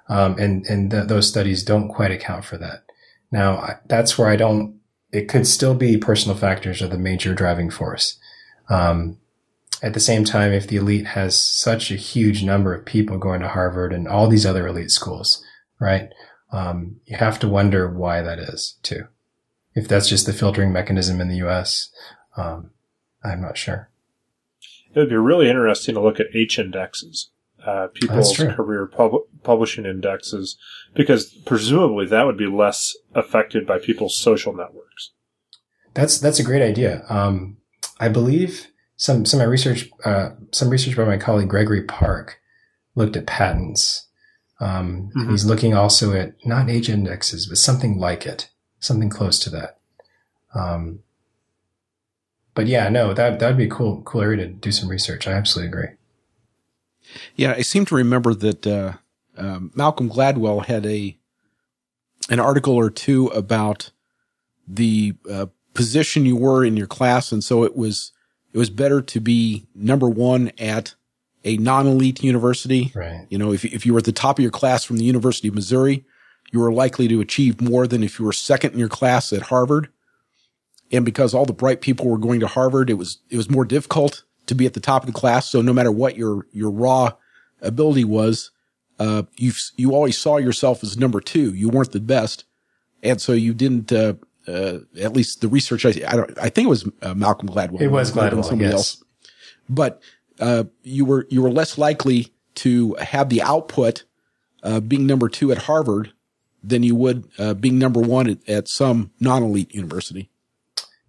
Um, 0.08 0.38
and, 0.38 0.64
and 0.66 0.88
th- 0.88 1.08
those 1.08 1.28
studies 1.28 1.64
don't 1.64 1.88
quite 1.88 2.12
account 2.12 2.44
for 2.44 2.58
that. 2.58 2.84
Now, 3.32 3.56
I, 3.56 3.76
that's 3.86 4.16
where 4.16 4.28
I 4.28 4.36
don't, 4.36 4.78
it 5.10 5.28
could 5.28 5.48
still 5.48 5.74
be 5.74 5.96
personal 5.96 6.36
factors 6.36 6.80
are 6.80 6.86
the 6.86 6.96
major 6.96 7.34
driving 7.34 7.70
force. 7.70 8.20
Um, 8.68 9.18
at 9.82 9.94
the 9.94 10.00
same 10.00 10.24
time, 10.24 10.52
if 10.52 10.68
the 10.68 10.76
elite 10.76 11.06
has 11.06 11.36
such 11.36 11.90
a 11.90 11.96
huge 11.96 12.44
number 12.44 12.72
of 12.72 12.84
people 12.84 13.18
going 13.18 13.40
to 13.40 13.48
Harvard 13.48 13.92
and 13.92 14.06
all 14.06 14.28
these 14.28 14.46
other 14.46 14.68
elite 14.68 14.92
schools, 14.92 15.42
right? 15.80 16.10
Um, 16.52 16.96
you 17.06 17.16
have 17.16 17.38
to 17.40 17.48
wonder 17.48 17.88
why 17.88 18.22
that 18.22 18.38
is 18.38 18.78
too. 18.82 19.04
If 19.74 19.86
that's 19.86 20.08
just 20.08 20.26
the 20.26 20.32
filtering 20.32 20.72
mechanism 20.72 21.20
in 21.20 21.28
the 21.28 21.36
U.S., 21.36 21.90
um, 22.36 22.70
I'm 23.22 23.40
not 23.40 23.56
sure. 23.56 23.90
It 24.92 24.98
would 24.98 25.08
be 25.08 25.16
really 25.16 25.48
interesting 25.48 25.94
to 25.94 26.00
look 26.00 26.18
at 26.18 26.26
H 26.34 26.58
indexes, 26.58 27.30
uh, 27.64 27.88
people's 27.94 28.36
career 28.36 28.86
pub- 28.86 29.22
publishing 29.44 29.86
indexes, 29.86 30.56
because 30.94 31.32
presumably 31.46 32.06
that 32.06 32.26
would 32.26 32.36
be 32.36 32.46
less 32.46 32.96
affected 33.14 33.66
by 33.66 33.78
people's 33.78 34.16
social 34.16 34.52
networks. 34.52 35.12
That's 35.94 36.18
that's 36.18 36.40
a 36.40 36.44
great 36.44 36.62
idea. 36.62 37.04
Um, 37.08 37.58
I 38.00 38.08
believe 38.08 38.68
some 38.96 39.24
some 39.24 39.40
of 39.40 39.46
my 39.46 39.50
research, 39.50 39.88
uh, 40.04 40.30
some 40.52 40.70
research 40.70 40.96
by 40.96 41.04
my 41.04 41.16
colleague 41.16 41.48
Gregory 41.48 41.84
Park, 41.84 42.40
looked 42.94 43.16
at 43.16 43.26
patents. 43.26 44.08
Um, 44.60 45.10
Mhm. 45.16 45.30
He's 45.30 45.44
looking 45.46 45.74
also 45.74 46.12
at 46.12 46.34
not 46.44 46.68
H 46.68 46.88
indexes, 46.88 47.46
but 47.46 47.58
something 47.58 47.98
like 47.98 48.26
it, 48.26 48.50
something 48.78 49.08
close 49.08 49.38
to 49.40 49.50
that. 49.50 49.78
Um, 50.54 51.00
but 52.54 52.66
yeah, 52.66 52.88
no, 52.88 53.14
that 53.14 53.38
that'd 53.38 53.56
be 53.56 53.64
a 53.64 53.70
cool 53.70 54.02
cool 54.02 54.20
area 54.20 54.46
to 54.46 54.52
do 54.52 54.70
some 54.70 54.88
research. 54.88 55.26
I 55.26 55.32
absolutely 55.32 55.68
agree. 55.68 55.88
Yeah, 57.36 57.54
I 57.56 57.62
seem 57.62 57.84
to 57.86 57.94
remember 57.94 58.34
that 58.34 58.66
uh, 58.66 58.92
um, 59.36 59.70
Malcolm 59.74 60.10
Gladwell 60.10 60.66
had 60.66 60.84
a 60.86 61.16
an 62.28 62.38
article 62.38 62.74
or 62.74 62.90
two 62.90 63.28
about 63.28 63.90
the 64.68 65.14
uh, 65.28 65.46
position 65.74 66.26
you 66.26 66.36
were 66.36 66.64
in 66.64 66.76
your 66.76 66.86
class, 66.86 67.32
and 67.32 67.42
so 67.42 67.64
it 67.64 67.74
was 67.74 68.12
it 68.52 68.58
was 68.58 68.70
better 68.70 69.00
to 69.00 69.20
be 69.20 69.66
number 69.74 70.08
one 70.08 70.52
at 70.58 70.94
a 71.44 71.56
non-elite 71.56 72.22
university. 72.22 72.92
Right. 72.94 73.26
You 73.28 73.38
know, 73.38 73.52
if 73.52 73.64
if 73.64 73.86
you 73.86 73.92
were 73.92 73.98
at 73.98 74.04
the 74.04 74.12
top 74.12 74.38
of 74.38 74.42
your 74.42 74.50
class 74.50 74.84
from 74.84 74.96
the 74.96 75.04
University 75.04 75.48
of 75.48 75.54
Missouri, 75.54 76.04
you 76.52 76.60
were 76.60 76.72
likely 76.72 77.08
to 77.08 77.20
achieve 77.20 77.60
more 77.60 77.86
than 77.86 78.02
if 78.02 78.18
you 78.18 78.24
were 78.24 78.32
second 78.32 78.72
in 78.72 78.78
your 78.78 78.88
class 78.88 79.32
at 79.32 79.42
Harvard. 79.42 79.88
And 80.92 81.04
because 81.04 81.34
all 81.34 81.44
the 81.44 81.52
bright 81.52 81.80
people 81.80 82.08
were 82.08 82.18
going 82.18 82.40
to 82.40 82.48
Harvard, 82.48 82.90
it 82.90 82.94
was 82.94 83.18
it 83.30 83.36
was 83.36 83.48
more 83.48 83.64
difficult 83.64 84.24
to 84.46 84.54
be 84.54 84.66
at 84.66 84.74
the 84.74 84.80
top 84.80 85.02
of 85.02 85.06
the 85.06 85.18
class. 85.18 85.48
So 85.48 85.62
no 85.62 85.72
matter 85.72 85.92
what 85.92 86.16
your 86.16 86.46
your 86.52 86.70
raw 86.70 87.12
ability 87.62 88.04
was, 88.04 88.50
uh, 88.98 89.22
you 89.36 89.52
you 89.76 89.94
always 89.94 90.18
saw 90.18 90.38
yourself 90.38 90.82
as 90.82 90.98
number 90.98 91.20
two. 91.20 91.54
You 91.54 91.68
weren't 91.68 91.92
the 91.92 92.00
best, 92.00 92.44
and 93.02 93.20
so 93.20 93.32
you 93.32 93.54
didn't. 93.54 93.92
Uh, 93.92 94.14
uh, 94.48 94.78
at 94.98 95.12
least 95.12 95.42
the 95.42 95.48
research 95.48 95.84
I, 95.84 95.90
I 96.08 96.16
don't 96.16 96.38
I 96.38 96.48
think 96.48 96.64
it 96.66 96.70
was 96.70 96.88
uh, 97.02 97.14
Malcolm 97.14 97.48
Gladwell. 97.48 97.80
It 97.80 97.88
was 97.88 98.10
Gladwell, 98.10 98.42
somebody 98.42 98.70
yes. 98.70 98.72
else. 98.72 99.04
But 99.68 100.02
uh, 100.40 100.64
you 100.82 101.04
were 101.04 101.26
you 101.30 101.42
were 101.42 101.50
less 101.50 101.78
likely 101.78 102.32
to 102.56 102.94
have 102.94 103.28
the 103.28 103.42
output 103.42 104.04
uh, 104.62 104.80
being 104.80 105.06
number 105.06 105.28
two 105.28 105.52
at 105.52 105.58
Harvard 105.58 106.12
than 106.62 106.82
you 106.82 106.94
would 106.94 107.28
uh, 107.38 107.54
being 107.54 107.78
number 107.78 108.00
one 108.00 108.28
at, 108.28 108.48
at 108.48 108.68
some 108.68 109.10
non 109.20 109.42
elite 109.42 109.74
university. 109.74 110.30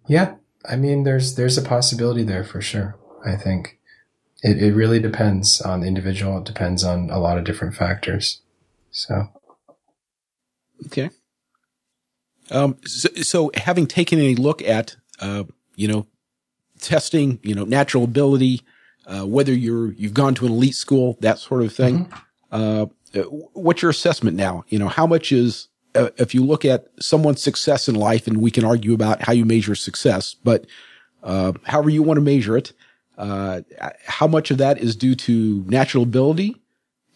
Yeah, 0.06 0.36
I 0.68 0.76
mean, 0.76 1.04
there's 1.04 1.34
there's 1.34 1.58
a 1.58 1.62
possibility 1.62 2.22
there 2.22 2.44
for 2.44 2.60
sure. 2.60 2.96
I 3.24 3.36
think 3.36 3.78
it 4.42 4.62
it 4.62 4.74
really 4.74 5.00
depends 5.00 5.60
on 5.60 5.80
the 5.80 5.86
individual. 5.86 6.38
It 6.38 6.44
depends 6.44 6.84
on 6.84 7.10
a 7.10 7.18
lot 7.18 7.38
of 7.38 7.44
different 7.44 7.74
factors. 7.74 8.40
So 8.90 9.28
Okay. 10.86 11.10
Um, 12.50 12.76
so, 12.84 13.08
so 13.22 13.50
having 13.54 13.86
taken 13.86 14.18
a 14.18 14.34
look 14.34 14.62
at, 14.62 14.96
uh, 15.20 15.44
you 15.76 15.88
know, 15.88 16.06
testing, 16.80 17.38
you 17.42 17.54
know, 17.54 17.64
natural 17.64 18.04
ability, 18.04 18.60
uh, 19.06 19.26
whether 19.26 19.52
you're, 19.52 19.92
you've 19.92 20.14
gone 20.14 20.34
to 20.34 20.46
an 20.46 20.52
elite 20.52 20.74
school, 20.74 21.16
that 21.20 21.38
sort 21.38 21.62
of 21.62 21.72
thing. 21.72 22.12
Uh, 22.50 22.86
uh, 23.14 23.20
what's 23.54 23.82
your 23.82 23.90
assessment 23.90 24.36
now? 24.36 24.64
You 24.68 24.78
know, 24.78 24.88
how 24.88 25.06
much 25.06 25.32
is 25.32 25.68
uh, 25.94 26.10
if 26.16 26.34
you 26.34 26.44
look 26.44 26.64
at 26.64 26.86
someone's 27.00 27.42
success 27.42 27.88
in 27.88 27.94
life, 27.94 28.26
and 28.26 28.38
we 28.38 28.50
can 28.50 28.64
argue 28.64 28.94
about 28.94 29.22
how 29.22 29.32
you 29.32 29.44
measure 29.44 29.74
success, 29.74 30.34
but 30.34 30.66
uh, 31.22 31.52
however 31.64 31.90
you 31.90 32.02
want 32.02 32.16
to 32.16 32.22
measure 32.22 32.56
it, 32.56 32.72
uh, 33.18 33.60
how 34.06 34.26
much 34.26 34.50
of 34.50 34.58
that 34.58 34.78
is 34.78 34.96
due 34.96 35.14
to 35.14 35.64
natural 35.66 36.02
ability, 36.02 36.56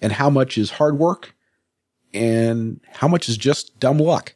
and 0.02 0.12
how 0.12 0.28
much 0.28 0.58
is 0.58 0.72
hard 0.72 0.98
work, 0.98 1.34
and 2.12 2.80
how 2.92 3.08
much 3.08 3.28
is 3.28 3.36
just 3.36 3.78
dumb 3.80 3.98
luck? 3.98 4.34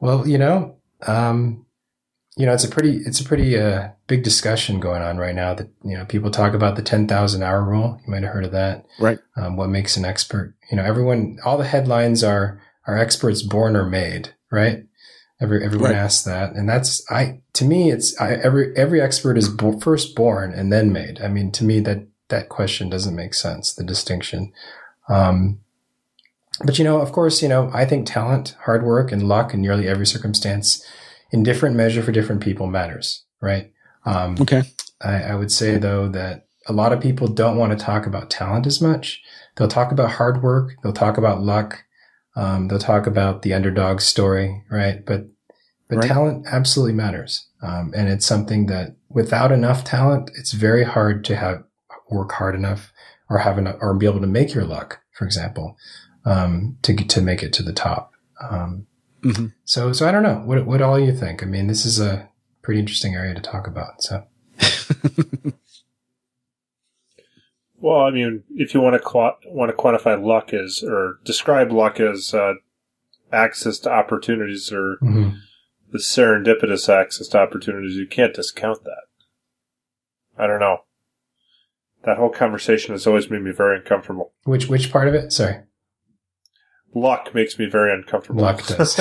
Well, 0.00 0.26
you 0.26 0.38
know, 0.38 0.76
um, 1.06 1.63
you 2.36 2.46
know, 2.46 2.52
it's 2.52 2.64
a 2.64 2.68
pretty, 2.68 2.96
it's 3.06 3.20
a 3.20 3.24
pretty 3.24 3.58
uh, 3.58 3.90
big 4.06 4.24
discussion 4.24 4.80
going 4.80 5.02
on 5.02 5.18
right 5.18 5.34
now. 5.34 5.54
That 5.54 5.68
you 5.84 5.96
know, 5.96 6.04
people 6.04 6.30
talk 6.30 6.52
about 6.52 6.76
the 6.76 6.82
ten 6.82 7.06
thousand 7.06 7.42
hour 7.42 7.62
rule. 7.62 8.00
You 8.04 8.10
might 8.10 8.22
have 8.22 8.32
heard 8.32 8.44
of 8.44 8.52
that, 8.52 8.84
right? 8.98 9.18
Um, 9.36 9.56
what 9.56 9.68
makes 9.68 9.96
an 9.96 10.04
expert? 10.04 10.54
You 10.70 10.76
know, 10.76 10.84
everyone, 10.84 11.38
all 11.44 11.56
the 11.56 11.64
headlines 11.64 12.24
are 12.24 12.60
are 12.86 12.98
experts 12.98 13.42
born 13.42 13.76
or 13.76 13.84
made, 13.84 14.34
right? 14.50 14.84
Every 15.40 15.64
everyone 15.64 15.90
right. 15.90 15.98
asks 15.98 16.24
that, 16.24 16.54
and 16.54 16.68
that's 16.68 17.04
I. 17.10 17.40
To 17.54 17.64
me, 17.64 17.90
it's 17.90 18.18
I, 18.20 18.34
every 18.34 18.76
every 18.76 19.00
expert 19.00 19.38
is 19.38 19.48
bo- 19.48 19.78
first 19.78 20.16
born 20.16 20.52
and 20.52 20.72
then 20.72 20.92
made. 20.92 21.20
I 21.20 21.28
mean, 21.28 21.52
to 21.52 21.64
me, 21.64 21.80
that 21.80 22.06
that 22.28 22.48
question 22.48 22.88
doesn't 22.88 23.14
make 23.14 23.34
sense. 23.34 23.74
The 23.74 23.84
distinction. 23.84 24.52
Um, 25.08 25.60
but 26.64 26.78
you 26.78 26.84
know, 26.84 27.00
of 27.00 27.12
course, 27.12 27.42
you 27.42 27.48
know, 27.48 27.70
I 27.72 27.84
think 27.84 28.06
talent, 28.06 28.56
hard 28.64 28.84
work, 28.84 29.12
and 29.12 29.28
luck 29.28 29.54
in 29.54 29.60
nearly 29.60 29.88
every 29.88 30.06
circumstance, 30.06 30.84
in 31.34 31.42
different 31.42 31.74
measure 31.74 32.00
for 32.00 32.12
different 32.12 32.40
people, 32.40 32.68
matters, 32.68 33.24
right? 33.42 33.72
Um, 34.06 34.36
okay. 34.40 34.62
I, 35.02 35.14
I 35.14 35.34
would 35.34 35.50
say 35.50 35.78
though 35.78 36.06
that 36.08 36.46
a 36.68 36.72
lot 36.72 36.92
of 36.92 37.00
people 37.00 37.26
don't 37.26 37.56
want 37.56 37.76
to 37.76 37.84
talk 37.84 38.06
about 38.06 38.30
talent 38.30 38.68
as 38.68 38.80
much. 38.80 39.20
They'll 39.56 39.66
talk 39.66 39.90
about 39.90 40.12
hard 40.12 40.44
work. 40.44 40.74
They'll 40.82 40.92
talk 40.92 41.18
about 41.18 41.42
luck. 41.42 41.82
Um, 42.36 42.68
they'll 42.68 42.78
talk 42.78 43.08
about 43.08 43.42
the 43.42 43.52
underdog 43.52 44.00
story, 44.00 44.62
right? 44.70 45.04
But 45.04 45.26
but 45.88 45.96
right. 45.96 46.08
talent 46.08 46.46
absolutely 46.50 46.94
matters, 46.94 47.48
um, 47.62 47.92
and 47.96 48.08
it's 48.08 48.24
something 48.24 48.66
that 48.66 48.94
without 49.08 49.50
enough 49.50 49.82
talent, 49.82 50.30
it's 50.36 50.52
very 50.52 50.84
hard 50.84 51.24
to 51.26 51.36
have 51.36 51.64
work 52.10 52.30
hard 52.30 52.54
enough 52.54 52.92
or 53.28 53.38
have 53.38 53.58
enough 53.58 53.76
or 53.80 53.92
be 53.94 54.06
able 54.06 54.20
to 54.20 54.26
make 54.28 54.54
your 54.54 54.64
luck, 54.64 55.00
for 55.12 55.24
example 55.24 55.76
um, 56.24 56.78
to 56.82 56.94
to 56.94 57.20
make 57.20 57.42
it 57.42 57.52
to 57.54 57.62
the 57.62 57.72
top. 57.72 58.12
Um, 58.40 58.86
mm-hmm. 59.24 59.46
So 59.64 59.92
so 59.92 60.06
I 60.08 60.12
don't 60.12 60.22
know 60.22 60.42
what 60.44 60.66
what 60.66 60.82
all 60.82 60.98
you 60.98 61.14
think. 61.14 61.42
I 61.42 61.46
mean, 61.46 61.66
this 61.66 61.84
is 61.86 62.00
a 62.00 62.28
pretty 62.62 62.80
interesting 62.80 63.14
area 63.14 63.34
to 63.34 63.40
talk 63.40 63.66
about. 63.66 64.02
So. 64.02 64.24
well, 67.76 68.02
I 68.02 68.10
mean, 68.10 68.44
if 68.50 68.74
you 68.74 68.80
want 68.80 68.94
to 68.94 69.00
qu- 69.00 69.32
want 69.46 69.70
to 69.70 69.76
quantify 69.76 70.22
luck 70.22 70.52
as 70.52 70.82
or 70.82 71.18
describe 71.24 71.72
luck 71.72 72.00
as 72.00 72.32
uh, 72.34 72.54
access 73.32 73.78
to 73.80 73.90
opportunities 73.90 74.72
or 74.72 74.98
mm-hmm. 75.02 75.30
the 75.92 75.98
serendipitous 75.98 76.88
access 76.88 77.28
to 77.28 77.38
opportunities, 77.38 77.96
you 77.96 78.06
can't 78.06 78.34
discount 78.34 78.84
that. 78.84 79.02
I 80.38 80.46
don't 80.46 80.60
know. 80.60 80.78
That 82.04 82.18
whole 82.18 82.30
conversation 82.30 82.94
has 82.94 83.06
always 83.06 83.30
made 83.30 83.42
me 83.42 83.50
very 83.50 83.78
uncomfortable. 83.78 84.32
Which 84.44 84.68
which 84.68 84.92
part 84.92 85.08
of 85.08 85.14
it? 85.14 85.32
Sorry. 85.32 85.60
Luck 86.94 87.34
makes 87.34 87.58
me 87.58 87.66
very 87.66 87.92
uncomfortable. 87.92 88.42
Luck 88.42 88.64
does. 88.66 88.98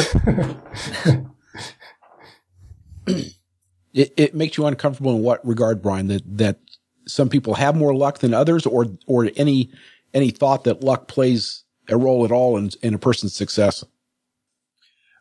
it, 3.05 4.13
it 4.17 4.35
makes 4.35 4.57
you 4.57 4.65
uncomfortable 4.65 5.15
in 5.15 5.21
what 5.21 5.45
regard, 5.45 5.81
Brian? 5.81 6.07
That 6.07 6.23
that 6.37 6.59
some 7.05 7.29
people 7.29 7.55
have 7.55 7.75
more 7.75 7.95
luck 7.95 8.19
than 8.19 8.33
others, 8.33 8.65
or 8.65 8.87
or 9.05 9.29
any 9.37 9.71
any 10.13 10.31
thought 10.31 10.63
that 10.63 10.83
luck 10.83 11.07
plays 11.07 11.63
a 11.87 11.97
role 11.97 12.25
at 12.25 12.31
all 12.31 12.57
in 12.57 12.71
in 12.81 12.95
a 12.95 12.99
person's 12.99 13.35
success? 13.35 13.83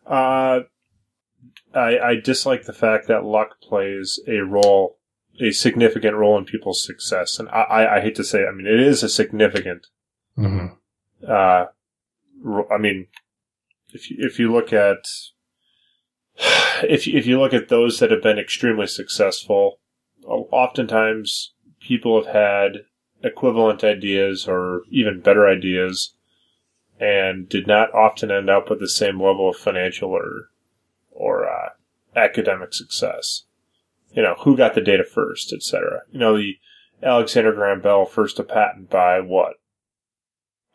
Uh, 0.06 0.60
I 1.74 1.98
I 1.98 2.16
dislike 2.22 2.64
the 2.64 2.72
fact 2.72 3.06
that 3.08 3.24
luck 3.24 3.60
plays 3.60 4.18
a 4.26 4.38
role, 4.38 4.98
a 5.40 5.50
significant 5.52 6.16
role 6.16 6.38
in 6.38 6.44
people's 6.46 6.84
success, 6.84 7.38
and 7.38 7.50
I 7.50 7.62
I, 7.62 7.96
I 7.96 8.00
hate 8.00 8.14
to 8.16 8.24
say, 8.24 8.40
it, 8.40 8.48
I 8.48 8.52
mean, 8.52 8.66
it 8.66 8.80
is 8.80 9.02
a 9.02 9.10
significant. 9.10 9.88
Mm-hmm. 10.38 10.68
Uh, 11.30 11.66
I 12.70 12.78
mean, 12.78 13.06
if 13.92 14.10
you, 14.10 14.16
if 14.20 14.38
you 14.38 14.52
look 14.52 14.72
at 14.72 14.98
if 16.82 17.06
if 17.06 17.26
you 17.26 17.38
look 17.38 17.52
at 17.52 17.68
those 17.68 17.98
that 17.98 18.10
have 18.10 18.22
been 18.22 18.38
extremely 18.38 18.86
successful, 18.86 19.78
oftentimes 20.24 21.52
people 21.80 22.22
have 22.22 22.32
had 22.32 22.72
equivalent 23.22 23.84
ideas 23.84 24.48
or 24.48 24.82
even 24.90 25.20
better 25.20 25.46
ideas 25.46 26.14
and 26.98 27.48
did 27.48 27.66
not 27.66 27.92
often 27.94 28.30
end 28.30 28.50
up 28.50 28.70
with 28.70 28.80
the 28.80 28.88
same 28.88 29.20
level 29.20 29.50
of 29.50 29.56
financial 29.56 30.10
or 30.10 30.50
or 31.10 31.48
uh, 31.48 31.70
academic 32.16 32.72
success. 32.74 33.44
You 34.12 34.22
know, 34.22 34.34
who 34.40 34.56
got 34.56 34.74
the 34.74 34.80
data 34.80 35.04
first, 35.04 35.52
etc. 35.52 36.02
You 36.10 36.18
know, 36.18 36.36
the 36.36 36.58
Alexander 37.02 37.52
Graham 37.52 37.80
Bell 37.80 38.04
first 38.04 38.38
a 38.38 38.44
patent 38.44 38.90
by 38.90 39.20
what? 39.20 39.54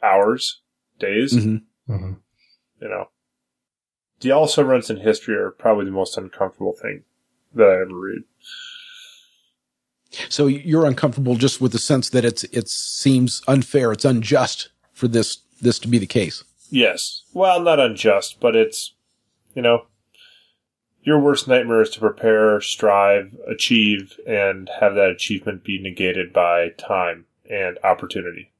Hours? 0.02 0.62
Days. 1.00 1.34
Mm-hmm. 1.34 1.94
Mm-hmm. 1.94 2.14
You 2.82 2.90
know, 2.90 3.10
the 4.20 4.32
also 4.32 4.64
runs 4.64 4.90
in 4.90 4.98
history 4.98 5.36
are 5.36 5.52
probably 5.52 5.86
the 5.86 5.92
most 5.92 6.18
uncomfortable 6.18 6.74
thing 6.74 7.04
that 7.54 7.68
I 7.68 7.82
ever 7.82 7.98
read. 7.98 8.24
So 10.30 10.48
you're 10.48 10.86
uncomfortable 10.86 11.36
just 11.36 11.60
with 11.60 11.72
the 11.72 11.80
sense 11.80 12.10
that 12.12 12.26
it's 12.26 12.44
it 12.46 12.70
seems 12.70 13.42
unfair, 13.48 13.92
it's 13.92 14.06
unjust 14.06 14.70
for 14.94 15.08
this 15.08 15.40
this 15.62 15.80
to 15.80 15.88
be 15.88 15.98
the 15.98 16.08
case. 16.08 16.44
Yes. 16.70 17.24
Well, 17.34 17.62
not 17.62 17.80
unjust, 17.80 18.40
but 18.40 18.56
it's 18.56 18.94
you 19.54 19.62
know 19.62 19.88
your 21.08 21.20
worst 21.20 21.48
nightmare 21.48 21.82
is 21.82 21.90
to 21.92 22.02
prepare, 22.02 22.60
strive, 22.60 23.34
achieve, 23.48 24.20
and 24.28 24.70
have 24.82 24.96
that 24.96 25.10
achievement 25.10 25.64
be 25.64 25.82
negated 25.82 26.34
by 26.34 26.70
time 26.78 27.26
and 27.50 27.78
opportunity. 27.82 28.52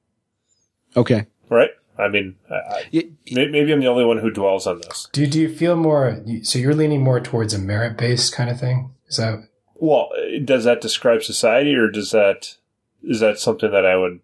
Okay. 0.96 1.26
Right? 1.50 1.72
I 1.98 2.08
mean, 2.08 2.36
I, 2.50 2.84
it, 2.92 3.12
maybe 3.32 3.72
I'm 3.72 3.80
the 3.80 3.88
only 3.88 4.06
one 4.06 4.20
who 4.20 4.30
dwells 4.30 4.68
on 4.68 4.80
this. 4.82 5.08
Do 5.12 5.26
do 5.26 5.40
you 5.40 5.54
feel 5.54 5.76
more? 5.76 6.22
So 6.44 6.60
you're 6.60 6.76
leaning 6.76 7.04
more 7.04 7.20
towards 7.20 7.54
a 7.54 7.60
merit 7.60 7.98
based 7.98 8.34
kind 8.34 8.50
of 8.50 8.60
thing? 8.60 8.92
Is 9.08 9.18
that? 9.18 9.48
Well, 9.76 10.10
does 10.44 10.64
that 10.64 10.82
describe 10.82 11.24
society, 11.24 11.76
or 11.76 11.90
does 11.90 12.12
that 12.12 12.58
is 13.04 13.20
that 13.20 13.40
something 13.40 13.72
that 13.72 13.86
I 13.86 13.96
would 13.96 14.20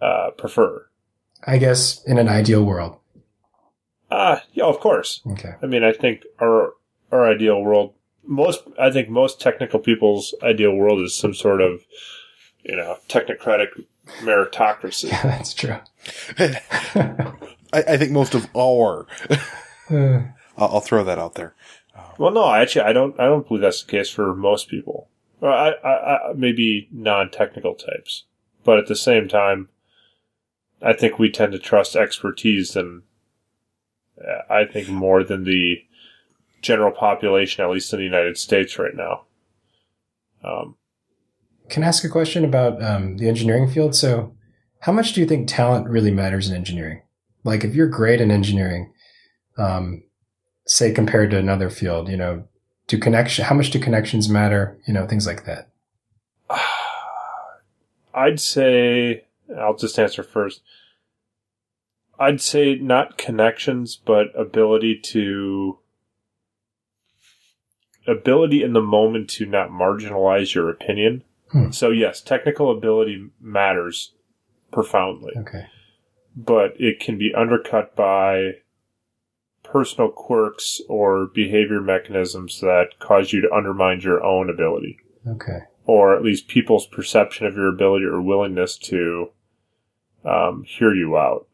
uh, 0.00 0.30
prefer? 0.30 0.86
I 1.46 1.58
guess 1.58 2.02
in 2.04 2.18
an 2.18 2.28
ideal 2.28 2.64
world. 2.64 2.96
Ah, 4.10 4.36
uh, 4.36 4.40
yeah, 4.52 4.64
of 4.64 4.80
course. 4.80 5.20
Okay. 5.32 5.54
I 5.62 5.66
mean, 5.66 5.84
I 5.84 5.92
think 5.92 6.24
our 6.40 6.74
our 7.12 7.28
ideal 7.28 7.60
world, 7.60 7.94
most 8.26 8.62
I 8.78 8.90
think 8.90 9.08
most 9.08 9.40
technical 9.40 9.80
people's 9.80 10.34
ideal 10.42 10.74
world 10.74 11.02
is 11.02 11.14
some 11.14 11.34
sort 11.34 11.60
of, 11.60 11.84
you 12.62 12.76
know, 12.76 12.98
technocratic 13.08 13.68
meritocracy. 14.20 15.08
Yeah, 15.10 15.22
that's 15.22 15.54
true. 15.54 15.76
I, 17.72 17.94
I, 17.94 17.96
think 17.96 18.12
most 18.12 18.34
of 18.34 18.48
our. 18.56 19.06
I'll, 19.90 20.34
I'll, 20.56 20.80
throw 20.80 21.04
that 21.04 21.18
out 21.18 21.34
there. 21.34 21.54
Well, 22.18 22.30
no, 22.30 22.52
actually, 22.52 22.82
I 22.82 22.92
don't. 22.92 23.18
I 23.18 23.24
don't 23.24 23.46
believe 23.46 23.62
that's 23.62 23.82
the 23.82 23.90
case 23.90 24.10
for 24.10 24.34
most 24.34 24.68
people. 24.68 25.08
I, 25.42 25.72
I, 25.84 25.90
I, 25.90 26.32
maybe 26.34 26.88
non-technical 26.90 27.74
types, 27.74 28.24
but 28.64 28.78
at 28.78 28.86
the 28.86 28.96
same 28.96 29.28
time, 29.28 29.68
I 30.80 30.92
think 30.92 31.18
we 31.18 31.30
tend 31.30 31.52
to 31.52 31.58
trust 31.58 31.96
expertise 31.96 32.72
than 32.72 33.02
I 34.48 34.64
think 34.64 34.88
more 34.88 35.24
than 35.24 35.44
the 35.44 35.84
general 36.62 36.92
population, 36.92 37.64
at 37.64 37.70
least 37.70 37.92
in 37.92 37.98
the 37.98 38.04
United 38.04 38.38
States 38.38 38.78
right 38.78 38.94
now. 38.94 39.24
Um, 40.42 40.76
can 41.68 41.82
I 41.82 41.88
ask 41.88 42.04
a 42.04 42.08
question 42.08 42.44
about 42.44 42.82
um, 42.82 43.16
the 43.16 43.28
engineering 43.28 43.68
field? 43.68 43.94
So, 43.94 44.34
how 44.80 44.92
much 44.92 45.12
do 45.12 45.20
you 45.20 45.26
think 45.26 45.48
talent 45.48 45.88
really 45.88 46.10
matters 46.10 46.48
in 46.48 46.56
engineering? 46.56 47.02
Like, 47.42 47.64
if 47.64 47.74
you're 47.74 47.88
great 47.88 48.20
in 48.20 48.30
engineering, 48.30 48.92
um, 49.56 50.02
say 50.66 50.92
compared 50.92 51.30
to 51.30 51.38
another 51.38 51.70
field, 51.70 52.08
you 52.08 52.16
know, 52.16 52.46
do 52.86 52.98
connection? 52.98 53.44
How 53.44 53.54
much 53.54 53.70
do 53.70 53.78
connections 53.78 54.28
matter? 54.28 54.78
You 54.86 54.94
know, 54.94 55.06
things 55.06 55.26
like 55.26 55.44
that. 55.46 55.70
I'd 58.14 58.40
say 58.40 59.24
I'll 59.58 59.76
just 59.76 59.98
answer 59.98 60.22
first. 60.22 60.62
I'd 62.18 62.40
say 62.40 62.76
not 62.76 63.18
connections, 63.18 63.96
but 63.96 64.26
ability 64.38 65.00
to 65.00 65.78
ability 68.06 68.62
in 68.62 68.74
the 68.74 68.82
moment 68.82 69.30
to 69.30 69.46
not 69.46 69.70
marginalize 69.70 70.54
your 70.54 70.68
opinion 70.68 71.24
Hmm. 71.54 71.70
So 71.70 71.90
yes, 71.90 72.20
technical 72.20 72.76
ability 72.76 73.30
matters 73.40 74.12
profoundly. 74.72 75.32
Okay. 75.38 75.66
But 76.36 76.74
it 76.80 76.98
can 76.98 77.16
be 77.16 77.32
undercut 77.32 77.94
by 77.94 78.54
personal 79.62 80.10
quirks 80.10 80.80
or 80.88 81.28
behavior 81.32 81.80
mechanisms 81.80 82.60
that 82.60 82.98
cause 82.98 83.32
you 83.32 83.40
to 83.40 83.54
undermine 83.54 84.00
your 84.00 84.22
own 84.24 84.50
ability. 84.50 84.98
Okay. 85.28 85.60
Or 85.86 86.16
at 86.16 86.24
least 86.24 86.48
people's 86.48 86.88
perception 86.88 87.46
of 87.46 87.54
your 87.54 87.68
ability 87.68 88.04
or 88.04 88.20
willingness 88.20 88.76
to 88.78 89.30
um, 90.24 90.64
hear 90.66 90.92
you 90.92 91.16
out. 91.16 91.46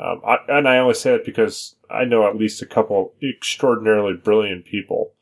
Um, 0.00 0.20
I, 0.26 0.38
and 0.48 0.68
I 0.68 0.78
only 0.78 0.94
say 0.94 1.14
it 1.14 1.24
because 1.24 1.76
I 1.88 2.04
know 2.04 2.26
at 2.26 2.36
least 2.36 2.62
a 2.62 2.66
couple 2.66 3.14
extraordinarily 3.22 4.14
brilliant 4.14 4.64
people 4.64 5.12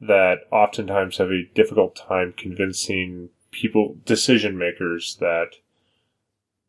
that 0.00 0.40
oftentimes 0.50 1.18
have 1.18 1.30
a 1.30 1.48
difficult 1.54 1.96
time 1.96 2.34
convincing 2.36 3.30
people, 3.50 3.96
decision 4.04 4.58
makers, 4.58 5.16
that 5.20 5.52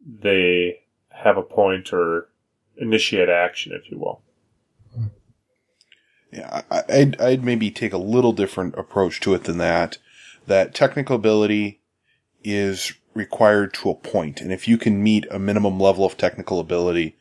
they 0.06 0.80
have 1.10 1.38
a 1.38 1.42
point 1.42 1.92
or 1.92 2.30
initiate 2.78 3.30
action, 3.30 3.74
if 3.74 3.92
you 3.92 3.98
will. 3.98 4.22
Yeah, 6.32 6.62
I'd, 6.70 7.20
I'd 7.20 7.44
maybe 7.44 7.72
take 7.72 7.94
a 7.94 7.98
little 7.98 8.34
different 8.34 8.76
approach 8.78 9.20
to 9.22 9.34
it 9.34 9.46
than 9.46 9.58
that. 9.58 9.98
That 10.46 10.74
technical 10.76 11.16
ability 11.16 11.80
is 12.44 12.94
required 13.14 13.74
to 13.76 13.90
a 13.90 13.96
point, 13.96 14.42
and 14.42 14.52
if 14.52 14.68
you 14.68 14.78
can 14.78 15.02
meet 15.02 15.26
a 15.32 15.40
minimum 15.40 15.80
level 15.80 16.06
of 16.06 16.18
technical 16.18 16.60
ability, 16.60 17.18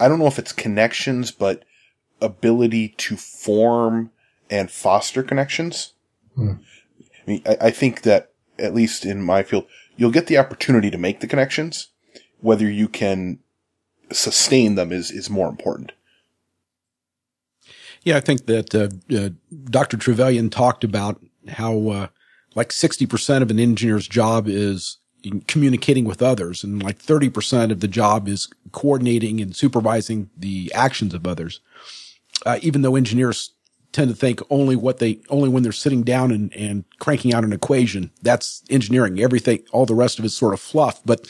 I 0.00 0.08
don't 0.08 0.18
know 0.18 0.26
if 0.26 0.38
it's 0.38 0.52
connections, 0.52 1.30
but 1.30 1.64
ability 2.20 2.88
to 2.98 3.16
form 3.16 4.10
and 4.50 4.70
foster 4.70 5.22
connections. 5.22 5.94
Hmm. 6.34 6.52
I 7.00 7.30
mean, 7.30 7.42
I, 7.46 7.56
I 7.62 7.70
think 7.70 8.02
that 8.02 8.32
at 8.58 8.74
least 8.74 9.04
in 9.04 9.22
my 9.22 9.42
field, 9.42 9.66
you'll 9.96 10.10
get 10.10 10.26
the 10.26 10.38
opportunity 10.38 10.90
to 10.90 10.98
make 10.98 11.20
the 11.20 11.26
connections. 11.26 11.88
Whether 12.40 12.70
you 12.70 12.88
can 12.88 13.38
sustain 14.12 14.74
them 14.74 14.92
is, 14.92 15.10
is 15.10 15.28
more 15.28 15.48
important. 15.48 15.92
Yeah, 18.02 18.16
I 18.16 18.20
think 18.20 18.46
that 18.46 18.74
uh, 18.74 18.88
uh, 19.14 19.30
Dr. 19.64 19.96
Trevelyan 19.96 20.50
talked 20.50 20.84
about 20.84 21.20
how 21.48 21.88
uh, 21.88 22.06
like 22.54 22.70
60% 22.70 23.42
of 23.42 23.50
an 23.50 23.58
engineer's 23.58 24.08
job 24.08 24.46
is 24.46 24.98
communicating 25.46 26.04
with 26.04 26.22
others 26.22 26.62
and 26.62 26.82
like 26.82 26.98
30% 26.98 27.72
of 27.72 27.80
the 27.80 27.88
job 27.88 28.28
is 28.28 28.48
coordinating 28.72 29.40
and 29.40 29.54
supervising 29.54 30.30
the 30.36 30.72
actions 30.74 31.12
of 31.12 31.26
others. 31.26 31.60
Uh, 32.46 32.58
even 32.62 32.82
though 32.82 32.94
engineers 32.94 33.50
tend 33.92 34.10
to 34.10 34.16
think 34.16 34.40
only 34.50 34.76
what 34.76 34.98
they, 34.98 35.20
only 35.30 35.48
when 35.48 35.62
they're 35.62 35.72
sitting 35.72 36.02
down 36.02 36.30
and, 36.30 36.54
and 36.54 36.84
cranking 36.98 37.32
out 37.32 37.44
an 37.44 37.52
equation, 37.52 38.10
that's 38.22 38.62
engineering. 38.70 39.20
Everything, 39.20 39.62
all 39.72 39.86
the 39.86 39.94
rest 39.94 40.18
of 40.18 40.24
it's 40.24 40.34
sort 40.34 40.54
of 40.54 40.60
fluff, 40.60 41.00
but 41.04 41.26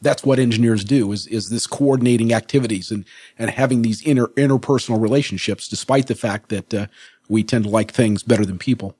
that's 0.00 0.22
what 0.22 0.38
engineers 0.38 0.84
do 0.84 1.10
is, 1.10 1.26
is 1.26 1.50
this 1.50 1.66
coordinating 1.66 2.32
activities 2.32 2.92
and, 2.92 3.04
and 3.36 3.50
having 3.50 3.82
these 3.82 4.00
inter, 4.02 4.28
interpersonal 4.28 5.00
relationships, 5.00 5.66
despite 5.66 6.06
the 6.06 6.14
fact 6.14 6.50
that, 6.50 6.72
uh, 6.72 6.86
we 7.28 7.42
tend 7.42 7.64
to 7.64 7.70
like 7.70 7.92
things 7.92 8.22
better 8.22 8.44
than 8.44 8.58
people. 8.58 8.96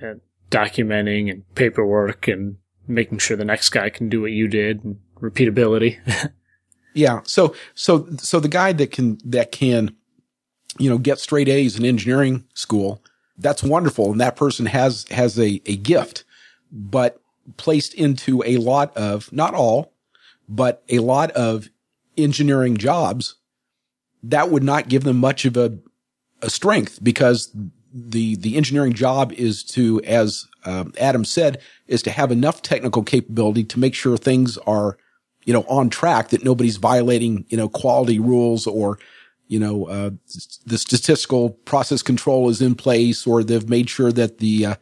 Yeah, 0.00 0.14
documenting 0.50 1.30
and 1.30 1.54
paperwork 1.54 2.28
and 2.28 2.56
making 2.86 3.18
sure 3.18 3.36
the 3.36 3.44
next 3.44 3.70
guy 3.70 3.90
can 3.90 4.08
do 4.08 4.20
what 4.20 4.30
you 4.30 4.48
did 4.48 4.84
and 4.84 4.98
repeatability. 5.20 5.98
yeah. 6.94 7.20
So, 7.24 7.54
so, 7.74 8.08
so 8.18 8.40
the 8.40 8.48
guy 8.48 8.72
that 8.72 8.90
can, 8.92 9.18
that 9.24 9.52
can, 9.52 9.96
you 10.78 10.90
know, 10.90 10.98
get 10.98 11.18
straight 11.18 11.48
A's 11.48 11.78
in 11.78 11.84
engineering 11.84 12.44
school, 12.54 13.02
that's 13.38 13.62
wonderful. 13.62 14.10
And 14.10 14.20
that 14.20 14.36
person 14.36 14.66
has, 14.66 15.06
has 15.10 15.38
a, 15.38 15.60
a 15.66 15.76
gift, 15.76 16.24
but 16.70 17.20
placed 17.56 17.94
into 17.94 18.42
a 18.44 18.58
lot 18.58 18.94
of, 18.96 19.32
not 19.32 19.54
all, 19.54 19.92
but 20.48 20.82
a 20.88 20.98
lot 20.98 21.30
of 21.32 21.68
engineering 22.16 22.76
jobs, 22.76 23.36
that 24.22 24.50
would 24.50 24.64
not 24.64 24.88
give 24.88 25.04
them 25.04 25.18
much 25.18 25.44
of 25.44 25.56
a, 25.56 25.78
a 26.42 26.50
strength 26.50 26.98
because 27.02 27.54
the, 27.92 28.36
the 28.36 28.56
engineering 28.56 28.92
job 28.92 29.32
is 29.32 29.64
to, 29.64 30.00
as 30.02 30.46
um, 30.64 30.92
Adam 31.00 31.24
said, 31.24 31.60
is 31.86 32.02
to 32.02 32.10
have 32.10 32.30
enough 32.30 32.60
technical 32.60 33.02
capability 33.02 33.64
to 33.64 33.78
make 33.78 33.94
sure 33.94 34.16
things 34.16 34.58
are, 34.58 34.98
you 35.44 35.52
know, 35.52 35.64
on 35.68 35.88
track, 35.88 36.28
that 36.28 36.44
nobody's 36.44 36.76
violating, 36.76 37.46
you 37.48 37.56
know, 37.56 37.68
quality 37.68 38.18
rules 38.18 38.66
or, 38.66 38.98
you 39.48 39.58
know, 39.58 39.86
uh, 39.86 40.10
the 40.66 40.78
statistical 40.78 41.50
process 41.50 42.02
control 42.02 42.48
is 42.48 42.60
in 42.60 42.74
place 42.74 43.26
or 43.26 43.42
they've 43.42 43.68
made 43.68 43.90
sure 43.90 44.12
that 44.12 44.38
the, 44.38 44.66
uh, 44.66 44.74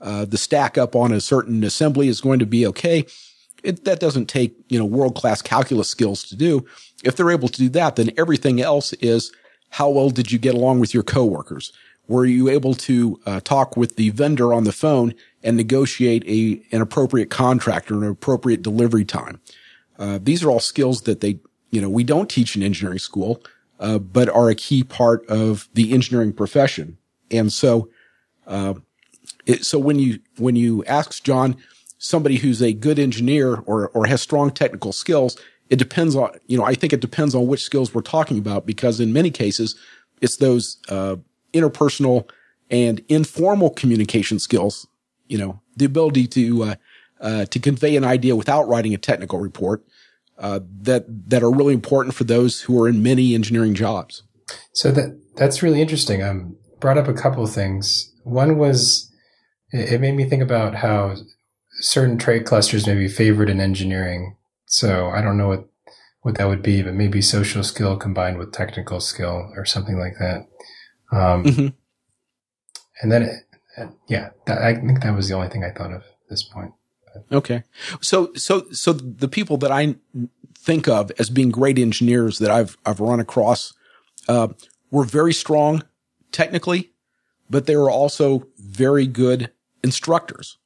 uh, 0.00 0.24
the 0.24 0.38
stack 0.38 0.78
up 0.78 0.96
on 0.96 1.12
a 1.12 1.20
certain 1.20 1.62
assembly 1.64 2.08
is 2.08 2.20
going 2.20 2.38
to 2.38 2.46
be 2.46 2.66
okay. 2.66 3.04
It, 3.62 3.84
that 3.84 4.00
doesn't 4.00 4.26
take, 4.26 4.54
you 4.68 4.78
know, 4.78 4.84
world 4.84 5.14
class 5.14 5.42
calculus 5.42 5.88
skills 5.88 6.24
to 6.24 6.36
do. 6.36 6.64
If 7.04 7.16
they're 7.16 7.30
able 7.30 7.48
to 7.48 7.58
do 7.58 7.68
that, 7.70 7.96
then 7.96 8.10
everything 8.16 8.60
else 8.60 8.92
is 8.94 9.32
how 9.70 9.88
well 9.90 10.10
did 10.10 10.30
you 10.30 10.38
get 10.38 10.54
along 10.54 10.80
with 10.80 10.94
your 10.94 11.02
coworkers? 11.02 11.72
Were 12.08 12.26
you 12.26 12.48
able 12.48 12.74
to 12.74 13.20
uh, 13.26 13.40
talk 13.40 13.76
with 13.76 13.96
the 13.96 14.10
vendor 14.10 14.52
on 14.52 14.64
the 14.64 14.72
phone 14.72 15.14
and 15.42 15.56
negotiate 15.56 16.24
a 16.26 16.62
an 16.74 16.82
appropriate 16.82 17.30
contract 17.30 17.90
or 17.90 18.02
an 18.02 18.10
appropriate 18.10 18.62
delivery 18.62 19.04
time? 19.04 19.40
Uh, 19.98 20.18
these 20.20 20.42
are 20.42 20.50
all 20.50 20.60
skills 20.60 21.02
that 21.02 21.20
they, 21.20 21.38
you 21.70 21.80
know, 21.80 21.88
we 21.88 22.04
don't 22.04 22.28
teach 22.28 22.56
in 22.56 22.62
engineering 22.62 22.98
school, 22.98 23.42
uh, 23.82 23.98
but 23.98 24.28
are 24.30 24.48
a 24.48 24.54
key 24.54 24.82
part 24.82 25.26
of 25.26 25.68
the 25.74 25.92
engineering 25.92 26.32
profession. 26.32 26.96
And 27.30 27.52
so, 27.52 27.90
uh, 28.46 28.74
it, 29.44 29.64
so 29.66 29.78
when 29.78 29.98
you 29.98 30.20
when 30.38 30.56
you 30.56 30.84
ask 30.84 31.22
John, 31.22 31.56
somebody 31.98 32.36
who's 32.36 32.62
a 32.62 32.72
good 32.72 32.98
engineer 32.98 33.56
or 33.66 33.88
or 33.88 34.06
has 34.06 34.22
strong 34.22 34.50
technical 34.50 34.92
skills, 34.92 35.36
it 35.68 35.76
depends 35.76 36.16
on 36.16 36.30
you 36.46 36.56
know 36.56 36.64
I 36.64 36.74
think 36.74 36.94
it 36.94 37.00
depends 37.00 37.34
on 37.34 37.46
which 37.46 37.62
skills 37.62 37.94
we're 37.94 38.00
talking 38.00 38.38
about 38.38 38.64
because 38.64 39.00
in 39.00 39.12
many 39.12 39.30
cases 39.30 39.76
it's 40.22 40.36
those 40.36 40.78
uh, 40.88 41.16
interpersonal 41.52 42.30
and 42.70 43.04
informal 43.08 43.70
communication 43.70 44.38
skills, 44.38 44.86
you 45.28 45.36
know, 45.36 45.60
the 45.76 45.84
ability 45.84 46.26
to, 46.28 46.62
uh, 46.62 46.74
uh, 47.20 47.44
to 47.46 47.58
convey 47.58 47.96
an 47.96 48.04
idea 48.04 48.34
without 48.34 48.66
writing 48.66 48.94
a 48.94 48.98
technical 48.98 49.38
report, 49.38 49.84
uh, 50.42 50.60
that, 50.82 51.06
that 51.30 51.42
are 51.42 51.50
really 51.50 51.72
important 51.72 52.14
for 52.14 52.24
those 52.24 52.60
who 52.60 52.82
are 52.82 52.88
in 52.88 53.02
many 53.02 53.34
engineering 53.34 53.74
jobs. 53.74 54.24
So 54.72 54.90
that, 54.92 55.18
that's 55.36 55.62
really 55.62 55.80
interesting. 55.80 56.22
Um, 56.22 56.56
brought 56.80 56.98
up 56.98 57.08
a 57.08 57.14
couple 57.14 57.44
of 57.44 57.52
things. 57.52 58.12
One 58.24 58.58
was, 58.58 59.10
it 59.70 60.00
made 60.00 60.16
me 60.16 60.28
think 60.28 60.42
about 60.42 60.74
how 60.74 61.16
certain 61.80 62.18
trait 62.18 62.44
clusters 62.44 62.86
may 62.86 62.94
be 62.94 63.08
favored 63.08 63.48
in 63.48 63.60
engineering. 63.60 64.36
So 64.66 65.08
I 65.08 65.22
don't 65.22 65.38
know 65.38 65.48
what, 65.48 65.68
what 66.22 66.36
that 66.38 66.48
would 66.48 66.62
be, 66.62 66.82
but 66.82 66.94
maybe 66.94 67.22
social 67.22 67.64
skill 67.64 67.96
combined 67.96 68.38
with 68.38 68.52
technical 68.52 69.00
skill 69.00 69.50
or 69.56 69.64
something 69.64 69.98
like 69.98 70.14
that. 70.18 70.46
Um, 71.10 71.44
mm-hmm. 71.44 71.68
And 73.00 73.12
then, 73.12 73.22
it, 73.22 73.88
yeah, 74.08 74.30
that, 74.46 74.58
I 74.58 74.74
think 74.74 75.02
that 75.02 75.16
was 75.16 75.28
the 75.28 75.34
only 75.34 75.48
thing 75.48 75.64
I 75.64 75.70
thought 75.70 75.92
of 75.92 76.02
at 76.02 76.28
this 76.28 76.42
point. 76.42 76.72
Okay. 77.30 77.64
So, 78.00 78.32
so, 78.34 78.66
so 78.72 78.92
the 78.92 79.28
people 79.28 79.56
that 79.58 79.70
I 79.70 79.96
think 80.58 80.88
of 80.88 81.10
as 81.18 81.30
being 81.30 81.50
great 81.50 81.78
engineers 81.78 82.38
that 82.38 82.50
I've, 82.50 82.76
I've 82.86 83.00
run 83.00 83.20
across, 83.20 83.74
uh, 84.28 84.48
were 84.90 85.04
very 85.04 85.32
strong 85.32 85.82
technically, 86.30 86.92
but 87.50 87.66
they 87.66 87.76
were 87.76 87.90
also 87.90 88.46
very 88.58 89.06
good 89.06 89.50
instructors. 89.82 90.58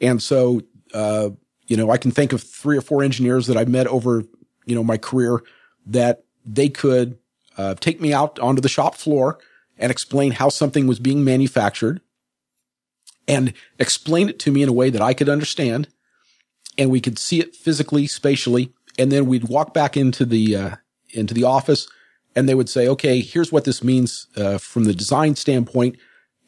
And 0.00 0.22
so, 0.22 0.62
uh, 0.92 1.30
you 1.66 1.76
know, 1.76 1.90
I 1.90 1.98
can 1.98 2.10
think 2.10 2.32
of 2.32 2.42
three 2.42 2.76
or 2.76 2.80
four 2.80 3.02
engineers 3.02 3.46
that 3.46 3.56
I've 3.56 3.68
met 3.68 3.86
over, 3.86 4.24
you 4.66 4.74
know, 4.74 4.84
my 4.84 4.96
career 4.96 5.42
that 5.86 6.24
they 6.44 6.68
could 6.68 7.18
uh, 7.56 7.74
take 7.74 8.00
me 8.00 8.12
out 8.12 8.38
onto 8.38 8.60
the 8.60 8.68
shop 8.68 8.94
floor 8.94 9.38
and 9.78 9.90
explain 9.90 10.32
how 10.32 10.48
something 10.48 10.86
was 10.86 10.98
being 10.98 11.24
manufactured 11.24 12.00
and 13.26 13.52
explain 13.78 14.28
it 14.28 14.38
to 14.40 14.52
me 14.52 14.62
in 14.62 14.68
a 14.68 14.72
way 14.72 14.90
that 14.90 15.02
I 15.02 15.14
could 15.14 15.28
understand 15.28 15.88
and 16.76 16.90
we 16.90 17.00
could 17.00 17.18
see 17.18 17.40
it 17.40 17.54
physically, 17.54 18.06
spatially. 18.06 18.72
And 18.98 19.10
then 19.10 19.26
we'd 19.26 19.48
walk 19.48 19.72
back 19.72 19.96
into 19.96 20.24
the, 20.24 20.56
uh, 20.56 20.76
into 21.10 21.34
the 21.34 21.44
office 21.44 21.88
and 22.34 22.48
they 22.48 22.54
would 22.54 22.68
say, 22.68 22.88
okay, 22.88 23.20
here's 23.20 23.52
what 23.52 23.64
this 23.64 23.82
means, 23.82 24.26
uh, 24.36 24.58
from 24.58 24.84
the 24.84 24.94
design 24.94 25.36
standpoint. 25.36 25.96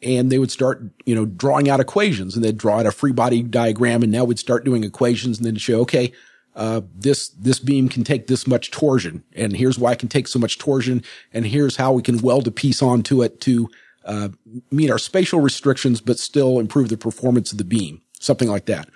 And 0.03 0.31
they 0.31 0.37
would 0.37 0.51
start, 0.51 0.83
you 1.05 1.15
know, 1.15 1.25
drawing 1.25 1.69
out 1.69 1.79
equations 1.79 2.35
and 2.35 2.43
they'd 2.43 2.57
draw 2.57 2.79
out 2.79 2.85
a 2.85 2.91
free 2.91 3.11
body 3.13 3.41
diagram. 3.41 4.03
And 4.03 4.11
now 4.11 4.25
we'd 4.25 4.37
start 4.37 4.63
doing 4.63 4.83
equations 4.83 5.37
and 5.37 5.45
then 5.45 5.55
show, 5.55 5.79
okay, 5.81 6.13
uh, 6.57 6.81
this 6.95 7.29
this 7.29 7.59
beam 7.59 7.87
can 7.87 8.03
take 8.03 8.25
this 8.25 8.47
much 8.47 8.71
torsion, 8.71 9.23
and 9.33 9.55
here's 9.55 9.77
why 9.77 9.91
it 9.91 9.99
can 9.99 10.09
take 10.09 10.27
so 10.27 10.39
much 10.39 10.57
torsion, 10.57 11.03
and 11.31 11.45
here's 11.45 11.75
how 11.75 11.93
we 11.93 12.01
can 12.01 12.17
weld 12.17 12.47
a 12.47 12.51
piece 12.51 12.81
onto 12.81 13.21
it 13.21 13.39
to 13.39 13.69
uh, 14.07 14.29
meet 14.71 14.89
our 14.89 14.97
spatial 14.97 15.39
restrictions, 15.39 16.01
but 16.01 16.17
still 16.17 16.59
improve 16.59 16.89
the 16.89 16.97
performance 16.97 17.51
of 17.51 17.57
the 17.57 17.63
beam, 17.63 18.01
something 18.19 18.49
like 18.49 18.65
that. 18.65 18.89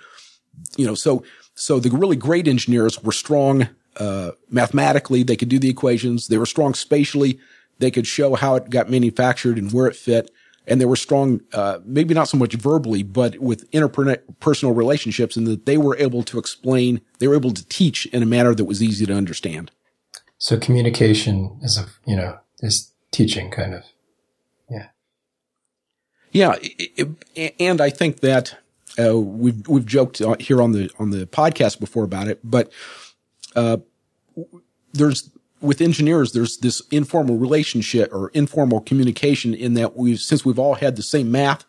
You 0.76 0.86
know, 0.86 0.94
so 0.94 1.24
so 1.54 1.78
the 1.78 1.90
really 1.90 2.16
great 2.16 2.48
engineers 2.48 3.02
were 3.02 3.12
strong 3.12 3.68
uh, 3.96 4.32
mathematically; 4.50 5.22
they 5.22 5.36
could 5.36 5.48
do 5.48 5.58
the 5.58 5.70
equations. 5.70 6.28
They 6.28 6.38
were 6.38 6.46
strong 6.46 6.74
spatially; 6.74 7.38
they 7.78 7.90
could 7.90 8.06
show 8.06 8.34
how 8.34 8.56
it 8.56 8.70
got 8.70 8.90
manufactured 8.90 9.58
and 9.58 9.72
where 9.72 9.86
it 9.86 9.96
fit 9.96 10.30
and 10.66 10.80
they 10.80 10.84
were 10.84 10.96
strong, 10.96 11.40
uh, 11.52 11.78
maybe 11.84 12.14
not 12.14 12.28
so 12.28 12.36
much 12.36 12.54
verbally, 12.54 13.02
but 13.02 13.38
with 13.38 13.68
interpersonal 13.72 14.76
relationships 14.76 15.36
and 15.36 15.46
that 15.46 15.66
they 15.66 15.76
were 15.76 15.96
able 15.96 16.22
to 16.24 16.38
explain, 16.38 17.00
they 17.18 17.28
were 17.28 17.34
able 17.34 17.52
to 17.52 17.66
teach 17.66 18.06
in 18.06 18.22
a 18.22 18.26
manner 18.26 18.54
that 18.54 18.64
was 18.64 18.82
easy 18.82 19.04
to 19.06 19.12
understand. 19.12 19.70
So 20.38 20.58
communication 20.58 21.58
is 21.62 21.78
a, 21.78 21.86
you 22.06 22.16
know, 22.16 22.38
is 22.60 22.92
teaching 23.10 23.50
kind 23.50 23.74
of. 23.74 23.84
Yeah. 26.32 26.56
And 27.60 27.80
I 27.80 27.90
think 27.90 28.20
that, 28.20 28.56
uh, 28.98 29.16
we've 29.16 29.66
we've 29.68 29.86
joked 29.86 30.18
here 30.40 30.60
on 30.60 30.72
the 30.72 30.90
on 30.98 31.10
the 31.10 31.26
podcast 31.26 31.80
before 31.80 32.04
about 32.04 32.28
it, 32.28 32.40
but 32.44 32.70
uh, 33.56 33.78
there's 34.92 35.30
with 35.60 35.80
engineers 35.80 36.32
there's 36.32 36.58
this 36.58 36.82
informal 36.90 37.36
relationship 37.36 38.12
or 38.12 38.28
informal 38.30 38.80
communication 38.80 39.54
in 39.54 39.74
that 39.74 39.96
we've 39.96 40.20
since 40.20 40.44
we've 40.44 40.58
all 40.58 40.74
had 40.74 40.96
the 40.96 41.02
same 41.02 41.30
math, 41.30 41.64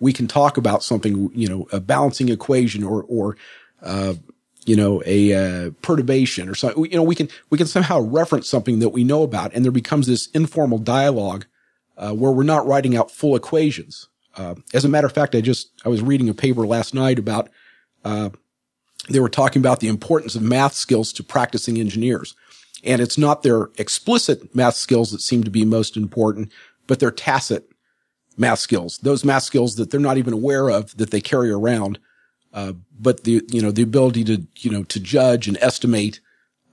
we 0.00 0.12
can 0.12 0.26
talk 0.26 0.56
about 0.56 0.82
something 0.82 1.30
you 1.34 1.48
know 1.48 1.66
a 1.72 1.80
balancing 1.80 2.28
equation 2.28 2.82
or 2.82 3.04
or 3.08 3.36
uh, 3.82 4.14
you 4.66 4.76
know 4.76 5.02
a 5.06 5.32
uh, 5.32 5.70
perturbation 5.80 6.48
or 6.48 6.54
something. 6.54 6.84
You 6.84 6.96
know 6.96 7.02
we 7.02 7.14
can 7.14 7.28
we 7.48 7.56
can 7.56 7.66
somehow 7.66 8.00
reference 8.00 8.48
something 8.48 8.80
that 8.80 8.90
we 8.90 9.04
know 9.04 9.22
about, 9.22 9.54
and 9.54 9.64
there 9.64 9.72
becomes 9.72 10.06
this 10.06 10.26
informal 10.28 10.78
dialogue 10.78 11.46
uh, 11.96 12.12
where 12.12 12.32
we're 12.32 12.42
not 12.42 12.66
writing 12.66 12.96
out 12.96 13.10
full 13.10 13.36
equations. 13.36 14.08
Uh, 14.36 14.54
as 14.74 14.84
a 14.84 14.88
matter 14.88 15.06
of 15.06 15.12
fact, 15.12 15.34
I 15.34 15.40
just, 15.40 15.70
I 15.84 15.88
was 15.88 16.02
reading 16.02 16.28
a 16.28 16.34
paper 16.34 16.66
last 16.66 16.94
night 16.94 17.18
about, 17.18 17.48
uh, 18.04 18.30
they 19.08 19.20
were 19.20 19.28
talking 19.28 19.60
about 19.60 19.80
the 19.80 19.88
importance 19.88 20.34
of 20.34 20.42
math 20.42 20.74
skills 20.74 21.12
to 21.14 21.22
practicing 21.22 21.78
engineers. 21.78 22.34
And 22.84 23.00
it's 23.00 23.16
not 23.16 23.42
their 23.42 23.70
explicit 23.78 24.54
math 24.54 24.74
skills 24.74 25.10
that 25.10 25.20
seem 25.20 25.42
to 25.44 25.50
be 25.50 25.64
most 25.64 25.96
important, 25.96 26.52
but 26.86 27.00
their 27.00 27.10
tacit 27.10 27.68
math 28.36 28.58
skills, 28.58 28.98
those 28.98 29.24
math 29.24 29.44
skills 29.44 29.76
that 29.76 29.90
they're 29.90 30.00
not 30.00 30.18
even 30.18 30.34
aware 30.34 30.68
of 30.68 30.96
that 30.98 31.10
they 31.10 31.20
carry 31.20 31.50
around. 31.50 31.98
Uh, 32.52 32.74
but 32.98 33.24
the, 33.24 33.42
you 33.48 33.60
know, 33.60 33.70
the 33.70 33.82
ability 33.82 34.24
to, 34.24 34.46
you 34.58 34.70
know, 34.70 34.82
to 34.84 35.00
judge 35.00 35.48
and 35.48 35.58
estimate, 35.60 36.20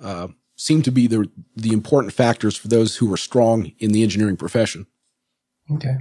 uh, 0.02 0.28
seem 0.56 0.82
to 0.82 0.92
be 0.92 1.08
the, 1.08 1.30
the 1.56 1.74
important 1.74 2.14
factors 2.14 2.56
for 2.56 2.68
those 2.68 2.98
who 2.98 3.12
are 3.12 3.18
strong 3.18 3.72
in 3.80 3.92
the 3.92 4.04
engineering 4.04 4.38
profession. 4.38 4.86
Okay. 5.72 5.98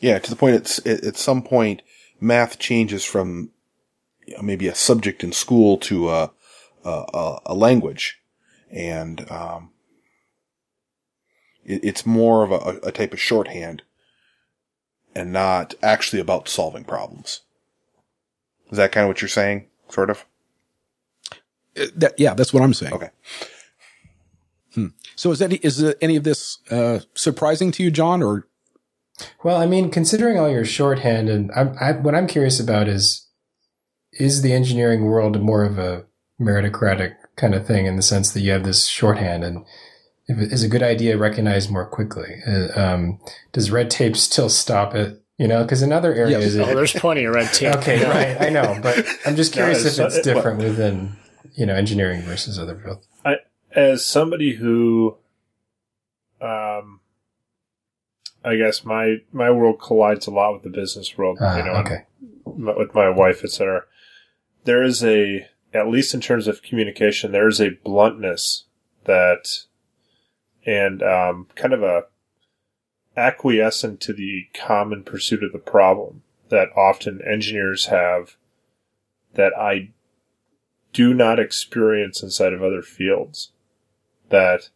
Yeah, 0.00 0.18
to 0.18 0.30
the 0.30 0.36
point 0.36 0.56
it's 0.56 0.84
at 0.86 1.16
some 1.16 1.42
point 1.42 1.82
math 2.20 2.58
changes 2.58 3.04
from 3.04 3.50
you 4.26 4.36
know, 4.36 4.42
maybe 4.42 4.68
a 4.68 4.74
subject 4.74 5.24
in 5.24 5.32
school 5.32 5.76
to 5.78 6.10
a 6.10 6.30
a, 6.84 7.38
a 7.46 7.54
language, 7.54 8.20
and 8.70 9.30
um, 9.30 9.70
it, 11.64 11.82
it's 11.82 12.04
more 12.04 12.44
of 12.44 12.52
a, 12.52 12.78
a 12.86 12.92
type 12.92 13.12
of 13.12 13.20
shorthand, 13.20 13.82
and 15.14 15.32
not 15.32 15.74
actually 15.82 16.20
about 16.20 16.48
solving 16.48 16.84
problems. 16.84 17.40
Is 18.70 18.76
that 18.78 18.92
kind 18.92 19.04
of 19.04 19.08
what 19.08 19.22
you're 19.22 19.28
saying? 19.28 19.66
Sort 19.88 20.10
of. 20.10 20.24
Uh, 21.76 21.86
that, 21.96 22.14
yeah, 22.18 22.34
that's 22.34 22.52
what 22.52 22.62
I'm 22.62 22.74
saying. 22.74 22.92
Okay. 22.92 23.10
So 25.16 25.30
is 25.30 25.42
any 25.42 25.56
is 25.56 25.94
any 26.00 26.16
of 26.16 26.24
this 26.24 26.58
uh, 26.70 27.00
surprising 27.14 27.70
to 27.72 27.82
you, 27.82 27.90
John, 27.90 28.22
or 28.22 28.46
well, 29.42 29.60
I 29.60 29.66
mean, 29.66 29.90
considering 29.90 30.38
all 30.38 30.50
your 30.50 30.64
shorthand, 30.64 31.28
and 31.28 31.50
I, 31.52 31.72
I, 31.80 31.92
what 31.92 32.14
I'm 32.14 32.26
curious 32.26 32.58
about 32.58 32.88
is, 32.88 33.28
is 34.12 34.42
the 34.42 34.52
engineering 34.52 35.04
world 35.04 35.40
more 35.40 35.64
of 35.64 35.78
a 35.78 36.04
meritocratic 36.40 37.14
kind 37.36 37.54
of 37.54 37.66
thing 37.66 37.86
in 37.86 37.96
the 37.96 38.02
sense 38.02 38.32
that 38.32 38.40
you 38.40 38.50
have 38.50 38.64
this 38.64 38.86
shorthand, 38.86 39.44
and 39.44 39.64
if 40.26 40.38
it 40.38 40.52
is 40.52 40.62
a 40.62 40.68
good 40.68 40.82
idea 40.82 41.16
recognized 41.16 41.70
more 41.70 41.86
quickly? 41.86 42.40
Uh, 42.46 42.80
um, 42.80 43.20
does 43.52 43.70
red 43.70 43.90
tape 43.90 44.16
still 44.16 44.48
stop 44.48 44.94
it? 44.94 45.20
You 45.38 45.48
know, 45.48 45.62
because 45.62 45.82
in 45.82 45.92
other 45.92 46.14
areas, 46.14 46.54
yes. 46.54 46.68
oh, 46.68 46.74
there's 46.74 46.92
plenty 46.92 47.24
of 47.24 47.34
red 47.34 47.52
tape. 47.52 47.74
okay, 47.76 48.04
right, 48.04 48.40
I 48.40 48.50
know, 48.50 48.78
but 48.80 49.04
I'm 49.26 49.36
just 49.36 49.52
curious 49.52 49.84
no, 49.84 50.06
if 50.06 50.12
it's 50.12 50.22
different 50.22 50.60
it, 50.62 50.68
within 50.68 51.16
you 51.54 51.66
know 51.66 51.74
engineering 51.74 52.22
versus 52.22 52.58
other 52.58 52.76
fields. 52.76 53.06
I, 53.24 53.36
as 53.74 54.04
somebody 54.04 54.54
who, 54.54 55.16
um 56.40 57.00
I 58.44 58.56
guess 58.56 58.84
my 58.84 59.16
my 59.32 59.50
world 59.50 59.80
collides 59.80 60.26
a 60.26 60.30
lot 60.30 60.52
with 60.52 60.62
the 60.62 60.68
business 60.68 61.16
world. 61.16 61.38
Uh, 61.40 61.56
you 61.56 61.64
know, 61.64 61.74
okay. 61.76 62.04
with 62.44 62.94
my 62.94 63.08
wife, 63.08 63.42
etc. 63.42 63.84
There 64.64 64.82
is 64.82 65.02
a, 65.02 65.48
at 65.72 65.88
least 65.88 66.14
in 66.14 66.20
terms 66.20 66.46
of 66.46 66.62
communication, 66.62 67.32
there 67.32 67.48
is 67.48 67.60
a 67.60 67.78
bluntness 67.84 68.64
that, 69.04 69.64
and 70.66 71.02
um, 71.02 71.48
kind 71.54 71.72
of 71.72 71.82
a 71.82 72.04
acquiescent 73.16 74.00
to 74.00 74.12
the 74.12 74.46
common 74.54 75.04
pursuit 75.04 75.42
of 75.42 75.52
the 75.52 75.58
problem 75.58 76.22
that 76.50 76.68
often 76.76 77.20
engineers 77.22 77.86
have 77.86 78.36
that 79.34 79.52
I 79.56 79.90
do 80.92 81.14
not 81.14 81.38
experience 81.40 82.22
inside 82.22 82.52
of 82.52 82.62
other 82.62 82.82
fields. 82.82 83.50
That 84.30 84.68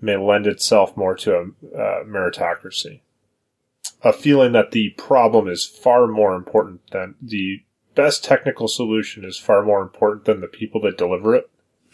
may 0.00 0.16
lend 0.16 0.46
itself 0.46 0.96
more 0.96 1.14
to 1.16 1.34
a 1.34 1.42
uh, 1.76 2.04
meritocracy. 2.04 3.00
A 4.02 4.12
feeling 4.12 4.52
that 4.52 4.70
the 4.70 4.90
problem 4.90 5.48
is 5.48 5.66
far 5.66 6.06
more 6.06 6.34
important 6.34 6.90
than 6.90 7.16
the 7.20 7.62
best 7.94 8.24
technical 8.24 8.66
solution 8.66 9.24
is 9.24 9.36
far 9.36 9.62
more 9.62 9.82
important 9.82 10.24
than 10.24 10.40
the 10.40 10.46
people 10.46 10.80
that 10.82 10.96
deliver 10.96 11.34
it, 11.34 11.50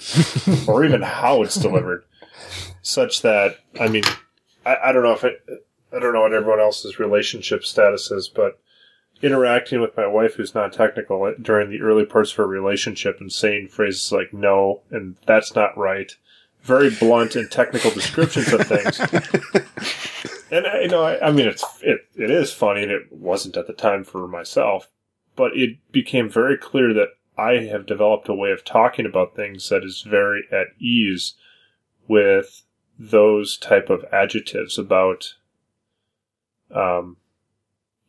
or 0.68 0.84
even 0.84 1.02
how 1.02 1.42
it's 1.42 1.56
delivered. 1.56 2.04
Such 2.82 3.22
that, 3.22 3.58
I 3.80 3.88
mean, 3.88 4.04
I, 4.64 4.76
I 4.84 4.92
don't 4.92 5.02
know 5.02 5.12
if 5.12 5.24
it, 5.24 5.42
I 5.92 5.98
don't 5.98 6.12
know 6.12 6.20
what 6.20 6.34
everyone 6.34 6.60
else's 6.60 7.00
relationship 7.00 7.64
status 7.64 8.10
is, 8.12 8.28
but 8.28 8.60
interacting 9.22 9.80
with 9.80 9.96
my 9.96 10.06
wife 10.06 10.34
who's 10.34 10.54
not 10.54 10.72
technical 10.72 11.32
during 11.40 11.70
the 11.70 11.80
early 11.80 12.04
parts 12.04 12.32
of 12.32 12.38
our 12.38 12.46
relationship 12.46 13.20
and 13.20 13.32
saying 13.32 13.68
phrases 13.68 14.12
like 14.12 14.32
no 14.32 14.82
and 14.90 15.16
that's 15.24 15.54
not 15.54 15.76
right 15.76 16.16
very 16.66 16.90
blunt 16.90 17.36
and 17.36 17.50
technical 17.50 17.90
descriptions 17.92 18.52
of 18.52 18.66
things. 18.66 18.98
and 20.50 20.66
you 20.82 20.88
know, 20.88 21.04
I, 21.04 21.28
I, 21.28 21.32
mean, 21.32 21.46
it's 21.46 21.64
it 21.82 22.00
it 22.16 22.30
is 22.30 22.52
funny, 22.52 22.82
and 22.82 22.90
it 22.90 23.12
wasn't 23.12 23.56
at 23.56 23.66
the 23.66 23.72
time 23.72 24.04
for 24.04 24.26
myself, 24.26 24.88
but 25.36 25.52
it 25.56 25.78
became 25.92 26.28
very 26.28 26.58
clear 26.58 26.92
that 26.92 27.10
I 27.38 27.66
have 27.70 27.86
developed 27.86 28.28
a 28.28 28.34
way 28.34 28.50
of 28.50 28.64
talking 28.64 29.06
about 29.06 29.36
things 29.36 29.68
that 29.68 29.84
is 29.84 30.02
very 30.02 30.44
at 30.50 30.68
ease 30.80 31.34
with 32.08 32.62
those 32.98 33.56
type 33.56 33.90
of 33.90 34.04
adjectives 34.12 34.78
about 34.78 35.34
um 36.74 37.18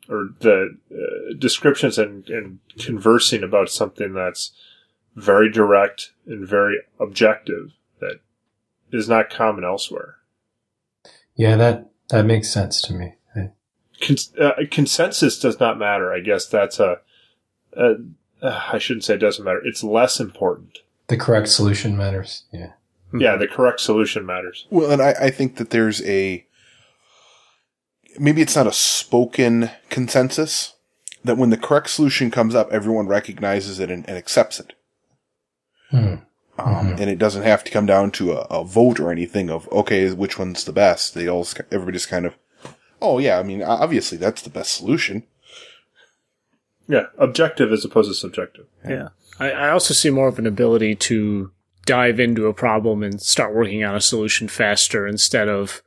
or 0.10 0.30
the 0.40 0.78
uh, 0.90 1.34
descriptions 1.38 1.98
and, 1.98 2.30
and 2.30 2.60
conversing 2.80 3.44
about 3.44 3.70
something 3.70 4.14
that's 4.14 4.54
very 5.18 5.52
direct 5.52 6.14
and 6.26 6.48
very 6.48 6.78
objective 7.00 7.74
that 8.00 8.20
is 8.92 9.10
not 9.10 9.30
common 9.30 9.64
elsewhere. 9.64 10.16
Yeah, 11.36 11.56
that 11.56 11.90
that 12.10 12.26
makes 12.26 12.50
sense 12.50 12.82
to 12.84 12.94
me. 12.94 13.14
Cons- 14.02 14.34
uh, 14.40 14.52
consensus 14.70 15.40
does 15.40 15.60
not 15.60 15.80
matter. 15.80 16.12
I 16.14 16.20
guess 16.20 16.46
that's 16.46 16.80
a. 16.80 17.00
a 17.76 17.96
uh, 18.42 18.62
I 18.72 18.78
shouldn't 18.78 19.04
say 19.04 19.16
it 19.16 19.20
doesn't 19.20 19.44
matter. 19.44 19.62
It's 19.66 19.84
less 19.84 20.20
important. 20.20 20.80
The 21.08 21.18
correct 21.18 21.48
solution 21.48 21.98
matters. 21.98 22.44
Yeah. 22.52 22.74
Yeah, 23.14 23.38
the 23.38 23.48
correct 23.48 23.80
solution 23.80 24.26
matters. 24.26 24.68
Well, 24.70 24.92
and 24.92 25.02
I, 25.02 25.12
I 25.14 25.30
think 25.32 25.56
that 25.56 25.70
there's 25.70 26.04
a 26.04 26.46
maybe 28.20 28.42
it's 28.42 28.56
not 28.56 28.68
a 28.68 28.74
spoken 28.74 29.72
consensus 29.90 30.76
that 31.24 31.38
when 31.38 31.50
the 31.50 31.58
correct 31.58 31.90
solution 31.90 32.30
comes 32.30 32.54
up, 32.54 32.72
everyone 32.72 33.08
recognizes 33.08 33.80
it 33.80 33.90
and, 33.90 34.08
and 34.08 34.18
accepts 34.18 34.60
it. 34.60 34.74
Hmm. 35.90 36.16
Um, 36.60 36.74
mm-hmm. 36.74 37.02
and 37.02 37.10
it 37.10 37.20
doesn't 37.20 37.44
have 37.44 37.64
to 37.66 37.72
come 37.72 37.86
down 37.86 38.10
to 38.12 38.32
a, 38.32 38.48
a, 38.50 38.64
vote 38.64 39.00
or 39.00 39.12
anything 39.12 39.52
of, 39.52 39.72
okay, 39.72 40.12
which 40.12 40.40
one's 40.40 40.64
the 40.64 40.74
best. 40.74 41.14
They 41.14 41.28
all, 41.28 41.48
everybody's 41.72 42.08
kind 42.08 42.26
of, 42.26 42.36
oh 43.00 43.20
yeah, 43.20 43.38
I 43.38 43.44
mean, 43.44 43.62
obviously 43.62 44.18
that's 44.18 44.42
the 44.42 44.50
best 44.50 44.74
solution. 44.74 45.24
Yeah, 46.88 47.08
objective 47.18 47.72
as 47.72 47.86
opposed 47.86 48.10
to 48.10 48.16
subjective. 48.16 48.66
Yeah. 48.88 49.10
I, 49.40 49.52
I 49.52 49.70
also 49.70 49.94
see 49.94 50.10
more 50.10 50.28
of 50.28 50.40
an 50.40 50.48
ability 50.48 50.96
to 50.96 51.52
dive 51.86 52.20
into 52.20 52.48
a 52.48 52.54
problem 52.54 53.04
and 53.04 53.22
start 53.22 53.56
working 53.56 53.84
on 53.84 53.96
a 53.96 54.02
solution 54.02 54.48
faster 54.48 55.06
instead 55.06 55.48
of, 55.48 55.82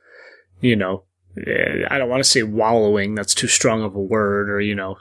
you 0.61 0.75
know, 0.75 1.03
eh, 1.37 1.85
I 1.89 1.97
don't 1.97 2.09
want 2.09 2.23
to 2.23 2.29
say 2.29 2.43
wallowing, 2.43 3.15
that's 3.15 3.35
too 3.35 3.47
strong 3.47 3.83
of 3.83 3.95
a 3.95 3.99
word, 3.99 4.49
or, 4.49 4.61
you 4.61 4.75
know, 4.75 4.97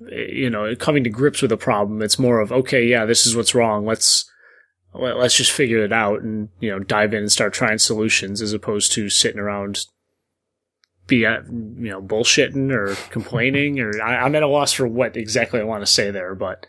you 0.00 0.50
know, 0.50 0.74
coming 0.76 1.04
to 1.04 1.10
grips 1.10 1.42
with 1.42 1.52
a 1.52 1.56
problem. 1.56 2.02
It's 2.02 2.18
more 2.18 2.40
of, 2.40 2.52
okay, 2.52 2.84
yeah, 2.84 3.04
this 3.04 3.26
is 3.26 3.36
what's 3.36 3.54
wrong. 3.54 3.84
Let's, 3.84 4.30
let's 4.94 5.36
just 5.36 5.52
figure 5.52 5.84
it 5.84 5.92
out 5.92 6.22
and, 6.22 6.48
you 6.60 6.70
know, 6.70 6.78
dive 6.78 7.14
in 7.14 7.20
and 7.20 7.32
start 7.32 7.52
trying 7.52 7.78
solutions 7.78 8.40
as 8.40 8.52
opposed 8.52 8.92
to 8.92 9.08
sitting 9.08 9.40
around 9.40 9.86
be, 11.06 11.24
at, 11.24 11.46
you 11.46 11.90
know, 11.90 12.02
bullshitting 12.02 12.70
or 12.70 12.94
complaining 13.10 13.80
or 13.80 14.00
I, 14.02 14.26
am 14.26 14.34
at 14.34 14.42
a 14.42 14.48
loss 14.48 14.72
for 14.72 14.86
what 14.86 15.16
exactly 15.16 15.60
I 15.60 15.64
want 15.64 15.82
to 15.82 15.86
say 15.86 16.10
there, 16.10 16.34
but 16.34 16.66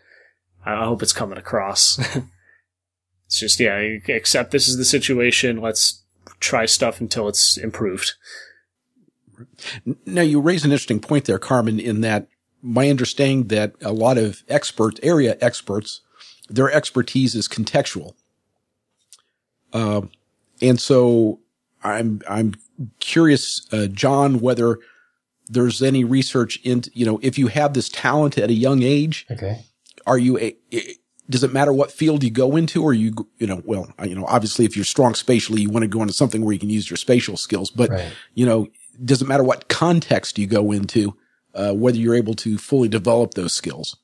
I 0.64 0.84
hope 0.84 1.02
it's 1.02 1.12
coming 1.12 1.38
across. 1.38 1.98
it's 3.26 3.38
just, 3.38 3.60
yeah, 3.60 3.78
accept 4.08 4.50
this 4.50 4.68
is 4.68 4.76
the 4.76 4.84
situation. 4.84 5.60
Let's 5.60 6.02
try 6.40 6.66
stuff 6.66 7.00
until 7.00 7.28
it's 7.28 7.56
improved. 7.56 8.14
Now 10.04 10.22
you 10.22 10.40
raise 10.40 10.64
an 10.64 10.72
interesting 10.72 11.00
point 11.00 11.24
there, 11.24 11.38
Carmen, 11.38 11.80
in 11.80 12.00
that 12.02 12.28
my 12.62 12.88
understanding 12.90 13.48
that 13.48 13.74
a 13.82 13.92
lot 13.92 14.18
of 14.18 14.42
experts, 14.48 15.00
area 15.02 15.36
experts, 15.40 16.00
their 16.48 16.70
expertise 16.70 17.34
is 17.34 17.48
contextual. 17.48 18.14
Uh, 19.72 20.02
and 20.60 20.80
so 20.80 21.40
I'm, 21.82 22.20
I'm 22.28 22.54
curious, 22.98 23.66
uh, 23.72 23.86
John, 23.86 24.40
whether 24.40 24.78
there's 25.48 25.82
any 25.82 26.04
research 26.04 26.58
in, 26.64 26.82
you 26.92 27.06
know, 27.06 27.18
if 27.22 27.38
you 27.38 27.48
have 27.48 27.74
this 27.74 27.88
talent 27.88 28.36
at 28.38 28.50
a 28.50 28.54
young 28.54 28.82
age, 28.82 29.26
Okay. 29.30 29.64
are 30.06 30.18
you 30.18 30.38
a, 30.38 30.56
does 31.28 31.44
it 31.44 31.52
matter 31.52 31.72
what 31.72 31.92
field 31.92 32.24
you 32.24 32.30
go 32.30 32.56
into 32.56 32.82
or 32.82 32.92
you, 32.92 33.14
you 33.38 33.46
know, 33.46 33.62
well, 33.64 33.92
you 34.04 34.14
know, 34.14 34.26
obviously 34.26 34.64
if 34.64 34.76
you're 34.76 34.84
strong 34.84 35.14
spatially, 35.14 35.62
you 35.62 35.70
want 35.70 35.82
to 35.84 35.88
go 35.88 36.02
into 36.02 36.12
something 36.14 36.44
where 36.44 36.52
you 36.52 36.58
can 36.58 36.70
use 36.70 36.90
your 36.90 36.96
spatial 36.96 37.36
skills, 37.36 37.70
but 37.70 37.90
Right. 37.90 38.12
you 38.34 38.44
know, 38.44 38.68
does 39.04 39.22
it 39.22 39.28
matter 39.28 39.44
what 39.44 39.68
context 39.68 40.38
you 40.38 40.46
go 40.46 40.72
into, 40.72 41.16
uh, 41.54 41.72
whether 41.72 41.98
you're 41.98 42.14
able 42.14 42.34
to 42.34 42.58
fully 42.58 42.88
develop 42.88 43.34
those 43.34 43.52
skills? 43.52 43.96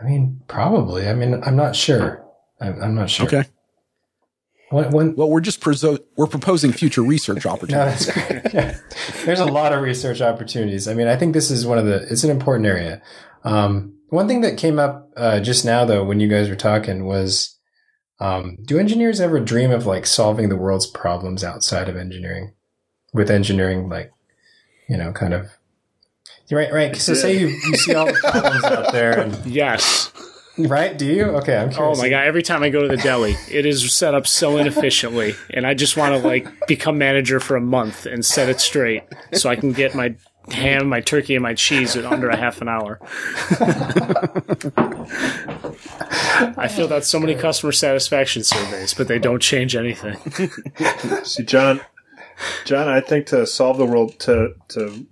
I 0.00 0.04
mean, 0.04 0.42
probably. 0.48 1.08
I 1.08 1.14
mean, 1.14 1.42
I'm 1.44 1.56
not 1.56 1.76
sure. 1.76 2.24
I'm, 2.60 2.80
I'm 2.82 2.94
not 2.94 3.10
sure. 3.10 3.26
Okay. 3.26 3.44
When, 4.70 4.90
when, 4.90 5.14
Well, 5.14 5.30
we're 5.30 5.40
just 5.40 5.60
preso- 5.60 6.02
we're 6.16 6.26
proposing 6.26 6.72
future 6.72 7.02
research 7.02 7.44
no, 7.44 7.52
opportunities. 7.52 8.06
that's 8.06 8.26
great. 8.28 8.54
Yeah. 8.54 8.76
There's 9.24 9.40
a 9.40 9.44
lot 9.44 9.72
of 9.72 9.82
research 9.82 10.20
opportunities. 10.20 10.88
I 10.88 10.94
mean, 10.94 11.06
I 11.06 11.16
think 11.16 11.32
this 11.34 11.50
is 11.50 11.66
one 11.66 11.78
of 11.78 11.84
the, 11.86 11.96
it's 12.10 12.24
an 12.24 12.30
important 12.30 12.66
area. 12.66 13.00
Um, 13.44 13.94
one 14.08 14.26
thing 14.26 14.40
that 14.40 14.58
came 14.58 14.78
up 14.78 15.10
uh, 15.16 15.40
just 15.40 15.64
now, 15.64 15.84
though, 15.84 16.04
when 16.04 16.18
you 16.20 16.28
guys 16.28 16.48
were 16.48 16.56
talking 16.56 17.04
was, 17.04 17.56
um, 18.20 18.58
do 18.64 18.78
engineers 18.78 19.20
ever 19.20 19.40
dream 19.40 19.70
of 19.70 19.86
like 19.86 20.06
solving 20.06 20.48
the 20.48 20.56
world's 20.56 20.86
problems 20.86 21.44
outside 21.44 21.88
of 21.88 21.96
engineering? 21.96 22.52
With 23.12 23.30
engineering, 23.30 23.88
like, 23.88 24.12
you 24.88 24.96
know, 24.96 25.12
kind 25.12 25.34
of, 25.34 25.50
right, 26.50 26.72
right. 26.72 26.96
So 26.96 27.14
say 27.14 27.38
you, 27.38 27.48
you 27.48 27.76
see 27.76 27.94
all 27.94 28.06
the 28.06 28.12
problems 28.30 28.64
out 28.64 28.92
there 28.92 29.18
and, 29.20 29.46
Yes. 29.46 30.12
right? 30.58 30.96
Do 30.96 31.04
you? 31.06 31.24
Okay. 31.38 31.56
I'm 31.56 31.70
Oh 31.78 31.94
my 31.96 32.08
god! 32.08 32.26
Every 32.26 32.42
time 32.42 32.62
I 32.62 32.68
go 32.70 32.82
to 32.82 32.88
the 32.88 32.96
deli, 33.02 33.34
it 33.50 33.66
is 33.66 33.92
set 33.92 34.14
up 34.14 34.26
so 34.26 34.56
inefficiently, 34.58 35.34
and 35.50 35.66
I 35.66 35.74
just 35.74 35.96
want 35.96 36.14
to 36.14 36.26
like 36.26 36.46
become 36.68 36.96
manager 36.98 37.40
for 37.40 37.56
a 37.56 37.60
month 37.60 38.06
and 38.06 38.24
set 38.24 38.48
it 38.48 38.60
straight, 38.60 39.02
so 39.32 39.50
I 39.50 39.56
can 39.56 39.72
get 39.72 39.94
my 39.96 40.14
ham, 40.50 40.88
my 40.88 41.00
turkey, 41.00 41.34
and 41.34 41.42
my 41.42 41.54
cheese 41.54 41.96
in 41.96 42.04
under 42.06 42.28
a 42.28 42.36
half 42.36 42.60
an 42.60 42.68
hour. 42.68 43.00
I 46.56 46.68
feel 46.68 46.88
that 46.88 47.04
so 47.04 47.18
many 47.18 47.34
customer 47.34 47.72
satisfaction 47.72 48.44
surveys, 48.44 48.94
but 48.94 49.08
they 49.08 49.18
don't 49.18 49.40
change 49.40 49.74
anything. 49.74 50.16
See, 51.24 51.42
John, 51.44 51.80
John, 52.64 52.88
I 52.88 53.00
think 53.00 53.26
to 53.26 53.46
solve 53.46 53.78
the 53.78 53.86
world, 53.86 54.18
to 54.20 54.54
to 54.68 55.06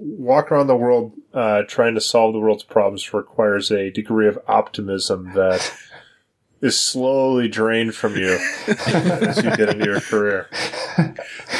walk 0.00 0.50
around 0.50 0.66
the 0.66 0.76
world 0.76 1.12
uh, 1.34 1.62
trying 1.68 1.94
to 1.94 2.00
solve 2.00 2.32
the 2.32 2.40
world's 2.40 2.62
problems 2.62 3.12
requires 3.12 3.70
a 3.70 3.90
degree 3.90 4.26
of 4.26 4.38
optimism 4.48 5.32
that 5.34 5.72
is 6.60 6.78
slowly 6.78 7.48
drained 7.48 7.94
from 7.94 8.16
you 8.16 8.38
as 8.66 9.36
you 9.42 9.56
get 9.56 9.70
into 9.70 9.84
your 9.84 10.00
career. 10.00 10.48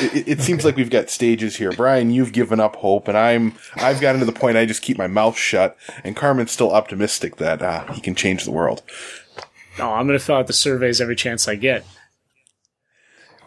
It, 0.03 0.29
it 0.29 0.41
seems 0.41 0.65
like 0.65 0.77
we've 0.77 0.91
got 0.91 1.11
stages 1.11 1.57
here. 1.57 1.73
Brian, 1.73 2.11
you've 2.11 2.33
given 2.33 2.61
up 2.61 2.77
hope, 2.77 3.09
and 3.09 3.17
I'm 3.17 3.55
I've 3.77 4.01
gotten 4.01 4.21
to 4.21 4.27
the 4.27 4.33
point 4.33 4.57
I 4.57 4.67
just 4.67 4.83
keep 4.83 4.99
my 4.99 5.07
mouth 5.07 5.37
shut. 5.37 5.77
And 6.05 6.17
Carmen's 6.17 6.53
still 6.53 6.73
optimistic 6.73 7.37
that 7.37 7.63
uh, 7.63 7.91
he 7.93 8.01
can 8.01 8.15
change 8.15 8.45
the 8.45 8.51
world. 8.51 8.83
Oh, 9.79 9.93
I'm 9.93 10.07
going 10.07 10.19
to 10.19 10.25
fill 10.25 10.37
out 10.37 10.47
the 10.47 10.53
surveys 10.53 11.01
every 11.01 11.17
chance 11.17 11.49
I 11.49 11.55
get. 11.55 11.87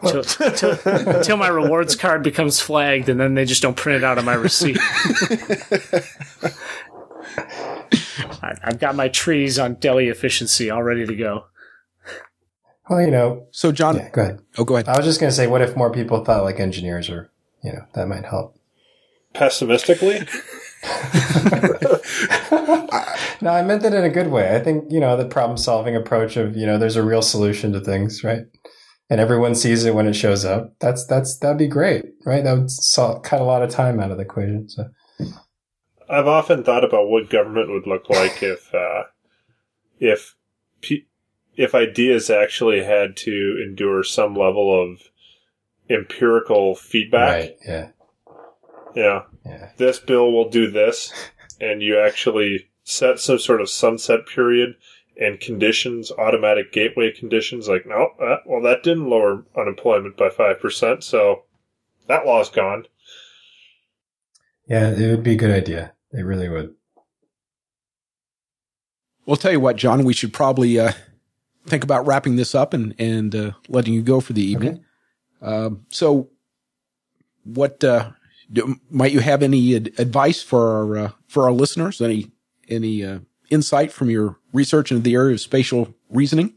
Till, 0.06 0.22
till, 0.22 0.76
until 0.84 1.36
my 1.36 1.48
rewards 1.48 1.96
card 1.96 2.22
becomes 2.22 2.60
flagged, 2.60 3.08
and 3.08 3.18
then 3.18 3.34
they 3.34 3.44
just 3.44 3.62
don't 3.62 3.76
print 3.76 4.02
it 4.02 4.04
out 4.04 4.18
on 4.18 4.24
my 4.24 4.34
receipt. 4.34 4.76
I, 8.42 8.54
I've 8.62 8.78
got 8.78 8.94
my 8.94 9.08
trees 9.08 9.58
on 9.58 9.74
deli 9.74 10.08
efficiency 10.08 10.70
all 10.70 10.82
ready 10.82 11.06
to 11.06 11.14
go. 11.16 11.46
well, 12.88 13.00
you 13.00 13.10
know, 13.10 13.46
So 13.50 13.72
John, 13.72 13.96
yeah, 13.96 14.10
go 14.10 14.22
ahead. 14.22 14.40
oh, 14.58 14.64
go 14.64 14.76
ahead. 14.76 14.88
I 14.88 14.96
was 14.96 15.06
just 15.06 15.20
going 15.20 15.30
to 15.30 15.36
say, 15.36 15.46
what 15.46 15.62
if 15.62 15.76
more 15.76 15.90
people 15.92 16.24
thought 16.24 16.44
like 16.44 16.60
engineers 16.60 17.08
or, 17.08 17.30
you 17.62 17.72
know, 17.72 17.84
that 17.94 18.08
might 18.08 18.24
help. 18.24 18.58
Pessimistically, 19.32 20.18
No, 23.40 23.50
I 23.50 23.62
meant 23.62 23.82
that 23.82 23.92
in 23.92 24.04
a 24.04 24.10
good 24.10 24.28
way. 24.30 24.54
I 24.54 24.60
think, 24.60 24.90
you 24.90 25.00
know, 25.00 25.16
the 25.16 25.24
problem 25.26 25.58
solving 25.58 25.96
approach 25.96 26.36
of, 26.36 26.56
you 26.56 26.64
know, 26.66 26.78
there's 26.78 26.96
a 26.96 27.02
real 27.02 27.20
solution 27.20 27.72
to 27.72 27.80
things, 27.80 28.22
right? 28.24 28.46
And 29.10 29.20
everyone 29.20 29.54
sees 29.54 29.84
it 29.84 29.94
when 29.94 30.06
it 30.06 30.14
shows 30.14 30.44
up. 30.44 30.74
That's, 30.80 31.06
that's, 31.06 31.38
that'd 31.38 31.58
be 31.58 31.68
great, 31.68 32.04
right? 32.24 32.42
That 32.42 32.58
would 32.58 33.22
cut 33.22 33.40
a 33.40 33.44
lot 33.44 33.62
of 33.62 33.70
time 33.70 34.00
out 34.00 34.10
of 34.10 34.16
the 34.16 34.24
equation. 34.24 34.68
So, 34.68 34.88
I've 36.08 36.26
often 36.26 36.64
thought 36.64 36.84
about 36.84 37.08
what 37.08 37.30
government 37.30 37.70
would 37.70 37.86
look 37.86 38.08
like 38.08 38.42
if 38.42 38.74
uh, 38.74 39.04
if 39.98 40.34
if 41.56 41.74
ideas 41.74 42.30
actually 42.30 42.82
had 42.82 43.16
to 43.16 43.64
endure 43.64 44.02
some 44.02 44.34
level 44.34 44.82
of 44.82 45.00
empirical 45.88 46.74
feedback. 46.74 47.32
right. 47.32 47.56
Yeah. 47.66 47.88
Yeah. 48.94 49.22
Yeah. 49.44 49.70
this 49.76 49.98
bill 49.98 50.32
will 50.32 50.48
do 50.48 50.70
this, 50.70 51.12
and 51.60 51.82
you 51.82 51.98
actually 51.98 52.70
set 52.82 53.18
some 53.18 53.38
sort 53.38 53.60
of 53.60 53.70
sunset 53.70 54.26
period 54.26 54.74
and 55.16 55.40
conditions, 55.40 56.10
automatic 56.10 56.72
gateway 56.72 57.12
conditions, 57.12 57.68
like, 57.68 57.86
no, 57.86 58.10
uh, 58.20 58.36
well, 58.46 58.62
that 58.62 58.82
didn't 58.82 59.08
lower 59.08 59.44
unemployment 59.56 60.16
by 60.16 60.28
5%, 60.28 61.02
so 61.02 61.44
that 62.08 62.26
law's 62.26 62.50
gone. 62.50 62.86
Yeah. 64.68 64.90
It 64.90 65.10
would 65.10 65.22
be 65.22 65.32
a 65.32 65.36
good 65.36 65.50
idea. 65.50 65.92
It 66.12 66.22
really 66.22 66.48
would. 66.48 66.74
Well, 69.26 69.36
tell 69.36 69.52
you 69.52 69.60
what, 69.60 69.76
John, 69.76 70.04
we 70.04 70.12
should 70.12 70.32
probably 70.32 70.78
uh, 70.78 70.92
think 71.66 71.82
about 71.82 72.06
wrapping 72.06 72.36
this 72.36 72.54
up 72.54 72.74
and 72.74 72.94
and 72.98 73.34
uh, 73.34 73.52
letting 73.68 73.94
you 73.94 74.02
go 74.02 74.20
for 74.20 74.32
the 74.32 74.44
evening. 74.44 74.84
Um, 75.40 75.86
so, 75.88 76.28
what 77.44 77.82
uh, 77.82 78.10
do, 78.52 78.78
might 78.90 79.12
you 79.12 79.20
have 79.20 79.42
any 79.42 79.76
ad- 79.76 79.92
advice 79.98 80.42
for 80.42 80.76
our 80.76 80.98
uh, 80.98 81.10
for 81.26 81.44
our 81.44 81.52
listeners? 81.52 82.02
Any 82.02 82.32
any 82.68 83.04
uh, 83.04 83.20
insight 83.50 83.92
from 83.92 84.10
your 84.10 84.38
research 84.52 84.90
into 84.90 85.02
the 85.02 85.14
area 85.14 85.34
of 85.34 85.40
spatial 85.40 85.94
reasoning? 86.08 86.54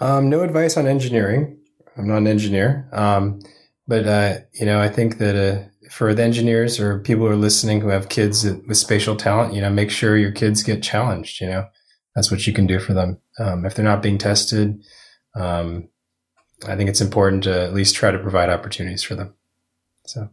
Um, 0.00 0.28
no 0.28 0.42
advice 0.42 0.76
on 0.76 0.86
engineering. 0.86 1.58
I'm 1.96 2.08
not 2.08 2.18
an 2.18 2.26
engineer. 2.26 2.88
Um, 2.92 3.40
but, 3.86 4.06
uh, 4.06 4.38
you 4.54 4.66
know, 4.66 4.80
I 4.80 4.88
think 4.88 5.18
that, 5.18 5.36
uh, 5.36 5.68
for 5.90 6.14
the 6.14 6.22
engineers 6.22 6.78
or 6.78 7.00
people 7.00 7.26
who 7.26 7.32
are 7.32 7.36
listening 7.36 7.80
who 7.80 7.88
have 7.88 8.08
kids 8.08 8.44
with 8.44 8.76
spatial 8.76 9.16
talent, 9.16 9.54
you 9.54 9.60
know, 9.60 9.70
make 9.70 9.90
sure 9.90 10.16
your 10.16 10.30
kids 10.30 10.62
get 10.62 10.82
challenged, 10.82 11.40
you 11.40 11.48
know, 11.48 11.66
that's 12.14 12.30
what 12.30 12.46
you 12.46 12.52
can 12.52 12.66
do 12.66 12.78
for 12.78 12.94
them. 12.94 13.18
Um, 13.38 13.66
if 13.66 13.74
they're 13.74 13.84
not 13.84 14.02
being 14.02 14.18
tested, 14.18 14.80
um, 15.34 15.88
I 16.66 16.76
think 16.76 16.88
it's 16.88 17.00
important 17.00 17.44
to 17.44 17.62
at 17.62 17.74
least 17.74 17.94
try 17.94 18.10
to 18.10 18.18
provide 18.18 18.50
opportunities 18.50 19.02
for 19.02 19.14
them. 19.14 19.34
So, 20.06 20.30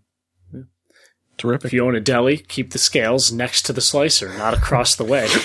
Terrific. 1.38 1.65
If 1.65 1.73
you 1.73 1.85
own 1.85 1.95
a 1.95 1.99
deli, 1.99 2.38
keep 2.38 2.72
the 2.72 2.80
scales 2.80 3.31
next 3.31 3.64
to 3.64 3.73
the 3.73 3.81
slicer, 3.81 4.35
not 4.38 4.55
across 4.55 4.95
the 4.95 5.03
way. 5.03 5.27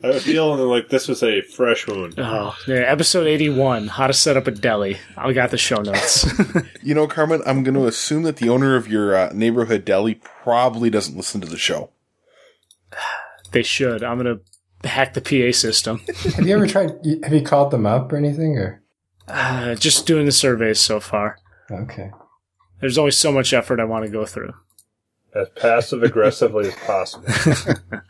I 0.00 0.06
have 0.06 0.16
a 0.16 0.20
feeling 0.20 0.60
like 0.68 0.88
this 0.90 1.08
was 1.08 1.22
a 1.24 1.42
fresh 1.42 1.86
wound. 1.86 2.14
Oh, 2.18 2.56
yeah, 2.68 2.76
episode 2.76 3.26
81 3.26 3.88
How 3.88 4.06
to 4.06 4.12
Set 4.12 4.36
Up 4.36 4.46
a 4.46 4.52
Deli. 4.52 4.96
I 5.16 5.32
got 5.32 5.50
the 5.50 5.58
show 5.58 5.82
notes. 5.82 6.26
You 6.82 6.94
know, 6.94 7.06
Carmen, 7.06 7.42
I'm 7.44 7.64
going 7.64 7.74
to 7.74 7.86
assume 7.86 8.22
that 8.22 8.36
the 8.36 8.48
owner 8.48 8.74
of 8.74 8.88
your 8.88 9.14
uh, 9.14 9.30
neighborhood 9.34 9.84
deli 9.84 10.14
probably 10.14 10.88
doesn't 10.88 11.16
listen 11.16 11.38
to 11.42 11.46
the 11.46 11.58
show. 11.58 11.90
they 13.52 13.62
should. 13.62 14.02
I'm 14.02 14.18
going 14.18 14.40
to 14.82 14.88
hack 14.88 15.12
the 15.12 15.20
PA 15.20 15.54
system. 15.54 16.00
have 16.36 16.46
you 16.46 16.54
ever 16.54 16.66
tried, 16.66 16.92
have 17.24 17.34
you 17.34 17.42
called 17.42 17.72
them 17.72 17.84
up 17.84 18.10
or 18.10 18.16
anything 18.16 18.56
or? 18.56 18.82
Uh, 19.28 19.74
just 19.74 20.06
doing 20.06 20.26
the 20.26 20.32
surveys 20.32 20.80
so 20.80 21.00
far. 21.00 21.38
Okay. 21.70 22.10
There's 22.80 22.98
always 22.98 23.16
so 23.16 23.32
much 23.32 23.52
effort 23.52 23.80
I 23.80 23.84
want 23.84 24.04
to 24.04 24.10
go 24.10 24.24
through. 24.24 24.54
As 25.34 25.48
passive 25.50 26.02
aggressively 26.02 26.68
as 26.68 26.74
possible. 26.76 27.26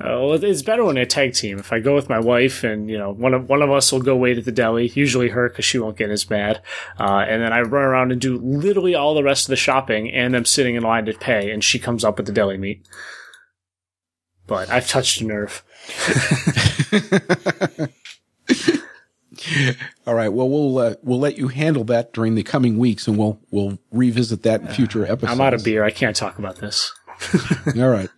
Uh, 0.00 0.16
well, 0.20 0.32
it's 0.44 0.62
better 0.62 0.84
when 0.84 0.96
I 0.96 1.04
tag 1.04 1.34
team. 1.34 1.58
If 1.58 1.70
I 1.72 1.78
go 1.78 1.94
with 1.94 2.08
my 2.08 2.18
wife, 2.18 2.64
and 2.64 2.88
you 2.88 2.96
know, 2.96 3.12
one 3.12 3.34
of 3.34 3.48
one 3.48 3.60
of 3.60 3.70
us 3.70 3.92
will 3.92 4.00
go 4.00 4.16
wait 4.16 4.38
at 4.38 4.46
the 4.46 4.52
deli, 4.52 4.88
usually 4.88 5.28
her 5.28 5.50
because 5.50 5.66
she 5.66 5.78
won't 5.78 5.98
get 5.98 6.08
as 6.08 6.30
mad, 6.30 6.62
uh, 6.98 7.24
and 7.28 7.42
then 7.42 7.52
I 7.52 7.60
run 7.60 7.84
around 7.84 8.10
and 8.10 8.18
do 8.20 8.38
literally 8.38 8.94
all 8.94 9.14
the 9.14 9.22
rest 9.22 9.44
of 9.44 9.50
the 9.50 9.56
shopping, 9.56 10.10
and 10.10 10.34
I'm 10.34 10.46
sitting 10.46 10.76
in 10.76 10.82
line 10.82 11.04
to 11.06 11.12
pay, 11.12 11.50
and 11.50 11.62
she 11.62 11.78
comes 11.78 12.04
up 12.04 12.16
with 12.16 12.26
the 12.26 12.32
deli 12.32 12.56
meat. 12.56 12.86
But 14.46 14.70
I've 14.70 14.88
touched 14.88 15.20
a 15.20 15.26
nerve. 15.26 15.62
All 20.06 20.14
right. 20.14 20.28
Well, 20.32 20.48
we'll 20.48 20.78
uh, 20.78 20.94
we'll 21.02 21.18
let 21.20 21.38
you 21.38 21.48
handle 21.48 21.84
that 21.84 22.12
during 22.12 22.34
the 22.34 22.42
coming 22.42 22.78
weeks, 22.78 23.06
and 23.06 23.16
we'll 23.18 23.40
we'll 23.50 23.78
revisit 23.90 24.42
that 24.44 24.60
in 24.62 24.68
future 24.68 25.04
episodes. 25.04 25.32
I'm 25.32 25.40
out 25.40 25.54
of 25.54 25.64
beer. 25.64 25.84
I 25.84 25.90
can't 25.90 26.16
talk 26.16 26.38
about 26.38 26.56
this. 26.56 26.92
All 27.76 27.88
right. 27.88 28.08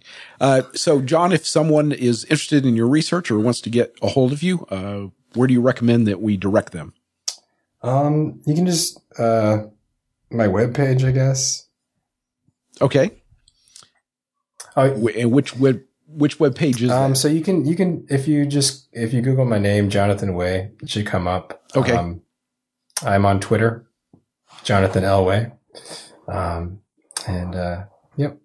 Uh, 0.41 0.63
so, 0.75 1.01
John, 1.03 1.33
if 1.33 1.47
someone 1.47 1.93
is 1.93 2.25
interested 2.25 2.65
in 2.65 2.75
your 2.77 2.89
research 2.89 3.31
or 3.31 3.39
wants 3.39 3.61
to 3.63 3.71
get 3.71 3.95
a 4.03 4.09
hold 4.09 4.33
of 4.33 4.43
you, 4.43 4.65
uh, 4.71 5.09
where 5.35 5.47
do 5.47 5.53
you 5.55 5.61
recommend 5.61 6.07
that 6.07 6.21
we 6.23 6.37
direct 6.37 6.73
them? 6.73 6.95
Um, 7.83 8.41
you 8.47 8.55
can 8.55 8.65
just, 8.67 8.99
uh, 9.19 9.65
my 10.31 10.47
webpage, 10.47 11.07
I 11.07 11.11
guess. 11.11 11.67
Okay. 12.81 13.11
Oh, 14.77 14.91
Wh- 15.07 15.17
And 15.17 15.31
which 15.33 15.57
web 15.57 15.83
which 16.17 16.39
web 16.41 16.55
page 16.55 16.83
is 16.83 16.91
Um, 16.91 17.13
that? 17.13 17.17
so 17.17 17.29
you 17.29 17.41
can 17.41 17.65
you 17.65 17.77
can 17.77 18.07
if 18.09 18.27
you 18.29 18.47
just 18.47 18.89
if 18.93 19.13
you 19.13 19.21
Google 19.23 19.45
my 19.45 19.59
name, 19.59 19.91
Jonathan 19.91 20.35
Wai, 20.35 20.71
it 20.83 20.89
should 20.91 21.07
come 21.07 21.27
up. 21.27 21.63
Okay. 21.77 21.93
Um, 21.93 22.23
I'm 23.05 23.27
on 23.27 23.41
Twitter, 23.41 23.87
Jonathan 24.63 25.03
Elway. 25.05 25.53
Um, 26.29 26.81
and 27.27 27.55
uh, 27.55 27.85
yep. 28.17 28.39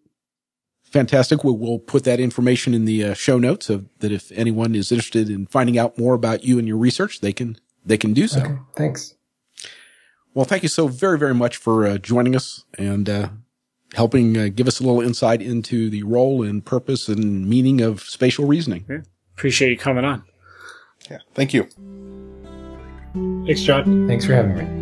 Fantastic. 0.84 1.44
We'll, 1.44 1.58
we'll 1.58 1.78
put 1.80 2.04
that 2.06 2.20
information 2.20 2.74
in 2.74 2.86
the 2.86 3.06
uh, 3.06 3.14
show 3.14 3.38
notes 3.38 3.68
so 3.68 3.86
that 4.00 4.12
if 4.12 4.32
anyone 4.32 4.74
is 4.74 4.91
interested 4.91 5.30
in 5.30 5.46
finding 5.46 5.78
out 5.78 5.98
more 6.00 6.16
about 6.16 6.44
you 6.44 6.58
and 6.58 6.68
your 6.68 6.78
research, 6.78 7.22
they 7.22 7.32
can 7.32 7.58
they 7.86 7.98
can 7.98 8.14
do 8.14 8.28
so. 8.28 8.40
Okay, 8.41 8.58
thanks. 8.76 9.16
Well, 10.34 10.46
thank 10.46 10.64
you 10.64 10.70
so 10.70 10.88
very 10.88 11.18
very 11.20 11.36
much 11.36 11.58
for 11.58 11.86
uh, 11.86 11.98
joining 12.00 12.36
us 12.36 12.66
and 12.78 13.08
uh, 13.08 13.30
helping 13.95 14.38
uh, 14.38 14.49
give 14.53 14.68
us 14.68 14.80
a 14.80 14.84
little 14.84 15.02
insight 15.02 15.41
into 15.41 15.90
the 15.90 16.03
role 16.03 16.44
and 16.44 16.66
purpose 16.66 17.07
and 17.07 17.48
meaning 17.48 17.82
of 17.82 18.02
spatial 18.02 18.45
reasoning. 18.45 18.86
Yeah. 18.90 18.99
Appreciate 19.36 19.72
you 19.72 19.78
coming 19.78 20.06
on. 20.06 20.24
Yeah. 21.10 21.20
Thank 21.34 21.53
you. 21.53 21.68
Thanks, 23.45 23.61
John. 23.61 24.07
Thanks 24.07 24.26
for 24.26 24.34
having 24.34 24.56
me. 24.56 24.80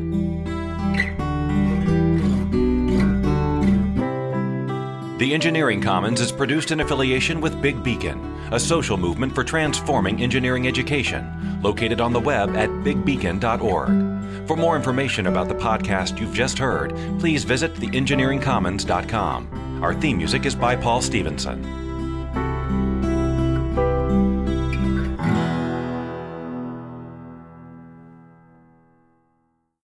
The 5.19 5.33
Engineering 5.33 5.81
Commons 5.81 6.21
is 6.21 6.31
produced 6.31 6.69
in 6.71 6.79
affiliation 6.79 7.41
with 7.41 7.59
Big 7.59 7.83
Beacon, 7.83 8.19
a 8.51 8.59
social 8.59 8.97
movement 8.97 9.33
for 9.33 9.43
transforming 9.43 10.21
engineering 10.21 10.67
education, 10.67 11.59
located 11.63 12.01
on 12.01 12.13
the 12.13 12.19
web 12.19 12.55
at 12.55 12.69
bigbeacon.org. 12.69 14.16
For 14.47 14.55
more 14.55 14.77
information 14.77 15.27
about 15.27 15.49
the 15.49 15.55
podcast 15.55 16.19
you've 16.19 16.33
just 16.33 16.57
heard, 16.57 16.95
please 17.19 17.43
visit 17.43 17.73
theengineeringcommons.com. 17.73 19.83
Our 19.83 19.93
theme 19.93 20.17
music 20.17 20.45
is 20.45 20.55
by 20.55 20.77
Paul 20.77 21.01
Stevenson. 21.01 21.86